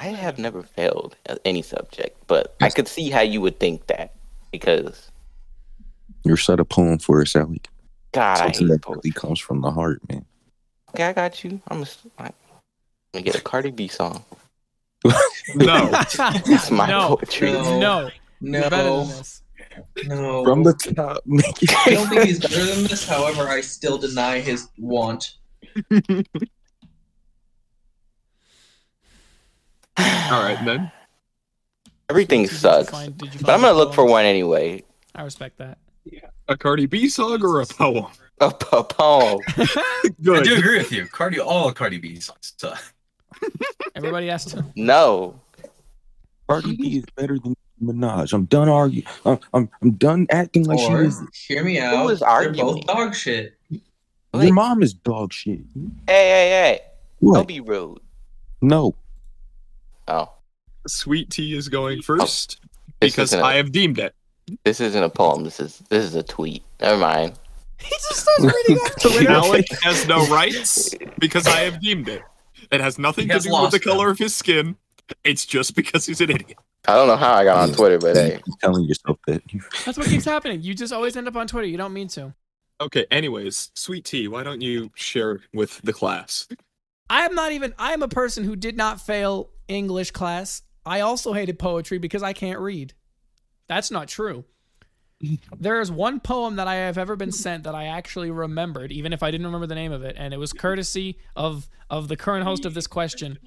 i 0.00 0.08
have 0.08 0.38
never 0.38 0.62
failed 0.62 1.16
at 1.26 1.38
any 1.44 1.62
subject 1.62 2.20
but 2.26 2.54
i 2.60 2.68
could 2.68 2.88
see 2.88 3.10
how 3.10 3.20
you 3.20 3.40
would 3.40 3.58
think 3.60 3.86
that 3.86 4.12
because 4.50 5.10
You're 6.24 6.36
set 6.36 6.58
a 6.60 6.64
poem 6.64 6.98
for 6.98 7.22
us, 7.22 7.34
Alec. 7.36 7.68
god 8.12 8.40
i 8.40 8.48
hate 8.48 8.68
that 8.68 8.82
poetry 8.82 9.00
really 9.04 9.12
comes 9.12 9.38
from 9.40 9.60
the 9.62 9.70
heart, 9.70 10.00
man. 10.10 10.24
Okay, 10.90 11.04
I 11.04 11.12
got 11.12 11.42
you. 11.42 11.60
I'm 11.68 11.78
gonna, 11.78 11.90
I'm 12.18 12.32
gonna 13.12 13.24
get 13.24 13.34
a 13.34 13.40
Cardi 13.40 13.70
B 13.70 13.88
song. 13.88 14.24
No. 15.54 15.90
That's 16.16 16.70
my 16.70 16.88
no, 16.88 17.16
poetry. 17.16 17.52
No. 17.52 17.78
no, 17.80 18.10
you're 18.40 18.70
better 18.70 18.76
than 18.76 18.84
No, 18.86 19.04
this. 19.06 19.42
No. 20.06 20.44
From 20.44 20.62
the 20.62 20.72
top, 20.96 21.22
make 21.26 21.62
it. 21.62 21.70
I 21.86 21.90
don't 21.94 22.08
think 22.08 22.22
he's 22.24 22.38
better 22.40 22.64
than 22.64 22.84
this. 22.84 23.06
However, 23.08 23.48
I 23.48 23.60
still 23.60 23.98
deny 23.98 24.40
his 24.40 24.68
want. 24.78 25.36
All 29.96 30.42
right, 30.42 30.58
then. 30.64 30.90
Everything 32.10 32.42
Did 32.42 32.50
sucks. 32.52 32.90
find- 32.90 33.16
But 33.16 33.50
I'm 33.50 33.60
gonna 33.60 33.72
look 33.72 33.94
for 33.94 34.04
one 34.04 34.24
anyway. 34.24 34.82
I 35.14 35.22
respect 35.22 35.58
that. 35.58 35.78
Yeah. 36.04 36.28
A 36.48 36.56
Cardi 36.56 36.86
B 36.86 37.08
song 37.08 37.42
or 37.42 37.60
a 37.60 37.66
poem? 37.66 38.06
A, 38.40 38.46
a 38.72 38.84
poem. 38.84 39.38
I 39.56 40.10
do 40.20 40.34
agree 40.34 40.78
with 40.78 40.92
you. 40.92 41.06
Cardi, 41.06 41.40
all 41.40 41.72
Cardi 41.72 41.98
B 41.98 42.18
songs. 42.20 42.52
So, 42.58 42.74
Everybody 43.94 44.26
has 44.28 44.44
to. 44.46 44.64
No. 44.76 45.40
Cardi 46.48 46.76
B 46.76 46.98
is 46.98 47.04
better 47.16 47.38
than 47.38 47.54
Minaj. 47.82 48.32
I'm 48.32 48.44
done 48.46 48.68
arguing. 48.68 49.06
I'm, 49.24 49.38
I'm 49.52 49.70
I'm 49.82 49.90
done 49.92 50.26
acting 50.30 50.64
like 50.64 50.78
or 50.78 51.02
she 51.02 51.06
is. 51.08 51.22
hear 51.48 51.64
me 51.64 51.78
out. 51.80 52.04
was 52.06 52.20
They're 52.20 52.52
both 52.52 52.86
dog 52.86 53.14
shit. 53.14 53.58
Like- 54.32 54.46
Your 54.46 54.54
mom 54.54 54.82
is 54.82 54.94
dog 54.94 55.32
shit. 55.32 55.60
Hey, 56.06 56.28
hey, 56.28 56.48
hey. 56.50 56.80
Don't 57.22 57.46
be 57.48 57.60
rude. 57.60 57.98
No. 58.60 58.94
Oh, 60.08 60.30
Sweet 60.86 61.30
Tea 61.30 61.56
is 61.56 61.68
going 61.68 62.02
first 62.02 62.60
oh. 62.62 62.68
this 63.00 63.12
because 63.12 63.30
isn't 63.30 63.40
a- 63.40 63.44
I 63.44 63.54
have 63.54 63.72
deemed 63.72 63.98
it. 63.98 64.14
this 64.64 64.80
isn't 64.80 65.02
a 65.02 65.08
poem. 65.08 65.44
This 65.44 65.58
is 65.60 65.78
this 65.88 66.04
is 66.04 66.14
a 66.14 66.22
tweet. 66.22 66.62
Never 66.80 66.98
mind. 66.98 67.34
He 67.80 67.90
just 67.90 68.20
starts 68.20 68.42
reading 68.54 68.76
off 68.82 69.00
Twitter. 69.00 69.30
Alec 69.30 69.66
has 69.82 70.06
no 70.06 70.26
rights 70.28 70.94
because 71.18 71.46
I 71.46 71.60
have 71.60 71.80
deemed 71.80 72.08
it. 72.08 72.22
It 72.70 72.80
has 72.80 72.98
nothing 72.98 73.24
He 73.24 73.28
to 73.28 73.34
has 73.34 73.44
do 73.44 73.50
with 73.50 73.56
the 73.58 73.62
lost 73.62 73.72
them. 73.72 73.80
color 73.82 74.10
of 74.10 74.18
his 74.18 74.34
skin. 74.34 74.76
It's 75.22 75.44
just 75.46 75.74
because 75.74 76.06
he's 76.06 76.20
an 76.20 76.30
idiot. 76.30 76.58
I 76.86 76.94
don't 76.94 77.08
know 77.08 77.16
how 77.16 77.34
I 77.34 77.44
got 77.44 77.56
on 77.56 77.72
Twitter, 77.72 77.98
but 77.98 78.16
hey. 78.16 78.40
You're 78.46 78.56
telling 78.60 78.84
yourself 78.84 79.18
that. 79.26 79.42
That's 79.84 79.96
what 79.96 80.06
keeps 80.06 80.24
happening. 80.24 80.62
You 80.62 80.74
just 80.74 80.92
always 80.92 81.16
end 81.16 81.28
up 81.28 81.36
on 81.36 81.46
Twitter. 81.46 81.66
You 81.66 81.76
don't 81.76 81.92
mean 81.92 82.08
to. 82.08 82.34
Okay, 82.80 83.06
anyways, 83.10 83.70
Sweet 83.74 84.04
Tea, 84.04 84.28
why 84.28 84.42
don't 84.42 84.60
you 84.60 84.90
share 84.94 85.40
with 85.52 85.80
the 85.82 85.92
class? 85.92 86.48
I 87.08 87.24
am 87.24 87.34
not 87.34 87.52
even. 87.52 87.74
I 87.78 87.92
am 87.92 88.02
a 88.02 88.08
person 88.08 88.44
who 88.44 88.56
did 88.56 88.76
not 88.76 89.00
fail 89.00 89.50
English 89.68 90.10
class. 90.10 90.62
I 90.84 91.00
also 91.00 91.32
hated 91.32 91.58
poetry 91.58 91.98
because 91.98 92.22
I 92.22 92.32
can't 92.32 92.58
read. 92.58 92.92
That's 93.68 93.90
not 93.90 94.08
true. 94.08 94.44
There 95.58 95.80
is 95.80 95.90
one 95.90 96.20
poem 96.20 96.56
that 96.56 96.68
I 96.68 96.74
have 96.74 96.98
ever 96.98 97.16
been 97.16 97.32
sent 97.32 97.64
that 97.64 97.74
I 97.74 97.86
actually 97.86 98.30
remembered, 98.30 98.92
even 98.92 99.12
if 99.12 99.22
I 99.22 99.30
didn't 99.30 99.46
remember 99.46 99.66
the 99.66 99.74
name 99.74 99.92
of 99.92 100.02
it, 100.02 100.16
and 100.18 100.34
it 100.34 100.38
was 100.38 100.52
courtesy 100.52 101.18
of 101.36 101.68
of 101.88 102.08
the 102.08 102.16
current 102.16 102.44
host 102.44 102.66
of 102.66 102.74
this 102.74 102.86
question. 102.86 103.38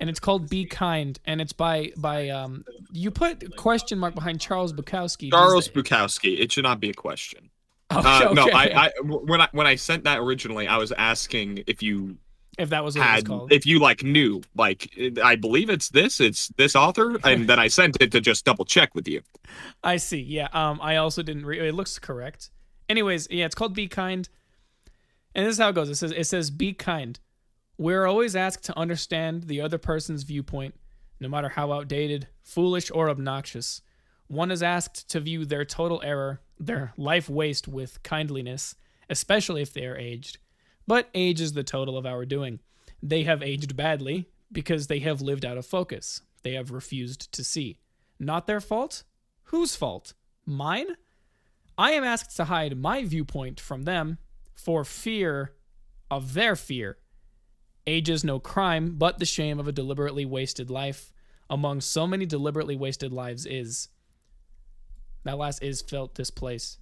And 0.00 0.08
it's 0.10 0.20
called 0.20 0.48
Be 0.48 0.64
Kind, 0.64 1.18
and 1.24 1.40
it's 1.40 1.52
by 1.52 1.92
by 1.96 2.28
um. 2.28 2.64
You 2.92 3.10
put 3.10 3.56
question 3.56 3.98
mark 3.98 4.14
behind 4.14 4.40
Charles 4.40 4.72
Bukowski. 4.72 5.30
Charles 5.30 5.68
Bukowski. 5.68 6.38
It 6.38 6.52
should 6.52 6.64
not 6.64 6.80
be 6.80 6.90
a 6.90 6.94
question. 6.94 7.50
Oh, 7.90 7.98
Uh, 8.04 8.32
No. 8.32 8.48
I, 8.50 8.86
I 8.86 8.90
when 9.02 9.40
I 9.40 9.48
when 9.52 9.66
I 9.66 9.74
sent 9.76 10.04
that 10.04 10.18
originally, 10.18 10.66
I 10.66 10.76
was 10.78 10.92
asking 10.92 11.64
if 11.66 11.82
you 11.82 12.16
if 12.58 12.70
that 12.70 12.82
was 12.84 12.96
what 12.98 13.06
it 13.08 13.14
was 13.14 13.24
called. 13.24 13.52
if 13.52 13.66
you 13.66 13.78
like 13.78 14.02
knew 14.02 14.42
like 14.56 14.92
I 15.22 15.36
believe 15.36 15.70
it's 15.70 15.88
this, 15.90 16.20
it's 16.20 16.48
this 16.56 16.74
author, 16.74 17.18
and 17.24 17.48
then 17.48 17.58
I 17.58 17.68
sent 17.68 17.96
it 18.00 18.10
to 18.12 18.20
just 18.20 18.44
double 18.44 18.64
check 18.64 18.94
with 18.94 19.06
you. 19.08 19.22
I 19.84 19.96
see. 19.98 20.20
Yeah. 20.20 20.48
Um. 20.52 20.80
I 20.82 20.96
also 20.96 21.22
didn't. 21.22 21.46
Re- 21.46 21.68
it 21.68 21.74
looks 21.74 21.98
correct. 21.98 22.50
Anyways, 22.88 23.28
yeah. 23.30 23.44
It's 23.46 23.54
called 23.54 23.74
Be 23.74 23.86
Kind, 23.86 24.28
and 25.34 25.46
this 25.46 25.52
is 25.52 25.58
how 25.58 25.68
it 25.68 25.74
goes. 25.74 25.88
It 25.88 25.96
says 25.96 26.10
it 26.12 26.24
says 26.24 26.50
Be 26.50 26.72
kind. 26.72 27.18
We're 27.80 28.06
always 28.06 28.34
asked 28.34 28.64
to 28.64 28.76
understand 28.76 29.44
the 29.44 29.60
other 29.60 29.78
person's 29.78 30.24
viewpoint, 30.24 30.74
no 31.20 31.28
matter 31.28 31.50
how 31.50 31.72
outdated, 31.72 32.26
foolish, 32.42 32.90
or 32.90 33.08
obnoxious. 33.08 33.82
One 34.26 34.50
is 34.50 34.64
asked 34.64 35.08
to 35.10 35.20
view 35.20 35.44
their 35.44 35.64
total 35.64 36.02
error, 36.04 36.40
their 36.58 36.92
life 36.96 37.28
waste 37.28 37.68
with 37.68 38.02
kindliness, 38.02 38.74
especially 39.08 39.62
if 39.62 39.72
they 39.72 39.86
are 39.86 39.96
aged. 39.96 40.38
But 40.88 41.08
age 41.14 41.40
is 41.40 41.52
the 41.52 41.62
total 41.62 41.96
of 41.96 42.04
our 42.04 42.24
doing. 42.24 42.58
They 43.00 43.22
have 43.22 43.44
aged 43.44 43.76
badly 43.76 44.28
because 44.50 44.88
they 44.88 44.98
have 44.98 45.22
lived 45.22 45.44
out 45.44 45.56
of 45.56 45.64
focus. 45.64 46.22
They 46.42 46.54
have 46.54 46.72
refused 46.72 47.30
to 47.32 47.44
see. 47.44 47.78
Not 48.18 48.48
their 48.48 48.60
fault? 48.60 49.04
Whose 49.44 49.76
fault? 49.76 50.14
Mine? 50.44 50.96
I 51.76 51.92
am 51.92 52.02
asked 52.02 52.34
to 52.38 52.46
hide 52.46 52.76
my 52.76 53.04
viewpoint 53.04 53.60
from 53.60 53.84
them 53.84 54.18
for 54.52 54.84
fear 54.84 55.52
of 56.10 56.34
their 56.34 56.56
fear. 56.56 56.98
Age 57.88 58.10
is 58.10 58.22
no 58.22 58.38
crime, 58.38 58.96
but 58.98 59.18
the 59.18 59.24
shame 59.24 59.58
of 59.58 59.66
a 59.66 59.72
deliberately 59.72 60.26
wasted 60.26 60.68
life 60.68 61.10
among 61.48 61.80
so 61.80 62.06
many 62.06 62.26
deliberately 62.26 62.76
wasted 62.76 63.14
lives 63.14 63.46
is. 63.46 63.88
That 65.24 65.38
last 65.38 65.62
is 65.62 65.80
felt 65.80 66.14
displaced. 66.14 66.78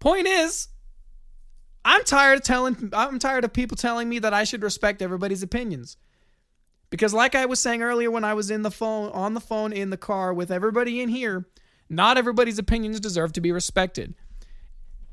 Point 0.00 0.26
is, 0.26 0.68
I'm 1.84 2.02
tired 2.04 2.38
of 2.38 2.44
telling 2.44 2.90
I'm 2.94 3.18
tired 3.18 3.44
of 3.44 3.52
people 3.52 3.76
telling 3.76 4.08
me 4.08 4.18
that 4.20 4.32
I 4.32 4.44
should 4.44 4.62
respect 4.62 5.02
everybody's 5.02 5.42
opinions. 5.42 5.98
Because 6.88 7.12
like 7.12 7.34
I 7.34 7.44
was 7.44 7.60
saying 7.60 7.82
earlier 7.82 8.10
when 8.10 8.24
I 8.24 8.32
was 8.32 8.50
in 8.50 8.62
the 8.62 8.70
phone 8.70 9.10
on 9.12 9.34
the 9.34 9.40
phone 9.40 9.74
in 9.74 9.90
the 9.90 9.98
car 9.98 10.32
with 10.32 10.50
everybody 10.50 11.02
in 11.02 11.10
here, 11.10 11.46
not 11.90 12.16
everybody's 12.16 12.58
opinions 12.58 13.00
deserve 13.00 13.32
to 13.34 13.42
be 13.42 13.52
respected. 13.52 14.14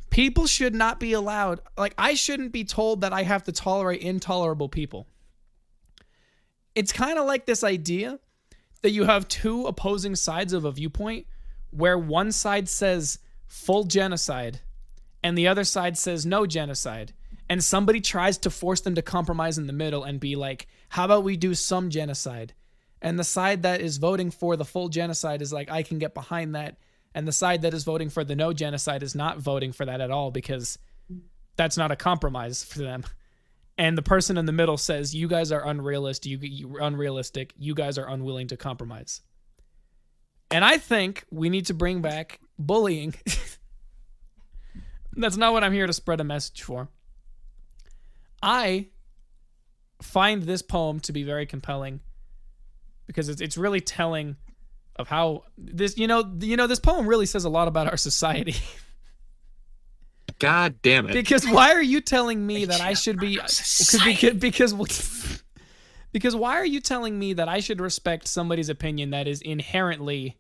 People 0.10 0.48
should 0.48 0.74
not 0.74 1.00
be 1.00 1.14
allowed 1.14 1.60
like 1.78 1.94
I 1.98 2.14
shouldn't 2.14 2.52
be 2.52 2.64
told 2.64 3.02
that 3.02 3.14
I 3.14 3.24
have 3.24 3.44
to 3.46 3.52
tolerate 3.52 4.02
intolerable 4.02 4.70
people. 4.70 5.08
It's 6.74 6.92
kind 6.92 7.18
of 7.18 7.26
like 7.26 7.46
this 7.46 7.64
idea 7.64 8.20
that 8.82 8.92
you 8.92 9.06
have 9.06 9.28
two 9.28 9.66
opposing 9.66 10.16
sides 10.16 10.54
of 10.54 10.66
a 10.66 10.72
viewpoint 10.72 11.26
where 11.72 11.98
one 11.98 12.32
side 12.32 12.70
says 12.70 13.20
full 13.48 13.84
genocide 13.84 14.62
and 15.24 15.38
the 15.38 15.48
other 15.48 15.64
side 15.64 15.98
says 15.98 16.26
no 16.26 16.46
genocide 16.46 17.14
and 17.50 17.64
somebody 17.64 18.00
tries 18.02 18.38
to 18.38 18.50
force 18.50 18.82
them 18.82 18.96
to 18.96 19.02
compromise 19.02 19.58
in 19.58 19.68
the 19.68 19.74
middle 19.74 20.04
and 20.04 20.20
be 20.20 20.36
like 20.36 20.68
how 20.90 21.06
about 21.06 21.24
we 21.24 21.36
do 21.36 21.54
some 21.54 21.90
genocide 21.90 22.54
and 23.02 23.18
the 23.20 23.24
side 23.24 23.64
that 23.64 23.82
is 23.82 23.98
voting 23.98 24.32
for 24.32 24.56
the 24.56 24.66
full 24.66 24.90
genocide 24.90 25.42
is 25.42 25.52
like 25.52 25.70
i 25.72 25.82
can 25.82 25.98
get 25.98 26.14
behind 26.14 26.56
that 26.56 26.78
and 27.16 27.26
the 27.26 27.32
side 27.32 27.62
that 27.62 27.74
is 27.74 27.86
voting 27.86 28.10
for 28.10 28.26
the 28.26 28.36
no 28.36 28.52
genocide 28.52 29.02
is 29.02 29.16
not 29.16 29.40
voting 29.40 29.72
for 29.72 29.86
that 29.86 30.02
at 30.02 30.12
all 30.12 30.30
because 30.32 30.78
that's 31.56 31.78
not 31.78 31.90
a 31.90 31.96
compromise 31.96 32.64
for 32.64 32.80
them. 32.80 33.06
And 33.78 33.98
the 33.98 34.02
person 34.02 34.38
in 34.38 34.46
the 34.46 34.52
middle 34.52 34.78
says 34.78 35.16
you 35.16 35.30
guys 35.30 35.52
are 35.52 35.66
unrealistic 35.66 36.30
you, 36.30 36.38
you 36.42 36.78
unrealistic 36.78 37.54
you 37.58 37.74
guys 37.74 37.98
are 37.98 38.08
unwilling 38.08 38.48
to 38.48 38.58
compromise. 38.58 39.22
And 40.52 40.64
i 40.64 40.78
think 40.78 41.26
we 41.32 41.50
need 41.50 41.68
to 41.68 41.74
bring 41.74 42.02
back 42.02 42.40
bullying. 42.60 43.16
That's 45.14 45.38
not 45.38 45.54
what 45.54 45.64
i'm 45.64 45.74
here 45.74 45.88
to 45.88 45.94
spread 45.94 46.20
a 46.20 46.26
message 46.26 46.62
for. 46.62 46.90
I 48.44 48.90
find 50.02 50.44
this 50.44 50.62
poem 50.62 51.00
to 51.02 51.14
be 51.14 51.24
very 51.24 51.46
compelling 51.46 52.02
because 53.08 53.30
it's, 53.30 53.42
it's 53.42 53.58
really 53.58 53.82
telling 53.82 54.36
of 54.96 55.08
how 55.08 55.44
this 55.58 55.98
you 55.98 56.08
know 56.08 56.32
you 56.40 56.58
know 56.58 56.68
this 56.68 56.80
poem 56.80 57.08
really 57.08 57.26
says 57.26 57.46
a 57.46 57.50
lot 57.50 57.68
about 57.68 57.88
our 57.88 57.98
society. 57.98 58.56
God 60.40 60.82
damn 60.82 61.08
it! 61.08 61.14
because 61.14 61.48
why 61.48 61.72
are 61.74 61.82
you 61.82 62.02
telling 62.02 62.46
me 62.46 62.66
that 62.66 62.82
I 62.82 62.94
should 62.94 63.20
be 63.20 63.36
because 63.36 64.02
because 64.04 64.74
because 64.74 65.44
because 66.12 66.36
why 66.36 66.56
are 66.56 66.66
you 66.66 66.82
telling 66.82 67.18
me 67.18 67.34
that 67.34 67.48
I 67.48 67.60
should 67.60 67.80
respect 67.80 68.28
somebody's 68.28 68.70
opinion 68.70 69.12
that 69.12 69.28
is 69.28 69.42
inherently 69.42 70.38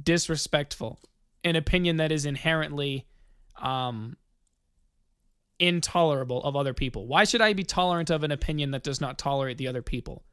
disrespectful? 0.00 0.98
An 1.44 1.56
opinion 1.56 1.98
that 1.98 2.12
is 2.12 2.26
inherently 2.26 3.06
um 3.60 4.16
intolerable 5.58 6.42
of 6.42 6.56
other 6.56 6.72
people. 6.74 7.06
Why 7.06 7.24
should 7.24 7.42
I 7.42 7.52
be 7.52 7.64
tolerant 7.64 8.10
of 8.10 8.22
an 8.22 8.32
opinion 8.32 8.70
that 8.70 8.82
does 8.82 9.00
not 9.00 9.18
tolerate 9.18 9.58
the 9.58 9.68
other 9.68 9.82
people 9.82 10.24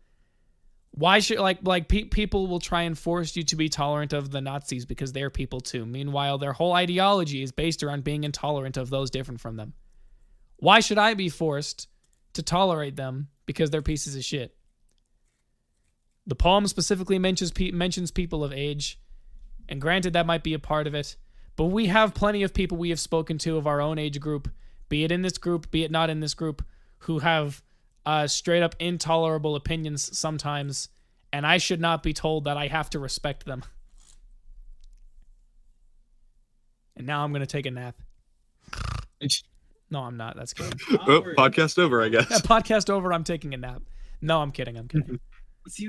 why 0.92 1.20
should 1.20 1.40
like 1.40 1.60
like 1.64 1.88
pe- 1.88 2.06
people 2.06 2.48
will 2.48 2.60
try 2.60 2.84
and 2.84 2.98
force 2.98 3.36
you 3.36 3.44
to 3.44 3.56
be 3.56 3.70
tolerant 3.70 4.14
of 4.14 4.32
the 4.32 4.42
Nazis 4.42 4.86
because 4.86 5.14
they're 5.14 5.30
people 5.30 5.60
too. 5.60 5.86
Meanwhile, 5.86 6.38
their 6.38 6.54
whole 6.54 6.74
ideology 6.74 7.44
is 7.44 7.52
based 7.52 7.84
around 7.84 8.04
being 8.04 8.24
intolerant 8.24 8.78
of 8.78 8.90
those 8.90 9.12
different 9.12 9.40
from 9.40 9.58
them. 9.58 9.74
Why 10.58 10.80
should 10.80 10.98
I 10.98 11.14
be 11.14 11.30
forced 11.30 11.88
to 12.34 12.42
tolerate 12.42 12.96
them 12.96 13.28
because 13.46 13.70
they're 13.70 13.82
pieces 13.82 14.16
of 14.16 14.24
shit? 14.24 14.56
The 16.26 16.36
poem 16.36 16.68
specifically 16.68 17.20
mentions 17.20 17.52
pe- 17.52 17.72
mentions 17.72 18.12
people 18.12 18.44
of 18.44 18.52
age, 18.52 19.00
and 19.70 19.80
granted 19.80 20.14
that 20.14 20.26
might 20.26 20.44
be 20.44 20.54
a 20.54 20.60
part 20.60 20.88
of 20.88 20.96
it, 20.96 21.16
but 21.56 21.66
we 21.66 21.88
have 21.88 22.14
plenty 22.14 22.44
of 22.44 22.54
people 22.54 22.78
we 22.78 22.90
have 22.90 23.00
spoken 23.00 23.38
to 23.40 23.58
of 23.58 23.68
our 23.68 23.82
own 23.82 23.98
age 24.00 24.20
group, 24.20 24.50
be 24.90 25.04
it 25.04 25.12
in 25.12 25.22
this 25.22 25.38
group, 25.38 25.70
be 25.70 25.84
it 25.84 25.92
not 25.92 26.10
in 26.10 26.20
this 26.22 26.34
group, 26.34 26.66
who 27.00 27.20
have 27.20 27.62
uh, 28.08 28.26
straight 28.26 28.64
up 28.64 28.74
intolerable 28.80 29.56
opinions 29.58 30.18
sometimes, 30.18 30.88
and 31.34 31.46
I 31.46 31.58
should 31.58 31.82
not 31.82 32.02
be 32.02 32.14
told 32.14 32.46
that 32.46 32.56
I 32.58 32.68
have 32.68 32.90
to 32.92 33.00
respect 33.00 33.46
them. 33.46 33.64
And 36.96 37.06
now 37.06 37.24
I'm 37.24 37.32
gonna 37.34 37.46
take 37.46 37.66
a 37.66 37.72
nap. 37.72 37.96
No, 39.90 40.02
I'm 40.02 40.18
not. 40.18 40.36
That's 40.36 40.52
good. 40.54 40.74
Oh, 40.92 41.22
podcast 41.38 41.80
over, 41.80 42.02
I 42.02 42.06
Yeah, 42.12 42.24
guess. 42.24 42.42
podcast 42.42 42.90
over. 42.90 43.14
I'm 43.14 43.24
taking 43.24 43.54
a 43.54 43.58
nap. 43.58 43.82
No, 44.22 44.42
I'm 44.42 44.52
kidding. 44.52 44.78
I'm 44.78 44.90
kidding. 44.90 45.18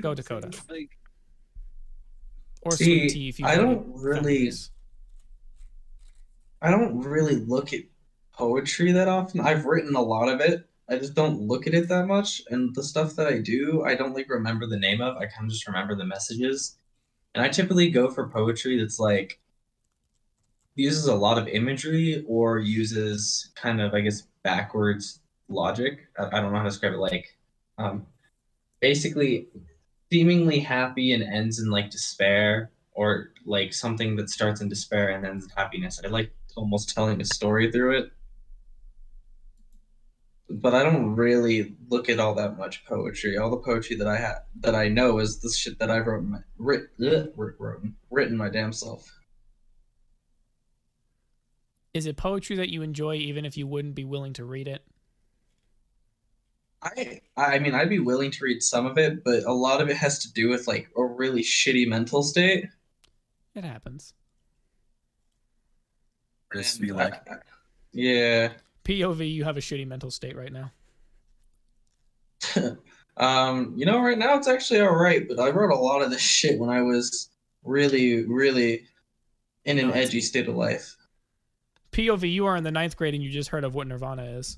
Go 0.01 0.13
Dakota. 0.15 0.57
Or 2.61 2.71
See, 2.71 2.85
sweet 2.85 3.09
tea 3.09 3.27
if 3.29 3.39
you. 3.41 3.45
I 3.45 3.55
don't 3.55 3.85
really- 3.93 4.37
Fountains. 4.45 4.71
I 6.61 6.71
don't 6.71 7.01
really 7.01 7.35
look 7.35 7.73
at 7.73 7.81
poetry 8.31 8.93
that 8.93 9.09
often. 9.09 9.41
I've 9.41 9.65
written 9.65 9.95
a 9.95 10.01
lot 10.01 10.29
of 10.29 10.39
it. 10.39 10.69
I 10.89 10.97
just 10.97 11.13
don't 11.13 11.41
look 11.41 11.67
at 11.67 11.73
it 11.73 11.87
that 11.89 12.07
much. 12.07 12.41
And 12.49 12.73
the 12.73 12.83
stuff 12.83 13.15
that 13.15 13.27
I 13.27 13.39
do, 13.39 13.83
I 13.85 13.95
don't 13.95 14.15
like 14.15 14.29
remember 14.29 14.65
the 14.65 14.79
name 14.79 15.01
of. 15.01 15.17
I 15.17 15.25
kind 15.27 15.45
of 15.45 15.51
just 15.51 15.67
remember 15.67 15.95
the 15.95 16.05
messages. 16.05 16.77
And 17.35 17.43
I 17.43 17.49
typically 17.49 17.91
go 17.91 18.09
for 18.09 18.27
poetry 18.29 18.79
that's 18.79 18.99
like 18.99 19.39
uses 20.75 21.05
a 21.05 21.15
lot 21.15 21.37
of 21.37 21.47
imagery 21.47 22.23
or 22.27 22.57
uses 22.57 23.51
kind 23.55 23.81
of, 23.81 23.93
I 23.93 24.01
guess, 24.01 24.23
backwards 24.43 25.19
logic. 25.47 26.07
I, 26.17 26.25
I 26.25 26.41
don't 26.41 26.51
know 26.51 26.57
how 26.57 26.63
to 26.63 26.69
describe 26.69 26.93
it. 26.93 26.99
Like, 26.99 27.37
um, 27.77 28.07
basically, 28.79 29.47
seemingly 30.11 30.59
happy 30.59 31.13
and 31.13 31.23
ends 31.23 31.59
in 31.59 31.69
like 31.69 31.91
despair, 31.91 32.71
or 32.93 33.31
like 33.45 33.73
something 33.73 34.15
that 34.17 34.29
starts 34.29 34.59
in 34.59 34.67
despair 34.67 35.09
and 35.09 35.25
ends 35.25 35.45
in 35.45 35.51
happiness. 35.51 36.01
I 36.03 36.07
like 36.07 36.33
almost 36.55 36.93
telling 36.93 37.21
a 37.21 37.25
story 37.25 37.71
through 37.71 37.97
it. 37.97 38.11
But 40.51 40.73
I 40.73 40.83
don't 40.83 41.15
really 41.15 41.75
look 41.89 42.09
at 42.09 42.19
all 42.19 42.33
that 42.35 42.57
much 42.57 42.83
poetry. 42.85 43.37
All 43.37 43.51
the 43.51 43.57
poetry 43.57 43.95
that 43.97 44.07
I 44.07 44.17
have 44.17 44.43
that 44.61 44.73
I 44.73 44.87
know 44.87 45.19
is 45.19 45.39
the 45.39 45.51
shit 45.55 45.77
that 45.79 45.91
I 45.91 45.99
wrote, 45.99 46.23
my, 46.23 46.39
writ, 46.57 46.89
ugh, 47.05 47.29
writ, 47.35 47.55
written, 47.59 47.95
written 48.09 48.35
my 48.35 48.49
damn 48.49 48.73
self. 48.73 49.15
Is 51.93 52.05
it 52.07 52.17
poetry 52.17 52.55
that 52.57 52.69
you 52.69 52.81
enjoy, 52.81 53.15
even 53.15 53.45
if 53.45 53.57
you 53.57 53.67
wouldn't 53.67 53.95
be 53.95 54.05
willing 54.05 54.33
to 54.33 54.45
read 54.45 54.67
it? 54.67 54.83
I 56.81 57.19
I 57.35 57.59
mean 57.59 57.75
I'd 57.75 57.89
be 57.89 57.99
willing 57.99 58.31
to 58.31 58.43
read 58.43 58.63
some 58.63 58.85
of 58.85 58.97
it, 58.97 59.23
but 59.23 59.43
a 59.43 59.51
lot 59.51 59.81
of 59.81 59.89
it 59.89 59.97
has 59.97 60.19
to 60.19 60.31
do 60.31 60.47
with 60.49 60.65
like 60.65 60.89
a 60.95 61.03
really 61.03 61.41
shitty 61.43 61.85
mental 61.87 62.23
state. 62.23 62.65
It 63.53 63.65
happens. 63.65 64.13
Just 66.53 66.79
be 66.79 66.91
like, 66.91 67.15
I- 67.29 67.33
I- 67.33 67.39
yeah. 67.91 68.53
POV, 68.89 69.31
you 69.31 69.43
have 69.43 69.55
a 69.55 69.59
shitty 69.59 69.85
mental 69.85 70.09
state 70.09 70.35
right 70.35 70.51
now. 70.51 70.71
um, 73.17 73.73
you 73.75 73.85
know, 73.85 74.01
right 74.01 74.17
now 74.17 74.35
it's 74.35 74.47
actually 74.47 74.79
all 74.79 74.95
right, 74.95 75.27
but 75.27 75.39
I 75.39 75.51
wrote 75.51 75.71
a 75.71 75.75
lot 75.75 76.01
of 76.01 76.09
this 76.09 76.21
shit 76.21 76.59
when 76.59 76.71
I 76.71 76.81
was 76.81 77.29
really, 77.63 78.25
really 78.25 78.87
in 79.63 79.77
an 79.77 79.93
edgy 79.93 80.21
state 80.21 80.47
of 80.47 80.55
life. 80.55 80.95
POV, 81.91 82.31
you 82.31 82.47
are 82.47 82.55
in 82.55 82.63
the 82.63 82.71
ninth 82.71 82.97
grade 82.97 83.13
and 83.13 83.23
you 83.23 83.29
just 83.29 83.49
heard 83.49 83.63
of 83.63 83.75
what 83.75 83.85
Nirvana 83.85 84.23
is. 84.23 84.57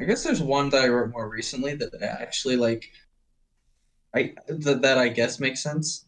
I 0.00 0.04
guess 0.04 0.24
there's 0.24 0.42
one 0.42 0.70
that 0.70 0.82
I 0.82 0.88
wrote 0.88 1.10
more 1.10 1.28
recently 1.28 1.74
that 1.74 2.02
actually 2.02 2.56
like 2.56 2.90
I 4.14 4.34
th- 4.48 4.80
that 4.80 4.98
I 4.98 5.08
guess 5.08 5.38
makes 5.38 5.62
sense. 5.62 6.06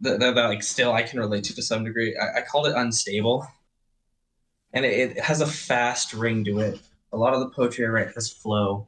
That, 0.00 0.20
that, 0.20 0.36
that 0.36 0.46
like 0.46 0.62
still 0.62 0.92
I 0.92 1.02
can 1.02 1.18
relate 1.18 1.42
to 1.44 1.56
to 1.56 1.62
some 1.62 1.82
degree. 1.82 2.16
I, 2.16 2.38
I 2.38 2.42
called 2.42 2.68
it 2.68 2.76
unstable, 2.76 3.48
and 4.76 4.84
it, 4.84 5.16
it 5.16 5.20
has 5.20 5.40
a 5.40 5.46
fast 5.46 6.12
ring 6.12 6.44
to 6.44 6.60
it. 6.60 6.78
A 7.12 7.16
lot 7.16 7.32
of 7.32 7.40
the 7.40 7.48
poetry 7.48 7.86
I 7.86 7.88
write 7.88 8.12
has 8.14 8.30
flow. 8.30 8.86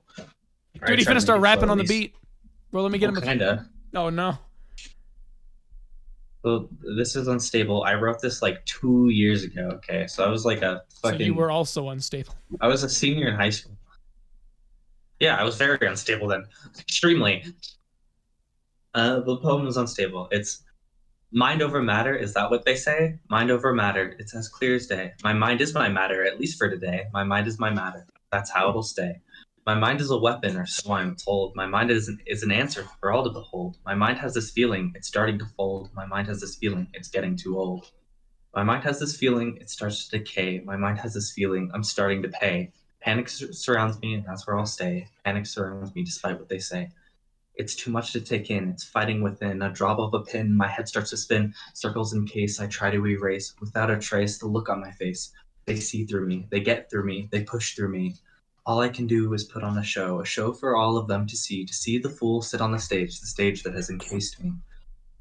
Dude, 0.86 0.98
he 0.98 1.04
finna 1.04 1.20
start 1.20 1.40
rapping 1.40 1.70
on 1.70 1.78
the 1.78 1.84
beat. 1.84 2.14
Bro, 2.70 2.82
let 2.82 2.92
me 2.92 2.98
get 2.98 3.08
him. 3.08 3.16
A... 3.16 3.20
Kinda. 3.22 3.66
Oh 3.94 4.10
no. 4.10 4.38
So 6.44 6.68
this 6.96 7.16
is 7.16 7.26
unstable. 7.26 7.84
I 7.84 7.94
wrote 7.94 8.20
this 8.20 8.42
like 8.42 8.64
two 8.66 9.08
years 9.08 9.44
ago. 9.44 9.70
Okay, 9.76 10.06
so 10.06 10.24
I 10.24 10.28
was 10.28 10.44
like 10.44 10.60
a 10.60 10.82
fucking. 11.02 11.18
So 11.18 11.24
you 11.24 11.34
were 11.34 11.50
also 11.50 11.88
unstable. 11.88 12.34
I 12.60 12.68
was 12.68 12.84
a 12.84 12.88
senior 12.88 13.28
in 13.28 13.34
high 13.34 13.50
school. 13.50 13.76
Yeah, 15.20 15.36
I 15.36 15.42
was 15.42 15.56
very 15.56 15.84
unstable 15.86 16.28
then. 16.28 16.44
Extremely. 16.78 17.44
Uh, 18.94 19.20
the 19.20 19.38
poem 19.38 19.66
is 19.66 19.78
unstable. 19.78 20.28
It's 20.30 20.64
mind 21.32 21.62
over 21.62 21.82
matter. 21.82 22.14
Is 22.14 22.34
that 22.34 22.50
what 22.50 22.64
they 22.64 22.74
say? 22.74 23.18
Mind 23.28 23.50
over 23.50 23.72
matter. 23.74 24.14
It's 24.18 24.34
as 24.34 24.48
clear 24.48 24.76
as 24.76 24.86
day. 24.86 25.12
My 25.22 25.32
mind 25.32 25.60
is 25.60 25.74
my 25.74 25.88
matter, 25.88 26.24
at 26.24 26.40
least 26.40 26.58
for 26.58 26.70
today. 26.70 27.04
My 27.12 27.24
mind 27.24 27.46
is 27.46 27.58
my 27.58 27.70
matter. 27.70 28.06
That's 28.32 28.50
how 28.50 28.68
it'll 28.70 28.82
stay. 28.82 29.20
My 29.66 29.74
mind 29.74 30.00
is 30.00 30.10
a 30.10 30.16
weapon, 30.16 30.56
or 30.56 30.64
so 30.64 30.92
I'm 30.92 31.14
told. 31.16 31.54
My 31.54 31.66
mind 31.66 31.90
is 31.90 32.08
an, 32.08 32.18
is 32.26 32.42
an 32.42 32.50
answer 32.50 32.86
for 33.00 33.12
all 33.12 33.24
to 33.24 33.30
behold. 33.30 33.76
My 33.84 33.94
mind 33.94 34.16
has 34.18 34.32
this 34.32 34.50
feeling, 34.50 34.92
it's 34.94 35.08
starting 35.08 35.38
to 35.40 35.44
fold. 35.56 35.90
My 35.94 36.06
mind 36.06 36.28
has 36.28 36.40
this 36.40 36.56
feeling, 36.56 36.88
it's 36.94 37.08
getting 37.08 37.36
too 37.36 37.58
old. 37.58 37.90
My 38.54 38.62
mind 38.62 38.84
has 38.84 38.98
this 38.98 39.16
feeling, 39.16 39.58
it 39.60 39.68
starts 39.68 40.08
to 40.08 40.18
decay. 40.18 40.60
My 40.64 40.76
mind 40.76 40.98
has 41.00 41.12
this 41.12 41.32
feeling, 41.32 41.70
I'm 41.74 41.84
starting 41.84 42.22
to 42.22 42.28
pay. 42.28 42.72
Panic 43.02 43.28
sur- 43.28 43.52
surrounds 43.52 44.00
me, 44.00 44.14
and 44.14 44.24
that's 44.26 44.46
where 44.46 44.58
I'll 44.58 44.64
stay. 44.64 45.08
Panic 45.24 45.44
surrounds 45.44 45.94
me 45.94 46.02
despite 46.02 46.38
what 46.38 46.48
they 46.48 46.58
say. 46.58 46.88
It's 47.58 47.74
too 47.74 47.90
much 47.90 48.12
to 48.12 48.20
take 48.20 48.50
in. 48.50 48.68
It's 48.68 48.84
fighting 48.84 49.20
within. 49.20 49.62
A 49.62 49.72
drop 49.72 49.98
of 49.98 50.14
a 50.14 50.20
pin, 50.20 50.56
my 50.56 50.68
head 50.68 50.88
starts 50.88 51.10
to 51.10 51.16
spin. 51.16 51.52
Circles 51.74 52.14
in 52.14 52.24
case 52.24 52.60
I 52.60 52.68
try 52.68 52.90
to 52.90 53.06
erase. 53.06 53.54
Without 53.60 53.90
a 53.90 53.98
trace, 53.98 54.38
the 54.38 54.46
look 54.46 54.68
on 54.68 54.80
my 54.80 54.92
face. 54.92 55.32
They 55.66 55.80
see 55.80 56.06
through 56.06 56.26
me. 56.26 56.46
They 56.50 56.60
get 56.60 56.88
through 56.88 57.04
me. 57.04 57.28
They 57.32 57.42
push 57.42 57.74
through 57.74 57.90
me. 57.90 58.14
All 58.64 58.80
I 58.80 58.88
can 58.88 59.06
do 59.06 59.34
is 59.34 59.44
put 59.44 59.64
on 59.64 59.76
a 59.76 59.82
show, 59.82 60.20
a 60.20 60.24
show 60.24 60.52
for 60.52 60.76
all 60.76 60.96
of 60.96 61.08
them 61.08 61.26
to 61.26 61.36
see, 61.36 61.64
to 61.64 61.74
see 61.74 61.98
the 61.98 62.10
fool 62.10 62.42
sit 62.42 62.60
on 62.60 62.70
the 62.70 62.78
stage, 62.78 63.18
the 63.18 63.26
stage 63.26 63.62
that 63.64 63.74
has 63.74 63.90
encased 63.90 64.42
me. 64.42 64.52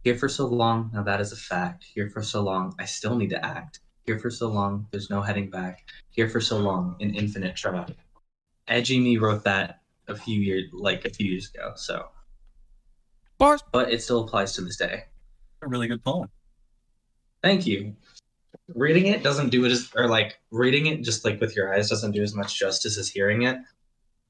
Here 0.04 0.16
for 0.16 0.30
so 0.30 0.46
long, 0.46 0.92
now 0.94 1.04
that 1.04 1.20
is 1.22 1.32
a 1.32 1.38
fact. 1.38 1.86
Here 1.86 2.10
for 2.10 2.22
so 2.22 2.42
long, 2.44 2.76
I 2.78 2.86
still 2.86 3.16
need 3.16 3.32
to 3.32 3.46
act. 3.46 3.80
Here 4.06 4.20
for 4.20 4.30
so 4.30 4.48
long, 4.48 4.88
there's 4.92 5.10
no 5.10 5.22
heading 5.22 5.50
back. 5.50 5.86
Here 6.12 6.30
for 6.30 6.40
so 6.40 6.60
long, 6.60 6.98
an 7.00 7.16
infinite 7.16 7.56
track. 7.56 7.90
Edgy 8.68 9.00
Me 9.00 9.18
wrote 9.18 9.44
that 9.46 9.82
a 10.08 10.16
few 10.16 10.40
years, 10.40 10.66
like 10.72 11.06
a 11.06 11.10
few 11.10 11.32
years 11.32 11.50
ago. 11.54 11.74
So, 11.76 12.08
Bars. 13.38 13.64
but 13.72 13.92
it 13.92 14.02
still 14.02 14.24
applies 14.24 14.54
to 14.54 14.62
this 14.62 14.78
day. 14.78 15.04
A 15.62 15.68
really 15.68 15.88
good 15.88 16.04
poem. 16.04 16.30
Thank 17.44 17.68
you. 17.68 17.96
Reading 18.74 19.08
it 19.08 19.24
doesn't 19.24 19.50
do 19.50 19.64
it 19.66 19.72
as, 19.72 19.92
or 19.96 20.08
like 20.08 20.40
reading 20.52 20.88
it 20.88 21.04
just 21.04 21.24
like 21.24 21.40
with 21.40 21.56
your 21.56 21.74
eyes 21.74 21.90
doesn't 21.90 22.12
do 22.12 22.24
as 22.24 22.36
much 22.36 22.58
justice 22.58 22.98
as 22.98 23.08
hearing 23.08 23.44
it. 23.44 23.58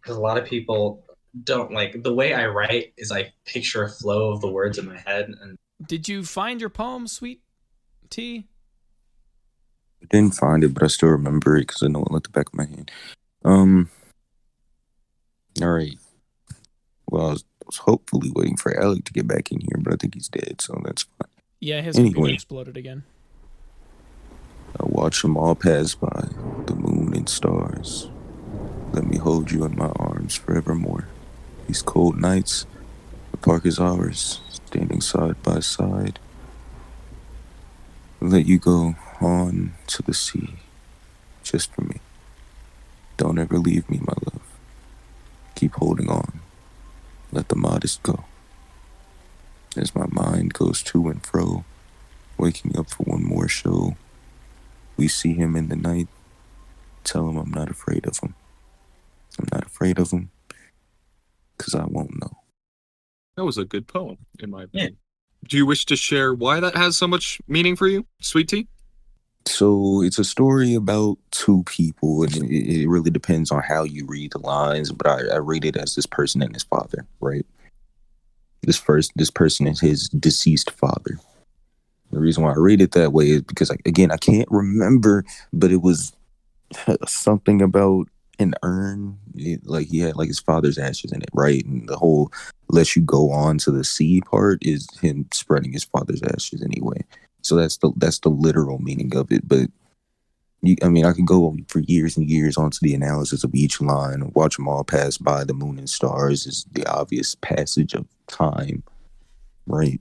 Because 0.02 0.18
a 0.18 0.22
lot 0.22 0.38
of 0.38 0.46
people 0.46 1.04
don't 1.44 1.72
like 1.72 2.04
the 2.04 2.14
way 2.14 2.34
I 2.34 2.48
write 2.48 2.94
is 2.98 3.12
I 3.12 3.34
picture 3.46 3.84
a 3.84 3.90
flow 3.90 4.32
of 4.32 4.42
the 4.42 4.52
words 4.52 4.78
in 4.78 4.88
my 4.88 4.98
head, 4.98 5.34
and 5.42 5.58
Did 5.86 6.08
you 6.08 6.24
find 6.24 6.60
your 6.60 6.70
poem, 6.70 7.08
Sweet 7.08 7.42
T? 8.10 8.48
I 10.02 10.06
didn't 10.10 10.36
find 10.36 10.64
it, 10.64 10.74
but 10.74 10.84
I 10.84 10.88
still 10.88 11.10
remember 11.10 11.58
it 11.58 11.68
because 11.68 11.84
I 11.84 11.88
know 11.88 12.04
it 12.04 12.12
like 12.12 12.24
the 12.24 12.30
back 12.30 12.48
of 12.48 12.56
my 12.56 12.66
hand. 12.66 12.92
Um. 13.44 13.90
All 15.62 15.72
right. 15.72 15.98
Well, 17.10 17.28
I 17.28 17.32
was, 17.32 17.44
I 17.57 17.57
was 17.68 17.78
hopefully 17.78 18.32
waiting 18.34 18.58
for 18.58 18.76
Alec 18.80 19.04
to 19.06 19.14
get 19.14 19.28
back 19.28 19.52
in 19.52 19.60
here, 19.60 19.78
but 19.80 19.94
I 19.94 19.98
think 19.98 20.16
he's 20.16 20.30
dead, 20.30 20.62
so 20.62 20.82
that's 20.84 21.04
fine. 21.04 21.30
Yeah, 21.60 21.82
his 21.82 21.96
computer 21.96 22.34
exploded 22.34 22.78
again. 22.78 23.04
I 24.80 24.86
watch 24.86 25.22
them 25.22 25.38
all 25.38 25.56
pass 25.56 25.96
by, 25.96 26.30
the 26.66 26.76
moon 26.76 27.14
and 27.16 27.28
stars. 27.28 28.10
Let 28.94 29.06
me 29.06 29.18
hold 29.18 29.52
you 29.52 29.66
in 29.66 29.76
my 29.76 29.92
arms 29.96 30.36
forevermore. 30.36 31.08
These 31.68 31.82
cold 31.82 32.18
nights, 32.18 32.66
the 33.32 33.38
park 33.38 33.66
is 33.66 33.80
ours, 33.80 34.40
standing 34.50 35.02
side 35.02 35.42
by 35.44 35.60
side. 35.60 36.20
Let 38.22 38.46
you 38.46 38.60
go 38.60 38.96
on 39.20 39.74
to 39.88 40.04
the 40.04 40.14
sea, 40.14 40.56
just 41.44 41.74
for 41.74 41.82
me. 41.82 42.00
Don't 43.18 43.40
ever 43.40 43.58
leave 43.58 43.90
me, 43.90 44.00
my 44.00 44.14
love. 44.26 44.42
Keep 45.56 45.76
holding 45.76 46.10
on. 46.10 46.37
Let 47.88 48.04
go. 48.04 48.26
As 49.78 49.96
my 49.96 50.08
mind 50.10 50.54
goes 50.54 50.84
to 50.84 51.08
and 51.08 51.26
fro, 51.26 51.64
waking 52.38 52.78
up 52.78 52.90
for 52.90 53.04
one 53.04 53.24
more 53.24 53.48
show. 53.48 53.96
We 54.98 55.08
see 55.08 55.34
him 55.34 55.56
in 55.56 55.70
the 55.70 55.78
night. 55.78 56.10
Tell 57.06 57.30
him 57.30 57.38
I'm 57.38 57.52
not 57.52 57.70
afraid 57.70 58.06
of 58.06 58.20
him. 58.20 58.36
I'm 59.40 59.48
not 59.54 59.66
afraid 59.66 60.00
of 60.00 60.12
him 60.12 60.32
because 61.58 61.76
I 61.76 61.86
won't 61.86 62.20
know. 62.20 62.38
That 63.38 63.46
was 63.46 63.58
a 63.58 63.64
good 63.64 63.88
poem, 63.88 64.18
in 64.40 64.50
my 64.50 64.64
opinion. 64.64 64.98
Do 65.48 65.56
you 65.56 65.66
wish 65.66 65.86
to 65.86 65.96
share 65.96 66.34
why 66.34 66.60
that 66.60 66.76
has 66.76 66.98
so 66.98 67.08
much 67.08 67.40
meaning 67.48 67.78
for 67.78 67.88
you, 67.88 68.06
Sweet 68.20 68.50
Tea? 68.50 68.68
So 69.46 70.02
it's 70.02 70.20
a 70.20 70.26
story 70.26 70.74
about 70.74 71.20
two 71.32 71.64
people, 71.64 72.24
and 72.24 72.36
it, 72.36 72.82
it 72.82 72.90
really 72.90 73.12
depends 73.12 73.50
on 73.50 73.62
how 73.62 73.84
you 73.84 74.06
read 74.06 74.34
the 74.34 74.40
lines. 74.40 74.92
But 74.92 75.08
I, 75.08 75.36
I 75.36 75.38
read 75.38 75.64
it 75.64 75.78
as 75.78 75.96
this 75.96 76.06
person 76.06 76.42
and 76.42 76.54
his 76.54 76.64
father, 76.64 77.06
right? 77.22 77.46
This 78.64 78.78
first, 78.78 79.12
this 79.16 79.32
person 79.32 79.68
is 79.68 79.80
his 79.80 80.10
deceased 80.10 80.72
father. 80.72 81.20
The 82.12 82.20
reason 82.20 82.44
why 82.44 82.52
I 82.52 82.58
read 82.58 82.82
it 82.82 82.92
that 82.94 83.14
way 83.14 83.32
is 83.32 83.42
because, 83.42 83.70
I, 83.72 83.76
again, 83.86 84.12
I 84.12 84.18
can't 84.18 84.48
remember, 84.50 85.26
but 85.54 85.72
it 85.72 85.82
was 85.82 86.14
something 87.08 87.62
about 87.62 88.08
an 88.40 88.54
urn, 88.64 89.18
it- 89.36 89.66
like 89.66 89.88
he 89.88 90.00
had 90.00 90.16
like 90.16 90.28
his 90.28 90.40
father's 90.40 90.78
ashes 90.78 91.12
in 91.12 91.22
it, 91.22 91.30
right? 91.34 91.66
And 91.66 91.88
the 91.88 91.98
whole 91.98 92.32
"let 92.70 92.96
you 92.96 93.02
go 93.02 93.32
on 93.32 93.58
to 93.60 93.72
the 93.72 93.84
sea" 93.84 94.22
part 94.22 94.60
is 94.62 94.88
him 95.02 95.28
spreading 95.34 95.74
his 95.74 95.84
father's 95.84 96.22
ashes 96.24 96.62
anyway. 96.62 97.04
So 97.42 97.56
that's 97.56 97.78
the 97.78 97.92
that's 97.98 98.20
the 98.20 98.30
literal 98.30 98.80
meaning 98.80 99.16
of 99.16 99.32
it. 99.32 99.48
But 99.48 99.70
you, 100.62 100.76
I 100.84 100.90
mean, 100.90 101.06
I 101.06 101.14
could 101.14 101.26
go 101.26 101.56
for 101.68 101.80
years 101.80 102.18
and 102.18 102.30
years 102.30 102.58
onto 102.58 102.80
the 102.82 102.94
analysis 102.94 103.44
of 103.44 103.54
each 103.56 103.82
line. 103.82 104.32
Watch 104.34 104.58
them 104.58 104.68
all 104.68 104.84
pass 104.84 105.18
by. 105.18 105.44
The 105.44 105.54
moon 105.54 105.78
and 105.78 105.90
stars 105.90 106.46
is 106.46 106.66
the 106.72 106.86
obvious 106.88 107.36
passage 107.36 107.94
of 107.94 108.06
time, 108.28 108.84
right? 109.66 110.00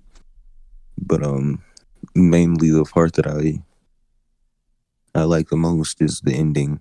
But 0.99 1.23
um, 1.23 1.63
mainly 2.15 2.71
the 2.71 2.85
part 2.85 3.15
that 3.15 3.27
I 3.27 3.63
I 5.15 5.25
like 5.25 5.49
the 5.49 5.57
most 5.57 6.03
is 6.03 6.21
the 6.21 6.35
ending. 6.35 6.81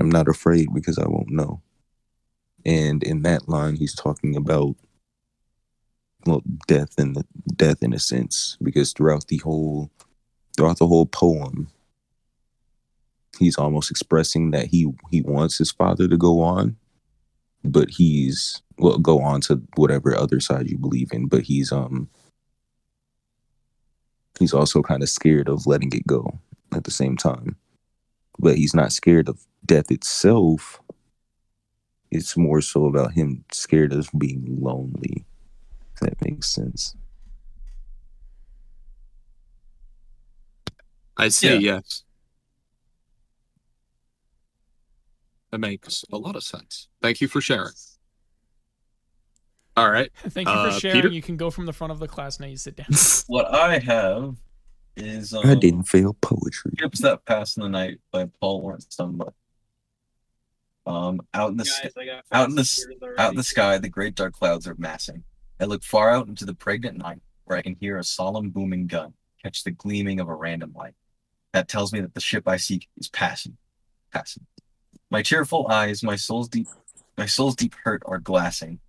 I'm 0.00 0.10
not 0.10 0.28
afraid 0.28 0.68
because 0.74 0.98
I 0.98 1.06
won't 1.06 1.30
know. 1.30 1.60
And 2.64 3.02
in 3.02 3.22
that 3.22 3.48
line, 3.48 3.76
he's 3.76 3.94
talking 3.94 4.34
about 4.34 4.76
well, 6.26 6.42
death 6.66 6.98
in 6.98 7.12
the 7.12 7.24
death 7.54 7.82
in 7.82 7.92
a 7.92 7.98
sense, 7.98 8.56
because 8.62 8.92
throughout 8.92 9.28
the 9.28 9.38
whole 9.38 9.90
throughout 10.56 10.78
the 10.78 10.86
whole 10.86 11.06
poem, 11.06 11.68
he's 13.38 13.58
almost 13.58 13.90
expressing 13.90 14.50
that 14.52 14.66
he 14.66 14.90
he 15.10 15.20
wants 15.20 15.58
his 15.58 15.70
father 15.70 16.08
to 16.08 16.16
go 16.16 16.40
on, 16.40 16.76
but 17.62 17.90
he's 17.90 18.62
well 18.78 18.98
go 18.98 19.20
on 19.20 19.40
to 19.42 19.62
whatever 19.76 20.16
other 20.16 20.40
side 20.40 20.68
you 20.68 20.78
believe 20.78 21.12
in, 21.12 21.26
but 21.28 21.42
he's 21.42 21.70
um 21.72 22.08
he's 24.38 24.52
also 24.54 24.82
kind 24.82 25.02
of 25.02 25.08
scared 25.08 25.48
of 25.48 25.66
letting 25.66 25.92
it 25.92 26.06
go 26.06 26.38
at 26.72 26.84
the 26.84 26.90
same 26.90 27.16
time. 27.16 27.56
But 28.38 28.56
he's 28.56 28.74
not 28.74 28.92
scared 28.92 29.28
of 29.28 29.40
death 29.64 29.90
itself. 29.90 30.80
It's 32.10 32.36
more 32.36 32.60
so 32.60 32.86
about 32.86 33.12
him 33.12 33.44
scared 33.52 33.92
of 33.92 34.10
being 34.18 34.44
lonely. 34.60 35.24
If 35.94 36.00
that 36.00 36.20
makes 36.24 36.48
sense. 36.50 36.94
I 41.16 41.28
see, 41.28 41.54
Yeah. 41.58 41.76
yes. 41.76 42.02
That 45.52 45.58
makes 45.58 46.04
a 46.12 46.18
lot 46.18 46.34
of 46.34 46.42
sense. 46.42 46.88
Thank 47.00 47.20
you 47.20 47.28
for 47.28 47.40
sharing. 47.40 47.72
All 49.76 49.90
right. 49.90 50.10
Thank 50.28 50.48
you 50.48 50.54
for 50.54 50.60
Uh, 50.68 50.78
sharing. 50.78 50.96
Peter? 51.02 51.08
You 51.08 51.22
can 51.22 51.36
go 51.36 51.50
from 51.50 51.66
the 51.66 51.72
front 51.72 51.92
of 51.92 51.98
the 51.98 52.08
class 52.08 52.38
now. 52.40 52.46
You 52.46 52.56
sit 52.56 52.76
down. 52.76 52.86
What 53.26 53.52
I 53.52 53.78
have 53.78 54.36
is 54.96 55.32
um, 55.34 55.42
I 55.44 55.54
didn't 55.54 55.84
fail 55.84 56.14
poetry. 56.20 56.72
Ships 56.78 57.00
That 57.00 57.24
Pass 57.24 57.56
in 57.56 57.62
the 57.64 57.68
Night 57.68 57.98
by 58.12 58.26
Paul 58.40 58.62
Laurence 58.62 58.84
Dunbar. 58.84 59.32
Um, 60.86 61.22
out 61.32 61.50
in 61.50 61.56
the 61.56 61.64
s- 61.64 61.80
out 62.30 62.50
in 62.50 62.54
the 62.56 62.60
s- 62.60 62.84
out 63.18 63.30
in 63.30 63.36
the 63.36 63.42
sky, 63.42 63.78
the 63.78 63.88
great 63.88 64.14
dark 64.14 64.34
clouds 64.34 64.68
are 64.68 64.74
massing. 64.76 65.24
I 65.58 65.64
look 65.64 65.82
far 65.82 66.10
out 66.10 66.28
into 66.28 66.44
the 66.44 66.54
pregnant 66.54 66.98
night, 66.98 67.20
where 67.44 67.56
I 67.56 67.62
can 67.62 67.74
hear 67.80 67.96
a 67.98 68.04
solemn 68.04 68.50
booming 68.50 68.86
gun 68.86 69.14
catch 69.42 69.64
the 69.64 69.70
gleaming 69.70 70.20
of 70.20 70.28
a 70.28 70.34
random 70.34 70.72
light. 70.76 70.94
That 71.52 71.68
tells 71.68 71.92
me 71.92 72.00
that 72.00 72.12
the 72.14 72.20
ship 72.20 72.46
I 72.46 72.56
seek 72.58 72.88
is 72.98 73.08
passing, 73.08 73.56
passing. 74.12 74.44
My 75.10 75.22
cheerful 75.22 75.66
eyes, 75.68 76.02
my 76.02 76.16
soul's 76.16 76.48
deep, 76.48 76.66
my 77.16 77.26
soul's 77.26 77.56
deep 77.56 77.74
hurt 77.84 78.02
are 78.06 78.18
glassing. 78.18 78.80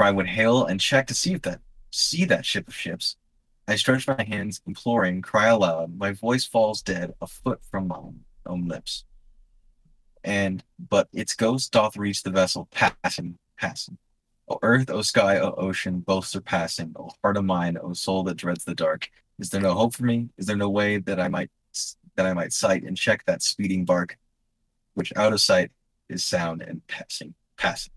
For 0.00 0.06
I 0.06 0.12
would 0.12 0.28
hail 0.28 0.64
and 0.64 0.80
check 0.80 1.06
to 1.08 1.14
see 1.14 1.34
if 1.34 1.42
that 1.42 1.60
see 1.90 2.24
that 2.24 2.46
ship 2.46 2.66
of 2.66 2.74
ships. 2.74 3.16
I 3.68 3.76
stretch 3.76 4.08
my 4.08 4.24
hands, 4.26 4.62
imploring, 4.66 5.20
cry 5.20 5.48
aloud. 5.48 5.94
My 5.94 6.12
voice 6.12 6.46
falls 6.46 6.80
dead, 6.80 7.12
a 7.20 7.26
foot 7.26 7.60
from 7.70 7.88
my 7.88 7.98
own, 8.46 8.66
lips. 8.66 9.04
And 10.24 10.64
but 10.78 11.08
its 11.12 11.34
ghost 11.34 11.72
doth 11.72 11.98
reach 11.98 12.22
the 12.22 12.30
vessel, 12.30 12.66
passing, 12.70 13.36
passing. 13.58 13.98
O 14.48 14.58
earth, 14.62 14.88
O 14.88 15.02
sky, 15.02 15.38
O 15.38 15.52
ocean, 15.58 16.00
both 16.00 16.24
surpassing. 16.24 16.94
O 16.98 17.10
heart 17.22 17.36
of 17.36 17.44
mine, 17.44 17.76
O 17.82 17.92
soul 17.92 18.22
that 18.22 18.38
dreads 18.38 18.64
the 18.64 18.74
dark. 18.74 19.10
Is 19.38 19.50
there 19.50 19.60
no 19.60 19.74
hope 19.74 19.92
for 19.92 20.04
me? 20.04 20.30
Is 20.38 20.46
there 20.46 20.56
no 20.56 20.70
way 20.70 20.96
that 20.96 21.20
I 21.20 21.28
might 21.28 21.50
that 22.16 22.24
I 22.24 22.32
might 22.32 22.54
sight 22.54 22.84
and 22.84 22.96
check 22.96 23.26
that 23.26 23.42
speeding 23.42 23.84
bark, 23.84 24.16
which 24.94 25.12
out 25.14 25.34
of 25.34 25.42
sight 25.42 25.72
is 26.08 26.24
sound 26.24 26.62
and 26.62 26.80
passing, 26.86 27.34
passing. 27.58 27.92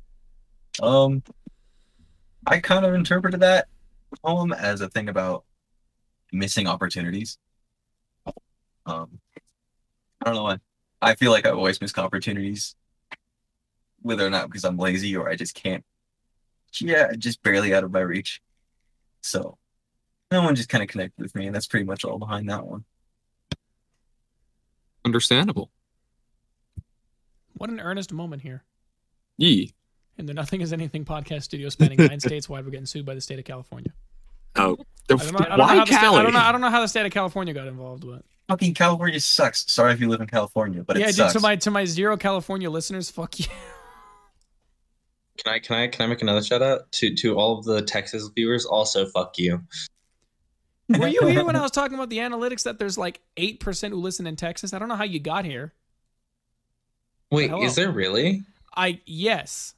Um, 0.81 1.23
I 2.45 2.59
kind 2.59 2.85
of 2.85 2.93
interpreted 2.93 3.39
that 3.39 3.67
poem 4.23 4.51
as 4.51 4.81
a 4.81 4.89
thing 4.89 5.09
about 5.09 5.45
missing 6.31 6.67
opportunities. 6.67 7.37
Um, 8.85 9.19
I 10.21 10.25
don't 10.25 10.35
know 10.35 10.43
why. 10.43 10.57
I 11.01 11.15
feel 11.15 11.31
like 11.31 11.45
I 11.45 11.51
always 11.51 11.79
miss 11.81 11.97
opportunities, 11.97 12.75
whether 14.01 14.25
or 14.25 14.29
not 14.29 14.47
because 14.47 14.63
I'm 14.65 14.77
lazy 14.77 15.15
or 15.15 15.29
I 15.29 15.35
just 15.35 15.55
can't. 15.55 15.83
Yeah, 16.79 17.13
just 17.17 17.43
barely 17.43 17.73
out 17.73 17.83
of 17.83 17.91
my 17.91 17.99
reach. 17.99 18.41
So, 19.21 19.57
that 20.29 20.43
one 20.43 20.55
just 20.55 20.69
kind 20.69 20.83
of 20.83 20.89
connected 20.89 21.21
with 21.21 21.35
me, 21.35 21.45
and 21.45 21.55
that's 21.55 21.67
pretty 21.67 21.85
much 21.85 22.03
all 22.03 22.17
behind 22.17 22.49
that 22.49 22.65
one. 22.65 22.83
Understandable. 25.05 25.69
What 27.55 27.69
an 27.69 27.79
earnest 27.79 28.11
moment 28.11 28.41
here. 28.41 28.63
Yee. 29.37 29.73
And 30.17 30.29
the 30.29 30.33
Nothing 30.33 30.61
is 30.61 30.71
Anything 30.73 31.05
podcast 31.05 31.43
studio 31.43 31.69
spanning 31.69 31.97
nine 31.97 32.19
states 32.21 32.47
wide. 32.47 32.65
We're 32.65 32.71
getting 32.71 32.85
sued 32.85 33.05
by 33.05 33.15
the 33.15 33.21
state 33.21 33.39
of 33.39 33.45
California. 33.45 33.91
Oh, 34.55 34.77
I 35.09 35.15
don't 35.15 35.33
know, 35.33 35.39
I 35.39 35.49
don't 35.49 35.59
why 35.59 35.67
how 35.67 35.79
the 35.79 35.85
state, 35.87 35.99
Cali? 35.99 36.19
I 36.19 36.23
don't 36.23 36.33
know. 36.33 36.39
I 36.39 36.51
don't 36.51 36.61
know 36.61 36.69
how 36.69 36.81
the 36.81 36.87
state 36.87 37.05
of 37.05 37.11
California 37.11 37.53
got 37.53 37.67
involved 37.67 38.03
with. 38.03 38.19
it. 38.19 38.25
Fucking 38.49 38.73
California 38.75 39.19
sucks. 39.19 39.71
Sorry 39.71 39.93
if 39.93 39.99
you 39.99 40.09
live 40.09 40.21
in 40.21 40.27
California, 40.27 40.83
but 40.83 40.97
yeah, 40.97 41.05
it 41.05 41.07
dude, 41.07 41.15
sucks. 41.15 41.33
to 41.33 41.39
my 41.39 41.55
to 41.55 41.71
my 41.71 41.85
zero 41.85 42.17
California 42.17 42.69
listeners, 42.69 43.09
fuck 43.09 43.39
you. 43.39 43.45
Can 45.37 45.53
I 45.53 45.59
can 45.59 45.75
I 45.75 45.87
can 45.87 46.03
I 46.03 46.07
make 46.07 46.21
another 46.21 46.43
shout 46.43 46.61
out 46.61 46.91
to 46.93 47.15
to 47.15 47.35
all 47.35 47.57
of 47.57 47.65
the 47.65 47.81
Texas 47.81 48.29
viewers? 48.35 48.65
Also, 48.65 49.07
fuck 49.07 49.39
you. 49.39 49.63
Were 50.89 51.07
you 51.07 51.25
here 51.25 51.43
when 51.43 51.55
I 51.55 51.61
was 51.61 51.71
talking 51.71 51.95
about 51.95 52.09
the 52.09 52.19
analytics 52.19 52.63
that 52.63 52.77
there's 52.77 52.97
like 52.97 53.21
eight 53.37 53.59
percent 53.59 53.93
who 53.93 53.99
listen 53.99 54.27
in 54.27 54.35
Texas? 54.35 54.73
I 54.73 54.79
don't 54.79 54.89
know 54.89 54.95
how 54.95 55.05
you 55.05 55.19
got 55.19 55.45
here. 55.45 55.73
Wait, 57.31 57.49
Hello. 57.49 57.63
is 57.63 57.75
there 57.75 57.91
really? 57.91 58.43
I 58.75 58.99
yes. 59.05 59.73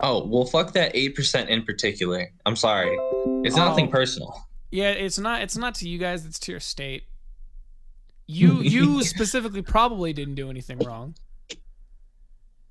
Oh 0.00 0.26
well, 0.26 0.44
fuck 0.44 0.72
that 0.74 0.92
eight 0.94 1.14
percent 1.14 1.48
in 1.48 1.62
particular. 1.64 2.30
I'm 2.44 2.56
sorry. 2.56 2.96
It's 3.44 3.56
nothing 3.56 3.88
Oh. 3.88 3.90
personal. 3.90 4.46
Yeah, 4.70 4.90
it's 4.90 5.18
not 5.18 5.42
it's 5.42 5.56
not 5.56 5.74
to 5.76 5.88
you 5.88 5.98
guys, 5.98 6.26
it's 6.26 6.38
to 6.40 6.52
your 6.52 6.60
state. 6.60 7.04
You 8.26 8.60
you 8.60 9.02
specifically 9.14 9.62
probably 9.62 10.12
didn't 10.12 10.34
do 10.34 10.50
anything 10.50 10.78
wrong. 10.80 11.14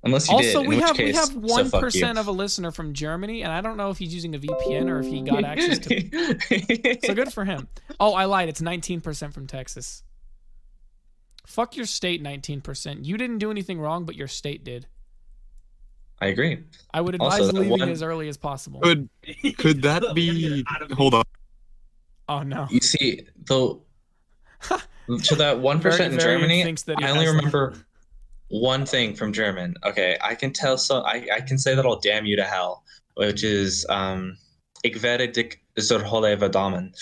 Unless 0.04 0.30
you 0.30 0.38
did. 0.38 0.54
Also, 0.54 0.60
in 0.60 0.68
we 0.68 0.78
have 0.78 0.96
we 0.98 1.12
have 1.14 1.34
one 1.34 1.68
percent 1.70 2.16
of 2.18 2.28
a 2.28 2.30
listener 2.30 2.70
from 2.70 2.92
Germany, 2.92 3.42
and 3.42 3.50
I 3.52 3.60
don't 3.60 3.76
know 3.76 3.90
if 3.90 3.98
he's 3.98 4.14
using 4.14 4.34
a 4.36 4.38
VPN 4.38 4.88
or 4.88 5.00
if 5.00 5.06
he 5.06 5.22
got 5.22 5.42
access 5.42 5.78
to 5.80 6.98
So 7.06 7.14
good 7.14 7.32
for 7.32 7.44
him. 7.44 7.66
Oh, 7.98 8.12
I 8.14 8.26
lied. 8.26 8.48
It's 8.48 8.60
19% 8.60 9.32
from 9.32 9.48
Texas. 9.48 10.04
Fuck 11.44 11.76
your 11.76 11.86
state 11.86 12.22
19%. 12.22 13.04
You 13.04 13.16
didn't 13.16 13.38
do 13.38 13.50
anything 13.50 13.80
wrong, 13.80 14.04
but 14.04 14.14
your 14.14 14.28
state 14.28 14.62
did. 14.64 14.86
I 16.20 16.26
agree. 16.28 16.64
I 16.94 17.00
would 17.00 17.14
advise 17.14 17.46
that 17.46 17.54
leaving 17.54 17.78
one- 17.80 17.88
as 17.90 18.02
early 18.02 18.28
as 18.28 18.36
possible. 18.36 18.80
Could 18.80 19.08
could 19.58 19.82
that 19.82 20.02
be? 20.14 20.64
Hold 20.92 21.14
on. 21.14 21.24
Oh 22.28 22.42
no. 22.42 22.66
You 22.70 22.80
see, 22.80 23.26
though, 23.46 23.82
to 25.24 25.34
that 25.36 25.60
one 25.60 25.80
percent 25.80 26.14
in 26.14 26.20
Germany, 26.20 26.62
that 26.86 26.96
I 27.02 27.10
only 27.10 27.24
has 27.24 27.34
them. 27.34 27.36
remember 27.36 27.74
one 28.48 28.86
thing 28.86 29.14
from 29.14 29.32
German. 29.32 29.74
Okay, 29.84 30.16
I 30.22 30.34
can 30.34 30.52
tell 30.52 30.78
so 30.78 31.02
I, 31.02 31.26
I 31.34 31.40
can 31.40 31.58
say 31.58 31.74
that 31.74 31.84
I'll 31.84 32.00
damn 32.00 32.24
you 32.26 32.36
to 32.36 32.44
hell, 32.44 32.82
which 33.14 33.44
is 33.44 33.84
um 33.88 34.36
Ich 34.84 34.96
werde 35.02 35.32
dich 35.32 35.60
zur 35.78 36.00
Hölle 36.00 36.36
verdammen. 36.38 36.92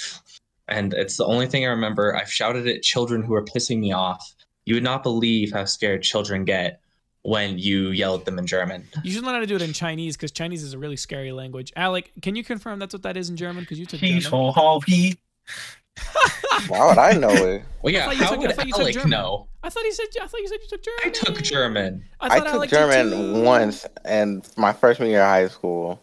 And 0.67 0.95
it's 0.95 1.19
the 1.19 1.27
only 1.27 1.47
thing 1.47 1.65
I 1.67 1.69
remember. 1.69 2.17
I've 2.17 2.33
shouted 2.33 2.67
at 2.67 2.83
children 2.83 3.23
who 3.23 3.35
are 3.35 3.45
pissing 3.45 3.81
me 3.81 3.93
off. 3.93 4.35
You 4.65 4.75
would 4.75 4.83
not 4.83 5.03
believe 5.03 5.53
how 5.53 5.67
scared 5.67 6.03
children 6.03 6.45
get 6.47 6.81
when 7.25 7.59
you 7.59 7.89
yell 7.89 8.15
at 8.15 8.27
them 8.27 8.39
in 8.39 8.47
German. 8.47 8.87
You 9.03 9.11
should 9.11 9.25
learn 9.25 9.35
how 9.35 9.41
to 9.41 9.47
do 9.47 9.57
it 9.57 9.63
in 9.63 9.73
Chinese 9.73 10.15
because 10.17 10.31
Chinese 10.31 10.63
is 10.63 10.75
a 10.75 10.79
really 10.79 10.97
scary 10.97 11.33
language. 11.33 11.73
Alec, 11.75 12.13
can 12.23 12.37
you 12.37 12.45
confirm 12.45 12.79
that's 12.79 12.93
what 12.93 13.03
that 13.03 13.17
is 13.17 13.31
in 13.31 13.37
German? 13.37 13.63
Because 13.65 13.79
you 13.79 13.87
took 13.87 14.01
German. 14.01 14.17
Peaceful 14.17 14.53
hall. 14.53 14.83
Why 16.69 16.87
would 16.87 16.99
I 16.99 17.13
know 17.13 17.31
it? 17.31 17.63
Well, 17.83 17.93
yeah, 17.93 18.13
how 18.13 18.31
took- 18.31 18.41
would 18.41 18.55
thought 18.55 18.79
Alec 18.81 18.95
German. 18.95 19.11
know? 19.11 19.49
I 19.63 19.71
thought 19.71 19.85
he 19.85 19.93
said. 19.93 20.07
I 20.23 20.27
thought 20.27 20.41
you 20.41 20.49
said 20.49 20.59
you 20.63 20.69
took 20.69 20.83
German. 20.83 21.01
I 21.05 21.11
took 21.11 21.43
German. 21.43 22.05
I, 22.21 22.27
I 22.27 22.29
thought 22.29 22.45
took 22.45 22.55
Alec 22.55 22.71
German 22.71 23.43
once, 23.43 23.87
and 24.05 24.47
my 24.57 24.73
freshman 24.75 25.09
year 25.09 25.23
of 25.23 25.29
high 25.29 25.49
school. 25.49 26.01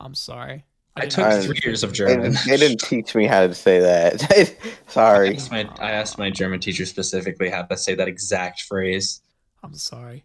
I'm 0.00 0.14
sorry. 0.14 0.64
I 0.96 1.00
didn't 1.02 1.12
took 1.12 1.24
know. 1.30 1.36
I- 1.36 1.40
three 1.42 1.60
years 1.64 1.84
of 1.84 1.92
German. 1.92 2.34
they 2.48 2.56
didn't 2.56 2.80
teach 2.80 3.14
me 3.14 3.26
how 3.26 3.46
to 3.46 3.54
say 3.54 3.78
that. 3.80 4.24
I 4.30 4.90
Sorry. 4.90 5.36
asked, 5.36 5.50
my, 5.50 5.68
I 5.78 5.90
asked 5.92 6.18
my 6.18 6.30
German 6.30 6.58
teacher 6.60 6.84
specifically 6.86 7.48
how 7.48 7.62
to 7.62 7.76
say 7.76 7.94
that 7.94 8.08
exact 8.08 8.62
phrase. 8.62 9.20
I'm 9.62 9.74
sorry. 9.74 10.24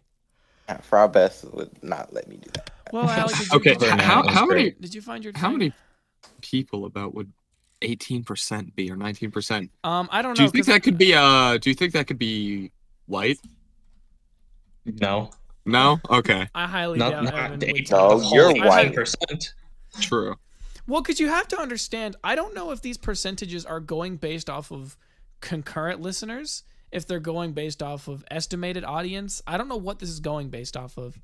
Frau 0.82 1.08
Best 1.08 1.44
would 1.52 1.70
not 1.82 2.12
let 2.12 2.28
me 2.28 2.36
do 2.36 2.50
that. 2.54 2.70
Well, 2.92 3.08
Alec, 3.08 3.36
did 3.36 3.46
you, 3.48 3.56
Okay, 3.56 3.74
did 3.74 3.88
how 4.00 4.26
how 4.26 4.44
many 4.46 4.70
did 4.72 4.94
you 4.94 5.00
find 5.02 5.22
your? 5.24 5.32
how 5.36 5.48
thing? 5.50 5.58
many 5.58 5.72
people 6.42 6.84
about 6.86 7.14
would 7.14 7.32
eighteen 7.82 8.24
percent 8.24 8.74
be 8.74 8.90
or 8.90 8.96
nineteen 8.96 9.30
percent? 9.30 9.70
Um, 9.84 10.08
I 10.10 10.22
don't 10.22 10.30
know. 10.32 10.34
Do 10.36 10.42
you 10.44 10.50
think 10.50 10.66
that 10.66 10.82
could 10.82 10.98
be 10.98 11.14
uh? 11.14 11.58
Do 11.58 11.70
you 11.70 11.74
think 11.74 11.92
that 11.92 12.06
could 12.06 12.18
be 12.18 12.72
white? 13.06 13.38
No, 14.86 15.30
No. 15.66 16.00
Okay. 16.08 16.48
I 16.54 16.66
highly 16.66 16.98
not, 16.98 17.10
doubt 17.10 17.24
not 17.24 17.34
Evan 17.34 17.58
the 17.60 17.66
would 17.66 17.76
eight- 17.76 17.90
No, 17.90 18.20
you're 18.32 18.52
18%. 18.54 19.52
True. 20.00 20.34
Well, 20.86 21.02
because 21.02 21.20
you 21.20 21.28
have 21.28 21.46
to 21.48 21.58
understand, 21.60 22.16
I 22.24 22.34
don't 22.34 22.54
know 22.54 22.70
if 22.72 22.80
these 22.82 22.96
percentages 22.96 23.64
are 23.66 23.78
going 23.78 24.16
based 24.16 24.48
off 24.50 24.72
of 24.72 24.96
concurrent 25.40 26.00
listeners, 26.00 26.64
if 26.92 27.06
they're 27.06 27.20
going 27.20 27.52
based 27.52 27.82
off 27.82 28.08
of 28.08 28.24
estimated 28.30 28.84
audience. 28.84 29.42
I 29.46 29.56
don't 29.56 29.68
know 29.68 29.76
what 29.76 29.98
this 30.00 30.08
is 30.08 30.20
going 30.20 30.48
based 30.50 30.76
off 30.76 30.96
of. 30.98 31.18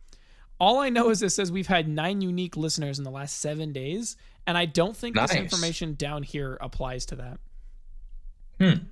All 0.59 0.79
I 0.79 0.89
know 0.89 1.11
is 1.11 1.23
it 1.23 1.31
says 1.31 1.53
we've 1.53 1.67
had 1.67 1.87
nine 1.89 2.21
unique 2.23 2.57
listeners 2.57 2.99
in 2.99 3.05
the 3.05 3.11
last 3.11 3.39
seven 3.41 3.73
days, 3.73 4.17
and 4.47 4.57
I 4.57 4.65
don't 4.65 4.97
think 4.97 5.15
this 5.17 5.35
information 5.35 5.95
down 5.95 6.23
here 6.23 6.57
applies 6.61 7.05
to 7.07 7.17
that. 7.17 7.41
Mhm. 8.59 8.87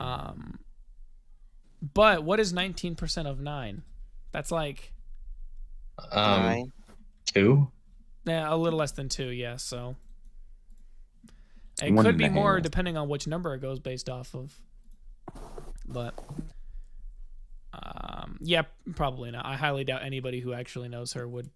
Um, 0.00 0.58
but 1.94 2.24
what 2.24 2.40
is 2.40 2.52
19% 2.52 3.26
of 3.26 3.40
nine? 3.40 3.82
That's 4.32 4.50
like 4.50 4.92
Um, 6.12 6.42
Nine. 6.42 6.72
two. 7.26 7.70
yeah, 8.24 8.52
a 8.52 8.56
little 8.56 8.78
less 8.78 8.92
than 8.92 9.08
two, 9.08 9.28
yeah. 9.28 9.56
So 9.56 9.96
it 11.82 11.92
One 11.92 12.04
could 12.04 12.16
be 12.18 12.28
more 12.28 12.54
half. 12.56 12.62
depending 12.62 12.96
on 12.96 13.08
which 13.08 13.26
number 13.26 13.54
it 13.54 13.60
goes 13.60 13.78
based 13.80 14.08
off 14.08 14.34
of. 14.34 14.60
But 15.86 16.14
um, 17.72 18.38
yeah, 18.40 18.62
probably 18.94 19.30
not. 19.30 19.44
I 19.46 19.56
highly 19.56 19.84
doubt 19.84 20.02
anybody 20.04 20.40
who 20.40 20.52
actually 20.52 20.88
knows 20.88 21.12
her 21.14 21.26
would 21.26 21.50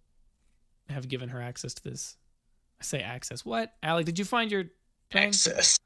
have 0.89 1.07
given 1.07 1.29
her 1.29 1.41
access 1.41 1.73
to 1.75 1.83
this. 1.83 2.17
I 2.79 2.83
say 2.83 3.01
access. 3.01 3.45
What, 3.45 3.73
Alec? 3.81 4.05
Did 4.05 4.19
you 4.19 4.25
find 4.25 4.51
your 4.51 4.63
thing? 5.11 5.31
Texas. 5.31 5.77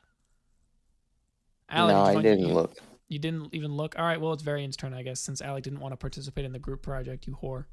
Alec, 1.70 1.96
no, 1.96 2.06
did 2.06 2.18
I 2.18 2.22
didn't 2.22 2.48
you- 2.48 2.54
look. 2.54 2.78
You 3.12 3.18
didn't 3.18 3.56
even 3.56 3.76
look. 3.76 3.98
All 3.98 4.06
right. 4.06 4.22
Well, 4.22 4.34
it's 4.34 4.44
Varian's 4.44 4.78
turn, 4.78 4.94
I 4.94 5.02
guess, 5.02 5.20
since 5.20 5.42
Alec 5.42 5.64
didn't 5.64 5.80
want 5.80 5.94
to 5.94 5.98
participate 5.98 6.46
in 6.46 6.52
the 6.52 6.60
group 6.60 6.84
project. 6.84 7.26
You 7.26 7.38
whore. 7.42 7.66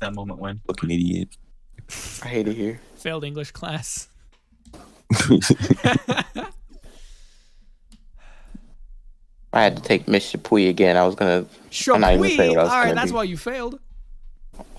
That 0.00 0.12
moment 0.12 0.40
when. 0.40 0.60
Fucking 0.66 0.90
idiot. 0.90 1.36
I 2.22 2.26
hate 2.28 2.48
it 2.48 2.54
here. 2.54 2.80
Failed 2.96 3.22
English 3.22 3.52
class. 3.52 4.08
I 9.54 9.62
had 9.62 9.76
to 9.76 9.82
take 9.82 10.06
Miss 10.08 10.32
Chapuis 10.32 10.68
again. 10.68 10.96
I 10.96 11.06
was 11.06 11.14
gonna. 11.14 11.46
I'm 11.92 12.00
not 12.00 12.14
even 12.14 12.24
Chapuis. 12.30 12.36
saying 12.36 12.50
what 12.50 12.58
I 12.58 12.62
was 12.64 12.70
right, 12.72 12.94
that's 12.94 13.10
do. 13.10 13.14
why 13.16 13.22
you 13.22 13.36
failed. 13.36 13.78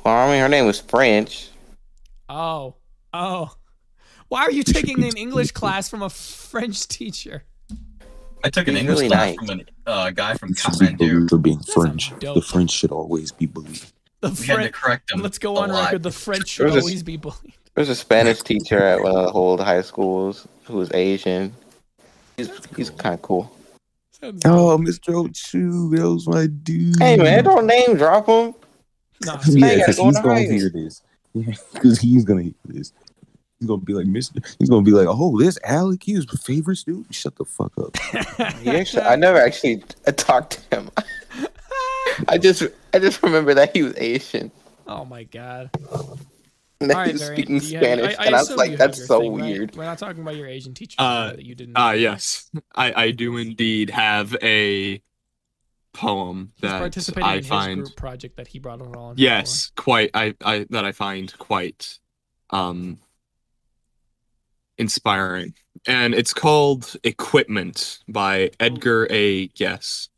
Well, 0.04 0.16
I 0.16 0.30
mean, 0.32 0.42
her 0.42 0.50
name 0.50 0.66
was 0.66 0.80
French. 0.80 1.50
Oh, 2.30 2.76
oh. 3.14 3.56
Why 4.28 4.42
are 4.42 4.52
you 4.52 4.64
taking 4.64 5.04
an 5.04 5.16
English 5.18 5.52
class 5.52 5.90
from 5.90 6.02
a 6.02 6.10
French 6.10 6.88
teacher? 6.88 7.44
I 8.44 8.50
took 8.50 8.68
an 8.68 8.76
English 8.78 8.98
really 8.98 9.08
class 9.10 9.36
nice. 9.38 9.48
from 9.50 9.62
a 9.88 9.90
uh, 9.90 10.10
guy 10.12 10.34
from 10.36 10.50
You 10.50 10.56
should 10.56 10.80
be 10.80 10.86
Kathmandu. 10.88 10.98
bullied 10.98 11.30
for 11.30 11.38
being 11.38 11.58
That 11.58 11.68
French. 11.74 12.12
The 12.20 12.42
French 12.42 12.72
should 12.72 12.92
always 12.92 13.32
be 13.32 13.46
bullied. 13.48 13.82
The 14.22 14.30
We 14.30 14.36
had 14.36 14.38
to 14.38 14.44
French. 14.54 14.74
correct 14.74 15.12
him. 15.12 15.22
Let's 15.22 15.38
go 15.40 15.58
on 15.58 15.70
lot. 15.70 15.86
record. 15.86 16.04
The 16.04 16.12
French 16.12 16.48
should 16.50 16.66
was 16.68 16.76
a- 16.76 16.80
always 16.80 17.02
be 17.04 17.18
bullied. 17.18 17.54
There 17.74 17.82
was 17.82 17.90
a 17.90 17.96
Spanish 17.96 18.42
teacher 18.42 18.78
at 18.80 19.02
one 19.02 19.16
of 19.16 19.26
the 19.26 19.32
old 19.32 19.60
high 19.60 19.82
schools 19.82 20.48
who 20.64 20.78
was 20.78 20.92
Asian. 20.94 21.54
He's 22.38 22.50
he's 22.76 22.90
kind 22.90 23.14
of 23.16 23.22
cool. 23.22 23.52
Sounds 24.26 24.46
Oh, 24.46 24.78
Mr. 24.78 25.14
Ochu, 25.14 25.96
that 25.96 26.10
was 26.10 26.28
my 26.28 26.48
dude. 26.48 27.00
Hey 27.00 27.18
man, 27.18 27.44
don't 27.44 27.68
name 27.68 27.98
drop 27.98 28.28
him. 28.28 28.54
No, 29.26 29.38
Yeah, 29.46 29.76
because 29.78 29.98
he's 29.98 30.20
gonna 30.20 30.40
hear 30.42 30.70
this. 30.70 31.02
because 31.74 32.00
he's 32.00 32.26
gonna 32.26 32.44
hear 32.44 32.54
this. 32.66 32.92
He's 33.60 33.68
gonna 33.68 33.82
be 33.82 33.94
like, 33.94 34.06
Mister. 34.08 34.42
He's 34.60 34.70
gonna 34.70 34.84
be 34.84 34.92
like, 34.92 35.08
oh, 35.10 35.40
this 35.40 35.58
Alec, 35.64 36.04
he 36.04 36.16
was 36.16 36.28
my 36.28 36.38
favorite 36.38 36.76
student. 36.78 37.14
Shut 37.14 37.36
the 37.36 37.46
fuck 37.46 37.72
up. 37.78 37.96
He 38.62 38.70
actually, 38.70 39.04
I 39.04 39.16
never 39.16 39.40
actually 39.40 39.84
uh, 40.06 40.12
talked 40.12 40.60
to 40.70 40.76
him. 40.78 40.90
I 42.28 42.38
just, 42.38 42.64
I 42.94 43.00
just 43.00 43.22
remember 43.24 43.54
that 43.54 43.76
he 43.76 43.84
was 43.84 43.94
Asian. 43.98 44.52
oh 44.88 45.06
my 45.06 45.24
god. 45.24 45.70
And 46.82 46.90
that 46.90 46.98
All 46.98 47.04
he 47.04 47.08
right, 47.08 47.14
was 47.14 47.26
speaking 47.26 47.60
do 47.60 47.66
you 47.68 47.78
have- 47.78 47.84
Spanish, 47.86 48.16
I, 48.20 48.26
and 48.26 48.36
I 48.36 48.40
was 48.40 48.52
like, 48.56 48.78
"That's 48.78 49.06
so 49.08 49.22
thing, 49.22 49.34
right? 49.36 49.42
weird." 49.44 49.76
We're 49.78 49.86
not 49.86 49.98
talking 49.98 50.22
about 50.22 50.36
your 50.36 50.48
Asian 50.48 50.74
teacher 50.74 50.96
Uh, 51.00 51.32
that 51.32 51.46
you 51.46 51.56
didn't. 51.56 51.78
Ah, 51.78 51.92
know. 51.92 51.98
yes, 51.98 52.52
I 52.76 52.94
I 53.06 53.12
do 53.12 53.38
indeed 53.38 53.90
have 53.92 54.36
a 54.42 55.02
poem 55.94 56.52
He's 56.56 56.62
that 56.70 56.80
participating 56.80 57.24
I 57.30 57.34
in 57.36 57.40
his 57.40 57.48
find. 57.48 57.84
group 57.84 57.96
project 57.96 58.36
that 58.38 58.48
he 58.50 58.60
brought 58.60 58.82
along. 58.82 59.16
Yes, 59.18 59.72
quite. 59.78 60.12
I, 60.14 60.36
I 60.44 60.66
that 60.70 60.84
I 60.84 60.92
find 60.92 61.36
quite 61.38 61.98
um 62.50 63.00
inspiring, 64.78 65.54
and 65.88 66.14
it's 66.14 66.34
called 66.34 66.96
"Equipment" 67.06 68.00
by 68.10 68.52
Edgar 68.60 69.08
A. 69.10 69.48
Guest. 69.48 70.10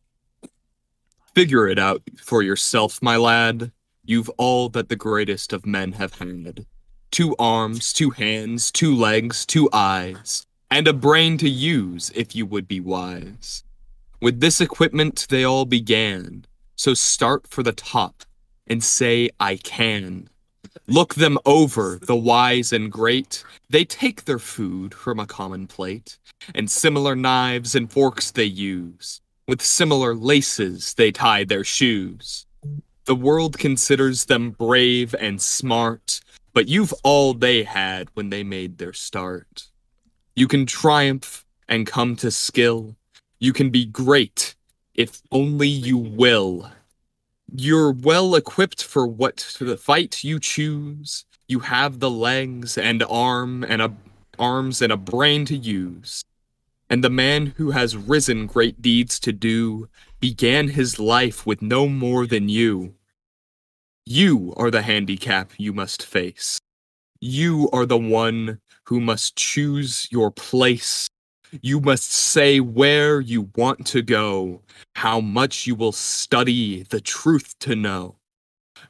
Figure 1.36 1.68
it 1.68 1.78
out 1.78 2.02
for 2.20 2.42
yourself, 2.42 3.00
my 3.04 3.16
lad. 3.18 3.72
You've 4.10 4.30
all 4.38 4.70
that 4.70 4.88
the 4.88 4.96
greatest 4.96 5.52
of 5.52 5.66
men 5.66 5.92
have 5.92 6.14
had: 6.14 6.66
two 7.12 7.36
arms, 7.38 7.92
two 7.92 8.12
hands, 8.12 8.72
two 8.72 8.96
legs, 8.96 9.46
two 9.46 9.70
eyes, 9.74 10.48
and 10.72 10.88
a 10.88 10.94
brain 10.94 11.38
to 11.40 11.50
use 11.50 12.10
if 12.16 12.34
you 12.34 12.46
would 12.46 12.70
be 12.70 12.80
wise. 12.80 13.66
With 14.22 14.40
this 14.40 14.62
equipment, 14.62 15.28
they 15.30 15.44
all 15.44 15.66
began. 15.66 16.46
So 16.78 16.94
start 16.94 17.48
for 17.48 17.64
the 17.64 17.74
top 17.74 18.24
and 18.66 18.82
say, 18.82 19.30
I 19.42 19.58
can. 19.58 20.30
Look 20.88 21.16
them 21.16 21.38
over, 21.46 22.00
the 22.02 22.16
wise 22.16 22.72
and 22.72 22.90
great. 22.90 23.44
They 23.70 23.84
take 23.84 24.24
their 24.24 24.40
food 24.40 24.94
from 24.94 25.20
a 25.20 25.28
common 25.28 25.68
plate, 25.68 26.18
and 26.56 26.72
similar 26.72 27.16
knives 27.16 27.76
and 27.76 27.92
forks 27.92 28.32
they 28.32 28.46
use. 28.46 29.20
With 29.50 29.62
similar 29.62 30.16
laces 30.16 30.94
they 30.94 31.12
tie 31.12 31.44
their 31.44 31.66
shoes. 31.66 32.46
The 33.08 33.16
world 33.16 33.58
considers 33.58 34.26
them 34.26 34.52
brave 34.52 35.16
and 35.18 35.42
smart, 35.42 36.20
but 36.54 36.68
you've 36.68 36.94
all 37.04 37.34
they 37.34 37.64
had 37.64 38.10
when 38.16 38.32
they 38.32 38.44
made 38.44 38.78
their 38.80 38.92
start. 38.92 39.70
You 40.36 40.46
can 40.50 40.66
triumph 40.66 41.46
and 41.70 41.88
come 41.88 42.18
to 42.18 42.30
skill. 42.30 42.98
You 43.40 43.54
can 43.54 43.70
be 43.70 43.86
great 43.86 44.56
if 44.94 45.22
only 45.32 45.70
you 45.70 45.98
will. 45.98 46.70
You're 47.56 47.94
well 47.94 48.36
equipped 48.36 48.84
for 48.84 49.08
what 49.08 49.56
the 49.58 49.78
fight 49.78 50.26
you 50.26 50.38
choose. 50.38 51.24
You 51.48 51.60
have 51.60 52.02
the 52.02 52.10
legs 52.10 52.78
and 52.78 53.02
arm 53.04 53.64
and 53.64 53.82
a 53.82 53.96
arms 54.38 54.82
and 54.82 54.92
a 54.92 54.98
brain 54.98 55.46
to 55.46 55.56
use. 55.56 56.26
And 56.90 57.06
the 57.06 57.10
man 57.10 57.54
who 57.56 57.72
has 57.72 57.96
risen 57.96 58.48
great 58.48 58.82
deeds 58.82 59.18
to 59.22 59.32
do 59.32 59.88
began 60.20 60.68
his 60.68 61.00
life 61.00 61.46
with 61.46 61.62
no 61.62 61.88
more 61.88 62.28
than 62.28 62.50
you. 62.50 62.97
You 64.10 64.54
are 64.56 64.72
the 64.72 64.84
handicap 64.84 65.52
you 65.58 65.74
must 65.74 66.02
face. 66.02 66.60
You 67.20 67.70
are 67.74 67.86
the 67.86 67.98
one 67.98 68.62
who 68.86 69.02
must 69.02 69.36
choose 69.36 70.08
your 70.10 70.32
place. 70.32 71.10
You 71.62 71.82
must 71.82 72.10
say 72.14 72.62
where 72.62 73.20
you 73.20 73.50
want 73.58 73.86
to 73.88 74.02
go, 74.02 74.62
how 74.96 75.20
much 75.20 75.68
you 75.68 75.76
will 75.76 75.92
study 75.92 76.84
the 76.84 77.02
truth 77.02 77.54
to 77.60 77.76
know. 77.76 78.16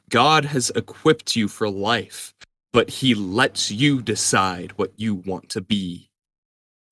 God 0.08 0.44
has 0.44 0.70
equipped 0.76 1.34
you 1.34 1.48
for 1.48 1.68
life, 1.68 2.32
but 2.72 2.88
He 2.88 3.12
lets 3.16 3.72
you 3.72 4.00
decide 4.00 4.70
what 4.78 4.92
you 4.96 5.16
want 5.16 5.48
to 5.48 5.60
be. 5.60 6.10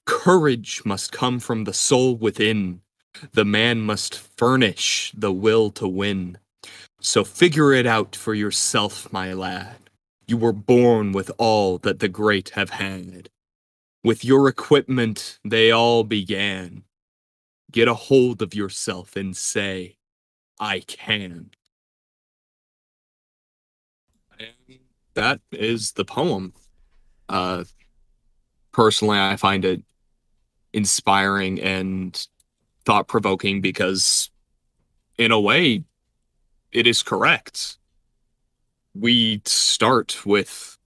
Courage 0.04 0.82
must 0.84 1.12
come 1.12 1.38
from 1.38 1.62
the 1.62 1.72
soul 1.72 2.16
within. 2.16 2.80
The 3.34 3.44
man 3.44 3.82
must 3.82 4.18
furnish 4.18 5.12
the 5.16 5.32
will 5.32 5.70
to 5.70 5.86
win. 5.86 6.38
So 7.06 7.22
figure 7.22 7.72
it 7.72 7.86
out 7.86 8.16
for 8.16 8.34
yourself, 8.34 9.12
my 9.12 9.32
lad. 9.32 9.90
You 10.26 10.36
were 10.36 10.52
born 10.52 11.12
with 11.12 11.30
all 11.38 11.78
that 11.78 12.00
the 12.00 12.08
great 12.08 12.48
have 12.50 12.70
had. 12.70 13.30
With 14.02 14.24
your 14.24 14.48
equipment, 14.48 15.38
they 15.44 15.70
all 15.70 16.02
began. 16.02 16.82
Get 17.70 17.86
a 17.86 17.94
hold 17.94 18.42
of 18.42 18.56
yourself 18.56 19.14
and 19.14 19.36
say, 19.36 19.98
I 20.58 20.80
can. 20.80 21.50
And 24.40 24.80
that 25.14 25.40
is 25.52 25.92
the 25.92 26.04
poem. 26.04 26.54
Uh, 27.28 27.62
personally, 28.72 29.20
I 29.20 29.36
find 29.36 29.64
it 29.64 29.80
inspiring 30.72 31.60
and 31.60 32.26
thought 32.84 33.06
provoking 33.06 33.60
because, 33.60 34.28
in 35.16 35.30
a 35.30 35.40
way, 35.40 35.84
it 36.76 36.86
is 36.86 37.02
correct. 37.02 37.78
We 38.94 39.42
start 39.46 40.24
with 40.26 40.76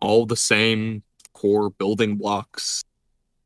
all 0.00 0.26
the 0.26 0.36
same 0.36 1.02
core 1.32 1.70
building 1.70 2.16
blocks 2.16 2.82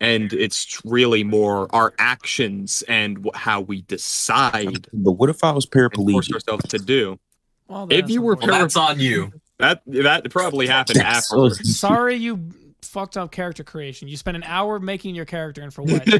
and 0.01 0.33
it's 0.33 0.81
really 0.85 1.25
more 1.25 1.67
our 1.75 1.93
actions 1.99 2.85
and 2.87 3.29
how 3.35 3.61
we 3.61 3.83
decide 3.83 4.87
But 4.93 5.13
what 5.13 5.29
if 5.29 5.43
I 5.43 5.51
was 5.51 5.65
and 5.65 5.73
force 5.73 6.29
paraplegic? 6.29 6.35
ourselves 6.35 6.69
to 6.69 6.79
do 6.79 7.19
Well, 7.67 7.89
If 7.91 8.09
you 8.09 8.23
were 8.23 8.35
unfortunate. 8.35 8.53
Well, 8.53 8.61
that's 8.63 8.77
on 8.77 9.01
you. 9.01 9.33
that 9.59 9.83
that 9.87 10.31
probably 10.31 10.67
happened 10.69 11.01
That's 11.01 11.29
so- 11.29 11.35
afterwards 11.47 11.77
Sorry, 11.79 12.15
you 12.17 12.51
fucked 12.83 13.17
up 13.17 13.33
character 13.33 13.65
creation. 13.65 14.07
You 14.09 14.17
spent 14.17 14.37
an 14.37 14.45
hour 14.45 14.79
making 14.79 15.15
your 15.17 15.25
character, 15.27 15.63
and 15.63 15.75
for 15.75 15.83
what? 15.83 16.05
Do 16.05 16.19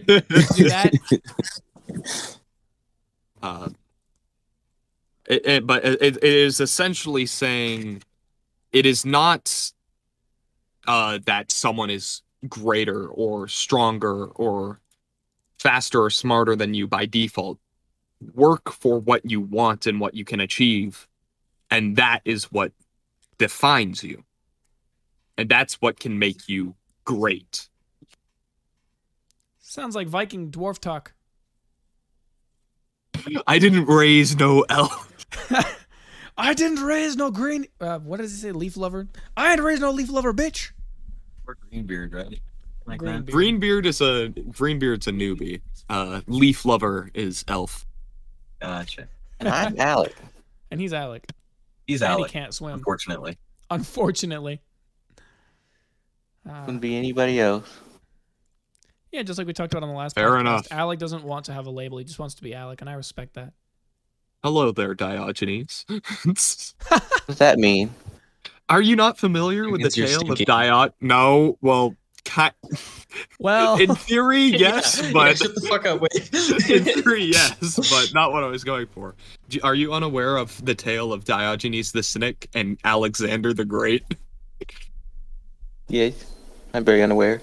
that? 0.69 0.93
uh, 3.43 3.69
it, 5.29 5.47
it, 5.47 5.67
but 5.67 5.85
it, 5.85 6.03
it 6.03 6.25
is 6.25 6.59
essentially 6.59 7.27
saying 7.27 8.03
it 8.73 8.87
is 8.87 9.05
not 9.05 9.73
uh, 10.87 11.19
that 11.27 11.53
someone 11.53 11.91
is 11.91 12.23
greater 12.49 13.07
or 13.09 13.47
stronger 13.47 14.27
or 14.27 14.81
faster 15.59 16.03
or 16.03 16.11
smarter 16.11 16.57
than 16.57 16.73
you 16.73 16.87
by 16.87 17.05
default. 17.05 17.59
Work 18.35 18.73
for 18.73 18.99
what 18.99 19.31
you 19.31 19.41
want 19.41 19.87
and 19.87 20.01
what 20.01 20.15
you 20.15 20.25
can 20.25 20.41
achieve, 20.41 21.07
and 21.71 21.97
that 21.97 22.21
is 22.25 22.51
what 22.51 22.73
defines 23.37 24.03
you. 24.03 24.25
And 25.37 25.49
that's 25.49 25.75
what 25.75 26.01
can 26.01 26.19
make 26.19 26.49
you 26.49 26.75
great. 27.05 27.69
Sounds 29.61 29.95
like 29.95 30.09
Viking 30.09 30.51
dwarf 30.51 30.79
talk. 30.81 31.13
I 33.47 33.59
didn't 33.59 33.85
raise 33.87 34.37
no 34.37 34.65
elf. 34.69 35.05
I 36.37 36.55
didn't 36.55 36.83
raise 36.83 37.17
no 37.17 37.31
green. 37.31 37.67
Uh, 37.81 37.99
what 37.99 38.19
does 38.19 38.33
it 38.33 38.39
say? 38.39 38.53
Leaf 38.53 38.77
lover. 38.77 39.09
I 39.37 39.53
ain't 39.53 39.61
raised 39.63 39.81
no 39.83 39.91
leaf 39.91 40.11
lover, 40.11 40.33
bitch. 40.33 40.71
Or 41.47 41.57
Greenbeard, 41.71 42.13
right? 42.13 42.41
Like 42.87 42.99
Green 43.01 43.13
that. 43.17 43.25
beard. 43.27 43.35
Greenbeard 43.35 43.87
is 43.87 44.01
a 44.01 44.29
Greenbeard's 44.29 45.07
a 45.07 45.13
newbie. 45.13 45.61
Uh, 45.89 46.21
Leaf 46.27 46.65
Lover 46.65 47.11
is 47.15 47.45
elf. 47.49 47.87
Gotcha. 48.61 49.09
And 49.41 49.49
I'm 49.49 49.79
Alec. 49.79 50.15
and 50.71 50.81
he's 50.81 50.93
Alec. 50.93 51.31
He's 51.87 52.03
and 52.03 52.13
Alec, 52.13 52.31
he 52.31 52.39
can't 52.39 52.53
swim. 52.55 52.75
unfortunately. 52.75 53.39
Unfortunately. 53.71 54.61
Uh, 56.49 56.65
Couldn't 56.65 56.81
be 56.81 56.97
anybody 56.97 57.41
else. 57.41 57.69
yeah, 59.13 59.23
just 59.23 59.39
like 59.39 59.47
we 59.47 59.53
talked 59.53 59.73
about 59.73 59.83
on 59.83 59.89
the 59.91 59.95
last 59.99 60.15
Fair 60.15 60.31
podcast, 60.31 60.41
enough. 60.41 60.67
Alec 60.71 60.99
doesn't 60.99 61.25
want 61.25 61.47
to 61.47 61.53
have 61.53 61.67
a 61.67 61.71
label. 61.71 61.99
He 61.99 62.05
just 62.05 62.19
wants 62.19 62.35
to 62.37 62.43
be 62.43 62.55
Alec, 62.55 62.81
and 62.81 62.89
I 62.91 62.95
respect 62.95 63.35
that. 63.35 63.53
Hello 64.45 64.71
there, 64.73 64.95
Diogenes. 64.95 65.85
What 66.25 67.27
does 67.27 67.39
that 67.39 67.59
mean? 67.59 67.91
Are 68.69 68.81
you 68.81 68.97
not 68.97 69.19
familiar 69.19 69.69
with 69.71 69.81
the 69.81 69.87
It's 69.89 69.97
your 69.97 70.07
tale 70.07 70.31
of 70.33 70.39
Diot? 70.39 70.95
No. 71.01 71.59
Well, 71.61 71.95
ki- 72.25 72.51
Well, 73.41 73.77
in 73.81 73.95
theory, 73.95 74.43
yes, 74.45 75.01
Yeah, 75.03 75.11
but 75.13 75.39
shut 75.39 75.55
the 75.55 75.61
fuck 75.63 75.87
up. 75.87 76.01
Wait. 76.01 76.13
in 76.71 76.85
theory, 76.85 77.25
yes, 77.25 77.77
but 77.91 78.13
not 78.15 78.33
what 78.33 78.45
I 78.45 78.47
was 78.47 78.65
going 78.65 78.87
for. 78.87 79.15
Are 79.63 79.75
you 79.75 79.93
unaware 79.93 80.37
of 80.37 80.65
the 80.65 80.75
tale 80.75 81.13
of 81.13 81.25
Diogenes 81.25 81.93
the 81.93 82.03
Cynic 82.03 82.49
and 82.55 82.79
Alexander 82.85 83.53
the 83.53 83.65
Great? 83.65 84.05
Yes, 85.89 86.25
I'm 86.75 86.85
very 86.85 87.03
unaware. 87.03 87.41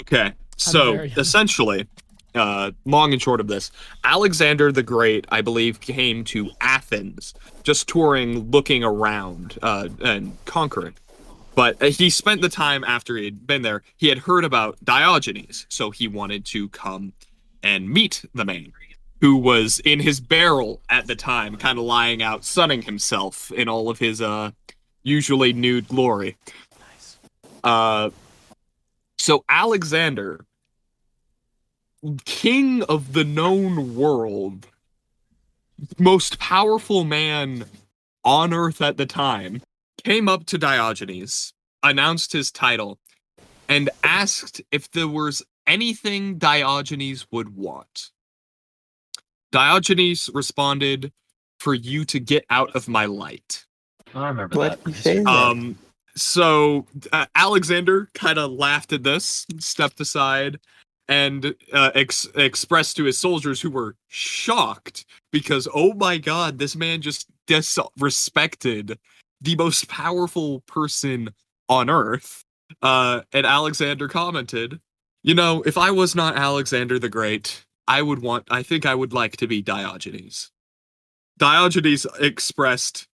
Okay, 0.00 0.32
so 0.56 0.92
very- 0.94 1.12
essentially, 1.16 1.86
uh, 2.34 2.72
long 2.84 3.12
and 3.12 3.22
short 3.22 3.40
of 3.40 3.46
this, 3.46 3.70
Alexander 4.02 4.72
the 4.72 4.82
Great, 4.82 5.26
I 5.30 5.40
believe, 5.40 5.80
came 5.80 6.24
to 6.24 6.50
Athens, 6.60 7.34
just 7.62 7.88
touring, 7.88 8.50
looking 8.50 8.82
around, 8.84 9.58
uh, 9.62 9.88
and 10.04 10.36
conquering. 10.44 10.94
But 11.54 11.80
uh, 11.82 11.86
he 11.86 12.10
spent 12.10 12.40
the 12.40 12.48
time 12.48 12.82
after 12.84 13.16
he 13.16 13.24
had 13.24 13.46
been 13.46 13.62
there. 13.62 13.82
He 13.96 14.08
had 14.08 14.18
heard 14.18 14.44
about 14.44 14.76
Diogenes, 14.84 15.66
so 15.68 15.90
he 15.90 16.08
wanted 16.08 16.44
to 16.46 16.68
come 16.70 17.12
and 17.62 17.88
meet 17.88 18.24
the 18.34 18.44
man, 18.44 18.72
who 19.20 19.36
was 19.36 19.80
in 19.80 20.00
his 20.00 20.20
barrel 20.20 20.80
at 20.90 21.06
the 21.06 21.16
time, 21.16 21.56
kind 21.56 21.78
of 21.78 21.84
lying 21.84 22.22
out, 22.22 22.44
sunning 22.44 22.82
himself 22.82 23.50
in 23.52 23.68
all 23.68 23.88
of 23.88 23.98
his 23.98 24.20
uh, 24.20 24.50
usually 25.02 25.52
nude 25.52 25.88
glory. 25.88 26.36
Nice. 26.78 27.18
Uh, 27.62 28.10
so 29.16 29.44
Alexander, 29.48 30.44
king 32.24 32.82
of 32.84 33.12
the 33.12 33.24
known 33.24 33.94
world, 33.94 34.66
most 35.98 36.38
powerful 36.38 37.04
man 37.04 37.64
on 38.24 38.52
Earth 38.52 38.80
at 38.80 38.96
the 38.96 39.06
time, 39.06 39.62
came 40.02 40.28
up 40.28 40.46
to 40.46 40.58
Diogenes, 40.58 41.52
announced 41.82 42.32
his 42.32 42.50
title, 42.50 42.98
and 43.68 43.90
asked 44.02 44.60
if 44.70 44.90
there 44.90 45.08
was 45.08 45.42
anything 45.66 46.38
Diogenes 46.38 47.26
would 47.30 47.56
want. 47.56 48.10
Diogenes 49.52 50.28
responded, 50.34 51.12
"For 51.58 51.74
you 51.74 52.04
to 52.06 52.18
get 52.18 52.44
out 52.50 52.74
of 52.74 52.88
my 52.88 53.06
light." 53.06 53.66
I 54.14 54.28
remember 54.28 54.56
What 54.56 54.84
that. 54.84 55.26
Um, 55.26 55.78
so 56.16 56.86
uh, 57.12 57.26
Alexander 57.34 58.10
kind 58.14 58.38
of 58.38 58.52
laughed 58.52 58.92
at 58.92 59.02
this, 59.02 59.46
stepped 59.58 60.00
aside, 60.00 60.60
and 61.08 61.54
uh, 61.72 61.90
ex- 61.94 62.28
expressed 62.34 62.96
to 62.96 63.04
his 63.04 63.18
soldiers, 63.18 63.60
who 63.60 63.70
were 63.70 63.96
shocked 64.08 65.04
because, 65.32 65.68
oh 65.74 65.94
my 65.94 66.18
god, 66.18 66.58
this 66.58 66.76
man 66.76 67.02
just 67.02 67.28
disrespected 67.46 68.96
the 69.40 69.56
most 69.56 69.88
powerful 69.88 70.60
person 70.60 71.30
on 71.68 71.90
earth. 71.90 72.42
Uh, 72.82 73.20
and 73.32 73.46
Alexander 73.46 74.08
commented, 74.08 74.80
"You 75.22 75.34
know, 75.34 75.62
if 75.66 75.76
I 75.76 75.90
was 75.90 76.14
not 76.14 76.36
Alexander 76.36 76.98
the 76.98 77.08
Great, 77.08 77.64
I 77.86 78.02
would 78.02 78.20
want. 78.20 78.46
I 78.50 78.62
think 78.62 78.86
I 78.86 78.94
would 78.94 79.12
like 79.12 79.36
to 79.38 79.46
be 79.46 79.62
Diogenes." 79.62 80.50
Diogenes 81.38 82.06
expressed 82.20 83.08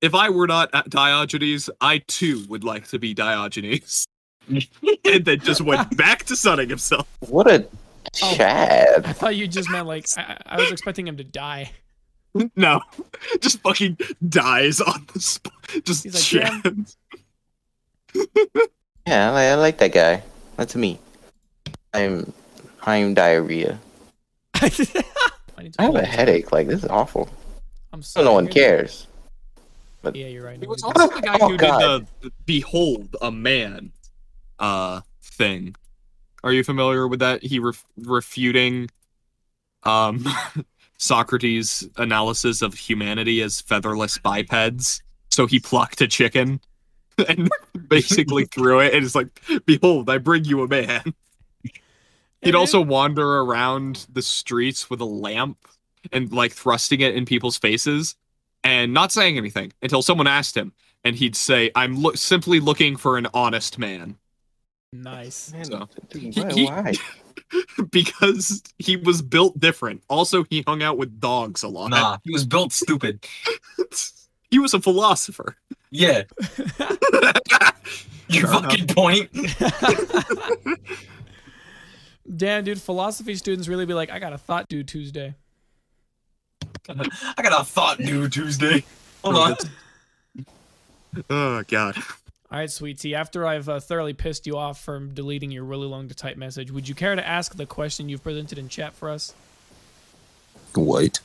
if 0.00 0.14
I 0.14 0.30
were 0.30 0.46
not 0.46 0.70
Diogenes, 0.88 1.68
I 1.80 1.98
too 2.08 2.44
would 2.48 2.64
like 2.64 2.88
to 2.88 2.98
be 2.98 3.14
Diogenes. 3.14 4.06
and 5.04 5.24
then 5.24 5.40
just 5.40 5.60
went 5.60 5.96
back 5.96 6.24
to 6.24 6.36
sunning 6.36 6.68
himself. 6.68 7.06
what 7.20 7.50
a 7.50 7.66
Oh. 8.22 8.34
Chad. 8.34 9.04
I 9.06 9.12
thought 9.12 9.36
you 9.36 9.46
just 9.46 9.70
meant 9.70 9.86
like 9.86 10.06
I, 10.16 10.22
I 10.46 10.56
I 10.56 10.56
was 10.60 10.72
expecting 10.72 11.06
him 11.06 11.16
to 11.18 11.24
die. 11.24 11.70
No, 12.54 12.80
just 13.40 13.60
fucking 13.60 13.98
dies 14.28 14.80
on 14.80 15.04
the 15.12 15.18
spot. 15.20 15.52
Just 15.84 16.04
He's 16.04 16.14
like, 16.14 16.52
Chad. 16.62 16.86
Yeah, 19.06 19.30
I 19.30 19.32
like, 19.32 19.46
I 19.48 19.54
like 19.56 19.78
that 19.78 19.92
guy. 19.92 20.22
That's 20.56 20.76
me. 20.76 20.98
I'm 21.92 22.32
I'm 22.82 23.14
diarrhea. 23.14 23.78
I 24.54 24.70
I 25.78 25.82
have 25.84 25.94
a 25.96 26.04
headache. 26.04 26.52
Like 26.52 26.68
this 26.68 26.84
is 26.84 26.90
awful. 26.90 27.28
I'm 27.92 28.02
So 28.02 28.22
no 28.22 28.32
one 28.34 28.44
sorry. 28.44 28.54
cares. 28.54 29.06
Yeah, 30.14 30.26
you're 30.28 30.44
right. 30.44 30.58
He 30.60 30.66
was 30.66 30.82
also 30.84 31.08
the 31.08 31.20
guy 31.20 31.36
Oh, 31.40 31.48
who 31.48 31.56
God. 31.56 32.06
did 32.22 32.30
the 32.30 32.32
"Behold 32.46 33.16
a 33.20 33.30
Man" 33.32 33.90
uh 34.60 35.00
thing. 35.22 35.74
Are 36.44 36.52
you 36.52 36.64
familiar 36.64 37.08
with 37.08 37.20
that? 37.20 37.42
He 37.42 37.58
ref- 37.58 37.84
refuting 37.96 38.88
um 39.82 40.26
Socrates' 40.98 41.88
analysis 41.96 42.60
of 42.60 42.74
humanity 42.74 43.40
as 43.40 43.60
featherless 43.60 44.18
bipeds. 44.18 45.02
So 45.30 45.46
he 45.46 45.58
plucked 45.58 46.02
a 46.02 46.06
chicken 46.08 46.60
and 47.28 47.48
basically 47.88 48.44
threw 48.52 48.80
it, 48.80 48.94
and 48.94 49.04
it's 49.04 49.14
like, 49.14 49.28
"Behold, 49.66 50.10
I 50.10 50.18
bring 50.18 50.44
you 50.44 50.62
a 50.62 50.68
man." 50.68 51.14
He'd 52.42 52.54
also 52.54 52.80
wander 52.80 53.40
around 53.40 54.06
the 54.10 54.22
streets 54.22 54.88
with 54.88 55.00
a 55.00 55.04
lamp 55.06 55.58
and 56.10 56.32
like 56.32 56.52
thrusting 56.52 57.02
it 57.02 57.14
in 57.14 57.26
people's 57.26 57.58
faces 57.58 58.16
and 58.64 58.94
not 58.94 59.12
saying 59.12 59.36
anything 59.36 59.72
until 59.82 60.00
someone 60.00 60.26
asked 60.26 60.56
him, 60.56 60.72
and 61.04 61.16
he'd 61.16 61.36
say, 61.36 61.70
"I'm 61.74 62.02
lo- 62.02 62.14
simply 62.14 62.60
looking 62.60 62.96
for 62.96 63.18
an 63.18 63.26
honest 63.34 63.78
man," 63.78 64.16
Nice. 64.92 65.52
Man, 65.52 65.64
So, 65.64 65.88
he- 66.12 66.64
why, 66.66 66.92
he- 66.92 67.82
because 67.90 68.62
he 68.78 68.96
was 68.96 69.22
built 69.22 69.58
different. 69.58 70.02
Also, 70.08 70.44
he 70.44 70.62
hung 70.66 70.82
out 70.82 70.98
with 70.98 71.20
dogs 71.20 71.62
a 71.62 71.68
lot. 71.68 71.90
Nah, 71.90 72.18
he 72.24 72.32
was 72.32 72.44
built 72.44 72.72
stupid. 72.72 73.24
he 74.50 74.58
was 74.58 74.74
a 74.74 74.80
philosopher. 74.80 75.56
Yeah, 75.90 76.22
your 78.28 78.46
Fair 78.46 78.52
fucking 78.52 78.86
point. 78.88 79.30
Damn, 82.36 82.62
dude, 82.64 82.80
philosophy 82.80 83.34
students 83.34 83.66
really 83.66 83.86
be 83.86 83.94
like, 83.94 84.10
I 84.10 84.20
got 84.20 84.32
a 84.32 84.38
thought 84.38 84.68
due 84.68 84.84
Tuesday. 84.84 85.34
I 86.88 87.42
got 87.42 87.60
a 87.60 87.64
thought 87.64 87.98
due 87.98 88.28
Tuesday. 88.28 88.84
Hold 89.24 89.36
on. 89.36 89.56
Oh 91.28 91.62
god. 91.66 91.96
All 92.52 92.58
right, 92.58 92.70
sweetie. 92.70 93.14
After 93.14 93.46
I've 93.46 93.68
uh, 93.68 93.78
thoroughly 93.78 94.12
pissed 94.12 94.44
you 94.46 94.56
off 94.56 94.82
from 94.82 95.14
deleting 95.14 95.52
your 95.52 95.62
really 95.62 95.86
long 95.86 96.08
to 96.08 96.14
type 96.14 96.36
message, 96.36 96.72
would 96.72 96.88
you 96.88 96.96
care 96.96 97.14
to 97.14 97.26
ask 97.26 97.56
the 97.56 97.66
question 97.66 98.08
you've 98.08 98.24
presented 98.24 98.58
in 98.58 98.68
chat 98.68 98.92
for 98.92 99.08
us? 99.08 99.34
What? 100.74 101.20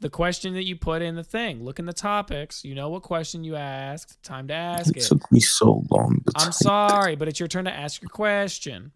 The 0.00 0.10
question 0.10 0.54
that 0.54 0.64
you 0.64 0.74
put 0.74 1.00
in 1.00 1.14
the 1.14 1.22
thing. 1.22 1.62
Look 1.62 1.78
in 1.78 1.86
the 1.86 1.92
topics. 1.92 2.64
You 2.64 2.74
know 2.74 2.88
what 2.88 3.02
question 3.02 3.44
you 3.44 3.54
asked. 3.54 4.20
Time 4.24 4.48
to 4.48 4.54
ask 4.54 4.96
It 4.96 5.04
it. 5.04 5.06
took 5.06 5.30
me 5.30 5.38
so 5.38 5.84
long. 5.90 6.22
To 6.26 6.32
I'm 6.36 6.52
sorry, 6.52 7.14
but 7.14 7.28
it's 7.28 7.38
your 7.38 7.48
turn 7.48 7.66
to 7.66 7.72
ask 7.72 8.02
your 8.02 8.08
question. 8.08 8.90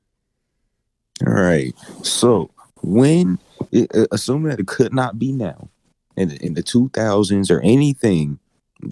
All 1.25 1.33
right. 1.33 1.75
So 2.03 2.51
when, 2.83 3.39
assuming 4.11 4.51
that 4.51 4.61
it 4.61 4.67
could 4.67 4.93
not 4.93 5.19
be 5.19 5.31
now, 5.31 5.69
in 6.17 6.33
in 6.33 6.55
the 6.55 6.63
2000s 6.63 7.51
or 7.51 7.61
anything 7.61 8.41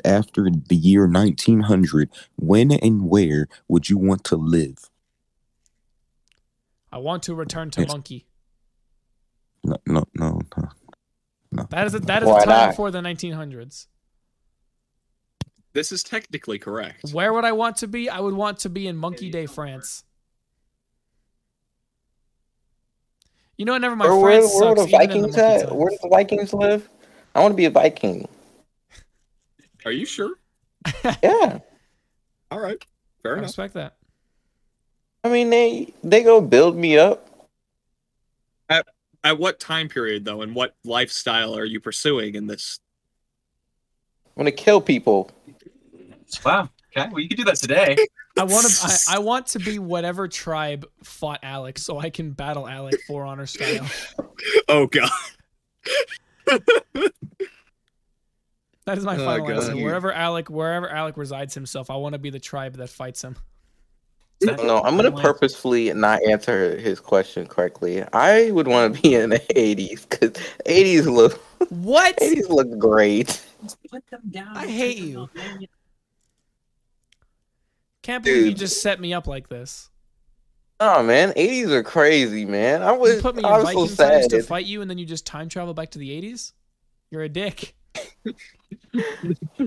after 0.04 0.48
the 0.50 0.76
year 0.76 1.06
1900, 1.06 2.10
when 2.36 2.72
and 2.72 3.08
where 3.08 3.48
would 3.68 3.88
you 3.88 3.98
want 3.98 4.24
to 4.24 4.36
live? 4.36 4.90
I 6.92 6.98
want 6.98 7.22
to 7.24 7.34
return 7.34 7.70
to 7.72 7.80
Yes. 7.80 7.88
monkey. 7.88 8.26
No, 9.64 9.76
no, 9.86 10.04
no, 10.14 10.40
no. 11.52 11.66
That 11.70 11.86
is 11.86 11.94
a, 11.94 12.00
that 12.00 12.22
is 12.22 12.30
a 12.30 12.34
time 12.34 12.48
not? 12.48 12.70
before 12.70 12.90
the 12.90 13.00
1900s. 13.00 13.86
This 15.72 15.92
is 15.92 16.02
technically 16.02 16.58
correct. 16.58 17.12
Where 17.12 17.32
would 17.32 17.44
I 17.44 17.52
want 17.52 17.76
to 17.78 17.88
be? 17.88 18.08
I 18.08 18.20
would 18.20 18.34
want 18.34 18.60
to 18.60 18.70
be 18.70 18.86
in 18.86 18.96
Monkey 18.96 19.28
Day, 19.28 19.46
France. 19.46 20.04
You 23.58 23.64
know 23.64 23.72
what? 23.72 23.80
Never 23.80 23.96
mind. 23.96 24.10
Where, 24.10 24.20
where, 24.20 24.40
France 24.40 24.54
where 24.54 24.76
sucks. 24.76 24.90
the 24.90 25.02
even 25.04 25.10
in 25.10 25.22
the 25.22 25.28
Vikings 25.28 25.62
at? 25.62 25.76
Where 25.76 25.90
do 25.90 25.98
the 26.02 26.08
Vikings 26.08 26.54
live? 26.54 26.88
I 27.34 27.40
want 27.40 27.52
to 27.52 27.56
be 27.56 27.66
a 27.66 27.70
Viking. 27.70 28.28
Are 29.86 29.92
you 29.92 30.04
sure? 30.04 30.34
Yeah. 31.22 31.60
All 32.50 32.60
right. 32.60 32.76
I 32.82 33.22
Fair 33.22 33.34
enough. 33.34 33.46
respect 33.46 33.74
that. 33.74 33.96
I 35.24 35.28
mean, 35.28 35.48
they 35.48 35.94
they 36.04 36.22
go 36.22 36.40
build 36.40 36.76
me 36.76 36.98
up. 36.98 37.22
At 39.24 39.40
what 39.40 39.58
time 39.58 39.88
period 39.88 40.24
though, 40.24 40.42
and 40.42 40.54
what 40.54 40.76
lifestyle 40.84 41.56
are 41.58 41.64
you 41.64 41.80
pursuing 41.80 42.36
in 42.36 42.46
this? 42.46 42.78
I'm 44.36 44.42
gonna 44.42 44.52
kill 44.52 44.80
people. 44.80 45.32
Wow. 46.44 46.68
Okay. 46.96 47.08
Well, 47.10 47.18
you 47.20 47.28
could 47.28 47.38
do 47.38 47.44
that 47.44 47.56
today. 47.56 47.96
I 48.38 48.44
want 48.44 48.66
to. 48.68 48.86
I, 48.86 49.16
I 49.16 49.18
want 49.18 49.48
to 49.48 49.58
be 49.58 49.80
whatever 49.80 50.28
tribe 50.28 50.86
fought 51.02 51.40
Alex, 51.42 51.82
so 51.82 51.98
I 51.98 52.10
can 52.10 52.30
battle 52.32 52.68
Alec 52.68 53.00
for 53.06 53.24
honor 53.24 53.46
style. 53.46 53.88
Oh 54.68 54.86
god. 54.86 55.10
That 58.86 58.98
is 58.98 59.04
my 59.04 59.16
Oh, 59.16 59.24
final 59.24 59.46
God. 59.46 59.56
answer. 59.56 59.76
Wherever 59.76 60.12
Alec, 60.12 60.48
wherever 60.48 60.88
Alec 60.88 61.16
resides 61.16 61.54
himself, 61.54 61.90
I 61.90 61.96
want 61.96 62.12
to 62.14 62.18
be 62.18 62.30
the 62.30 62.38
tribe 62.38 62.74
that 62.76 62.88
fights 62.88 63.22
him. 63.22 63.36
No, 64.42 64.82
I'm 64.82 64.96
gonna 64.96 65.12
purposefully 65.12 65.92
not 65.94 66.22
answer 66.28 66.76
his 66.78 67.00
question 67.00 67.46
correctly. 67.46 68.04
I 68.12 68.50
would 68.50 68.68
want 68.68 68.94
to 68.94 69.00
be 69.02 69.14
in 69.14 69.30
the 69.30 69.38
80s 69.40 70.06
because 70.08 70.32
80s 70.66 71.06
look 71.06 71.40
What? 71.70 72.16
80s 72.18 72.48
look 72.48 72.78
great. 72.78 73.42
Put 73.90 74.06
them 74.10 74.20
down. 74.30 74.56
I 74.56 74.66
hate 74.66 74.98
you. 74.98 75.28
Can't 78.02 78.22
believe 78.22 78.46
you 78.46 78.54
just 78.54 78.82
set 78.82 79.00
me 79.00 79.12
up 79.14 79.26
like 79.26 79.48
this. 79.48 79.90
Oh 80.78 81.02
man, 81.02 81.32
80s 81.32 81.70
are 81.70 81.82
crazy, 81.82 82.44
man. 82.44 82.82
I 82.82 82.92
You 82.92 82.98
was 83.00 83.22
put 83.22 83.34
me 83.34 83.42
I 83.42 83.48
in 83.58 83.64
was 83.64 83.72
so 83.72 83.80
Viking 83.86 83.96
times 83.96 84.24
sad. 84.24 84.30
to 84.30 84.42
fight 84.42 84.66
you, 84.66 84.82
and 84.82 84.90
then 84.90 84.98
you 84.98 85.06
just 85.06 85.26
time 85.26 85.48
travel 85.48 85.72
back 85.74 85.90
to 85.92 85.98
the 85.98 86.10
80s. 86.10 86.52
You're 87.10 87.22
a 87.22 87.28
dick. 87.28 87.74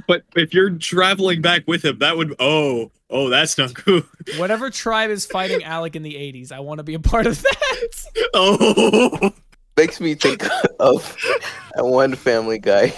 But 0.08 0.24
if 0.36 0.54
you're 0.54 0.72
traveling 0.72 1.42
back 1.42 1.64
with 1.68 1.86
him, 1.86 2.00
that 2.00 2.18
would 2.18 2.36
oh 2.40 2.92
oh 3.10 3.30
that's 3.30 3.58
not 3.58 3.74
good. 3.74 4.04
Whatever 4.38 4.70
tribe 4.70 5.10
is 5.12 5.26
fighting 5.26 5.64
Alec 5.64 5.96
in 5.96 6.04
the 6.04 6.16
80s, 6.16 6.52
I 6.52 6.60
want 6.60 6.80
to 6.80 6.84
be 6.84 6.96
a 6.96 7.00
part 7.00 7.28
of 7.28 7.42
that. 7.42 7.90
Oh 8.34 9.32
Makes 9.78 10.02
me 10.02 10.14
think 10.14 10.44
of 10.80 11.16
that 11.76 11.86
one 11.86 12.16
Family 12.16 12.60
Guy. 12.60 12.94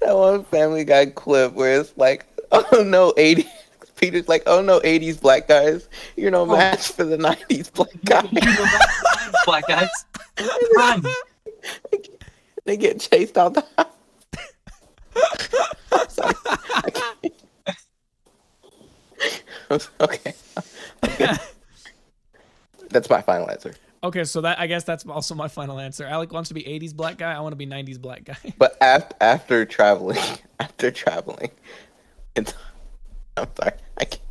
that 0.00 0.16
one 0.16 0.44
Family 0.44 0.84
Guy 0.84 1.06
clip 1.06 1.52
where 1.52 1.80
it's 1.80 1.96
like, 1.96 2.26
oh 2.50 2.82
no, 2.84 3.12
80s. 3.12 3.46
Peter's 3.94 4.26
like, 4.26 4.42
oh 4.46 4.60
no, 4.60 4.80
80s 4.80 5.20
black 5.20 5.46
guys. 5.46 5.88
You're 6.16 6.32
no 6.32 6.44
match 6.44 6.88
for 6.88 7.04
the 7.04 7.16
90s 7.16 7.72
black 7.72 7.90
guys. 8.04 8.28
Black 9.46 9.68
guys. 9.68 9.88
Run. 10.76 11.04
They 12.64 12.76
get 12.76 13.00
chased 13.00 13.36
out 13.36 13.54
the 13.54 13.64
house. 13.76 13.86
sorry. 16.08 16.34
okay. 20.00 20.34
okay. 21.04 21.36
that's 22.90 23.10
my 23.10 23.20
final 23.22 23.50
answer. 23.50 23.74
Okay, 24.04 24.24
so 24.24 24.40
that 24.40 24.58
I 24.58 24.66
guess 24.66 24.84
that's 24.84 25.06
also 25.06 25.34
my 25.34 25.48
final 25.48 25.78
answer. 25.78 26.04
Alec 26.04 26.32
wants 26.32 26.48
to 26.48 26.54
be 26.54 26.62
'80s 26.62 26.94
black 26.94 27.18
guy. 27.18 27.32
I 27.32 27.40
want 27.40 27.52
to 27.52 27.56
be 27.56 27.66
'90s 27.66 28.00
black 28.00 28.24
guy. 28.24 28.36
But 28.58 28.76
after, 28.80 29.16
after 29.20 29.64
traveling, 29.64 30.18
after 30.60 30.90
traveling, 30.90 31.50
it's. 32.34 32.54
I'm 33.36 33.48
sorry. 33.56 33.72
I 33.98 34.04
can't. 34.04 34.22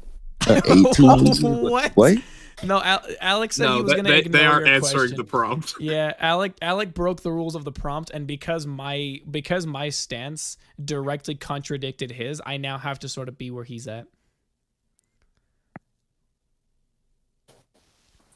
Uh, 0.48 0.62
18, 0.66 1.62
what? 1.62 1.92
What? 1.96 2.18
No, 2.64 2.82
Al- 2.82 3.04
Alex 3.20 3.56
said 3.56 3.70
he 3.76 3.82
was 3.82 3.94
going 3.94 4.06
to 4.06 4.12
they, 4.12 4.20
ignore 4.20 4.40
they 4.42 4.46
are 4.46 4.60
your 4.60 4.68
answering 4.68 4.92
question. 4.94 5.18
the 5.18 5.24
prompt. 5.24 5.74
Yeah, 5.80 6.14
Alec 6.20 6.54
Alec 6.62 6.94
broke 6.94 7.22
the 7.22 7.32
rules 7.32 7.56
of 7.56 7.64
the 7.64 7.72
prompt 7.72 8.12
and 8.12 8.28
because 8.28 8.68
my 8.68 9.20
because 9.30 9.66
my 9.66 9.90
stance 9.90 10.58
directly 10.84 11.36
contradicted 11.36 12.12
his, 12.12 12.42
I 12.46 12.58
now 12.58 12.78
have 12.78 13.00
to 13.00 13.10
sort 13.10 13.30
of 13.30 13.38
be 13.38 13.50
where 13.52 13.64
he's 13.64 13.88
at. 13.88 14.06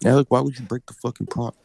Alec, 0.04 0.28
why 0.30 0.40
would 0.42 0.58
you 0.58 0.66
break 0.66 0.86
the 0.86 0.94
fucking 0.94 1.28
prompt? 1.28 1.58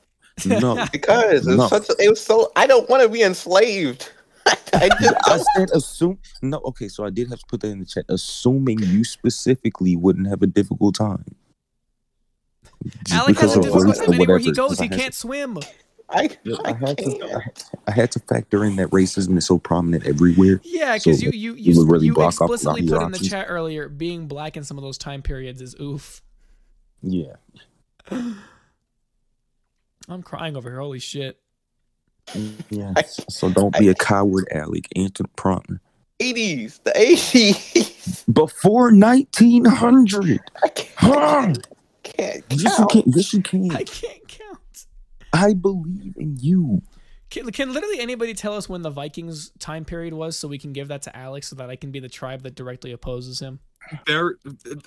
No. 0.47 0.87
Because 0.93 1.47
it 1.47 1.51
was 1.51 1.57
No. 1.57 1.69
such. 1.69 1.89
A, 1.91 1.97
it 1.99 2.09
was 2.09 2.21
so. 2.21 2.51
I 2.57 2.67
don't 2.67 2.89
want 2.89 3.03
to 3.03 3.09
be 3.09 3.23
enslaved. 3.23 4.11
I 4.73 4.89
just 5.01 5.15
I 5.27 5.43
said 5.57 5.71
assume 5.75 6.19
no, 6.41 6.59
okay, 6.65 6.89
so 6.89 7.05
I 7.05 7.11
did 7.11 7.29
have 7.29 7.39
to 7.41 7.47
put 7.47 7.61
that 7.61 7.69
in 7.69 7.79
the 7.81 7.85
chat. 7.85 8.05
Assuming 8.09 8.79
you 8.83 9.05
specifically 9.05 9.97
wouldn't 9.97 10.29
have 10.29 10.43
a 10.43 10.47
difficult 10.47 10.95
time. 10.95 11.25
Just 13.05 13.13
Alec 13.13 13.37
has 13.39 13.55
because 13.55 13.57
a 13.57 13.61
difficult 13.61 13.97
time 13.97 14.15
anywhere 14.15 14.39
he 14.39 14.51
whatever, 14.51 14.69
goes. 14.69 14.79
'cause 14.79 14.81
I 14.81 14.85
He 14.85 14.89
can't 14.91 15.15
swim. 15.15 15.59
I, 16.13 16.23
I 16.23 16.29
I 16.65 16.73
had 16.73 16.99
to 16.99 17.19
can't. 17.19 17.65
I 17.87 17.91
had 17.93 18.11
to 18.13 18.21
factor 18.21 18.65
in 18.65 18.77
that 18.77 18.89
racism 18.89 19.37
is 19.39 19.47
so 19.47 19.59
prominent 19.59 20.07
everywhere. 20.07 20.61
Yeah, 20.65 20.95
because 20.95 21.21
So 21.21 21.27
you 21.27 21.31
you 21.33 21.55
you 21.55 21.73
you, 21.75 21.85
really 21.87 22.07
you 22.07 22.15
block 22.15 22.41
off 22.41 22.41
a 22.41 22.43
lot 22.45 22.55
explicitly 22.55 22.81
of 22.81 22.87
your 22.89 22.99
put 22.99 23.07
in 23.07 23.13
the 23.13 23.19
chat 23.21 23.47
earlier 23.49 23.89
being 23.89 24.27
black 24.27 24.57
in 24.57 24.65
some 24.65 24.77
of 24.77 24.83
those 24.83 24.99
time 24.99 25.23
periods 25.23 25.61
is 25.63 25.77
oof. 25.81 26.23
Yeah. 27.03 27.35
I'm 30.09 30.23
crying 30.23 30.57
over 30.57 30.69
here. 30.71 30.81
Holy 30.81 30.99
shit. 30.99 31.39
Yeah. 32.71 32.95
So 33.29 33.49
don't 33.51 33.77
be 33.79 33.89
a 33.89 33.95
coward, 33.95 34.49
Alec. 34.53 34.89
Answer 34.97 35.23
the 35.25 35.29
prompt. 35.37 35.71
80s, 36.19 36.83
the 36.83 36.91
80s. 36.91 38.25
Before 38.33 38.93
1900. 38.93 40.41
I 40.63 41.55
can't. 42.03 42.45
Huh? 42.51 42.57
can't 42.57 42.61
Yes, 42.61 42.63
you 42.63 42.71
count. 42.79 42.91
can. 42.91 43.03
Yes, 43.07 43.33
you 43.35 43.43
can. 43.43 43.71
I 43.77 43.85
can't 43.85 44.29
count. 44.29 44.87
I 45.33 45.55
believe 45.55 46.15
in 46.17 46.37
you. 46.41 46.83
Can, 47.31 47.49
can 47.53 47.73
literally 47.73 48.01
anybody 48.01 48.35
tell 48.35 48.55
us 48.57 48.69
when 48.69 48.83
the 48.83 48.91
Vikings 48.91 49.51
time 49.61 49.85
period 49.85 50.13
was 50.15 50.37
so 50.37 50.49
we 50.49 50.59
can 50.59 50.73
give 50.73 50.89
that 50.89 51.03
to 51.03 51.17
Alex 51.17 51.49
so 51.49 51.57
that 51.57 51.71
I 51.71 51.77
can 51.77 51.93
be 51.93 52.01
the 52.01 52.09
tribe 52.09 52.43
that 52.43 52.57
directly 52.57 52.91
opposes 52.91 53.39
him? 53.39 53.61
There. 54.07 54.35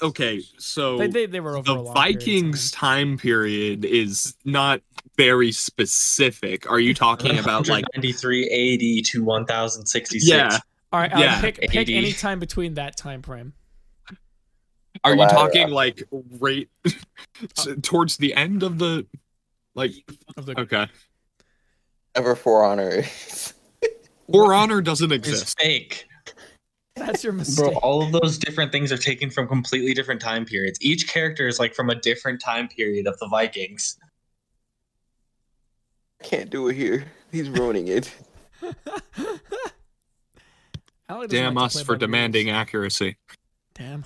Okay, 0.01 0.41
so 0.57 0.97
They, 0.97 1.07
they, 1.07 1.25
they 1.25 1.39
were 1.39 1.55
over 1.57 1.63
the 1.63 1.71
a 1.73 1.81
long 1.81 1.93
period 1.95 2.15
Vikings 2.19 2.69
time. 2.71 3.07
time 3.07 3.17
period 3.17 3.85
is 3.85 4.35
not 4.43 4.81
very 5.17 5.51
specific. 5.53 6.69
Are 6.69 6.79
you 6.79 6.93
talking 6.93 7.39
about 7.39 7.69
like 7.69 7.85
193 7.95 8.99
AD 8.99 9.05
to 9.05 9.23
1066. 9.23 10.27
yeah? 10.27 10.57
All 10.91 10.99
right, 10.99 11.11
Alex, 11.11 11.25
Yeah. 11.25 11.41
pick, 11.41 11.59
pick 11.69 11.89
any 11.89 12.11
time 12.11 12.39
between 12.39 12.73
that 12.75 12.97
time 12.97 13.21
frame. 13.21 13.53
Are 15.03 15.11
you 15.11 15.17
Well, 15.19 15.29
talking 15.29 15.69
like 15.69 16.03
right 16.39 16.69
towards 17.81 18.17
the 18.17 18.33
end 18.33 18.63
of 18.63 18.79
the 18.79 19.05
like? 19.75 19.91
Of 20.37 20.45
the, 20.45 20.59
Okay, 20.59 20.87
Ever 22.15 22.35
for 22.35 22.63
honor. 22.63 23.03
For 24.31 24.53
Honor 24.53 24.81
doesn't 24.81 25.11
exist. 25.11 25.59
fake. 25.59 26.07
That's 26.95 27.23
your 27.23 27.33
Bro, 27.33 27.39
mistake. 27.39 27.77
all 27.83 28.01
of 28.03 28.11
those 28.13 28.37
different 28.37 28.71
things 28.71 28.91
are 28.91 28.97
taken 28.97 29.29
from 29.29 29.47
completely 29.47 29.93
different 29.93 30.21
time 30.21 30.45
periods. 30.45 30.79
Each 30.81 31.07
character 31.11 31.47
is 31.47 31.59
like 31.59 31.73
from 31.75 31.89
a 31.89 31.95
different 31.95 32.39
time 32.41 32.67
period 32.69 33.05
of 33.07 33.17
the 33.19 33.27
Vikings. 33.27 33.97
can't 36.23 36.49
do 36.49 36.69
it 36.69 36.75
here. 36.75 37.05
He's 37.31 37.49
ruining 37.49 37.89
it. 37.89 38.15
Damn 41.27 41.57
us 41.57 41.81
for 41.81 41.95
demanding 41.97 42.47
rules. 42.47 42.55
accuracy. 42.55 43.17
Damn. 43.75 44.05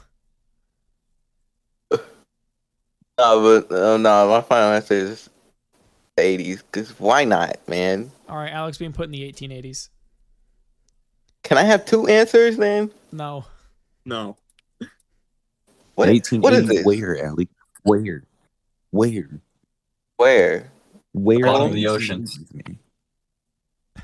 No, 3.18 3.42
but 3.68 3.76
uh, 3.76 3.98
no, 3.98 4.30
my 4.30 4.42
final 4.42 4.74
answer 4.74 4.94
is 4.94 5.30
the 6.16 6.24
80s. 6.24 6.62
Cause 6.72 6.94
why 7.00 7.24
not, 7.24 7.58
man? 7.68 8.12
All 8.30 8.38
right, 8.38 8.52
Alex 8.52 8.78
being 8.78 8.94
put 8.94 9.06
in 9.06 9.12
the 9.12 9.32
1880s. 9.32 9.90
Can 11.44 11.58
I 11.58 11.64
have 11.64 11.86
two 11.86 12.08
answers, 12.08 12.58
then? 12.58 12.92
No. 13.12 13.46
No. 14.06 14.36
What? 15.96 16.10
1880 16.10 16.40
What 16.40 16.54
is 16.54 16.68
this? 16.68 16.86
Where, 16.86 17.26
Alec? 17.26 17.48
Where? 17.84 18.24
Where? 18.92 19.30
Where? 20.18 20.72
Where? 21.14 21.40
Bottom 21.40 21.62
of 21.68 21.70
the 21.72 21.76
these 21.76 21.88
ocean. 21.88 22.28
things. 22.28 22.38
Is 23.98 24.04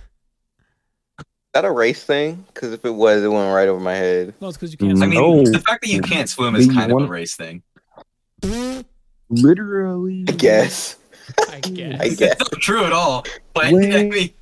that 1.54 1.66
a 1.66 1.72
race 1.72 2.04
thing? 2.04 2.46
Because 2.52 2.74
if 2.74 2.84
it 2.84 2.90
was, 2.90 3.22
it 3.24 3.28
went 3.28 3.54
right 3.54 3.68
over 3.68 3.80
my 3.80 3.94
head. 3.94 4.34
No, 4.42 4.48
it's 4.48 4.58
because 4.58 4.72
you 4.72 4.78
can't. 4.78 4.98
Mm. 4.98 5.04
I 5.04 5.06
mean, 5.06 5.20
No. 5.20 5.52
the 5.52 5.60
fact 5.60 5.84
that 5.84 5.90
you 5.90 6.02
can't 6.02 6.28
swim 6.28 6.56
is 6.56 6.66
kind 6.68 6.92
of 6.92 7.02
a 7.02 7.06
race 7.06 7.36
thing. 7.36 7.62
Literally. 9.42 10.26
I 10.28 10.32
guess. 10.34 10.98
I 11.50 11.60
guess. 11.60 12.00
I 12.02 12.08
guess. 12.10 12.34
It's 12.40 12.52
not 12.52 12.62
true 12.62 12.84
at 12.86 12.92
all. 12.92 13.26
But 13.54 13.66
I 13.66 13.72
Where? 13.74 14.04
mean, 14.10 14.34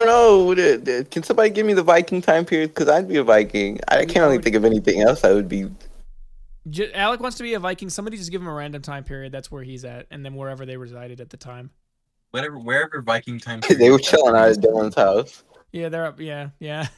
I 0.00 0.04
don't 0.04 0.06
know. 0.06 0.44
would 0.46 0.58
it- 0.58 0.86
it- 0.88 1.10
Can 1.10 1.22
somebody 1.22 1.50
give 1.50 1.64
me 1.66 1.74
the 1.74 1.82
Viking 1.82 2.20
time 2.22 2.44
period? 2.44 2.70
Because 2.74 2.88
I'd 2.88 3.08
be 3.08 3.16
a 3.16 3.24
Viking. 3.24 3.78
I 3.88 4.04
can't 4.04 4.24
really 4.24 4.38
think 4.42 4.56
of 4.56 4.64
anything 4.64 5.00
else 5.00 5.22
I 5.24 5.32
would 5.32 5.48
be. 5.48 5.70
J- 6.70 6.92
Alec 6.92 7.20
wants 7.20 7.36
to 7.38 7.42
be 7.42 7.54
a 7.54 7.60
Viking. 7.60 7.88
Somebody 7.90 8.16
just 8.16 8.30
give 8.30 8.40
him 8.40 8.48
a 8.48 8.52
random 8.52 8.82
time 8.82 9.04
period. 9.04 9.32
That's 9.32 9.50
where 9.50 9.62
he's 9.62 9.84
at, 9.84 10.06
and 10.10 10.24
then 10.24 10.34
wherever 10.34 10.64
they 10.66 10.76
resided 10.76 11.20
at 11.20 11.30
the 11.30 11.36
time. 11.36 11.70
whatever, 12.30 12.58
wherever 12.58 13.02
Viking 13.02 13.38
time. 13.38 13.60
they 13.78 13.90
were 13.90 13.98
chilling 13.98 14.34
out 14.34 14.48
at 14.48 14.56
Dylan's 14.56 14.94
house. 14.94 15.44
Yeah, 15.72 15.88
they're 15.90 16.06
up. 16.06 16.18
Yeah, 16.20 16.50
yeah. 16.60 16.86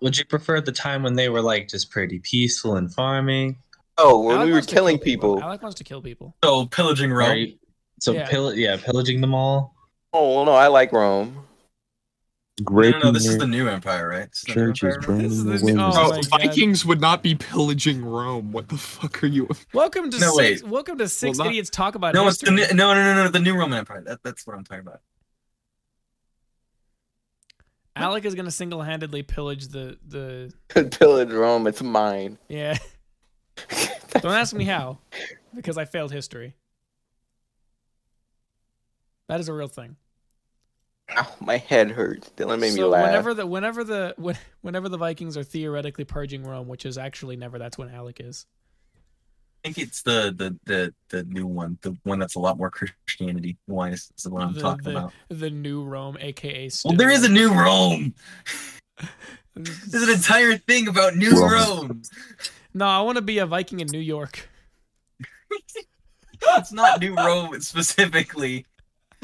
Would 0.00 0.18
you 0.18 0.24
prefer 0.24 0.60
the 0.60 0.72
time 0.72 1.02
when 1.02 1.14
they 1.14 1.28
were 1.28 1.40
like 1.42 1.68
just 1.68 1.90
pretty 1.90 2.18
peaceful 2.18 2.76
and 2.76 2.92
farming? 2.92 3.56
Oh, 3.96 4.20
when 4.22 4.36
Alec 4.36 4.44
we 4.46 4.50
were 4.50 4.56
wants 4.56 4.66
to 4.68 4.74
killing 4.74 4.96
kill 4.98 5.04
people. 5.04 5.42
Alec 5.42 5.62
wants 5.62 5.76
to 5.78 5.84
kill 5.84 6.02
people. 6.02 6.34
So 6.44 6.66
pillaging 6.66 7.10
Rome. 7.12 7.28
Right? 7.28 7.58
So 8.00 8.12
Yeah. 8.12 8.28
pill- 8.28 8.54
yeah, 8.54 8.76
pillaging 8.76 9.20
them 9.20 9.34
all. 9.34 9.74
Oh 10.12 10.34
well, 10.36 10.44
no, 10.44 10.52
I 10.52 10.66
like 10.68 10.92
Rome. 10.92 11.40
Great. 12.62 12.92
no, 12.92 12.98
no, 13.06 13.10
this 13.10 13.26
is 13.26 13.38
the 13.38 13.48
new 13.48 13.66
empire, 13.68 14.08
right? 14.08 14.30
This 14.30 14.44
is 14.48 14.54
new 14.54 14.72
churches 14.72 14.94
empire, 14.96 14.98
is 15.00 15.06
burning 15.06 15.28
the 15.44 15.58
the 15.58 15.72
new- 15.72 15.80
oh 15.80 15.86
windows. 16.06 16.28
God. 16.28 16.40
Vikings 16.40 16.84
would 16.86 17.00
not 17.00 17.20
be 17.20 17.34
pillaging 17.34 18.04
Rome. 18.04 18.52
What 18.52 18.68
the 18.68 18.76
fuck 18.76 19.24
are 19.24 19.26
you? 19.26 19.48
Welcome 19.72 20.08
to 20.10 20.18
No, 20.20 20.30
six. 20.36 20.62
wait. 20.62 20.70
Welcome 20.70 20.98
to 20.98 21.08
six 21.08 21.38
not- 21.38 21.48
idiots 21.48 21.68
talk 21.70 21.96
about 21.96 22.14
No, 22.14 22.28
it's 22.28 22.38
the 22.38 22.52
no, 22.52 22.64
no, 22.72 22.94
no, 22.94 23.24
no, 23.24 23.28
the 23.28 23.40
new 23.40 23.56
Roman 23.56 23.78
Empire. 23.80 24.02
That, 24.02 24.22
that's 24.22 24.46
what 24.46 24.56
I'm 24.56 24.62
talking 24.62 24.86
about. 24.86 25.00
Alec 27.96 28.24
is 28.24 28.34
gonna 28.34 28.50
single-handedly 28.50 29.22
pillage 29.22 29.68
the 29.68 29.98
the. 30.06 30.52
Pillage 30.98 31.30
Rome. 31.30 31.66
It's 31.66 31.82
mine. 31.82 32.38
Yeah. 32.48 32.76
Don't 34.20 34.32
ask 34.32 34.54
me 34.54 34.64
how, 34.64 34.98
because 35.54 35.78
I 35.78 35.84
failed 35.84 36.12
history. 36.12 36.54
That 39.28 39.40
is 39.40 39.48
a 39.48 39.52
real 39.52 39.68
thing. 39.68 39.96
Ow, 41.16 41.34
my 41.40 41.58
head 41.58 41.90
hurts. 41.90 42.30
Dylan 42.36 42.60
made 42.60 42.72
me 42.72 42.80
so 42.80 42.88
laugh. 42.88 43.06
whenever 43.06 43.34
the 43.34 43.46
whenever 43.46 43.84
the 43.84 44.14
when, 44.16 44.36
whenever 44.62 44.88
the 44.88 44.96
Vikings 44.96 45.36
are 45.36 45.44
theoretically 45.44 46.04
purging 46.04 46.44
Rome, 46.44 46.68
which 46.68 46.86
is 46.86 46.98
actually 46.98 47.36
never, 47.36 47.58
that's 47.58 47.78
when 47.78 47.90
Alec 47.90 48.20
is. 48.20 48.46
I 49.64 49.68
think 49.68 49.78
it's 49.78 50.02
the 50.02 50.34
the 50.36 50.58
the, 50.64 50.94
the 51.08 51.24
new 51.24 51.46
one, 51.46 51.78
the 51.80 51.96
one 52.02 52.18
that's 52.18 52.34
a 52.34 52.38
lot 52.38 52.58
more 52.58 52.70
Christianity 52.70 53.56
wise. 53.66 54.12
Is 54.14 54.24
the 54.24 54.30
one 54.30 54.42
I'm 54.42 54.52
the, 54.52 54.60
talking 54.60 54.84
the, 54.84 54.90
about. 54.90 55.12
the 55.30 55.48
new 55.48 55.82
Rome, 55.84 56.18
aka. 56.20 56.68
Well, 56.84 56.94
there 56.94 57.10
is 57.10 57.24
a 57.24 57.30
new 57.30 57.50
Rome. 57.50 58.14
There's 59.54 59.80
There's 59.86 60.02
an 60.02 60.14
entire 60.14 60.58
thing 60.58 60.88
about 60.88 61.16
new 61.16 61.30
Rome. 61.30 61.52
Rome. 61.52 62.02
No, 62.74 62.86
I 62.86 63.00
want 63.00 63.16
to 63.16 63.22
be 63.22 63.38
a 63.38 63.46
Viking 63.46 63.80
in 63.80 63.86
New 63.86 64.00
York. 64.00 64.48
It's 66.56 66.72
not 66.72 67.00
new 67.00 67.14
Rome 67.14 67.58
specifically. 67.60 68.66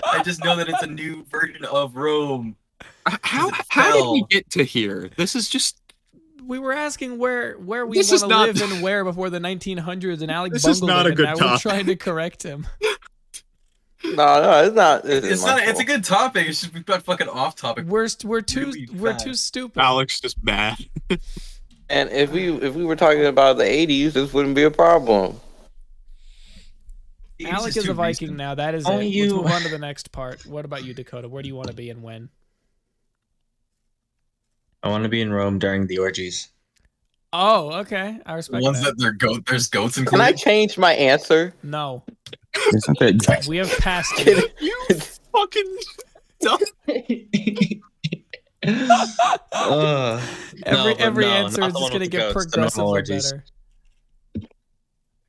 I 0.05 0.23
just 0.23 0.43
know 0.43 0.57
that 0.57 0.69
it's 0.69 0.83
a 0.83 0.87
new 0.87 1.25
version 1.25 1.65
of 1.67 1.97
Rome. 1.97 2.57
How 3.05 3.51
how 3.69 3.93
did 3.93 4.11
we 4.11 4.25
get 4.31 4.49
to 4.51 4.65
here? 4.65 5.11
This 5.17 5.37
is 5.37 5.49
just 5.49 5.80
We 6.51 6.59
were 6.59 6.73
asking 6.73 7.17
where 7.19 7.55
where 7.55 7.87
we 7.87 7.97
This 7.97 8.11
want 8.11 8.23
to 8.23 8.29
not- 8.29 8.47
live 8.49 8.61
and 8.73 8.83
where 8.87 9.05
before 9.05 9.31
the 9.31 9.39
1900s, 9.39 10.21
and 10.21 10.33
Alec 10.33 10.53
This 10.53 10.67
is 10.67 10.83
not 10.83 11.07
it, 11.07 11.07
a 11.07 11.09
and 11.11 11.17
good 11.17 11.23
now 11.27 11.35
we're 11.35 11.39
topic. 11.39 11.63
trying 11.63 11.87
to 11.87 11.95
correct 11.95 12.43
him. 12.43 12.67
no, 14.05 14.13
no, 14.43 14.65
it's 14.65 14.75
not. 14.75 15.05
This 15.05 15.25
It's 15.25 15.45
not. 15.45 15.59
my 15.59 15.65
It's 15.65 15.79
a 15.79 15.85
good 15.85 16.03
topic. 16.03 16.49
It's 16.49 16.63
just 16.63 16.75
we 16.75 16.81
got 16.81 17.05
fucking 17.05 17.29
off 17.29 17.55
topic. 17.55 17.87
We're 17.87 18.09
we're 18.25 18.41
too 18.41 18.67
Really 18.67 18.89
we're 18.93 19.13
fast. 19.13 19.25
too 19.27 19.35
stupid. 19.35 19.81
Alex 19.81 20.21
just 20.21 20.45
bad. 20.45 20.77
And 21.89 22.09
if 22.11 22.31
we 22.33 22.49
if 22.53 22.75
we 22.75 22.85
were 22.85 22.95
talking 22.97 23.27
about 23.27 23.57
the 23.57 23.65
'80s, 23.65 24.13
this 24.13 24.33
wouldn't 24.33 24.55
be 24.57 24.63
a 24.65 24.71
problem. 24.73 25.41
It's 27.39 27.51
Alec 27.51 27.77
is 27.77 27.89
a 27.89 27.93
Viking 27.95 28.29
recent. 28.29 28.39
now. 28.39 28.55
That 28.57 28.75
is 28.75 28.87
Only 28.87 29.07
it. 29.09 29.13
you- 29.15 29.23
Let's 29.37 29.43
move 29.45 29.53
on 29.53 29.63
to 29.63 29.69
the 29.71 29.79
next 29.79 30.11
part. 30.13 30.45
What 30.47 30.65
about 30.65 30.85
you, 30.85 30.95
Dakota? 30.95 31.29
Where 31.29 31.43
do 31.43 31.49
you 31.49 31.55
want 31.57 31.69
to 31.69 31.75
be 31.75 31.91
and 31.91 32.03
when? 32.03 32.29
I 34.83 34.89
want 34.89 35.03
to 35.05 35.09
be 35.11 35.21
in 35.21 35.33
Rome 35.33 35.59
during 35.59 35.87
the 35.87 35.99
orgies. 35.99 36.49
Oh, 37.33 37.73
okay. 37.81 38.19
I 38.27 38.33
respect 38.35 38.53
The 38.53 38.57
respect 38.59 38.63
ones 38.65 38.81
that. 38.83 38.85
that 38.97 38.99
they're 38.99 39.13
goat. 39.13 39.47
There's 39.47 39.69
goats 39.69 40.03
Can 40.03 40.21
I 40.21 40.33
change 40.33 40.77
my 40.79 40.95
answer? 40.95 41.55
No, 41.63 42.03
It's 42.55 42.89
not 42.89 42.99
that. 42.99 43.47
we 43.49 43.59
have 43.59 43.71
passed 43.79 44.13
it. 44.17 44.53
You 44.61 44.77
fucking. 45.33 45.77
Ugh. 49.53 50.23
Every 50.67 50.95
No, 50.95 50.95
every 50.99 51.25
no, 51.25 51.31
answer 51.31 51.63
is 51.65 51.73
just 51.73 51.93
gonna 51.93 52.07
get 52.07 52.33
goats, 52.35 52.47
the 52.47 52.57
normal 52.57 52.71
progressively 52.71 52.85
orgies. 52.91 53.33
better. 53.33 53.45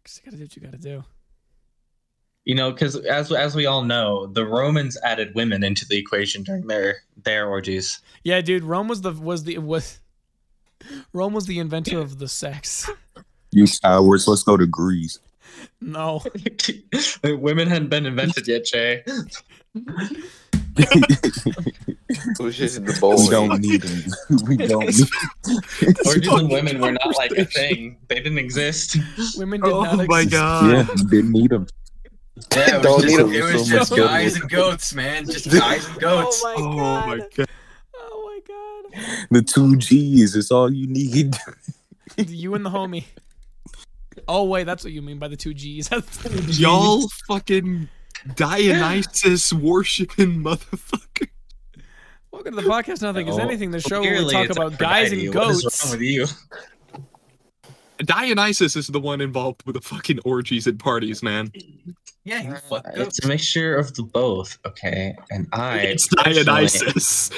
Just 0.06 0.26
gotta 0.26 0.38
do 0.38 0.44
what 0.44 0.56
you 0.56 0.61
gotta 0.61 0.78
do. 0.78 1.03
You 2.45 2.55
know, 2.55 2.72
because 2.72 2.95
as 2.95 3.31
as 3.31 3.55
we 3.55 3.65
all 3.68 3.84
know, 3.84 4.26
the 4.26 4.45
Romans 4.45 4.97
added 5.03 5.35
women 5.35 5.63
into 5.63 5.85
the 5.88 5.97
equation 5.97 6.43
during 6.43 6.68
their 6.68 6.97
their 7.23 7.47
orgies. 7.47 8.01
Yeah, 8.23 8.41
dude. 8.41 8.63
Rome 8.63 8.88
was 8.88 9.01
the 9.01 9.11
was 9.11 9.43
the 9.43 9.57
was. 9.59 9.99
Rome 11.13 11.34
was 11.34 11.45
the 11.45 11.59
inventor 11.59 11.99
of 11.99 12.18
the 12.18 12.27
sex. 12.27 12.89
You 13.51 13.68
cowards, 13.84 14.27
let's 14.27 14.43
go 14.43 14.57
to 14.57 14.65
Greece. 14.65 15.19
No, 15.80 16.23
women 17.23 17.68
hadn't 17.68 17.89
been 17.89 18.05
invented 18.05 18.47
yet, 18.47 18.65
Jay. 18.65 19.03
It 20.77 22.39
was 22.39 22.57
just 22.57 22.84
the 22.85 22.97
boys. 22.99 23.19
we 23.30 23.30
don't 23.30 23.61
need 23.61 23.81
them. 23.81 24.13
We 24.47 24.57
don't 24.57 24.88
need 24.88 25.97
Orgies 26.05 26.31
and 26.31 26.49
women 26.49 26.80
were 26.81 26.91
not 26.91 27.15
like 27.18 27.31
a 27.31 27.45
thing. 27.45 27.97
They 28.07 28.15
didn't 28.15 28.38
exist. 28.38 28.97
women 29.38 29.61
did 29.61 29.72
Oh 29.72 29.84
not 29.84 29.93
exist. 29.93 30.09
Oh 30.09 30.13
my 30.13 30.26
god. 30.26 30.72
Yeah, 30.72 30.88
we 30.95 31.09
didn't 31.09 31.31
need 31.31 31.49
them. 31.49 31.68
Yeah, 32.55 32.77
it 32.80 32.85
was 32.85 33.03
just, 33.03 33.19
it 33.34 33.43
was 33.43 33.69
So 33.69 33.77
just 33.77 33.95
guys 33.95 34.35
and 34.35 34.49
goats, 34.49 34.93
man. 34.93 35.26
Just 35.26 35.49
guys 35.59 35.85
and 35.88 35.99
goats. 35.99 36.41
Oh 36.45 36.55
my 36.55 36.63
Oh 36.63 36.76
god. 36.77 37.07
my 37.07 37.18
god. 37.35 37.47
Oh 37.95 38.41
my 38.93 38.99
god. 39.01 39.27
The 39.31 39.41
two 39.41 39.76
G's 39.77 40.35
is 40.35 40.51
all 40.51 40.72
you 40.73 40.88
need. 40.88 41.35
You 42.18 42.55
and 42.55 42.65
the 42.65 42.69
homie. 42.69 43.05
Oh 44.27 44.43
wait, 44.43 44.65
that's 44.65 44.84
what 44.84 44.91
you 44.91 45.01
mean 45.01 45.18
by 45.18 45.30
the 45.30 45.38
two 45.38 45.53
G's. 45.53 45.89
Y'all 46.59 47.07
fucking 47.27 47.88
Dionysus 48.35 49.53
worshiping 49.53 50.43
motherfucker. 50.43 51.30
Welcome 52.31 52.55
to 52.57 52.61
the 52.61 52.69
podcast. 52.69 53.01
Nothing 53.01 53.27
is 53.30 53.38
Oh, 53.38 53.41
anything. 53.41 53.72
The 53.72 53.80
show 53.80 54.01
where 54.01 54.11
we 54.11 54.30
clearly 54.30 54.47
talk 54.47 54.49
about 54.57 54.77
guys 54.77 55.07
Aphrodite. 55.13 55.27
and 55.27 55.35
What 55.35 55.49
is 55.51 55.61
goats. 55.63 55.84
wrong 55.85 55.91
with 55.93 56.01
you? 56.01 56.26
Dionysus 58.06 58.76
is 58.76 58.88
the 58.88 58.99
one 58.99 59.22
involved 59.22 59.64
with 59.65 59.76
the 59.76 59.82
fucking 59.82 60.19
orgies 60.26 60.68
and 60.68 60.80
parties, 60.80 61.22
man. 61.23 61.52
Yeah, 62.23 62.41
you 62.41 62.56
fuck 62.56 62.86
Uh. 62.88 62.91
It's 62.95 63.23
a 63.23 63.28
mixture 63.28 63.76
of 63.76 63.94
the 63.95 64.03
both, 64.03 64.57
okay? 64.65 65.15
And 65.32 65.48
I 65.53 65.80
It's 65.80 66.07
Dionysus. 66.07 67.30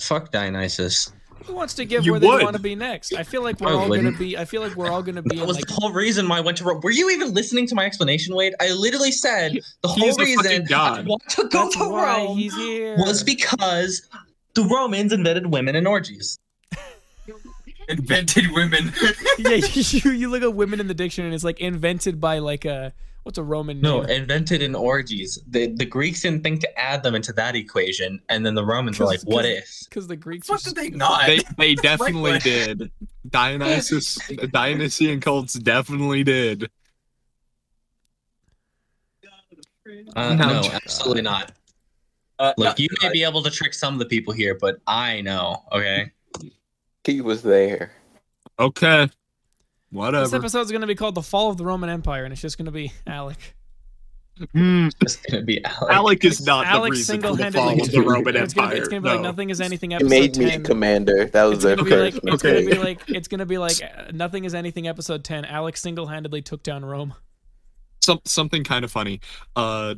Fuck 0.00 0.30
Dionysus. 0.30 1.12
Who 1.46 1.54
wants 1.54 1.74
to 1.74 1.84
give 1.84 2.04
You 2.04 2.12
where 2.12 2.20
they 2.20 2.26
want 2.26 2.56
to 2.56 2.62
be 2.62 2.74
next? 2.74 3.14
I 3.14 3.22
feel 3.22 3.42
like 3.42 3.60
we're 3.60 3.68
I 3.68 3.74
all 3.74 3.88
gonna 3.88 4.10
be. 4.10 4.36
I 4.36 4.44
feel 4.44 4.62
like 4.62 4.74
we're 4.74 4.90
all 4.90 5.02
gonna 5.02 5.22
be. 5.22 5.36
That 5.36 5.42
In 5.42 5.46
was 5.46 5.56
like, 5.56 5.66
the 5.66 5.74
whole 5.74 5.92
reason 5.92 6.28
why 6.28 6.38
I 6.38 6.40
went 6.40 6.56
to 6.58 6.64
Rome. 6.64 6.80
Were 6.82 6.90
you 6.90 7.08
even 7.10 7.32
listening 7.34 7.68
to 7.68 7.74
my 7.76 7.84
explanation, 7.84 8.34
Wade? 8.34 8.52
I 8.60 8.72
literally 8.72 9.12
said 9.12 9.52
the 9.82 9.88
whole 9.88 10.06
the 10.08 10.12
fucking 10.12 10.38
reason 10.38 10.62
I 10.62 10.66
god. 10.66 11.06
want 11.06 11.22
to 11.30 11.48
go 11.48 11.64
that's 11.64 11.76
to 11.76 11.84
Rome 11.84 12.36
he's 12.36 12.54
here. 12.56 12.96
was 12.98 13.22
because 13.22 14.08
the 14.54 14.64
Romans 14.64 15.12
invented 15.12 15.46
women 15.46 15.76
and 15.76 15.86
orgies. 15.86 16.36
Invented 17.88 18.50
women. 18.52 18.92
yeah, 19.38 19.56
you, 19.56 20.10
you 20.10 20.28
look 20.28 20.42
at 20.42 20.54
women 20.54 20.80
in 20.80 20.86
the 20.88 20.94
dictionary 20.94 21.28
and 21.28 21.34
it's 21.34 21.44
like 21.44 21.60
invented 21.60 22.20
by 22.20 22.38
like 22.38 22.64
a 22.64 22.92
what's 23.22 23.38
a 23.38 23.42
Roman 23.42 23.80
No, 23.80 24.02
name? 24.02 24.22
invented 24.22 24.62
in 24.62 24.74
orgies. 24.74 25.38
The 25.48 25.68
the 25.68 25.84
Greeks 25.86 26.22
didn't 26.22 26.42
think 26.42 26.60
to 26.62 26.78
add 26.80 27.02
them 27.02 27.14
into 27.14 27.32
that 27.34 27.54
equation, 27.56 28.20
and 28.28 28.44
then 28.44 28.54
the 28.54 28.64
Romans 28.64 28.98
were 28.98 29.06
like, 29.06 29.18
'Cause- 29.20 29.24
"What 29.26 29.44
'cause- 29.44 29.52
if?" 29.52 29.80
Because 29.88 30.06
the 30.08 30.16
Greeks. 30.16 30.48
What 30.48 30.64
were 30.64 30.72
did 30.72 30.76
they 30.76 30.90
not? 30.96 31.26
They 31.26 31.40
they 31.58 31.74
definitely 31.90 32.32
way. 32.32 32.38
did. 32.40 32.90
Dionysus 33.28 34.18
Dionysian 34.52 35.20
cults 35.20 35.54
definitely 35.54 36.22
did. 36.24 36.70
Uh, 40.16 40.34
No. 40.34 40.60
no, 40.62 40.70
absolutely 40.72 41.22
not. 41.22 41.52
Uh, 42.38 42.52
Look, 42.58 42.78
no, 42.78 42.82
you 42.84 42.88
may 43.02 43.10
be 43.12 43.22
able 43.22 43.42
to 43.42 43.50
trick 43.50 43.72
some 43.72 43.94
of 43.94 43.98
the 43.98 44.06
people 44.06 44.32
here, 44.32 44.54
but 44.60 44.78
I 44.86 45.20
know. 45.22 45.62
Okay. 45.72 46.10
He 47.06 47.20
was 47.20 47.42
there. 47.42 47.92
Okay. 48.58 49.08
Whatever. 49.90 50.24
This 50.24 50.32
Whatever. 50.32 50.36
episode's 50.36 50.72
gonna 50.72 50.86
be 50.86 50.94
called 50.96 51.14
"The 51.14 51.22
Fall 51.22 51.50
of 51.50 51.56
the 51.56 51.64
Roman 51.64 51.88
Empire," 51.88 52.24
and 52.24 52.32
it's 52.32 52.42
just 52.42 52.58
gonna 52.58 52.70
be 52.72 52.92
Alec. 53.06 53.54
Hmm, 54.52 54.88
It's 55.00 55.16
gonna 55.16 55.42
be 55.44 55.64
Alex. 55.64 55.86
Alec 55.94 56.24
is 56.24 56.44
not 56.44 56.66
the 56.82 56.90
reason 56.90 57.22
for 57.22 57.28
the 57.28 57.36
single-handedly. 57.36 57.60
fall 57.78 57.82
of 57.86 57.92
the 57.92 58.02
Roman 58.02 58.36
it's 58.36 58.52
gonna, 58.52 58.66
Empire. 58.66 58.78
it's 58.78 58.88
gonna 58.88 59.00
be 59.00 59.08
like 59.08 59.20
no. 59.20 59.30
nothing 59.30 59.48
is 59.50 59.60
anything. 59.62 59.92
It 59.92 59.94
Episode 59.96 60.10
made 60.10 60.36
me 60.36 60.44
a 60.46 60.50
10. 60.50 60.64
commander. 60.64 61.24
That 61.26 61.44
was 61.44 61.54
It's 61.54 61.64
their 61.64 61.76
gonna 61.76 61.96
like 61.96 62.14
first 62.14 62.24
it's 62.26 62.42
gonna 62.42 62.60
be 62.66 62.74
like 62.74 63.00
it's 63.08 63.28
gonna 63.28 63.46
be 63.46 63.56
like 63.58 63.82
uh, 63.82 64.10
nothing 64.12 64.44
is 64.44 64.54
anything. 64.54 64.88
Episode 64.88 65.24
ten. 65.24 65.44
Alec 65.46 65.76
single-handedly 65.78 66.42
took 66.42 66.62
down 66.62 66.84
Rome. 66.84 67.14
Some, 68.02 68.20
something 68.26 68.62
kind 68.62 68.84
of 68.84 68.92
funny. 68.92 69.20
Uh, 69.54 69.94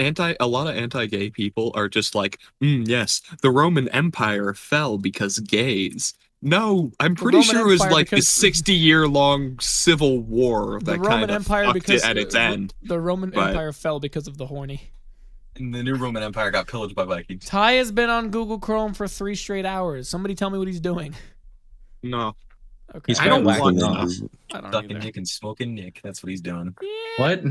anti 0.00 0.34
a 0.40 0.46
lot 0.48 0.66
of 0.66 0.74
anti-gay 0.76 1.30
people 1.30 1.70
are 1.76 1.88
just 1.88 2.14
like, 2.16 2.38
mm, 2.62 2.86
yes, 2.88 3.22
the 3.42 3.50
Roman 3.50 3.88
Empire 3.90 4.52
fell 4.52 4.98
because 4.98 5.38
gays. 5.38 6.12
No, 6.46 6.92
I'm 7.00 7.14
pretty 7.16 7.38
Roman 7.38 7.50
sure 7.50 7.60
it 7.62 7.70
was 7.70 7.80
Empire 7.82 7.92
like 7.92 8.10
the 8.10 8.16
because- 8.16 8.26
60-year-long 8.28 9.58
civil 9.60 10.20
war 10.20 10.78
The 10.78 10.92
that 10.92 10.98
Roman 10.98 11.10
kind 11.10 11.22
of 11.24 11.30
Empire 11.30 11.64
fucked 11.64 11.74
because 11.74 12.04
it 12.04 12.08
at 12.08 12.16
its 12.16 12.34
end. 12.34 12.72
The 12.82 13.00
Roman 13.00 13.30
But- 13.30 13.48
Empire 13.48 13.72
fell 13.72 14.00
because 14.00 14.26
of 14.28 14.38
the 14.38 14.46
horny. 14.46 14.92
And 15.56 15.74
the 15.74 15.82
new 15.82 15.94
Roman 15.96 16.22
Empire 16.22 16.50
got 16.50 16.66
pillaged 16.68 16.94
by 16.94 17.04
Vikings. 17.04 17.46
Ty 17.46 17.72
has 17.72 17.90
been 17.90 18.10
on 18.10 18.30
Google 18.30 18.58
Chrome 18.58 18.92
for 18.94 19.08
three 19.08 19.34
straight 19.34 19.64
hours. 19.64 20.06
Somebody 20.08 20.34
tell 20.34 20.50
me 20.50 20.58
what 20.58 20.68
he's 20.68 20.80
doing. 20.80 21.14
No, 22.02 22.36
Okay. 22.94 23.04
He's 23.12 23.18
I 23.18 23.24
don't 23.26 23.42
probably 23.42 23.60
want 23.60 23.76
whacking 23.78 23.94
to. 24.20 24.24
off. 24.24 24.30
I 24.52 24.60
don't 24.60 24.72
Sucking 24.72 24.90
either. 24.92 25.00
Nick 25.00 25.16
and 25.16 25.26
smoking 25.28 25.74
Nick. 25.74 26.00
That's 26.04 26.22
what 26.22 26.30
he's 26.30 26.40
doing. 26.42 26.74
What? 27.16 27.42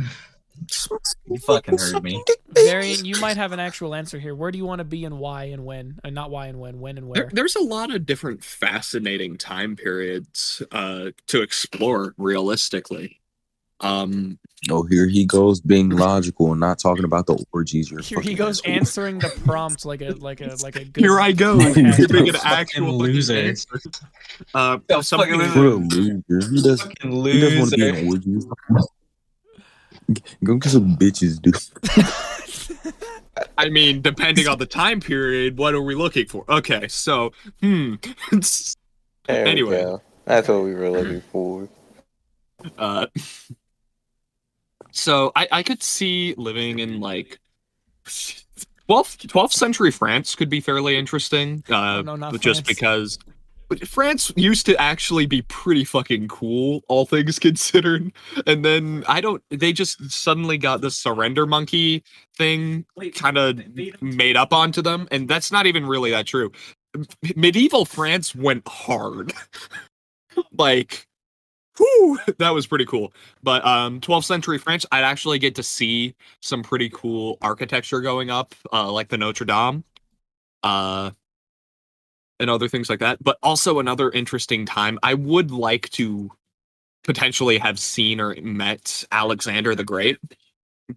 You 1.27 1.37
fucking 1.39 1.77
heard 1.77 2.03
me. 2.03 2.23
Varian, 2.53 3.05
you 3.05 3.19
might 3.19 3.37
have 3.37 3.51
an 3.51 3.59
actual 3.59 3.93
answer 3.95 4.19
here. 4.19 4.35
Where 4.35 4.51
do 4.51 4.57
you 4.57 4.65
want 4.65 4.79
to 4.79 4.85
be 4.85 5.05
and 5.05 5.19
why 5.19 5.45
and 5.45 5.65
when? 5.65 5.99
Uh, 6.03 6.09
not 6.09 6.31
why 6.31 6.47
and 6.47 6.59
when, 6.59 6.79
when 6.79 6.97
and 6.97 7.07
there, 7.13 7.23
where. 7.25 7.29
there's 7.33 7.55
a 7.55 7.61
lot 7.63 7.93
of 7.93 8.05
different 8.05 8.43
fascinating 8.43 9.37
time 9.37 9.75
periods 9.75 10.61
uh, 10.71 11.11
to 11.27 11.41
explore 11.41 12.13
realistically. 12.17 13.19
Um, 13.81 14.39
Oh, 14.71 14.81
here 14.83 15.07
he 15.07 15.25
goes 15.25 15.61
being 15.61 15.89
logical 15.89 16.49
and 16.51 16.59
not 16.59 16.79
talking 16.79 17.03
about 17.03 17.27
the 17.27 17.37
orgies. 17.53 17.91
You're 17.91 18.01
Here 18.01 18.19
he 18.21 18.33
goes 18.33 18.61
asshole. 18.61 18.73
answering 18.73 19.19
the 19.19 19.29
prompt 19.45 19.85
like 19.85 20.01
a 20.01 20.11
like 20.13 20.41
a 20.41 20.55
like 20.63 20.75
a 20.75 20.85
good 20.85 21.03
here 21.03 21.19
I 21.19 21.33
go. 21.33 21.59
You're 21.59 22.07
being 22.07 22.29
an 22.29 22.35
actual 22.43 22.97
loser. 22.97 23.33
loser. 23.43 23.67
Uh, 24.55 24.79
Yeah, 24.89 25.01
something 25.01 25.29
fucking 25.39 25.55
a 25.55 25.59
loser. 25.59 26.23
He 26.49 26.61
does. 26.63 26.81
Fucking 26.81 27.11
He 27.25 27.39
doesn't 27.41 27.59
want 27.59 27.71
to 27.71 27.77
be 27.77 27.91
loser. 28.07 28.29
in 28.29 28.81
orgies. 30.09 30.23
Go 30.43 30.55
get 30.57 30.71
some 30.71 30.95
bitches, 30.97 31.41
dude. 31.41 31.55
I 33.57 33.69
mean, 33.69 34.01
depending 34.01 34.47
on 34.47 34.57
the 34.59 34.65
time 34.65 34.99
period, 35.01 35.57
what 35.57 35.73
are 35.73 35.81
we 35.81 35.93
looking 35.95 36.25
for? 36.27 36.45
Okay, 36.49 36.87
so 36.87 37.31
hmm, 37.61 37.95
There 38.31 39.43
we 39.45 39.51
Anyway. 39.51 39.81
go. 39.81 40.01
That's 40.25 40.47
what 40.47 40.63
we 40.63 40.73
were 40.73 40.89
looking 40.89 41.21
for. 41.21 41.67
uh, 42.77 43.07
so 44.91 45.31
I 45.35 45.47
I 45.51 45.63
could 45.63 45.83
see 45.83 46.33
living 46.37 46.79
in 46.79 46.99
like 46.99 47.39
12th 48.05 49.27
12th 49.27 49.51
century 49.53 49.91
France 49.91 50.35
could 50.35 50.49
be 50.49 50.61
fairly 50.61 50.97
interesting. 50.97 51.63
Uh, 51.69 52.01
no, 52.03 52.15
not 52.15 52.33
just 52.39 52.65
France. 52.65 52.67
because. 52.67 53.19
France 53.85 54.31
used 54.35 54.65
to 54.67 54.79
actually 54.79 55.25
be 55.25 55.41
pretty 55.43 55.83
fucking 55.83 56.27
cool, 56.27 56.83
all 56.87 57.05
things 57.05 57.39
considered. 57.39 58.11
And 58.45 58.63
then 58.63 59.03
I 59.07 59.21
don't. 59.21 59.43
They 59.49 59.73
just 59.73 60.11
suddenly 60.11 60.57
got 60.57 60.81
the 60.81 60.91
surrender 60.91 61.45
monkey 61.45 62.03
thing 62.37 62.85
kind 63.15 63.37
of 63.37 63.61
made 64.01 64.37
up 64.37 64.53
onto 64.53 64.81
them, 64.81 65.07
and 65.11 65.27
that's 65.27 65.51
not 65.51 65.65
even 65.65 65.85
really 65.85 66.11
that 66.11 66.25
true. 66.25 66.51
Medieval 67.35 67.85
France 67.85 68.33
went 68.35 68.67
hard, 68.67 69.33
like, 70.57 71.07
whew, 71.77 72.19
that 72.39 72.51
was 72.51 72.67
pretty 72.67 72.85
cool. 72.85 73.13
But 73.43 73.65
um, 73.65 73.99
12th 73.99 74.25
century 74.25 74.57
France, 74.57 74.85
I'd 74.91 75.03
actually 75.03 75.39
get 75.39 75.55
to 75.55 75.63
see 75.63 76.15
some 76.41 76.63
pretty 76.63 76.89
cool 76.89 77.37
architecture 77.41 78.01
going 78.01 78.29
up, 78.29 78.55
uh, 78.71 78.91
like 78.91 79.09
the 79.09 79.17
Notre 79.17 79.45
Dame, 79.45 79.83
uh, 80.63 81.11
and 82.39 82.49
other 82.49 82.67
things 82.67 82.89
like 82.89 82.99
that. 82.99 83.23
But 83.23 83.37
also 83.43 83.79
another 83.79 84.09
interesting 84.11 84.65
time. 84.65 84.99
I 85.03 85.13
would 85.13 85.51
like 85.51 85.89
to 85.91 86.29
potentially 87.03 87.57
have 87.57 87.79
seen 87.79 88.19
or 88.19 88.35
met 88.41 89.03
Alexander 89.11 89.75
the 89.75 89.83
Great. 89.83 90.17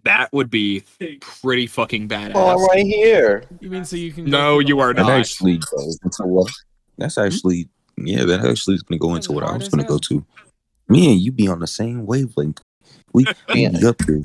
That 0.03 0.31
would 0.33 0.49
be 0.51 0.83
pretty 1.21 1.67
fucking 1.67 2.09
badass. 2.09 2.33
Oh, 2.35 2.49
I'm 2.49 2.65
right 2.65 2.85
here. 2.85 3.43
You 3.59 3.69
mean 3.69 3.85
so 3.85 3.95
you 3.95 4.11
can? 4.11 4.25
No, 4.25 4.59
you 4.59 4.79
are? 4.79 4.93
That 4.93 5.03
not. 5.03 5.19
actually 5.19 5.57
goes 5.57 5.97
into 6.03 6.23
what? 6.23 6.51
That's 6.97 7.15
hmm? 7.15 7.21
actually 7.21 7.69
yeah. 7.97 8.23
That 8.23 8.45
actually 8.45 8.75
is 8.75 8.83
gonna 8.83 8.99
go 8.99 9.15
into 9.15 9.31
what 9.31 9.43
I 9.43 9.55
was 9.57 9.67
gonna 9.67 9.87
go 9.87 9.97
to. 9.97 10.23
Me 10.87 11.11
and 11.11 11.19
you 11.19 11.31
be 11.31 11.47
on 11.47 11.59
the 11.59 11.67
same 11.67 12.05
wavelength. 12.05 12.61
We 13.13 13.25
we 13.53 13.67
be 13.69 13.87
up 13.87 13.99
here. 14.05 14.21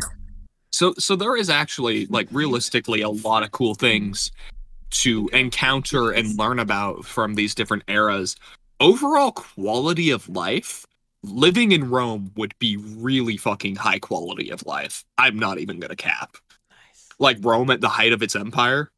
So 0.70 0.92
so 0.98 1.16
there 1.16 1.34
is 1.34 1.48
actually 1.48 2.06
like 2.06 2.28
realistically 2.30 3.00
a 3.00 3.08
lot 3.08 3.42
of 3.42 3.50
cool 3.50 3.74
things 3.74 4.32
to 4.94 5.28
encounter 5.32 6.10
and 6.12 6.38
learn 6.38 6.58
about 6.58 7.04
from 7.04 7.34
these 7.34 7.54
different 7.54 7.82
eras, 7.88 8.36
overall 8.80 9.32
quality 9.32 10.10
of 10.10 10.28
life, 10.28 10.86
living 11.22 11.72
in 11.72 11.90
Rome 11.90 12.30
would 12.36 12.54
be 12.58 12.76
really 12.76 13.36
fucking 13.36 13.76
high 13.76 13.98
quality 13.98 14.50
of 14.50 14.64
life. 14.66 15.04
I'm 15.18 15.38
not 15.38 15.58
even 15.58 15.80
gonna 15.80 15.96
cap. 15.96 16.36
Like 17.18 17.38
Rome 17.40 17.70
at 17.70 17.80
the 17.80 17.88
height 17.88 18.12
of 18.12 18.22
its 18.22 18.36
empire, 18.36 18.90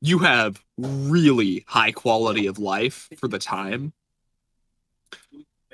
you 0.00 0.18
have 0.20 0.62
really 0.78 1.64
high 1.66 1.92
quality 1.92 2.46
of 2.46 2.58
life 2.58 3.08
for 3.16 3.28
the 3.28 3.38
time. 3.38 3.92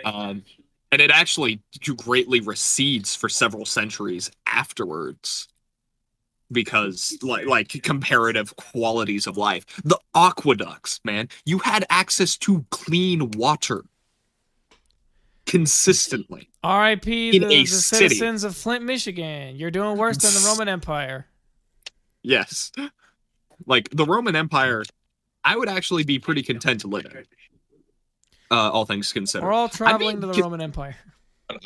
Um, 0.04 0.44
and 0.92 1.02
it 1.02 1.10
actually 1.10 1.60
greatly 1.96 2.40
recedes 2.40 3.14
for 3.14 3.28
several 3.28 3.66
centuries 3.66 4.30
afterwards 4.46 5.48
because 6.52 7.18
like 7.23 7.47
like 7.47 7.68
comparative 7.82 8.55
qualities 8.56 9.27
of 9.27 9.36
life 9.36 9.64
the 9.85 9.98
aqueducts 10.14 11.01
man 11.05 11.28
you 11.44 11.59
had 11.59 11.85
access 11.90 12.36
to 12.36 12.64
clean 12.70 13.31
water 13.32 13.82
consistently 15.44 16.48
R.I.P. 16.64 17.36
In 17.36 17.43
the, 17.43 17.48
a 17.55 17.60
the 17.62 17.66
city. 17.66 18.09
citizens 18.09 18.43
of 18.43 18.56
Flint, 18.56 18.85
Michigan. 18.85 19.55
You're 19.55 19.70
doing 19.70 19.97
worse 19.97 20.16
than 20.16 20.32
the 20.32 20.48
Roman 20.48 20.68
Empire. 20.68 21.27
yes 22.23 22.73
like 23.66 23.89
the 23.90 24.05
roman 24.05 24.36
empire 24.36 24.82
i 25.43 25.56
would 25.56 25.68
actually 25.68 26.05
be 26.05 26.18
pretty 26.18 26.43
content 26.43 26.78
to 26.82 26.89
live 26.89 27.06
in 27.06 27.24
uh 28.51 28.70
all 28.70 28.85
things 28.85 29.12
considered 29.12 29.47
We're 29.47 29.52
all 29.52 29.68
traveling 29.70 30.16
mean, 30.16 30.20
to 30.20 30.27
the 30.27 30.32
can- 30.35 30.43
Roman 30.43 30.60
Empire. 30.60 30.97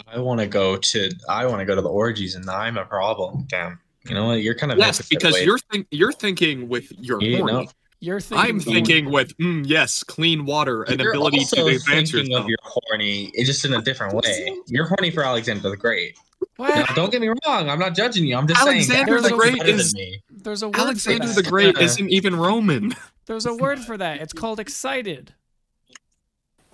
I 0.06 0.18
want 0.20 0.40
to 0.40 0.46
go 0.46 0.76
to. 0.76 1.10
I 1.28 1.46
want 1.46 1.60
to 1.60 1.64
go 1.64 1.74
to 1.74 1.80
the 1.80 1.88
orgies, 1.88 2.34
and 2.34 2.48
I'm 2.50 2.76
a 2.76 2.84
problem. 2.84 3.46
Damn. 3.48 3.80
You 4.08 4.14
know 4.14 4.26
what? 4.26 4.42
You're 4.42 4.54
kind 4.54 4.72
of 4.72 4.78
yes 4.78 5.06
because 5.08 5.34
Wade. 5.34 5.46
you're 5.46 5.58
think 5.58 5.86
you're 5.90 6.12
thinking 6.12 6.68
with 6.68 6.90
your 6.98 7.20
You 7.22 7.38
horny. 7.38 7.52
know, 7.52 7.66
You're 8.00 8.20
thinking. 8.20 8.48
i'm 8.50 8.60
thinking 8.60 9.04
Roman- 9.06 9.12
with 9.14 9.36
mm, 9.38 9.64
yes 9.66 10.02
clean 10.02 10.46
water 10.46 10.84
and 10.84 10.98
You're 11.00 11.10
ability 11.10 11.40
also 11.40 11.56
to 11.56 11.66
advance 11.66 12.10
thinking 12.12 12.30
yourself 12.30 12.44
of 12.44 12.48
your 12.48 12.58
horny, 12.62 13.30
it's 13.34 13.46
just 13.46 13.64
in 13.66 13.74
a 13.74 13.82
different 13.82 14.14
way. 14.14 14.56
You're 14.68 14.86
horny 14.86 15.10
for 15.10 15.22
Alexander 15.22 15.68
the 15.68 15.76
Great. 15.76 16.16
Now, 16.58 16.84
don't 16.94 17.10
get 17.12 17.20
me 17.20 17.28
wrong. 17.28 17.68
I'm 17.68 17.78
not 17.78 17.94
judging 17.94 18.24
you. 18.26 18.36
I'm 18.36 18.46
just 18.46 18.60
Alexander 18.60 19.18
saying. 19.18 19.22
the 19.22 19.28
Jack's 19.30 19.38
Great 19.40 19.58
better 19.58 19.70
than 19.72 19.80
is- 19.80 19.94
me. 19.94 20.22
There's 20.30 20.62
a 20.62 20.68
word 20.68 20.76
alexander 20.78 21.26
for 21.26 21.34
the 21.34 21.42
that. 21.42 21.50
great 21.50 21.78
isn't 21.78 22.08
even 22.08 22.34
roman 22.34 22.94
There's 23.26 23.44
a 23.44 23.54
word 23.54 23.78
for 23.80 23.98
that. 23.98 24.20
It's 24.22 24.32
called 24.32 24.58
excited, 24.60 25.34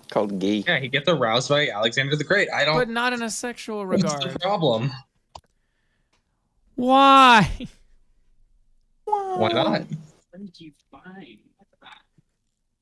Called 0.09 0.39
gay. 0.39 0.63
Yeah, 0.65 0.79
he 0.79 0.87
gets 0.87 1.09
aroused 1.09 1.49
by 1.49 1.67
Alexander 1.67 2.15
the 2.15 2.23
Great. 2.23 2.47
I 2.49 2.63
don't. 2.63 2.77
But 2.77 2.87
not 2.89 3.11
in 3.11 3.21
a 3.21 3.29
sexual 3.29 3.85
What's 3.85 4.01
the 4.03 4.07
regard. 4.19 4.41
problem? 4.41 4.91
Why? 6.77 7.67
Why 9.05 9.49
not? 9.49 9.81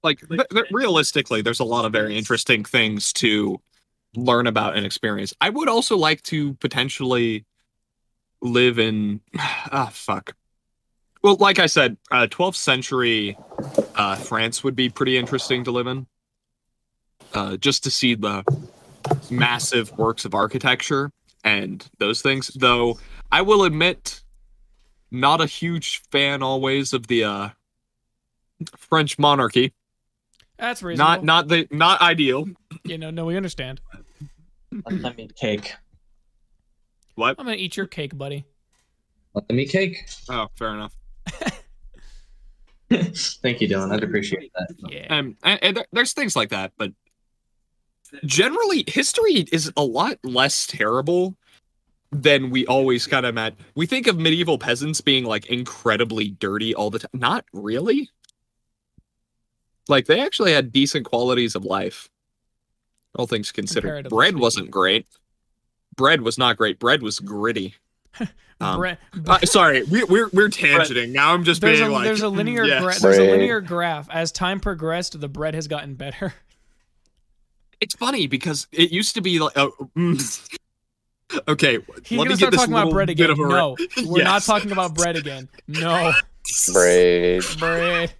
like 0.04 0.20
th- 0.30 0.42
th- 0.52 0.66
realistically 0.72 1.42
there's 1.42 1.60
a 1.60 1.66
lot 1.66 1.84
of 1.84 1.92
very 1.92 2.16
interesting 2.18 2.64
things 2.64 3.12
to 3.12 3.60
learn 4.16 4.48
about 4.48 4.78
and 4.78 4.86
experience 4.86 5.34
i 5.42 5.50
would 5.50 5.68
also 5.68 5.98
like 5.98 6.22
to 6.24 6.54
potentially 6.56 7.46
live 8.42 8.80
in 8.80 9.20
ah 9.40 9.90
fuck 9.92 10.36
well 11.24 11.36
like 11.40 11.60
i 11.60 11.66
said 11.66 11.98
uh 12.12 12.28
12th 12.28 12.56
century 12.56 13.38
uh 13.96 14.16
france 14.16 14.64
would 14.64 14.76
be 14.76 14.90
pretty 14.90 15.18
interesting 15.18 15.64
to 15.64 15.72
live 15.72 15.88
in 15.88 16.06
uh 17.34 17.58
just 17.58 17.84
to 17.84 17.92
see 17.92 18.14
the 18.16 18.44
massive 19.30 19.92
works 19.98 20.24
of 20.26 20.34
architecture 20.34 21.12
and 21.44 21.90
those 22.00 22.22
things 22.22 22.48
though 22.56 22.98
i 23.32 23.42
will 23.42 23.64
admit 23.64 24.22
not 25.12 25.42
a 25.42 25.46
huge 25.46 26.02
fan 26.12 26.42
always 26.44 26.94
of 26.94 27.08
the 27.08 27.24
uh 27.24 27.50
french 28.78 29.18
monarchy 29.20 29.74
That's 30.58 30.82
reasonable. 30.84 31.12
not 31.12 31.24
not 31.24 31.48
the 31.50 31.68
not 31.72 32.02
ideal. 32.02 32.46
You 32.86 32.98
know, 32.98 33.12
no, 33.12 33.26
we 33.26 33.36
understand. 33.36 33.82
Let 34.72 35.02
them 35.02 35.14
eat 35.18 35.36
cake. 35.36 35.74
What? 37.16 37.36
I'm 37.38 37.46
gonna 37.46 37.58
eat 37.58 37.76
your 37.76 37.88
cake, 37.88 38.18
buddy. 38.18 38.46
Let 39.34 39.50
me 39.50 39.64
eat 39.64 39.70
cake. 39.72 40.10
Oh, 40.30 40.48
fair 40.56 40.74
enough. 40.74 40.94
Thank 42.90 43.60
you, 43.62 43.68
Dylan. 43.68 43.92
I'd 43.92 44.04
appreciate 44.04 44.52
that. 44.56 44.74
Yeah. 44.90 45.08
Um, 45.18 45.36
and, 45.44 45.60
and 45.64 45.86
there's 45.92 46.14
things 46.14 46.36
like 46.36 46.50
that, 46.50 46.72
but 46.78 46.92
generally, 48.26 48.86
history 48.88 49.46
is 49.52 49.72
a 49.76 49.84
lot 49.84 50.18
less 50.24 50.68
terrible 50.68 51.36
than 52.22 52.50
we 52.50 52.66
always 52.68 53.08
kind 53.08 53.26
of 53.26 53.36
met. 53.36 53.56
We 53.76 53.86
think 53.86 54.08
of 54.08 54.18
medieval 54.18 54.58
peasants 54.58 55.02
being 55.02 55.26
like 55.26 55.46
incredibly 55.48 56.30
dirty 56.30 56.74
all 56.74 56.90
the 56.90 57.00
time. 57.00 57.10
Not 57.14 57.46
really. 57.54 58.10
Like 59.88 60.06
they 60.06 60.20
actually 60.20 60.54
had 60.54 60.72
decent 60.72 61.06
qualities 61.06 61.56
of 61.56 61.66
life. 61.66 62.10
All 63.16 63.28
things 63.28 63.52
considered, 63.52 64.10
bread 64.10 64.30
speaking. 64.30 64.42
wasn't 64.42 64.72
great. 64.72 65.08
Bread 65.96 66.22
was 66.22 66.38
not 66.38 66.58
great. 66.58 66.80
Bread 66.80 67.02
was 67.02 67.20
gritty. 67.20 67.76
Um, 68.62 68.78
Bre- 68.78 68.92
uh, 69.28 69.40
sorry, 69.40 69.84
we, 69.84 70.06
we're 70.06 70.30
we're 70.32 70.48
tangenting. 70.48 71.12
Now 71.12 71.34
I'm 71.34 71.44
just 71.44 71.60
there's 71.60 71.80
being 71.80 71.92
a 71.92 71.94
like, 71.94 72.06
there's 72.06 72.22
a 72.22 72.28
"Mm, 72.28 72.38
linear 72.38 72.64
yes." 72.64 72.82
gra- 72.82 73.00
there's 73.02 73.18
a 73.18 73.30
linear 73.30 73.60
graph. 73.60 74.10
As 74.10 74.32
time 74.32 74.62
progressed, 74.62 75.20
the 75.20 75.28
bread 75.28 75.56
has 75.56 75.68
gotten 75.68 75.96
better. 75.96 76.34
It's 77.82 77.94
funny 77.94 78.28
because 78.28 78.68
it 78.72 78.92
used 78.92 79.16
to 79.16 79.22
be 79.22 79.38
like, 79.38 79.52
oh, 79.58 79.74
mm. 79.98 80.58
Okay, 81.48 81.80
He's 82.06 82.18
let 82.18 82.26
gonna 82.26 82.30
me 82.32 82.36
start 82.36 82.54
talking 82.54 82.74
about 82.74 82.92
bread 82.92 83.10
again. 83.10 83.30
of 83.30 83.38
No, 83.38 83.76
we're 84.06 84.24
not 84.24 84.44
talking 84.44 84.72
about 84.72 84.94
bread 84.96 85.16
again. 85.16 85.50
No, 85.68 86.12
Bread. 86.74 87.44
bread. 87.60 88.14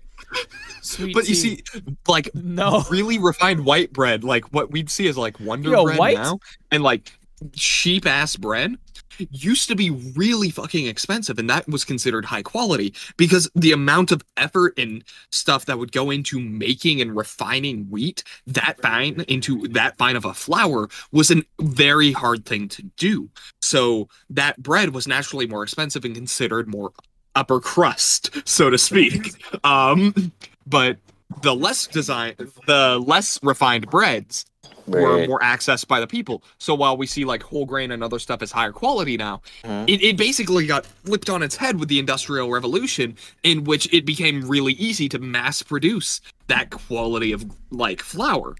Sweet 0.82 1.14
But 1.14 1.28
you 1.30 1.36
see, 1.36 1.62
like 2.08 2.34
no. 2.36 2.84
really 2.90 3.18
refined 3.20 3.66
white 3.66 3.94
bread, 3.94 4.24
like 4.24 4.46
what 4.54 4.72
we'd 4.72 4.90
see 4.90 5.08
as 5.08 5.18
like 5.18 5.40
Wonder 5.40 5.70
Yo, 5.72 5.84
Bread 5.86 5.98
white? 6.00 6.18
now, 6.18 6.40
and 6.72 6.84
like 6.84 7.12
cheap 7.54 8.06
ass 8.06 8.36
bread 8.36 8.76
used 9.18 9.68
to 9.68 9.76
be 9.76 9.90
really 9.90 10.50
fucking 10.50 10.88
expensive, 10.88 11.40
and 11.40 11.50
that 11.50 11.68
was 11.68 11.84
considered 11.84 12.26
high 12.26 12.42
quality 12.42 12.94
because 13.18 13.50
the 13.56 13.72
amount 13.72 14.12
of 14.12 14.24
effort 14.38 14.74
and 14.78 15.04
stuff 15.32 15.66
that 15.66 15.80
would 15.80 15.92
go 15.92 16.10
into 16.10 16.40
making 16.40 17.02
and 17.02 17.16
refining 17.16 17.86
wheat 17.90 18.24
that 18.48 18.80
fine 18.82 19.24
into 19.28 19.68
that 19.70 19.98
fine 19.98 20.16
of 20.16 20.26
a 20.26 20.34
flour 20.34 20.90
was 21.12 21.32
a 21.32 21.44
very 21.62 22.12
hard 22.12 22.46
thing 22.46 22.68
to 22.70 22.84
do. 22.98 23.30
So 23.62 24.10
that 24.30 24.62
bread 24.62 24.94
was 24.94 25.08
naturally 25.08 25.48
more 25.48 25.64
expensive 25.64 26.06
and 26.06 26.16
considered 26.16 26.68
more 26.68 26.92
upper 27.36 27.60
crust, 27.60 28.48
so 28.48 28.70
to 28.70 28.78
speak. 28.78 29.34
Um, 29.64 30.32
but 30.68 30.98
the 31.42 31.56
less 31.56 31.88
design, 31.88 32.36
the 32.68 33.02
less 33.06 33.40
refined 33.42 33.90
breads 33.90 34.46
were 34.88 35.28
more 35.28 35.40
accessed 35.40 35.88
by 35.88 36.00
the 36.00 36.08
people. 36.08 36.44
So 36.58 36.76
while 36.76 36.96
we 36.98 37.08
see 37.08 37.26
like 37.26 37.42
whole 37.44 37.66
grain 37.66 37.92
and 37.92 38.04
other 38.04 38.20
stuff 38.20 38.42
is 38.44 38.52
higher 38.52 38.72
quality 38.72 39.18
now, 39.18 39.42
Mhm. 39.64 39.90
it, 39.90 40.02
it 40.04 40.18
basically 40.18 40.66
got 40.68 40.86
flipped 40.86 41.30
on 41.30 41.42
its 41.44 41.56
head 41.56 41.80
with 41.80 41.90
the 41.90 42.00
Industrial 42.00 42.50
Revolution, 42.50 43.18
in 43.44 43.64
which 43.64 43.92
it 43.94 44.06
became 44.06 44.48
really 44.48 44.74
easy 44.74 45.10
to 45.10 45.20
mass 45.20 45.62
produce 45.62 46.22
that 46.48 46.70
quality 46.70 47.32
of 47.32 47.46
like 47.72 48.02
flour. 48.02 48.56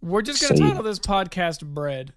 We're 0.00 0.22
just 0.22 0.42
gonna 0.42 0.56
Say- 0.56 0.64
title 0.68 0.82
this 0.82 0.98
podcast 0.98 1.64
"Bread." 1.64 2.12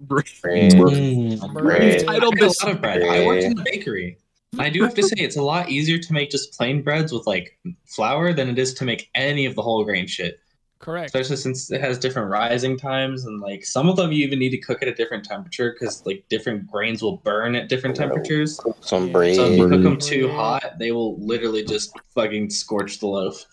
Bread. 0.00 0.24
Bread. 0.42 0.72
Bread. 0.76 2.04
I 2.08 2.18
don't 2.18 2.32
I 2.32 2.40
made 2.40 2.42
a 2.42 2.46
lot 2.46 2.68
of 2.68 2.80
bread. 2.80 3.02
I 3.02 3.24
worked 3.24 3.44
in 3.44 3.54
the 3.54 3.62
bakery. 3.62 4.18
I 4.58 4.68
do 4.68 4.82
have 4.82 4.94
to 4.94 5.02
say 5.02 5.14
it's 5.18 5.36
a 5.36 5.42
lot 5.42 5.68
easier 5.70 5.98
to 5.98 6.12
make 6.12 6.30
just 6.30 6.56
plain 6.56 6.82
breads 6.82 7.12
with 7.12 7.26
like 7.26 7.56
flour 7.86 8.32
than 8.32 8.48
it 8.48 8.58
is 8.58 8.74
to 8.74 8.84
make 8.84 9.08
any 9.14 9.46
of 9.46 9.54
the 9.54 9.62
whole 9.62 9.84
grain 9.84 10.06
shit. 10.06 10.40
Correct. 10.84 11.06
Especially 11.06 11.36
since 11.36 11.70
it 11.70 11.80
has 11.80 11.98
different 11.98 12.30
rising 12.30 12.76
times 12.76 13.24
and 13.24 13.40
like 13.40 13.64
some 13.64 13.88
of 13.88 13.96
them 13.96 14.12
you 14.12 14.22
even 14.22 14.38
need 14.38 14.50
to 14.50 14.58
cook 14.58 14.82
at 14.82 14.88
a 14.88 14.94
different 14.94 15.24
temperature 15.24 15.72
because 15.72 16.04
like 16.04 16.22
different 16.28 16.70
grains 16.70 17.02
will 17.02 17.16
burn 17.16 17.54
at 17.54 17.70
different 17.70 17.96
temperatures. 17.96 18.60
Some 18.82 19.06
Yeah. 19.06 19.12
bread. 19.12 19.34
So 19.34 19.46
if 19.46 19.58
you 19.58 19.66
cook 19.66 19.82
them 19.82 19.98
too 19.98 20.28
hot, 20.28 20.78
they 20.78 20.92
will 20.92 21.18
literally 21.18 21.64
just 21.64 21.98
fucking 22.14 22.50
scorch 22.50 22.98
the 22.98 23.06
loaf. 23.06 23.46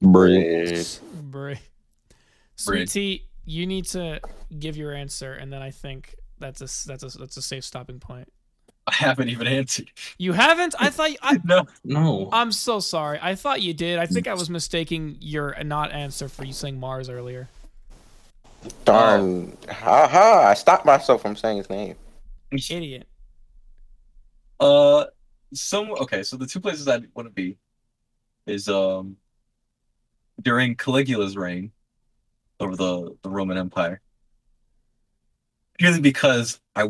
Bread. 0.00 0.86
bread. 1.12 1.28
Bread. 1.30 1.58
Sweet 2.56 2.88
tea, 2.88 3.28
you 3.44 3.66
need 3.66 3.84
to 3.88 4.22
give 4.58 4.78
your 4.78 4.94
answer, 4.94 5.34
and 5.34 5.52
then 5.52 5.60
I 5.60 5.70
think 5.70 6.14
that's 6.38 6.62
a 6.62 6.88
that's 6.88 7.02
a 7.02 7.18
that's 7.18 7.36
a 7.36 7.42
safe 7.42 7.64
stopping 7.64 8.00
point. 8.00 8.32
I 8.86 8.94
haven't 8.94 9.30
even 9.30 9.46
answered. 9.48 9.90
You 10.16 10.32
haven't? 10.32 10.74
I 10.78 10.90
thought 10.90 11.10
you, 11.10 11.18
I. 11.20 11.40
No. 11.44 11.66
No. 11.84 12.28
I'm 12.32 12.52
so 12.52 12.78
sorry. 12.78 13.18
I 13.20 13.34
thought 13.34 13.60
you 13.60 13.74
did. 13.74 13.98
I 13.98 14.06
think 14.06 14.28
I 14.28 14.34
was 14.34 14.48
mistaking 14.48 15.16
your 15.20 15.56
not 15.64 15.90
answer 15.92 16.28
for 16.28 16.44
you 16.44 16.52
saying 16.52 16.78
Mars 16.78 17.08
earlier. 17.08 17.48
Darn. 18.84 19.56
Ha 19.68 20.08
ha. 20.08 20.46
I 20.48 20.54
stopped 20.54 20.86
myself 20.86 21.22
from 21.22 21.34
saying 21.36 21.58
his 21.58 21.70
name. 21.70 21.96
Idiot. 22.52 23.06
Uh, 24.60 25.06
some 25.52 25.90
okay. 25.92 26.22
So 26.22 26.36
the 26.36 26.46
two 26.46 26.60
places 26.60 26.86
I 26.86 27.00
want 27.14 27.26
to 27.26 27.30
be 27.30 27.58
is 28.46 28.68
um 28.68 29.16
during 30.40 30.76
Caligula's 30.76 31.36
reign 31.36 31.72
over 32.60 32.76
the 32.76 33.16
the 33.22 33.30
Roman 33.30 33.58
Empire. 33.58 34.00
Purely 35.78 36.00
because 36.00 36.60
I 36.74 36.88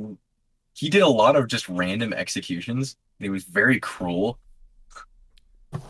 he 0.76 0.90
did 0.90 1.02
a 1.02 1.08
lot 1.08 1.36
of 1.36 1.48
just 1.48 1.68
random 1.68 2.12
executions. 2.12 2.96
And 3.18 3.24
he 3.24 3.30
was 3.30 3.44
very 3.44 3.80
cruel. 3.80 4.38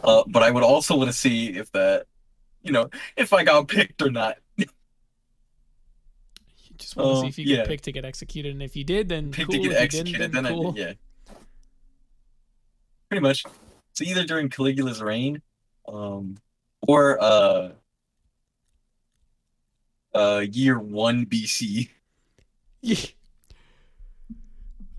Uh, 0.05 0.23
but 0.29 0.43
I 0.43 0.51
would 0.51 0.63
also 0.63 0.97
want 0.97 1.11
to 1.11 1.17
see 1.17 1.49
if 1.49 1.71
that, 1.73 2.07
you 2.63 2.73
know, 2.73 2.89
if 3.17 3.33
I 3.33 3.43
got 3.45 3.69
picked 3.69 4.01
or 4.01 4.11
not. 4.11 4.37
You 4.57 4.67
just 6.79 6.97
want 6.97 7.17
to 7.17 7.21
see 7.21 7.29
if 7.29 7.39
you 7.39 7.57
yeah. 7.57 7.63
could 7.63 7.69
pick 7.69 7.81
to 7.83 7.93
get 7.93 8.05
executed, 8.05 8.53
and 8.53 8.63
if 8.63 8.77
you 8.77 8.85
did, 8.85 9.09
then 9.09 9.31
Picked 9.31 9.51
cool. 9.51 9.63
to 9.63 9.69
get 9.69 9.81
executed, 9.81 10.33
then 10.33 10.45
then 10.45 10.53
cool. 10.53 10.75
I, 10.77 10.81
yeah. 10.81 10.93
Pretty 13.09 13.23
much. 13.23 13.45
So 13.93 14.05
either 14.05 14.25
during 14.25 14.51
Caligula's 14.51 15.03
reign, 15.03 15.41
um, 15.89 16.37
or 16.87 17.23
uh, 17.23 17.71
uh, 20.15 20.45
year 20.51 20.79
one 20.79 21.27
BC. 21.27 21.89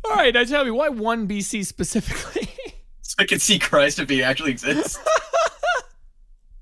Yeah. 0.08 0.14
All 0.14 0.18
right, 0.18 0.34
now 0.34 0.44
tell 0.44 0.66
me 0.66 0.72
why 0.72 0.90
one 0.90 1.28
BC 1.28 1.66
specifically? 1.66 2.48
So 3.02 3.16
I 3.20 3.26
can 3.26 3.40
see 3.40 3.58
Christ 3.58 4.00
if 4.00 4.10
he 4.10 4.22
actually 4.22 4.52
exists. 4.52 5.00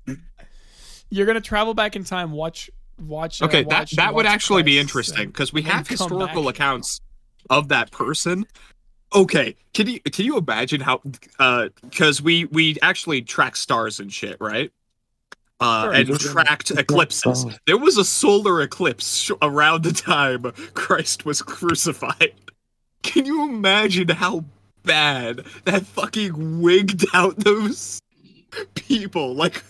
You're 1.10 1.26
gonna 1.26 1.40
travel 1.40 1.74
back 1.74 1.96
in 1.96 2.04
time, 2.04 2.30
watch, 2.32 2.70
watch. 3.00 3.40
uh, 3.42 3.46
Okay, 3.46 3.62
that 3.64 3.68
watch- 3.80 3.90
that 3.92 4.14
would 4.14 4.26
watch 4.26 4.32
actually 4.34 4.62
be 4.62 4.78
interesting 4.78 5.26
because 5.28 5.52
we 5.52 5.62
have 5.62 5.86
historical 5.88 6.44
back. 6.44 6.54
accounts 6.54 7.00
of 7.50 7.68
that 7.68 7.90
person. 7.90 8.46
Okay, 9.14 9.54
can 9.72 9.88
you 9.88 10.00
can 10.00 10.24
you 10.24 10.36
imagine 10.36 10.80
how? 10.80 11.00
Because 11.82 12.20
we 12.22 12.44
we 12.46 12.76
actually 12.82 13.22
track 13.22 13.56
stars 13.56 14.00
and 14.00 14.12
shit, 14.12 14.36
right? 14.40 14.70
Uh, 15.58 15.84
Sure. 15.84 15.94
and 15.94 16.20
tracked 16.20 16.70
eclipses. 16.72 17.46
There 17.66 17.78
was 17.78 17.96
a 17.96 18.04
solar 18.04 18.60
eclipse 18.60 19.16
sh- 19.18 19.30
around 19.40 19.84
the 19.84 19.92
time 19.92 20.42
Christ 20.74 21.24
was 21.24 21.40
crucified. 21.56 22.34
Can 23.06 23.24
you 23.24 23.48
imagine 23.48 24.08
how 24.08 24.44
bad 24.82 25.44
that 25.64 25.86
fucking 25.86 26.60
wigged 26.60 27.04
out 27.14 27.38
those 27.38 28.02
people? 28.74 29.34
Like, 29.34 29.62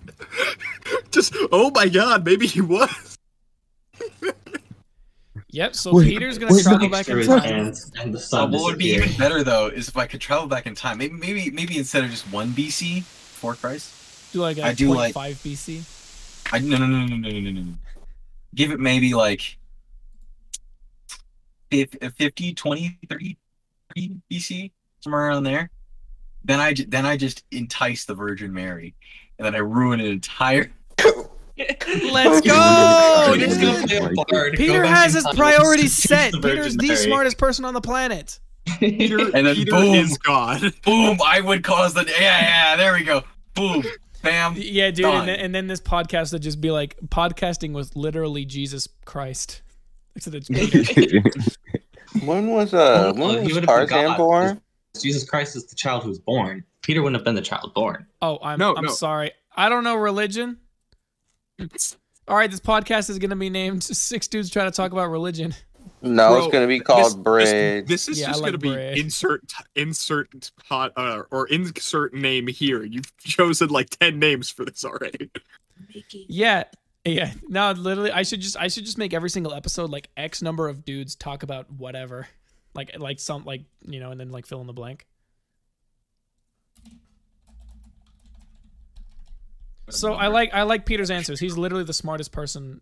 just 1.10 1.34
oh 1.50 1.70
my 1.74 1.88
god, 1.88 2.24
maybe 2.24 2.46
he 2.46 2.60
was. 2.60 3.16
Yep. 5.48 5.74
So 5.74 5.94
wait, 5.94 6.08
Peter's 6.08 6.36
gonna 6.36 6.52
wait, 6.52 6.62
travel 6.62 6.90
back 6.90 7.08
in 7.08 7.26
time. 7.26 7.72
And 7.98 8.14
the 8.14 8.20
sun 8.20 8.54
uh, 8.54 8.58
what 8.58 8.64
would 8.64 8.78
be 8.78 8.90
even 8.90 9.16
better 9.16 9.42
though 9.42 9.68
is 9.68 9.88
if 9.88 9.96
I 9.96 10.06
could 10.06 10.20
travel 10.20 10.46
back 10.46 10.66
in 10.66 10.74
time. 10.74 10.98
Maybe, 10.98 11.14
maybe, 11.14 11.50
maybe 11.50 11.78
instead 11.78 12.04
of 12.04 12.10
just 12.10 12.30
one 12.30 12.50
BC, 12.50 13.02
for 13.02 13.54
Christ. 13.54 14.32
Do 14.32 14.40
like 14.40 14.58
I 14.58 14.74
do 14.74 14.92
like 14.92 15.14
five 15.14 15.36
BC. 15.36 15.82
I 16.52 16.58
no 16.58 16.76
no 16.76 16.86
no 16.86 17.06
no 17.06 17.16
no 17.16 17.30
no 17.30 17.40
no 17.40 17.50
no. 17.50 17.74
Give 18.54 18.70
it 18.72 18.80
maybe 18.80 19.14
like 19.14 19.56
uh, 21.72 22.10
50, 22.16 22.54
20, 22.54 22.98
30, 23.08 23.36
30 23.96 24.16
BC, 24.30 24.70
somewhere 25.00 25.26
around 25.28 25.42
there. 25.44 25.70
Then 26.44 26.60
I 26.60 26.74
then 26.88 27.04
I 27.04 27.16
just 27.16 27.42
entice 27.50 28.04
the 28.04 28.14
Virgin 28.14 28.52
Mary, 28.52 28.94
and 29.38 29.44
then 29.46 29.54
I 29.54 29.58
ruin 29.58 29.98
an 30.00 30.06
entire. 30.06 30.70
Let's 31.58 32.40
go! 32.42 33.26
we're 33.30 33.36
He's 33.38 33.56
gonna 33.56 33.56
This 33.56 33.58
gonna 33.58 33.84
is- 33.84 33.86
play 33.86 33.98
a 33.98 34.24
bard, 34.32 34.52
go 34.52 34.56
Peter 34.56 34.84
has 34.84 35.14
his 35.14 35.26
priorities 35.34 35.92
set. 35.94 36.32
the 36.32 36.40
Peter's 36.40 36.76
the 36.76 36.88
Mary. 36.88 36.96
smartest 36.98 37.38
person 37.38 37.64
on 37.64 37.74
the 37.74 37.80
planet. 37.80 38.38
Peter, 38.78 39.18
And 39.34 39.46
then 39.46 39.54
Peter 39.56 39.70
boom. 39.70 39.94
is 39.94 40.18
God. 40.18 40.60
Boom! 40.84 41.18
I 41.24 41.40
would 41.40 41.64
cause 41.64 41.94
the 41.94 42.04
yeah 42.04 42.40
yeah. 42.40 42.76
There 42.76 42.92
we 42.92 43.02
go. 43.04 43.22
Boom! 43.54 43.84
Bam! 44.22 44.54
Yeah, 44.56 44.90
dude. 44.90 45.06
And 45.06 45.28
then, 45.28 45.40
and 45.40 45.54
then 45.54 45.66
this 45.66 45.80
podcast 45.80 46.32
would 46.32 46.42
just 46.42 46.60
be 46.60 46.70
like 46.70 46.96
podcasting 47.08 47.72
with 47.72 47.96
literally 47.96 48.44
Jesus 48.44 48.88
Christ. 49.04 49.62
Except 50.16 50.36
it's 50.36 50.48
Peter. 50.48 51.22
When 52.24 52.48
was 52.48 52.72
uh 52.74 53.12
when 53.14 53.44
he 53.46 53.52
was 53.52 53.64
Tarzan 53.64 53.88
God. 54.06 54.16
born? 54.16 54.60
Jesus 54.98 55.24
Christ 55.28 55.54
is 55.56 55.66
the 55.66 55.76
child 55.76 56.02
who 56.02 56.08
was 56.08 56.18
born. 56.18 56.64
Peter 56.82 57.02
wouldn't 57.02 57.16
have 57.18 57.24
been 57.24 57.34
the 57.34 57.42
child 57.42 57.74
born. 57.74 58.06
Oh, 58.22 58.38
I'm 58.42 58.58
No, 58.58 58.74
I'm 58.74 58.86
no. 58.86 58.92
sorry. 58.92 59.32
I 59.56 59.68
don't 59.68 59.84
know 59.84 59.96
religion. 59.96 60.56
All 62.28 62.36
right, 62.36 62.50
this 62.50 62.60
podcast 62.60 63.08
is 63.10 63.18
gonna 63.18 63.36
be 63.36 63.50
named 63.50 63.82
Six 63.84 64.26
Dudes 64.28 64.50
Try 64.50 64.64
to 64.64 64.70
Talk 64.70 64.92
About 64.92 65.10
Religion." 65.10 65.54
No, 66.02 66.30
Bro, 66.30 66.38
it's 66.44 66.52
gonna 66.52 66.66
be 66.66 66.78
This- 66.78 66.86
called 66.86 67.04
this- 67.04 67.14
Bridge. 67.14 67.86
This, 67.86 68.08
is 68.08 68.18
Yeah, 68.20 68.28
just 68.28 68.42
like 68.42 68.52
gonna 68.52 68.58
be 68.58 69.00
insert 69.00 69.42
insert 69.76 70.50
hot 70.64 70.92
uh, 70.96 71.22
or 71.30 71.46
insert 71.48 72.14
name 72.14 72.46
here. 72.48 72.82
You've 72.82 73.16
chosen 73.18 73.68
like 73.68 73.90
ten 73.90 74.18
names 74.18 74.50
for 74.50 74.64
this 74.64 74.84
already. 74.84 75.30
Yeah, 76.28 76.64
yeah. 77.06 77.32
No, 77.48 77.70
literally, 77.72 78.12
I 78.12 78.22
should 78.22 78.40
just 78.40 78.56
I 78.56 78.68
should 78.68 78.84
just 78.84 78.98
make 78.98 79.14
every 79.14 79.30
single 79.30 79.54
episode 79.54 79.90
like 79.90 80.10
X 80.16 80.42
number 80.42 80.68
of 80.68 80.84
dudes 80.84 81.14
talk 81.14 81.42
about 81.42 81.70
whatever, 81.70 82.28
like 82.74 82.98
like 82.98 83.20
some 83.20 83.44
like 83.44 83.62
you 83.86 84.00
know, 84.00 84.10
and 84.10 84.20
then 84.20 84.30
like 84.30 84.46
fill 84.46 84.60
in 84.60 84.66
the 84.66 84.72
blank. 84.72 85.06
So 89.88 90.14
I 90.14 90.26
like 90.28 90.52
I 90.52 90.62
like 90.62 90.84
Peter's 90.84 91.10
answers. 91.10 91.38
He's 91.38 91.56
literally 91.56 91.84
the 91.84 91.92
smartest 91.92 92.32
person 92.32 92.80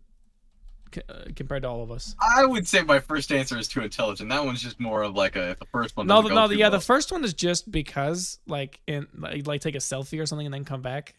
c- 0.93 1.01
uh, 1.07 1.25
compared 1.35 1.61
to 1.63 1.69
all 1.69 1.83
of 1.83 1.91
us. 1.91 2.15
I 2.35 2.45
would 2.45 2.67
say 2.67 2.81
my 2.81 2.99
first 2.99 3.31
answer 3.31 3.57
is 3.57 3.67
too 3.67 3.81
intelligent. 3.81 4.29
That 4.29 4.43
one's 4.43 4.61
just 4.61 4.79
more 4.79 5.03
of 5.03 5.15
like 5.15 5.35
a 5.35 5.55
the 5.59 5.65
first 5.65 5.95
one. 5.95 6.07
No, 6.07 6.15
doesn't 6.15 6.29
the, 6.29 6.35
go 6.35 6.47
no, 6.47 6.53
yeah. 6.53 6.65
well. 6.65 6.71
The 6.71 6.79
first 6.79 7.11
one 7.11 7.23
is 7.23 7.33
just 7.33 7.71
because 7.71 8.39
like 8.47 8.79
in 8.87 9.07
like, 9.17 9.45
like 9.45 9.61
take 9.61 9.75
a 9.75 9.79
selfie 9.79 10.19
or 10.19 10.25
something 10.25 10.47
and 10.47 10.53
then 10.53 10.65
come 10.65 10.81
back, 10.81 11.15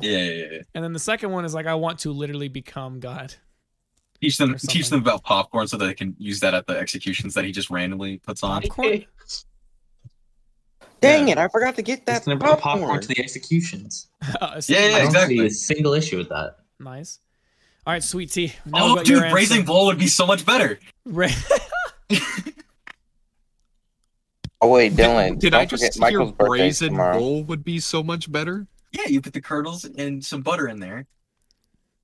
yeah, 0.00 0.18
yeah, 0.18 0.46
yeah. 0.52 0.58
and 0.74 0.84
then 0.84 0.92
the 0.92 0.98
second 0.98 1.30
one 1.30 1.44
is 1.44 1.54
like 1.54 1.66
I 1.66 1.74
want 1.74 1.98
to 2.00 2.12
literally 2.12 2.48
become 2.48 3.00
God. 3.00 3.34
Teach 4.20 4.38
them 4.38 4.56
teach 4.58 4.88
them 4.90 5.00
about 5.00 5.22
popcorn 5.24 5.66
so 5.68 5.76
that 5.76 5.84
they 5.86 5.94
can 5.94 6.14
use 6.18 6.40
that 6.40 6.54
at 6.54 6.66
the 6.66 6.76
executions 6.78 7.34
that 7.34 7.44
he 7.44 7.52
just 7.52 7.68
randomly 7.70 8.18
puts 8.18 8.42
on. 8.42 8.62
Popcorn? 8.62 9.04
Dang 11.00 11.28
Yeah. 11.28 11.32
it! 11.32 11.38
I 11.38 11.48
forgot 11.48 11.74
to 11.76 11.82
get 11.82 12.06
that 12.06 12.24
gonna 12.24 12.38
popcorn 12.38 12.80
popcorn. 12.80 13.00
to 13.00 13.08
the 13.08 13.18
executions. 13.20 14.08
Uh, 14.40 14.60
Yeah, 14.68 14.78
yeah, 14.78 14.86
I 14.86 14.98
don't 14.98 15.06
exactly. 15.08 15.38
see 15.38 15.46
a 15.46 15.50
single 15.50 15.92
issue 15.92 16.16
with 16.16 16.30
that. 16.30 16.56
Nice. 16.80 17.18
All 17.86 17.92
right, 17.92 18.02
sweet 18.02 18.30
tea. 18.30 18.54
Now 18.64 18.84
Oh, 18.86 18.94
got 18.96 19.06
your 19.08 19.16
dude, 19.18 19.24
answer. 19.24 19.34
Brazen 19.34 19.64
Bull 19.66 19.84
would 19.86 19.98
be 19.98 20.06
so 20.06 20.26
much 20.26 20.46
better. 20.46 20.78
Ra- 21.04 21.28
Oh 24.60 24.68
wait, 24.68 24.94
Dylan. 24.94 25.38
Did, 25.38 25.50
don't 25.50 25.60
I 25.60 25.66
just 25.66 25.82
hear 25.82 26.00
Michael's 26.00 26.32
birthday 26.32 26.46
brazen 26.48 26.88
tomorrow. 26.90 27.18
bull 27.18 27.44
would 27.44 27.64
be 27.64 27.80
so 27.80 28.02
much 28.02 28.32
better? 28.32 28.66
Yeah, 28.96 29.06
you 29.08 29.20
put 29.20 29.32
the 29.32 29.40
kernels 29.40 29.84
and 29.84 30.24
some 30.24 30.42
butter 30.42 30.68
in 30.68 30.78
there, 30.78 31.06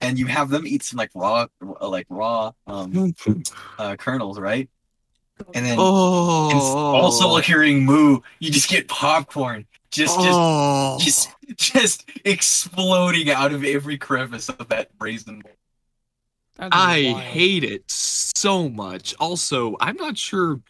and 0.01 0.19
you 0.19 0.27
have 0.27 0.51
them 0.51 0.67
eat 0.67 0.83
some 0.83 0.99
like 0.99 1.11
raw, 1.15 1.47
like 1.81 2.07
raw 2.09 2.53
um, 2.67 3.15
uh, 3.79 3.97
kernels, 3.97 4.39
right? 4.41 4.69
And 5.55 5.65
then 5.65 5.77
Oh, 5.81 6.51
and 6.51 6.59
s- 6.59 6.65
also 6.65 7.29
like 7.29 7.45
hearing 7.45 7.85
moo, 7.85 8.21
you 8.41 8.51
just 8.51 8.69
get 8.69 8.89
popcorn, 8.89 9.67
just 9.91 10.17
just 10.21 10.39
oh. 10.39 10.99
just 11.01 11.29
just 11.57 12.11
exploding 12.25 13.31
out 13.31 13.53
of 13.53 13.65
every 13.65 13.97
crevice 13.97 14.49
of 14.49 14.69
that 14.69 14.97
brazen 14.99 15.41
bull. 15.41 15.53
That'd 16.57 16.73
I 16.75 17.13
wild. 17.13 17.21
hate 17.23 17.65
it 17.65 17.85
so 17.91 18.69
much. 18.69 19.15
Also, 19.19 19.77
I'm 19.81 19.97
not 19.97 20.19
sure 20.19 20.61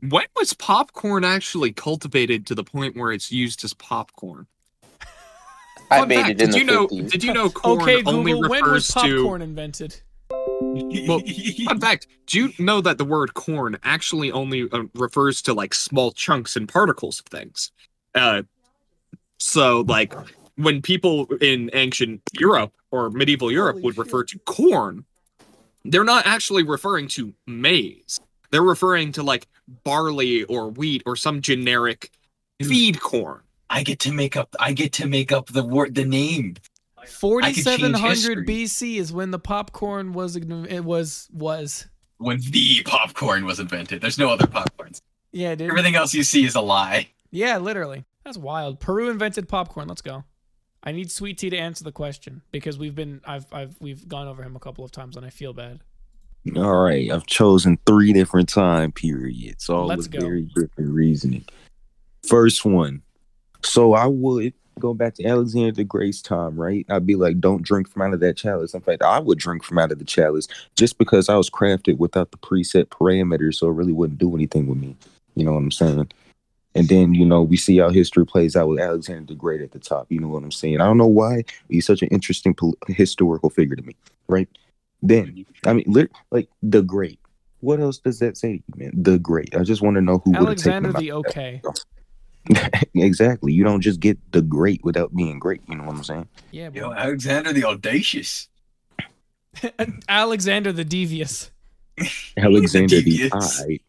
when 0.00 0.26
was 0.34 0.54
popcorn 0.54 1.24
actually 1.24 1.72
cultivated 1.72 2.46
to 2.46 2.54
the 2.54 2.64
point 2.64 2.96
where 2.96 3.12
it's 3.12 3.30
used 3.30 3.62
as 3.64 3.74
popcorn. 3.74 4.46
I 5.90 6.00
Fun 6.00 6.08
made 6.08 6.16
fact, 6.16 6.28
it 6.28 6.40
in 6.42 6.50
did 6.50 6.52
the 6.52 6.58
you 6.58 6.64
know? 6.64 6.86
50s. 6.88 7.10
Did 7.10 7.24
you 7.24 7.32
know 7.32 7.48
corn 7.50 7.80
Okay, 7.82 8.02
only 8.04 8.32
Google. 8.32 8.50
When 8.50 8.64
was 8.64 8.70
refers 8.70 8.88
to? 8.88 9.16
popcorn 9.16 9.42
invented? 9.42 10.00
Well, 10.30 11.20
Fun 11.66 11.80
fact: 11.80 12.06
Do 12.26 12.38
you 12.38 12.52
know 12.64 12.80
that 12.80 12.98
the 12.98 13.04
word 13.04 13.34
corn 13.34 13.78
actually 13.82 14.30
only 14.30 14.68
uh, 14.70 14.84
refers 14.94 15.40
to 15.42 15.54
like 15.54 15.74
small 15.74 16.12
chunks 16.12 16.56
and 16.56 16.68
particles 16.68 17.20
of 17.20 17.26
things? 17.26 17.72
Uh, 18.14 18.42
so 19.38 19.80
like 19.82 20.14
when 20.56 20.82
people 20.82 21.26
in 21.40 21.70
ancient 21.72 22.20
Europe 22.38 22.72
or 22.90 23.10
medieval 23.10 23.50
Europe 23.50 23.74
Holy 23.76 23.84
would 23.84 23.94
shit. 23.94 24.04
refer 24.04 24.24
to 24.24 24.38
corn, 24.40 25.04
they're 25.84 26.04
not 26.04 26.26
actually 26.26 26.64
referring 26.64 27.08
to 27.08 27.32
maize. 27.46 28.20
They're 28.50 28.62
referring 28.62 29.12
to 29.12 29.22
like 29.22 29.46
barley 29.84 30.44
or 30.44 30.68
wheat 30.68 31.02
or 31.06 31.16
some 31.16 31.40
generic 31.40 32.10
feed 32.62 33.00
corn. 33.00 33.40
I 33.70 33.82
get 33.82 33.98
to 34.00 34.12
make 34.12 34.36
up. 34.36 34.54
I 34.58 34.72
get 34.72 34.92
to 34.94 35.06
make 35.06 35.32
up 35.32 35.48
the 35.48 35.64
word, 35.64 35.94
the 35.94 36.04
name. 36.04 36.56
Forty-seven 37.06 37.94
hundred 37.94 38.10
history. 38.10 38.46
BC 38.46 38.96
is 38.96 39.12
when 39.12 39.30
the 39.30 39.38
popcorn 39.38 40.12
was 40.12 40.36
it 40.36 40.84
was 40.84 41.28
was. 41.32 41.86
When 42.18 42.40
the 42.50 42.82
popcorn 42.84 43.44
was 43.44 43.60
invented, 43.60 44.00
there's 44.00 44.18
no 44.18 44.30
other 44.30 44.46
popcorns. 44.46 45.00
Yeah, 45.32 45.54
dude. 45.54 45.70
Everything 45.70 45.94
else 45.94 46.14
you 46.14 46.22
see 46.22 46.44
is 46.44 46.54
a 46.54 46.60
lie. 46.60 47.08
Yeah, 47.30 47.58
literally. 47.58 48.04
That's 48.24 48.36
wild. 48.36 48.80
Peru 48.80 49.08
invented 49.10 49.48
popcorn. 49.48 49.88
Let's 49.88 50.02
go. 50.02 50.24
I 50.82 50.92
need 50.92 51.10
Sweet 51.10 51.38
Tea 51.38 51.50
to 51.50 51.56
answer 51.56 51.84
the 51.84 51.92
question 51.92 52.42
because 52.50 52.78
we've 52.78 52.94
been 52.94 53.20
I've 53.24 53.46
I've 53.52 53.76
we've 53.80 54.06
gone 54.08 54.26
over 54.28 54.42
him 54.42 54.56
a 54.56 54.60
couple 54.60 54.84
of 54.84 54.90
times 54.90 55.16
and 55.16 55.24
I 55.24 55.30
feel 55.30 55.52
bad. 55.52 55.80
All 56.56 56.78
right, 56.78 57.10
I've 57.10 57.26
chosen 57.26 57.78
three 57.84 58.12
different 58.12 58.48
time 58.48 58.92
periods, 58.92 59.68
all 59.68 59.86
Let's 59.86 60.08
with 60.08 60.12
go. 60.12 60.20
very 60.20 60.42
different 60.42 60.90
reasoning. 60.92 61.44
First 62.26 62.64
one, 62.64 63.02
so 63.62 63.94
I 63.94 64.06
would 64.06 64.52
go 64.78 64.94
back 64.94 65.14
to 65.14 65.24
Alexander 65.24 65.72
the 65.72 65.84
Great's 65.84 66.22
time, 66.22 66.56
right? 66.56 66.86
I'd 66.88 67.06
be 67.06 67.16
like, 67.16 67.40
don't 67.40 67.62
drink 67.62 67.88
from 67.88 68.02
out 68.02 68.14
of 68.14 68.20
that 68.20 68.36
chalice. 68.36 68.74
In 68.74 68.80
fact, 68.80 69.02
I 69.02 69.18
would 69.18 69.38
drink 69.38 69.64
from 69.64 69.78
out 69.78 69.92
of 69.92 69.98
the 69.98 70.04
chalice 70.04 70.48
just 70.76 70.98
because 70.98 71.28
I 71.28 71.36
was 71.36 71.50
crafted 71.50 71.98
without 71.98 72.30
the 72.30 72.38
preset 72.38 72.86
parameters, 72.86 73.56
so 73.56 73.68
it 73.68 73.72
really 73.72 73.92
wouldn't 73.92 74.18
do 74.18 74.34
anything 74.34 74.66
with 74.66 74.78
me. 74.78 74.96
You 75.34 75.44
know 75.44 75.52
what 75.52 75.58
I'm 75.58 75.70
saying? 75.70 76.10
And 76.74 76.88
then, 76.88 77.14
you 77.14 77.24
know, 77.24 77.42
we 77.42 77.56
see 77.56 77.78
how 77.78 77.90
history 77.90 78.24
plays 78.24 78.54
out 78.54 78.68
with 78.68 78.78
Alexander 78.78 79.26
the 79.26 79.34
Great 79.34 79.62
at 79.62 79.72
the 79.72 79.78
top. 79.78 80.06
You 80.10 80.20
know 80.20 80.28
what 80.28 80.42
I'm 80.42 80.52
saying? 80.52 80.80
I 80.80 80.84
don't 80.84 80.98
know 80.98 81.06
why. 81.06 81.44
He's 81.68 81.86
such 81.86 82.02
an 82.02 82.08
interesting 82.08 82.54
pol- 82.54 82.76
historical 82.86 83.50
figure 83.50 83.76
to 83.76 83.82
me, 83.82 83.96
right? 84.28 84.48
Then, 85.02 85.44
I 85.64 85.72
mean, 85.72 86.08
like 86.30 86.48
the 86.62 86.82
Great. 86.82 87.18
What 87.60 87.80
else 87.80 87.98
does 87.98 88.20
that 88.20 88.36
say 88.36 88.58
to 88.58 88.62
you, 88.68 88.74
man? 88.76 88.92
The 88.94 89.18
Great. 89.18 89.56
I 89.56 89.64
just 89.64 89.82
want 89.82 89.96
to 89.96 90.00
know 90.00 90.18
who 90.24 90.30
would 90.32 90.48
have 90.48 90.58
taken 90.58 90.84
Alexander 90.84 90.92
the 90.92 91.12
okay. 91.12 91.62
exactly. 92.94 93.52
You 93.52 93.64
don't 93.64 93.80
just 93.80 94.00
get 94.00 94.18
the 94.32 94.42
Great 94.42 94.82
without 94.84 95.14
being 95.14 95.38
great. 95.38 95.60
You 95.68 95.76
know 95.76 95.84
what 95.84 95.96
I'm 95.96 96.04
saying? 96.04 96.28
Yeah, 96.50 96.70
Yo, 96.72 96.88
boy. 96.88 96.94
Alexander 96.94 97.52
the 97.52 97.64
Audacious. 97.64 98.48
Alexander 100.08 100.72
the 100.72 100.84
devious. 100.84 101.50
Alexander 102.36 102.96
the 103.00 103.02
Devious. 103.02 103.62
Eye. 103.64 103.80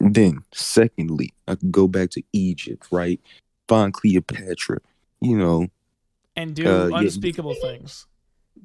Then, 0.00 0.42
secondly, 0.52 1.32
I 1.46 1.54
could 1.54 1.70
go 1.72 1.86
back 1.88 2.10
to 2.10 2.22
Egypt, 2.32 2.86
right? 2.90 3.20
Find 3.68 3.92
Cleopatra. 3.92 4.78
You 5.20 5.36
know, 5.38 5.68
And 6.36 6.54
do 6.54 6.66
Uh, 6.68 6.88
yeah. 6.88 6.98
unspeakable 6.98 7.54
things. 7.54 8.06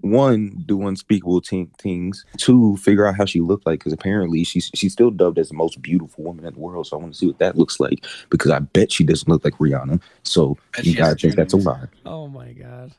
One, 0.02 0.64
do 0.66 0.88
unspeakable 0.88 1.42
t- 1.42 1.68
things. 1.80 2.26
Two, 2.38 2.78
figure 2.78 3.06
out 3.06 3.16
how 3.16 3.26
she 3.26 3.42
looked 3.42 3.66
like, 3.66 3.80
because 3.80 3.94
apparently 3.94 4.44
she's 4.44 4.70
she's 4.74 4.94
still 4.94 5.12
dubbed 5.12 5.38
as 5.40 5.50
the 5.50 5.56
most 5.56 5.82
beautiful 5.82 6.24
woman 6.24 6.46
in 6.46 6.54
the 6.54 6.60
world. 6.60 6.88
So 6.88 6.98
I 6.98 7.00
want 7.02 7.14
to 7.14 7.18
see 7.20 7.28
what 7.28 7.40
that 7.40 7.58
looks 7.58 7.80
like, 7.80 8.06
because 8.30 8.52
I 8.52 8.60
bet 8.60 8.92
she 8.92 9.04
doesn't 9.04 9.28
look 9.30 9.44
like 9.44 9.56
Rihanna. 9.56 10.02
So 10.24 10.58
Bet 10.76 10.86
you 10.86 10.96
gotta 10.96 11.16
think 11.16 11.36
that's 11.36 11.54
a 11.54 11.58
lie. 11.58 11.88
Oh 12.06 12.28
my 12.28 12.54
god. 12.54 12.92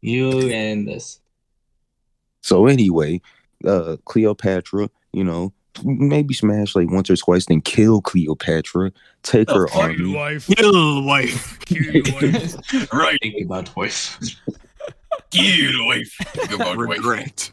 You 0.00 0.48
and 0.50 0.88
this. 0.88 1.20
So 2.42 2.66
anyway, 2.66 3.20
uh 3.66 3.96
Cleopatra, 4.04 4.88
you 5.12 5.24
know, 5.24 5.52
maybe 5.84 6.34
smash 6.34 6.74
like 6.74 6.90
once 6.90 7.10
or 7.10 7.16
twice, 7.16 7.46
then 7.46 7.60
kill 7.60 8.00
Cleopatra, 8.00 8.92
take 9.22 9.48
The 9.48 9.54
her 9.54 9.68
fuck? 9.68 9.76
army. 9.82 10.14
wife. 10.14 10.48
Kill 10.48 11.04
wife. 11.04 11.58
Right. 12.92 13.18
Think 13.22 13.44
about 13.44 13.74
wife. 13.76 14.18
Get 15.30 15.74
away. 15.80 16.04
Go 16.48 16.64
on, 16.64 16.78
wait. 16.78 16.98
Regret. 16.98 17.50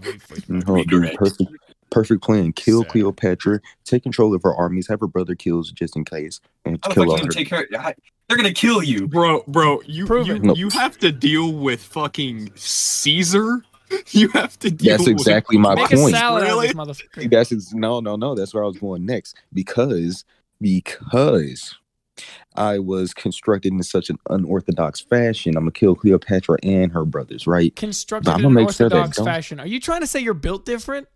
Regret. 0.48 1.16
perfect, 1.16 1.44
perfect 1.90 2.24
plan. 2.24 2.54
Kill 2.54 2.82
Sad. 2.84 2.92
Cleopatra, 2.92 3.60
take 3.84 4.04
control 4.04 4.34
of 4.36 4.42
her 4.44 4.56
armies, 4.56 4.88
have 4.88 5.00
her 5.00 5.08
brother 5.08 5.36
killed 5.36 5.70
just 5.76 5.96
in 5.96 6.06
case, 6.06 6.40
and 6.66 6.80
How 6.84 6.90
the 6.90 6.96
fuck 6.96 7.06
kill 7.08 7.18
you 7.18 7.24
her. 7.26 7.30
take 7.32 7.50
care? 7.50 7.68
They're 8.28 8.38
gonna 8.38 8.54
kill 8.54 8.84
you. 8.84 9.08
Bro, 9.08 9.44
bro, 9.48 9.82
you 9.86 10.06
Prove 10.06 10.28
you, 10.28 10.36
it. 10.36 10.44
Nope. 10.44 10.58
you 10.58 10.70
have 10.72 10.98
to 11.00 11.12
deal 11.12 11.54
with 11.54 11.82
fucking 11.82 12.52
Caesar. 12.56 13.62
You 14.12 14.28
have 14.30 14.60
to 14.60 14.70
deal 14.70 14.98
That's 14.98 15.04
with 15.08 15.14
exactly 15.14 15.58
my 15.58 15.74
Make 15.74 15.94
a 15.94 15.96
point. 15.96 16.14
salad 16.14 16.44
out 16.44 16.50
of 16.50 16.56
Really? 16.56 16.68
this 16.68 16.76
motherfucker. 16.76 17.32
That's 17.32 17.54
ex- 17.54 17.74
no, 17.74 18.02
no, 18.02 18.18
no. 18.18 18.36
That's 18.36 18.54
where 18.54 18.66
I 18.66 18.68
was 18.68 18.78
going 18.78 19.06
next 19.06 19.38
because 19.54 20.26
because 20.60 21.77
I 22.56 22.80
was 22.80 23.14
constructed 23.14 23.74
in 23.74 23.84
such 23.84 24.10
an 24.10 24.18
unorthodox 24.30 25.02
fashion. 25.02 25.56
I'm 25.56 25.64
gonna 25.64 25.72
kill 25.72 25.96
Cleopatra 25.96 26.58
and 26.64 26.92
her 26.92 27.06
brothers, 27.06 27.48
right? 27.48 27.76
Constructed 27.76 28.30
I'm 28.32 28.40
in 28.40 28.46
an 28.46 28.54
make 28.54 28.72
sure 28.72 28.86
orthodox 28.86 29.20
fashion. 29.20 29.60
Are 29.60 29.68
you 29.68 29.80
trying 29.80 30.02
to 30.02 30.08
say 30.08 30.20
you're 30.20 30.34
built 30.34 30.66
different? 30.66 31.08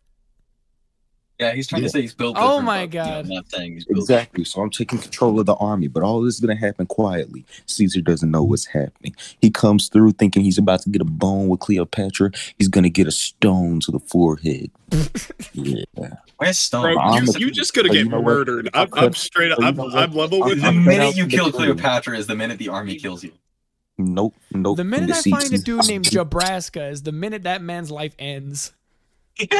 Yeah, 1.41 1.53
he's 1.53 1.67
trying 1.67 1.81
Yeah. 1.81 1.87
to 1.87 1.91
say 1.91 2.01
he's 2.01 2.13
built. 2.13 2.37
Oh 2.37 2.59
different, 2.59 2.65
my 2.65 2.85
but, 2.85 2.93
you 2.93 2.99
know, 2.99 3.05
God. 3.05 3.25
I'm 3.25 3.29
not 3.29 3.51
saying 3.51 3.73
he's 3.73 3.85
built. 3.85 3.97
Exactly. 3.97 4.43
So 4.43 4.61
I'm 4.61 4.69
taking 4.69 4.99
control 4.99 5.39
of 5.39 5.47
the 5.47 5.55
army, 5.55 5.87
but 5.87 6.03
all 6.03 6.21
this 6.21 6.35
is 6.35 6.39
gonna 6.39 6.55
happen 6.55 6.85
quietly. 6.85 7.45
Caesar 7.65 8.01
doesn't 8.01 8.29
know 8.29 8.43
what's 8.43 8.65
happening. 8.65 9.15
He 9.41 9.49
comes 9.49 9.89
through 9.89 10.11
thinking 10.11 10.43
he's 10.43 10.59
about 10.59 10.81
to 10.81 10.89
get 10.89 11.01
a 11.01 11.05
bone 11.05 11.47
with 11.47 11.59
Cleopatra. 11.59 12.31
He's 12.59 12.67
gonna 12.67 12.89
get 12.89 13.07
a 13.07 13.11
stone 13.11 13.79
to 13.81 13.91
the 13.91 13.99
forehead. 13.99 14.69
yeah. 15.53 15.83
Where's 16.37 16.59
Stone? 16.59 16.93
Bro, 16.93 17.15
you, 17.15 17.31
a- 17.35 17.39
you 17.39 17.51
just 17.51 17.73
gonna 17.73 17.89
oh, 17.89 17.93
get 17.93 18.07
murdered. 18.07 18.69
I'm, 18.75 18.89
I'm 18.93 19.13
straight 19.13 19.51
up. 19.51 19.57
Oh, 19.61 19.65
I'm. 19.65 19.79
I'm 19.79 20.11
level 20.13 20.41
with 20.41 20.61
the 20.61 20.67
I'm 20.67 20.75
you. 20.75 20.79
cut 20.81 20.87
minute 20.87 21.15
you 21.15 21.25
kill. 21.27 21.51
Cleopatra 21.51 22.17
is 22.17 22.27
the 22.27 22.35
minute 22.35 22.59
the 22.59 22.69
army 22.69 22.97
kills 22.97 23.23
you. 23.23 23.31
Nope. 23.97 24.35
Nope. 24.51 24.77
The 24.77 24.83
minute 24.83 25.09
I 25.09 25.21
See, 25.21 25.31
find 25.31 25.51
a 25.53 25.57
dude 25.57 25.87
named 25.87 26.05
Jabraska 26.11 26.91
is 26.91 27.03
the 27.03 27.11
minute 27.11 27.43
that 27.43 27.61
man's 27.61 27.89
life 27.89 28.15
ends. 28.19 28.73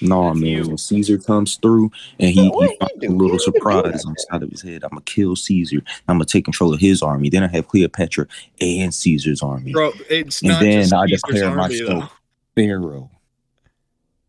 No, 0.00 0.28
That's 0.28 0.40
man. 0.40 0.50
you. 0.50 0.68
When 0.68 0.78
Caesar 0.78 1.18
comes 1.18 1.56
through 1.56 1.90
and 2.18 2.30
he, 2.30 2.44
he 2.44 2.50
finds 2.50 2.82
a 3.04 3.08
little 3.08 3.10
You 3.10 3.10
need 3.10 3.28
to 3.28 3.32
do 3.32 3.38
surprise 3.38 4.04
on 4.06 4.14
the 4.14 4.26
side 4.30 4.42
of 4.42 4.50
his 4.50 4.62
head, 4.62 4.82
I'm 4.84 4.90
gonna 4.90 5.02
kill 5.02 5.36
Caesar. 5.36 5.78
I'm 6.08 6.16
gonna 6.16 6.24
take 6.24 6.44
control 6.44 6.72
of 6.72 6.80
his 6.80 7.02
army. 7.02 7.28
Then 7.28 7.42
I 7.42 7.48
have 7.48 7.68
Cleopatra 7.68 8.26
and 8.60 8.94
Caesar's 8.94 9.42
army. 9.42 9.72
Bro, 9.72 9.92
it's 10.08 10.40
and 10.40 10.48
not 10.52 10.60
then 10.60 10.80
just 10.82 10.94
I 10.94 11.06
Caesar's 11.06 11.22
declare 11.22 11.44
army, 11.50 11.56
myself 11.56 11.88
though. 11.88 12.08
Pharaoh. 12.54 13.10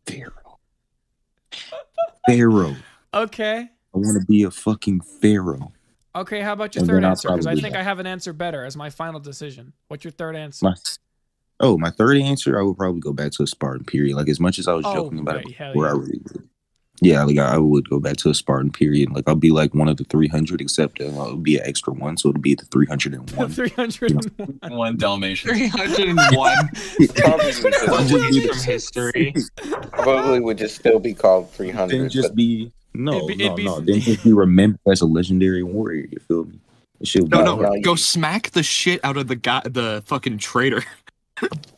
Pharaoh. 0.06 0.60
Pharaoh. 2.28 2.76
Okay. 3.14 3.70
I 3.96 3.98
want 3.98 4.20
to 4.20 4.26
be 4.28 4.44
a 4.44 4.52
fucking 4.52 5.02
Pharaoh. 5.02 5.72
Okay, 6.16 6.42
how 6.42 6.54
about 6.54 6.76
your 6.76 6.82
And 6.82 6.90
third 6.90 7.04
answer? 7.06 7.30
Because 7.30 7.48
I 7.48 7.56
think. 7.56 7.76
I 7.76 7.84
have 7.84 8.00
an 8.00 8.08
answer 8.08 8.34
better 8.34 8.66
as 8.66 8.76
my 8.76 8.90
final 8.90 9.20
decision. 9.20 9.72
What's 9.88 10.04
your 10.04 10.12
third 10.12 10.36
answer? 10.36 10.66
My, 10.66 10.76
oh, 11.60 11.78
my 11.78 11.90
third 11.92 12.18
answer, 12.18 12.60
I 12.60 12.64
would 12.64 12.78
probably 12.78 13.02
go 13.02 13.14
back 13.14 13.32
to 13.34 13.44
a 13.44 13.48
Spartan 13.48 13.86
period. 13.86 14.16
Like 14.16 14.30
as 14.30 14.40
much 14.40 14.60
as 14.60 14.68
I 14.68 14.74
was 14.74 14.86
Oh, 14.86 14.94
joking 14.96 15.20
about 15.20 15.36
right, 15.38 15.46
it, 15.48 15.56
hell 15.56 15.74
where 15.74 15.88
I 15.90 15.94
yeah. 15.94 16.00
really 16.00 16.22
would. 16.34 16.50
Yeah, 17.00 17.24
like 17.26 17.38
I, 17.38 17.54
I 17.54 17.58
would 17.60 17.88
go 17.92 18.00
back 18.00 18.18
to 18.18 18.32
a 18.32 18.34
Spartan 18.34 18.72
period. 18.72 19.12
Like 19.12 19.26
I'll 19.28 19.36
be 19.36 19.52
like 19.52 19.76
one 19.76 19.88
of 19.88 19.98
the 19.98 20.04
300, 20.06 20.62
except 20.62 21.00
uh, 21.00 21.04
it'll 21.04 21.36
be 21.38 21.58
an 21.58 21.62
extra 21.64 21.94
one, 21.94 22.18
so 22.18 22.30
it'll 22.30 22.42
be 22.42 22.56
the 22.56 22.66
301. 22.66 23.50
301. 23.52 24.60
One 24.76 24.98
Dalmatian. 24.98 25.50
301 25.70 26.28
Probably 27.16 27.24
I'll 27.24 27.38
just, 27.40 27.62
just 27.62 28.32
be 28.32 28.48
from 28.48 28.58
history. 28.64 29.34
probably 29.92 30.40
would 30.40 30.58
just 30.58 30.76
still 30.76 31.00
be 31.00 31.14
called 31.14 31.50
then 31.52 31.68
300. 31.74 32.10
just 32.10 32.30
but 32.30 32.36
be 32.36 32.72
no, 32.96 33.18
It'd 33.18 33.28
be- 33.28 33.36
no, 33.36 33.46
it'd 33.46 33.56
be- 33.58 33.64
no. 33.66 33.80
Then 33.80 34.00
just 34.00 34.24
be 34.24 34.34
remembered 34.34 34.80
as 34.92 35.02
a 35.02 35.06
legendary 35.06 35.62
warrior. 35.62 36.08
You 36.12 36.20
feel 36.28 36.46
me? 36.46 36.60
It 37.00 37.30
No, 37.30 37.44
no, 37.44 37.56
no, 37.58 37.80
go 37.82 37.94
smack 37.94 38.50
the 38.52 38.64
shit 38.64 39.00
out 39.06 39.18
of 39.18 39.28
the 39.28 39.36
guy, 39.36 39.62
the 39.66 40.02
fucking 40.08 40.40
traitor. 40.40 40.84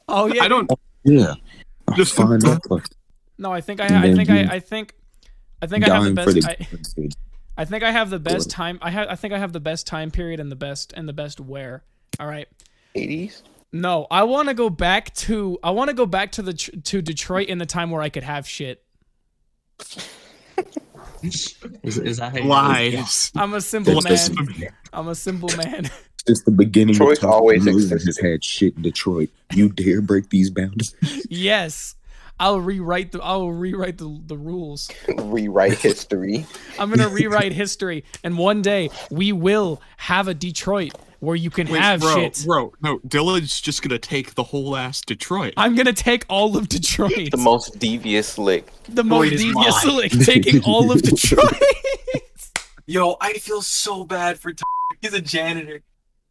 Oh 0.08 0.28
yeah. 0.28 0.44
I 0.44 0.48
don't. 0.48 0.70
Yeah. 1.04 1.36
Just- 1.96 2.14
Find 2.16 2.42
that 2.42 2.62
fuck- 2.68 2.88
No, 3.38 3.52
I 3.52 3.62
think 3.62 3.80
I. 3.80 3.86
I 3.86 4.14
think 4.16 4.30
I. 4.30 4.42
I 4.56 4.60
think. 4.60 4.94
I 5.62 5.68
think 5.68 5.88
I 5.88 5.94
have 5.94 6.04
the 6.04 6.14
dying 6.14 6.34
best. 6.34 6.48
I, 6.48 6.68
I 7.58 7.66
think 7.66 7.84
I 7.84 7.92
have 7.92 8.10
the 8.10 8.20
best 8.20 8.50
time. 8.50 8.80
I 8.82 8.90
have. 8.92 9.08
I 9.10 9.16
think 9.16 9.34
I 9.34 9.38
have 9.40 9.52
the 9.54 9.60
best 9.60 9.86
time 9.88 10.10
period 10.12 10.40
and 10.40 10.50
the 10.52 10.56
best 10.56 10.94
and 10.96 11.08
the 11.08 11.14
best 11.14 11.40
wear. 11.40 11.84
All 12.20 12.28
right. 12.28 12.48
80s? 12.96 13.42
No, 13.72 14.08
I 14.10 14.24
want 14.24 14.48
to 14.48 14.54
go 14.54 14.70
back 14.70 15.14
to. 15.16 15.60
I 15.64 15.72
want 15.72 15.90
to 15.90 15.94
go 15.94 16.06
back 16.06 16.32
to 16.34 16.42
the 16.42 16.54
to 16.54 17.02
Detroit 17.02 17.50
in 17.50 17.58
the 17.60 17.66
time 17.66 17.92
where 17.92 18.02
I 18.02 18.10
could 18.10 18.24
have 18.24 18.48
shit. 18.48 18.84
Is, 21.22 21.58
is 21.84 22.18
that 22.18 22.32
how 22.32 22.38
you 22.38 22.46
Lies. 22.46 23.32
I'm 23.36 23.54
a 23.54 23.62
simple 23.62 24.02
man. 24.02 24.72
I'm 24.94 25.08
a 25.10 25.16
simple 25.16 25.50
man. 25.58 25.90
Since 26.28 26.44
the 26.44 26.52
beginning 26.52 26.94
Detroit 26.94 27.18
of 27.18 27.22
time, 27.22 27.32
always 27.32 27.64
Millions 27.66 27.92
existed. 27.92 28.08
has 28.24 28.32
had 28.32 28.44
shit 28.44 28.76
in 28.76 28.82
Detroit. 28.84 29.30
You 29.54 29.70
dare 29.70 30.02
break 30.02 30.30
these 30.30 30.50
boundaries? 30.50 30.96
yes. 31.30 31.96
I'll 32.42 32.62
rewrite 32.62 33.12
the. 33.12 33.22
I'll 33.22 33.50
rewrite 33.52 33.98
the 33.98 34.18
the 34.28 34.38
rules. 34.38 34.90
Rewrite 35.18 35.78
history. 35.78 36.46
I'm 36.80 36.90
gonna 36.90 37.10
rewrite 37.10 37.52
history, 37.52 38.06
and 38.24 38.38
one 38.38 38.62
day 38.62 38.92
we 39.12 39.34
will 39.34 39.82
have 39.98 40.30
a 40.30 40.34
Detroit 40.34 40.94
where 41.20 41.36
you 41.36 41.50
can 41.50 41.68
Wait, 41.68 41.82
have 41.82 42.00
bro, 42.00 42.16
shit. 42.16 42.44
bro, 42.46 42.72
no, 42.82 43.00
Dylan's 43.00 43.60
just 43.60 43.82
gonna 43.82 44.00
take 44.00 44.36
the 44.36 44.44
whole 44.44 44.78
ass 44.78 45.02
Detroit. 45.02 45.54
I'm 45.58 45.76
gonna 45.76 45.92
take 45.92 46.24
all 46.30 46.56
of 46.56 46.70
Detroit. 46.70 47.30
The 47.32 47.36
most 47.38 47.78
devious 47.78 48.38
lick. 48.38 48.70
the 48.88 49.04
most 49.04 49.34
is 49.34 49.42
devious 49.42 49.86
mine. 49.86 49.96
lick, 49.98 50.12
taking 50.14 50.64
all 50.64 50.94
of 50.94 51.02
Detroit. 51.02 51.62
Yo, 52.86 53.18
I 53.20 53.34
feel 53.34 53.62
so 53.62 54.06
bad 54.06 54.40
for. 54.40 54.54
T- 54.54 54.64
he's 55.02 55.14
a 55.14 55.22
janitor, 55.22 55.82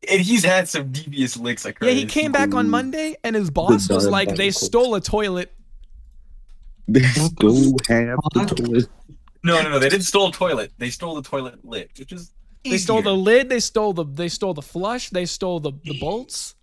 and 0.09 0.21
he's 0.21 0.45
had 0.45 0.69
some 0.69 0.93
devious 0.93 1.37
licks. 1.37 1.65
Like 1.65 1.79
yeah, 1.81 1.91
he 1.91 2.07
came 2.07 2.33
back 2.33 2.55
on 2.55 2.69
Monday, 2.69 3.17
and 3.25 3.35
his 3.35 3.51
boss 3.51 3.89
was 3.89 4.07
like, 4.07 4.29
"They 4.31 4.49
Bible. 4.49 4.53
stole 4.53 4.95
a 4.95 5.01
toilet." 5.01 5.53
They 6.87 7.03
still 7.03 7.77
have 7.89 8.19
the 8.33 8.55
toilet. 8.57 8.89
No, 9.45 9.63
no, 9.63 9.71
no. 9.71 9.79
They 9.79 9.89
didn't 9.89 10.05
steal 10.05 10.29
a 10.29 10.33
toilet. 10.33 10.73
They 10.79 10.91
stole 10.91 11.15
the 11.15 11.23
toilet 11.23 11.65
lid, 11.65 11.91
which 11.99 12.13
is. 12.13 12.33
They 12.65 12.79
stole 12.79 13.03
the 13.03 13.15
lid. 13.15 13.49
They 13.49 13.61
stole 13.61 13.93
the. 13.93 14.05
They 14.05 14.29
stole 14.29 14.55
the 14.55 14.63
flush. 14.63 15.11
They 15.11 15.27
stole 15.27 15.61
the 15.61 15.73
the 15.85 15.99
bolts. 15.99 16.55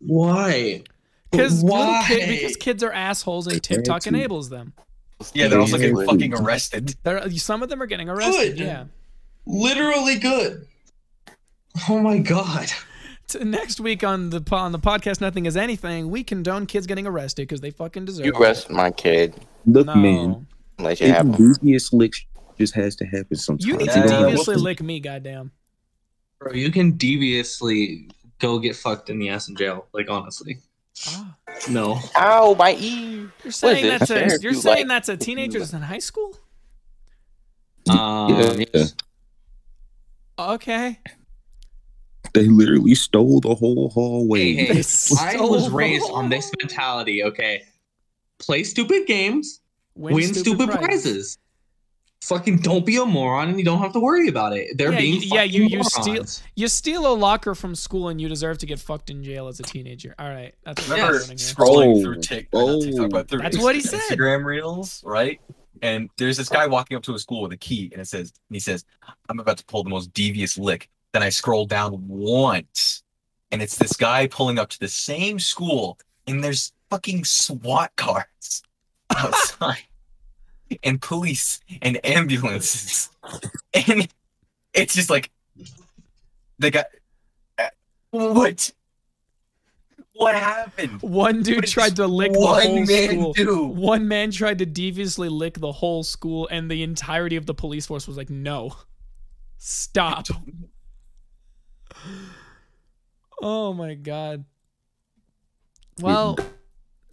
Why? 0.00 0.82
Because 1.30 1.62
Why? 1.62 2.04
kid, 2.06 2.28
because 2.28 2.56
kids 2.56 2.82
are 2.82 2.92
assholes 2.92 3.46
and 3.46 3.62
TikTok 3.62 4.06
enables 4.06 4.48
them. 4.48 4.72
Yeah, 5.34 5.48
they're 5.48 5.60
also 5.60 5.76
getting 5.76 6.06
fucking 6.06 6.32
arrested. 6.34 6.94
They're, 7.02 7.28
some 7.32 7.62
of 7.62 7.68
them 7.68 7.82
are 7.82 7.86
getting 7.86 8.08
arrested. 8.08 8.56
Good. 8.56 8.64
Yeah. 8.64 8.84
Literally 9.46 10.18
good. 10.18 10.66
Oh 11.88 11.98
my 12.00 12.18
god. 12.18 12.68
T- 13.28 13.44
next 13.44 13.78
week 13.80 14.02
on 14.04 14.30
the 14.30 14.42
on 14.52 14.72
the 14.72 14.78
podcast, 14.78 15.20
nothing 15.20 15.44
is 15.46 15.56
anything. 15.56 16.08
We 16.10 16.24
condone 16.24 16.64
kids 16.66 16.86
getting 16.86 17.06
arrested 17.06 17.42
because 17.42 17.60
they 17.60 17.70
fucking 17.70 18.06
deserve. 18.06 18.24
It. 18.24 18.28
You 18.28 18.32
it. 18.34 18.40
arrest 18.40 18.70
my 18.70 18.90
kid. 18.90 19.34
Look, 19.66 19.86
No. 19.86 19.94
man, 19.96 20.46
Let 20.78 21.00
you 21.00 21.08
it, 21.08 21.14
have 21.14 21.36
devious 21.36 21.92
lick 21.92 22.14
just 22.58 22.74
has 22.74 22.96
to 22.96 23.04
happen 23.04 23.36
sometimes. 23.36 23.66
You 23.66 23.76
need 23.76 23.90
to 23.90 24.00
don't 24.02 24.22
deviously 24.22 24.54
to- 24.54 24.60
lick 24.60 24.82
me, 24.82 24.98
goddamn. 25.00 25.52
Bro, 26.40 26.52
you 26.54 26.70
can 26.70 26.92
deviously 26.92 28.08
go 28.38 28.58
get 28.58 28.76
fucked 28.76 29.10
in 29.10 29.18
the 29.18 29.28
ass 29.28 29.48
in 29.48 29.56
jail. 29.56 29.86
Like 29.92 30.08
honestly. 30.08 30.58
Ah. 31.08 31.36
No. 31.68 31.98
Ow, 32.16 32.54
my 32.54 32.74
E. 32.74 33.26
You're 33.44 33.52
saying 33.52 33.86
that's 33.86 34.10
Fair 34.10 34.24
a 34.24 34.34
if 34.34 34.42
you're 34.42 34.52
you 34.52 34.58
saying 34.60 34.78
like- 34.78 34.88
that's 34.88 35.08
a 35.10 35.16
teenagers 35.16 35.72
like. 35.72 35.82
in 35.82 35.86
high 35.86 35.98
school? 35.98 36.34
Um, 37.90 38.60
Yeah. 38.74 38.84
Okay. 40.38 40.98
They 42.34 42.46
literally 42.48 42.94
stole 42.94 43.40
the 43.40 43.54
whole 43.54 43.90
hallway. 43.90 44.54
Hey, 44.54 44.66
hey, 44.66 44.78
I 44.78 44.82
stole 44.82 45.50
was 45.50 45.70
raised 45.70 46.08
on 46.10 46.28
this 46.28 46.50
mentality. 46.60 47.22
Okay, 47.24 47.62
play 48.38 48.64
stupid 48.64 49.06
games, 49.06 49.60
Win, 49.94 50.14
win, 50.14 50.34
stupid, 50.34 50.70
prizes. 50.70 51.38
Fucking 52.24 52.58
don't 52.58 52.84
be 52.84 52.96
a 52.96 53.04
moron, 53.06 53.48
and 53.50 53.58
you 53.60 53.64
don't 53.64 53.78
have 53.78 53.92
to 53.92 54.00
worry 54.00 54.26
about 54.28 54.52
it. 54.52 54.76
They're 54.76 54.92
Yeah, 54.92 54.98
being 54.98 55.22
you- 55.22 55.28
yeah, 55.32 55.42
you- 55.44 55.68
fucking 55.68 56.14
you 56.14 56.24
steal- 56.24 56.44
You 56.56 56.68
steal 56.68 57.06
a 57.06 57.14
locker 57.14 57.54
from 57.54 57.76
school 57.76 58.08
and 58.08 58.20
you 58.20 58.28
deserve 58.28 58.58
to 58.58 58.66
get 58.66 58.80
fucked 58.80 59.08
in 59.08 59.22
jail 59.22 59.46
as 59.46 59.60
a 59.60 59.62
teenager. 59.62 60.16
All 60.18 60.28
right, 60.28 60.52
that's 60.64 60.82
what 60.88 60.96
remember 60.96 61.18
we're 61.20 61.26
here. 61.28 61.36
scrolling 61.36 61.96
Oh. 61.98 62.02
through 62.02 62.20
Tik- 62.20 62.48
or 62.52 62.72
not 62.72 62.82
TikTok, 62.82 63.10
but 63.10 63.28
through 63.28 63.38
That's 63.40 63.56
what 63.58 63.76
he 63.76 63.80
said. 63.80 64.00
Instagram 64.10 64.44
reels, 64.44 65.00
right? 65.04 65.40
And 65.80 66.10
there's 66.18 66.36
this 66.36 66.48
guy 66.48 66.66
walking 66.66 66.96
up 66.96 67.04
to 67.04 67.14
a 67.14 67.18
school 67.20 67.40
with 67.42 67.52
a 67.52 67.56
key, 67.56 67.88
and 67.92 68.02
it 68.02 68.08
says, 68.08 68.32
and 68.48 68.56
he 68.56 68.58
says, 68.60 68.84
"I'm 69.28 69.38
about 69.38 69.58
to 69.58 69.64
pull 69.66 69.84
the 69.84 69.90
most 69.90 70.12
devious 70.12 70.58
lick." 70.58 70.88
Then 71.18 71.26
I 71.26 71.30
scroll 71.30 71.66
down 71.66 72.06
once, 72.06 73.02
and 73.50 73.60
it's 73.60 73.74
this 73.74 73.94
guy 73.94 74.28
pulling 74.28 74.56
up 74.56 74.68
to 74.68 74.78
the 74.78 74.86
same 74.86 75.40
school, 75.40 75.98
and 76.28 76.44
there's 76.44 76.72
fucking 76.90 77.24
SWAT 77.24 77.90
cars 77.96 78.62
outside, 79.16 79.82
and 80.84 81.02
police 81.02 81.58
and 81.82 81.98
ambulances, 82.06 83.10
and 83.74 84.06
it's 84.74 84.94
just 84.94 85.10
like 85.10 85.32
the 86.60 86.70
guy. 86.70 86.84
uh, 87.58 87.66
What? 88.10 88.70
What 90.12 90.36
happened? 90.36 91.02
One 91.02 91.42
dude 91.42 91.66
tried 91.66 91.96
to 91.96 92.06
lick 92.06 92.32
the 92.32 92.38
whole 92.38 92.86
school. 92.86 93.32
do? 93.32 93.66
One 93.66 94.06
man 94.06 94.30
tried 94.30 94.58
to 94.58 94.66
deviously 94.66 95.28
lick 95.28 95.54
the 95.54 95.72
whole 95.72 96.04
school, 96.04 96.46
and 96.52 96.70
the 96.70 96.84
entirety 96.84 97.34
of 97.34 97.46
the 97.46 97.54
police 97.54 97.86
force 97.86 98.06
was 98.06 98.16
like, 98.16 98.30
"No, 98.30 98.76
stop." 99.56 100.28
Oh 103.40 103.72
my 103.72 103.94
god. 103.94 104.44
Well, 106.00 106.38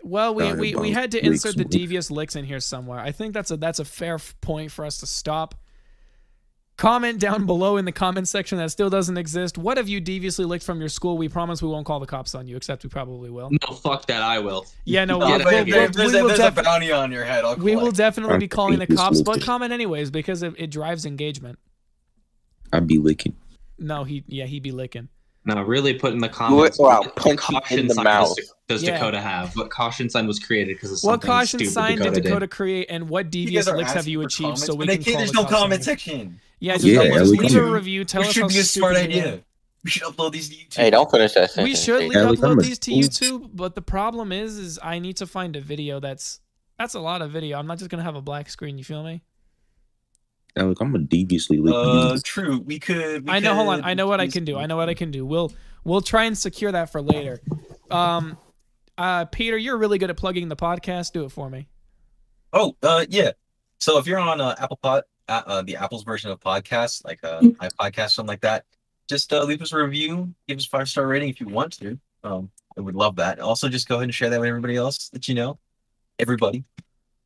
well, 0.04 0.36
we, 0.36 0.54
we, 0.54 0.76
we 0.76 0.92
had 0.92 1.12
to 1.12 1.26
insert 1.26 1.58
the 1.58 1.66
devious 1.66 2.12
licks 2.12 2.36
in 2.36 2.46
here 2.46 2.60
somewhere. 2.60 3.00
I 3.00 3.12
think 3.12 3.34
that's 3.34 3.52
a 3.52 3.58
that's 3.58 3.80
a 3.80 3.86
fair 3.86 4.20
point 4.42 4.72
for 4.72 4.86
us 4.86 5.00
to 5.00 5.08
stop. 5.08 5.56
Comment 6.78 7.18
down 7.18 7.46
below 7.46 7.78
in 7.78 7.86
the 7.86 7.92
comment 7.94 8.28
section 8.28 8.58
that 8.58 8.70
still 8.70 8.90
doesn't 8.90 9.18
exist. 9.18 9.58
What 9.58 9.78
have 9.78 9.88
you 9.88 10.02
deviously 10.02 10.44
licked 10.44 10.66
from 10.66 10.80
your 10.82 10.90
school? 10.90 11.18
We 11.18 11.30
promise 11.30 11.62
we 11.62 11.70
won't 11.70 11.86
call 11.86 12.02
the 12.02 12.06
cops 12.06 12.36
on 12.36 12.50
you, 12.50 12.58
except 12.58 12.84
we 12.84 12.90
probably 12.90 13.30
will. 13.30 13.50
No, 13.50 13.76
fuck 13.76 14.06
that. 14.08 14.22
I 14.22 14.40
will. 14.40 14.66
Yeah, 14.84 15.06
no, 15.06 15.20
we'll, 15.20 15.28
out 15.28 15.42
of 15.42 15.46
But 15.46 15.54
we'll, 15.54 15.62
if, 15.62 15.68
here. 15.68 15.76
we'll, 15.76 15.92
there's, 15.92 16.14
we 16.14 16.22
will 16.22 16.30
if 16.32 16.38
there's 16.38 16.58
a 16.58 16.64
bounty 16.64 16.92
on 16.92 17.14
your 17.14 17.24
head, 17.24 17.46
I'll 17.46 17.56
we 17.56 17.78
will 17.78 17.92
definitely 17.92 18.40
be 18.40 18.50
calling 18.50 18.80
the 18.80 18.88
cops, 18.88 19.22
but 19.22 19.42
comment 19.42 19.72
anyways 19.72 20.12
because 20.12 20.44
it, 20.44 20.54
it 20.58 20.68
drives 20.70 21.06
engagement. 21.06 21.60
I'd 22.74 22.88
be 22.88 22.98
licking. 22.98 23.38
No, 23.78 24.04
he 24.04 24.24
yeah 24.28 24.46
he 24.46 24.60
be 24.60 24.72
licking. 24.72 25.10
No, 25.48 25.62
really 25.62 25.94
put 25.94 26.12
in 26.14 26.20
the 26.20 26.30
comments. 26.30 26.80
or 26.80 26.88
what 26.88 27.16
punch 27.16 27.40
caution 27.40 27.78
in 27.80 27.88
the 27.88 27.94
sign 27.94 28.04
mouth. 28.06 28.36
Does, 28.36 28.54
does 28.68 28.84
Yeah. 28.84 28.94
Dakota 28.98 29.22
have? 29.22 29.56
What 29.56 29.70
caution 29.70 30.10
sign 30.10 30.26
was 30.26 30.40
created 30.40 30.76
because 30.76 30.92
of 31.04 31.08
What 31.08 31.22
caution 31.22 31.60
stupid 31.60 31.72
sign 31.74 31.98
Dakota 32.00 32.16
did 32.16 32.24
Dakota 32.24 32.40
did? 32.48 32.52
create, 32.52 32.88
and 32.90 33.08
what 33.10 33.26
You 33.26 33.32
devious 33.32 33.68
licks 33.68 33.92
have 33.94 34.08
you 34.08 34.22
achieved 34.22 34.42
comments, 34.42 34.66
so 34.66 34.74
we 34.74 34.88
can 34.88 35.04
call 35.04 35.14
There's 35.18 35.32
the 35.32 35.42
no 35.44 35.48
comment 35.48 35.80
you? 35.82 35.84
section. 35.86 36.40
Yeah, 36.60 36.74
just, 36.74 36.86
Yeah, 36.86 37.04
just 37.10 37.32
we 37.32 37.38
leave 37.38 37.52
can- 37.52 37.60
a 37.60 37.72
review. 37.72 38.06
Tell 38.06 38.22
Which 38.22 38.30
us 38.30 38.34
should 38.34 38.42
how 38.44 38.48
be 38.50 38.58
a 38.58 38.64
smart 38.64 38.96
stupid 38.96 39.14
you 39.14 39.22
are. 39.22 39.26
idea. 39.28 39.44
We 39.84 39.92
should 39.92 40.04
upload 40.04 40.32
these 40.32 40.50
to 40.50 40.56
YouTube. 40.56 40.78
Hey, 40.78 40.90
don't 40.90 41.12
finish 41.12 41.34
that 41.34 41.52
sentence. 41.52 41.64
We 41.70 41.76
should 41.76 42.02
Hey, 42.02 42.08
leave 42.08 42.18
Alex, 42.18 42.42
I'm 42.42 42.50
upload 42.56 42.60
a- 42.60 42.64
these 42.64 42.80
to 42.80 42.92
YouTube, 42.92 43.50
but 43.54 43.76
the 43.76 43.84
problem 43.84 44.32
is, 44.32 44.58
is 44.58 44.80
I 44.82 44.98
need 44.98 45.18
to 45.18 45.28
find 45.28 45.56
a 45.56 45.62
video 45.62 46.00
that's 46.00 46.40
that's 46.80 46.96
a 46.96 47.00
lot 47.00 47.22
of 47.22 47.30
video. 47.32 47.60
I'm 47.60 47.68
not 47.68 47.78
just 47.78 47.92
gonna 47.92 48.02
have 48.04 48.16
a 48.16 48.22
black 48.22 48.50
screen. 48.50 48.80
You 48.80 48.84
feel 48.84 49.04
me? 49.04 49.22
Alec, 50.58 50.78
I'm 50.80 50.96
a 50.96 51.00
deviously 51.00 51.58
lick 51.60 51.74
Uh, 51.76 52.18
true. 52.24 52.60
We 52.60 52.80
could. 52.80 53.28
We 53.28 53.32
I 53.32 53.40
know. 53.40 53.54
Hold 53.56 53.70
on. 53.70 53.84
I 53.84 53.94
know 53.94 54.08
what 54.08 54.22
I 54.22 54.28
can 54.28 54.46
do. 54.46 54.58
I 54.58 54.66
know 54.66 54.78
what 54.78 54.90
I 54.90 54.94
can 54.94 55.12
do. 55.12 55.26
We'll 55.26 55.52
we'll 55.84 56.02
try 56.02 56.24
and 56.24 56.38
secure 56.38 56.72
that 56.72 56.92
for 56.92 57.02
later. 57.02 57.42
Um, 57.92 58.38
uh, 58.98 59.26
Peter, 59.26 59.58
you're 59.58 59.78
really 59.78 59.98
good 59.98 60.10
at 60.10 60.18
plugging 60.18 60.48
the 60.48 60.56
podcast. 60.56 61.12
Do 61.12 61.26
it 61.26 61.32
for 61.32 61.50
me. 61.50 61.68
Oh, 62.54 62.76
uh, 62.82 63.06
yeah. 63.10 63.32
So 63.80 63.98
if 63.98 64.08
you're 64.08 64.20
on 64.20 64.40
uh, 64.40 64.56
Apple 64.58 64.80
Pod, 64.82 65.04
uh, 65.28 65.42
uh, 65.46 65.62
the 65.62 65.76
Apple's 65.76 66.04
version 66.04 66.32
of 66.32 66.40
podcasts, 66.40 67.04
like 67.04 67.20
uh, 67.24 67.42
iPodcast, 67.42 68.06
or 68.06 68.10
something 68.10 68.30
like 68.30 68.42
that, 68.42 68.64
just 69.08 69.34
uh, 69.34 69.44
leave 69.44 69.62
us 69.62 69.74
a 69.74 69.78
review, 69.78 70.34
give 70.48 70.58
us 70.58 70.66
five 70.66 70.88
star 70.88 71.06
rating 71.08 71.30
if 71.30 71.42
you 71.42 71.48
want 71.48 71.74
to. 71.80 72.00
Um, 72.24 72.50
I 72.78 72.82
would 72.82 72.96
love 72.96 73.18
that. 73.18 73.40
Also, 73.40 73.70
just 73.70 73.88
go 73.88 73.96
ahead 73.96 74.06
and 74.06 74.14
share 74.14 74.30
that 74.30 74.40
with 74.40 74.48
everybody 74.48 74.76
else 74.76 75.10
that 75.10 75.28
you 75.28 75.36
know, 75.36 75.60
everybody. 76.18 76.64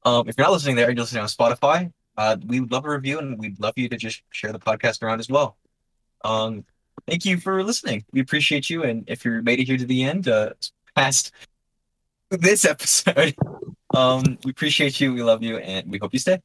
Um, 0.04 0.28
if 0.28 0.38
you're 0.38 0.46
not 0.46 0.54
listening 0.54 0.76
there, 0.76 0.90
you're 0.90 1.00
listening 1.00 1.22
on 1.22 1.28
Spotify. 1.30 1.92
Uh, 2.20 2.36
we 2.46 2.60
would 2.60 2.70
love 2.72 2.84
a 2.86 2.90
review, 2.90 3.18
and 3.18 3.40
we'd 3.40 3.58
love 3.62 3.74
you 3.78 3.88
to 3.88 3.96
just 3.96 4.22
share 4.32 4.52
the 4.52 4.60
podcast 4.60 5.02
around 5.02 5.20
as 5.22 5.30
well. 5.30 5.56
Um, 6.26 6.66
thank 7.08 7.24
you 7.24 7.38
for 7.38 7.64
listening. 7.64 8.04
We 8.12 8.20
appreciate 8.20 8.70
you, 8.70 8.84
and 8.84 9.06
if 9.08 9.24
you 9.24 9.42
made 9.42 9.60
it 9.62 9.66
here 9.68 9.78
to 9.78 9.86
the 9.86 10.04
end, 10.04 10.28
uh, 10.28 10.50
past 10.96 11.32
this 12.30 12.66
episode, 12.66 13.36
um, 13.96 14.38
we 14.44 14.52
appreciate 14.52 15.00
you. 15.00 15.14
We 15.14 15.24
love 15.24 15.42
you, 15.42 15.60
and 15.60 15.90
we 15.90 15.98
hope 15.98 16.12
you 16.12 16.20
stay. 16.20 16.42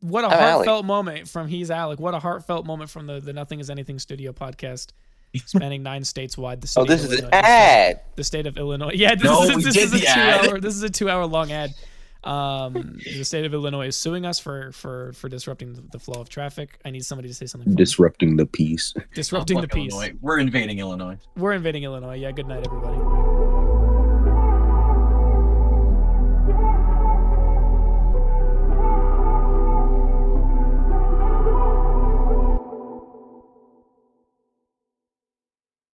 What 0.00 0.22
a 0.22 0.28
I'm 0.28 0.34
Alec. 0.34 0.52
heartfelt 0.68 0.84
moment 0.84 1.28
from 1.28 1.48
He's 1.48 1.70
Alec. 1.72 1.98
What 1.98 2.14
a 2.14 2.20
heartfelt 2.20 2.64
moment 2.64 2.88
from 2.88 3.08
the 3.08 3.18
the 3.18 3.32
Nothing 3.32 3.58
Is 3.58 3.70
Anything 3.70 3.98
Studio 3.98 4.32
podcast, 4.32 4.90
spanning 5.46 5.82
nine 5.82 6.04
states 6.04 6.38
wide. 6.38 6.60
The 6.60 6.72
Oh, 6.80 6.84
this 6.84 7.04
of 7.04 7.12
is 7.12 7.20
an 7.22 7.30
ad. 7.32 8.02
the 8.14 8.22
state 8.22 8.46
of 8.46 8.56
Illinois. 8.56 8.92
Yeah, 8.94 9.16
this 9.16 9.24
No, 9.24 9.42
is, 9.42 9.56
we 9.56 9.64
this 9.64 9.74
did 9.74 9.82
is 9.82 9.94
a 9.94 9.98
two 9.98 10.06
ad. 10.06 10.46
hour. 10.46 10.60
This 10.60 10.76
is 10.76 10.82
a 10.84 10.90
two 10.90 11.10
hour 11.10 11.26
long 11.26 11.50
ad. 11.50 11.74
Um, 12.24 12.98
the 13.04 13.24
state 13.24 13.44
of 13.44 13.54
Illinois 13.54 13.88
is 13.88 13.96
suing 13.96 14.26
us 14.26 14.38
for 14.38 14.72
for 14.72 15.12
for 15.14 15.28
disrupting 15.28 15.74
the, 15.74 15.82
the 15.92 15.98
flow 15.98 16.20
of 16.20 16.28
traffic. 16.28 16.78
I 16.84 16.90
need 16.90 17.04
somebody 17.04 17.28
to 17.28 17.34
say 17.34 17.46
something. 17.46 17.66
funny. 17.66 17.76
Disrupting 17.76 18.36
the 18.36 18.46
peace. 18.46 18.92
disrupting 19.14 19.60
the 19.60 19.68
peace. 19.68 19.92
Illinois. 19.92 20.16
We're 20.20 20.38
invading 20.38 20.78
Illinois. 20.78 21.18
We're 21.36 21.52
invading 21.52 21.84
Illinois. 21.84 22.16
Yeah. 22.16 22.32
Good 22.32 22.48
night, 22.48 22.66
everybody. 22.66 23.47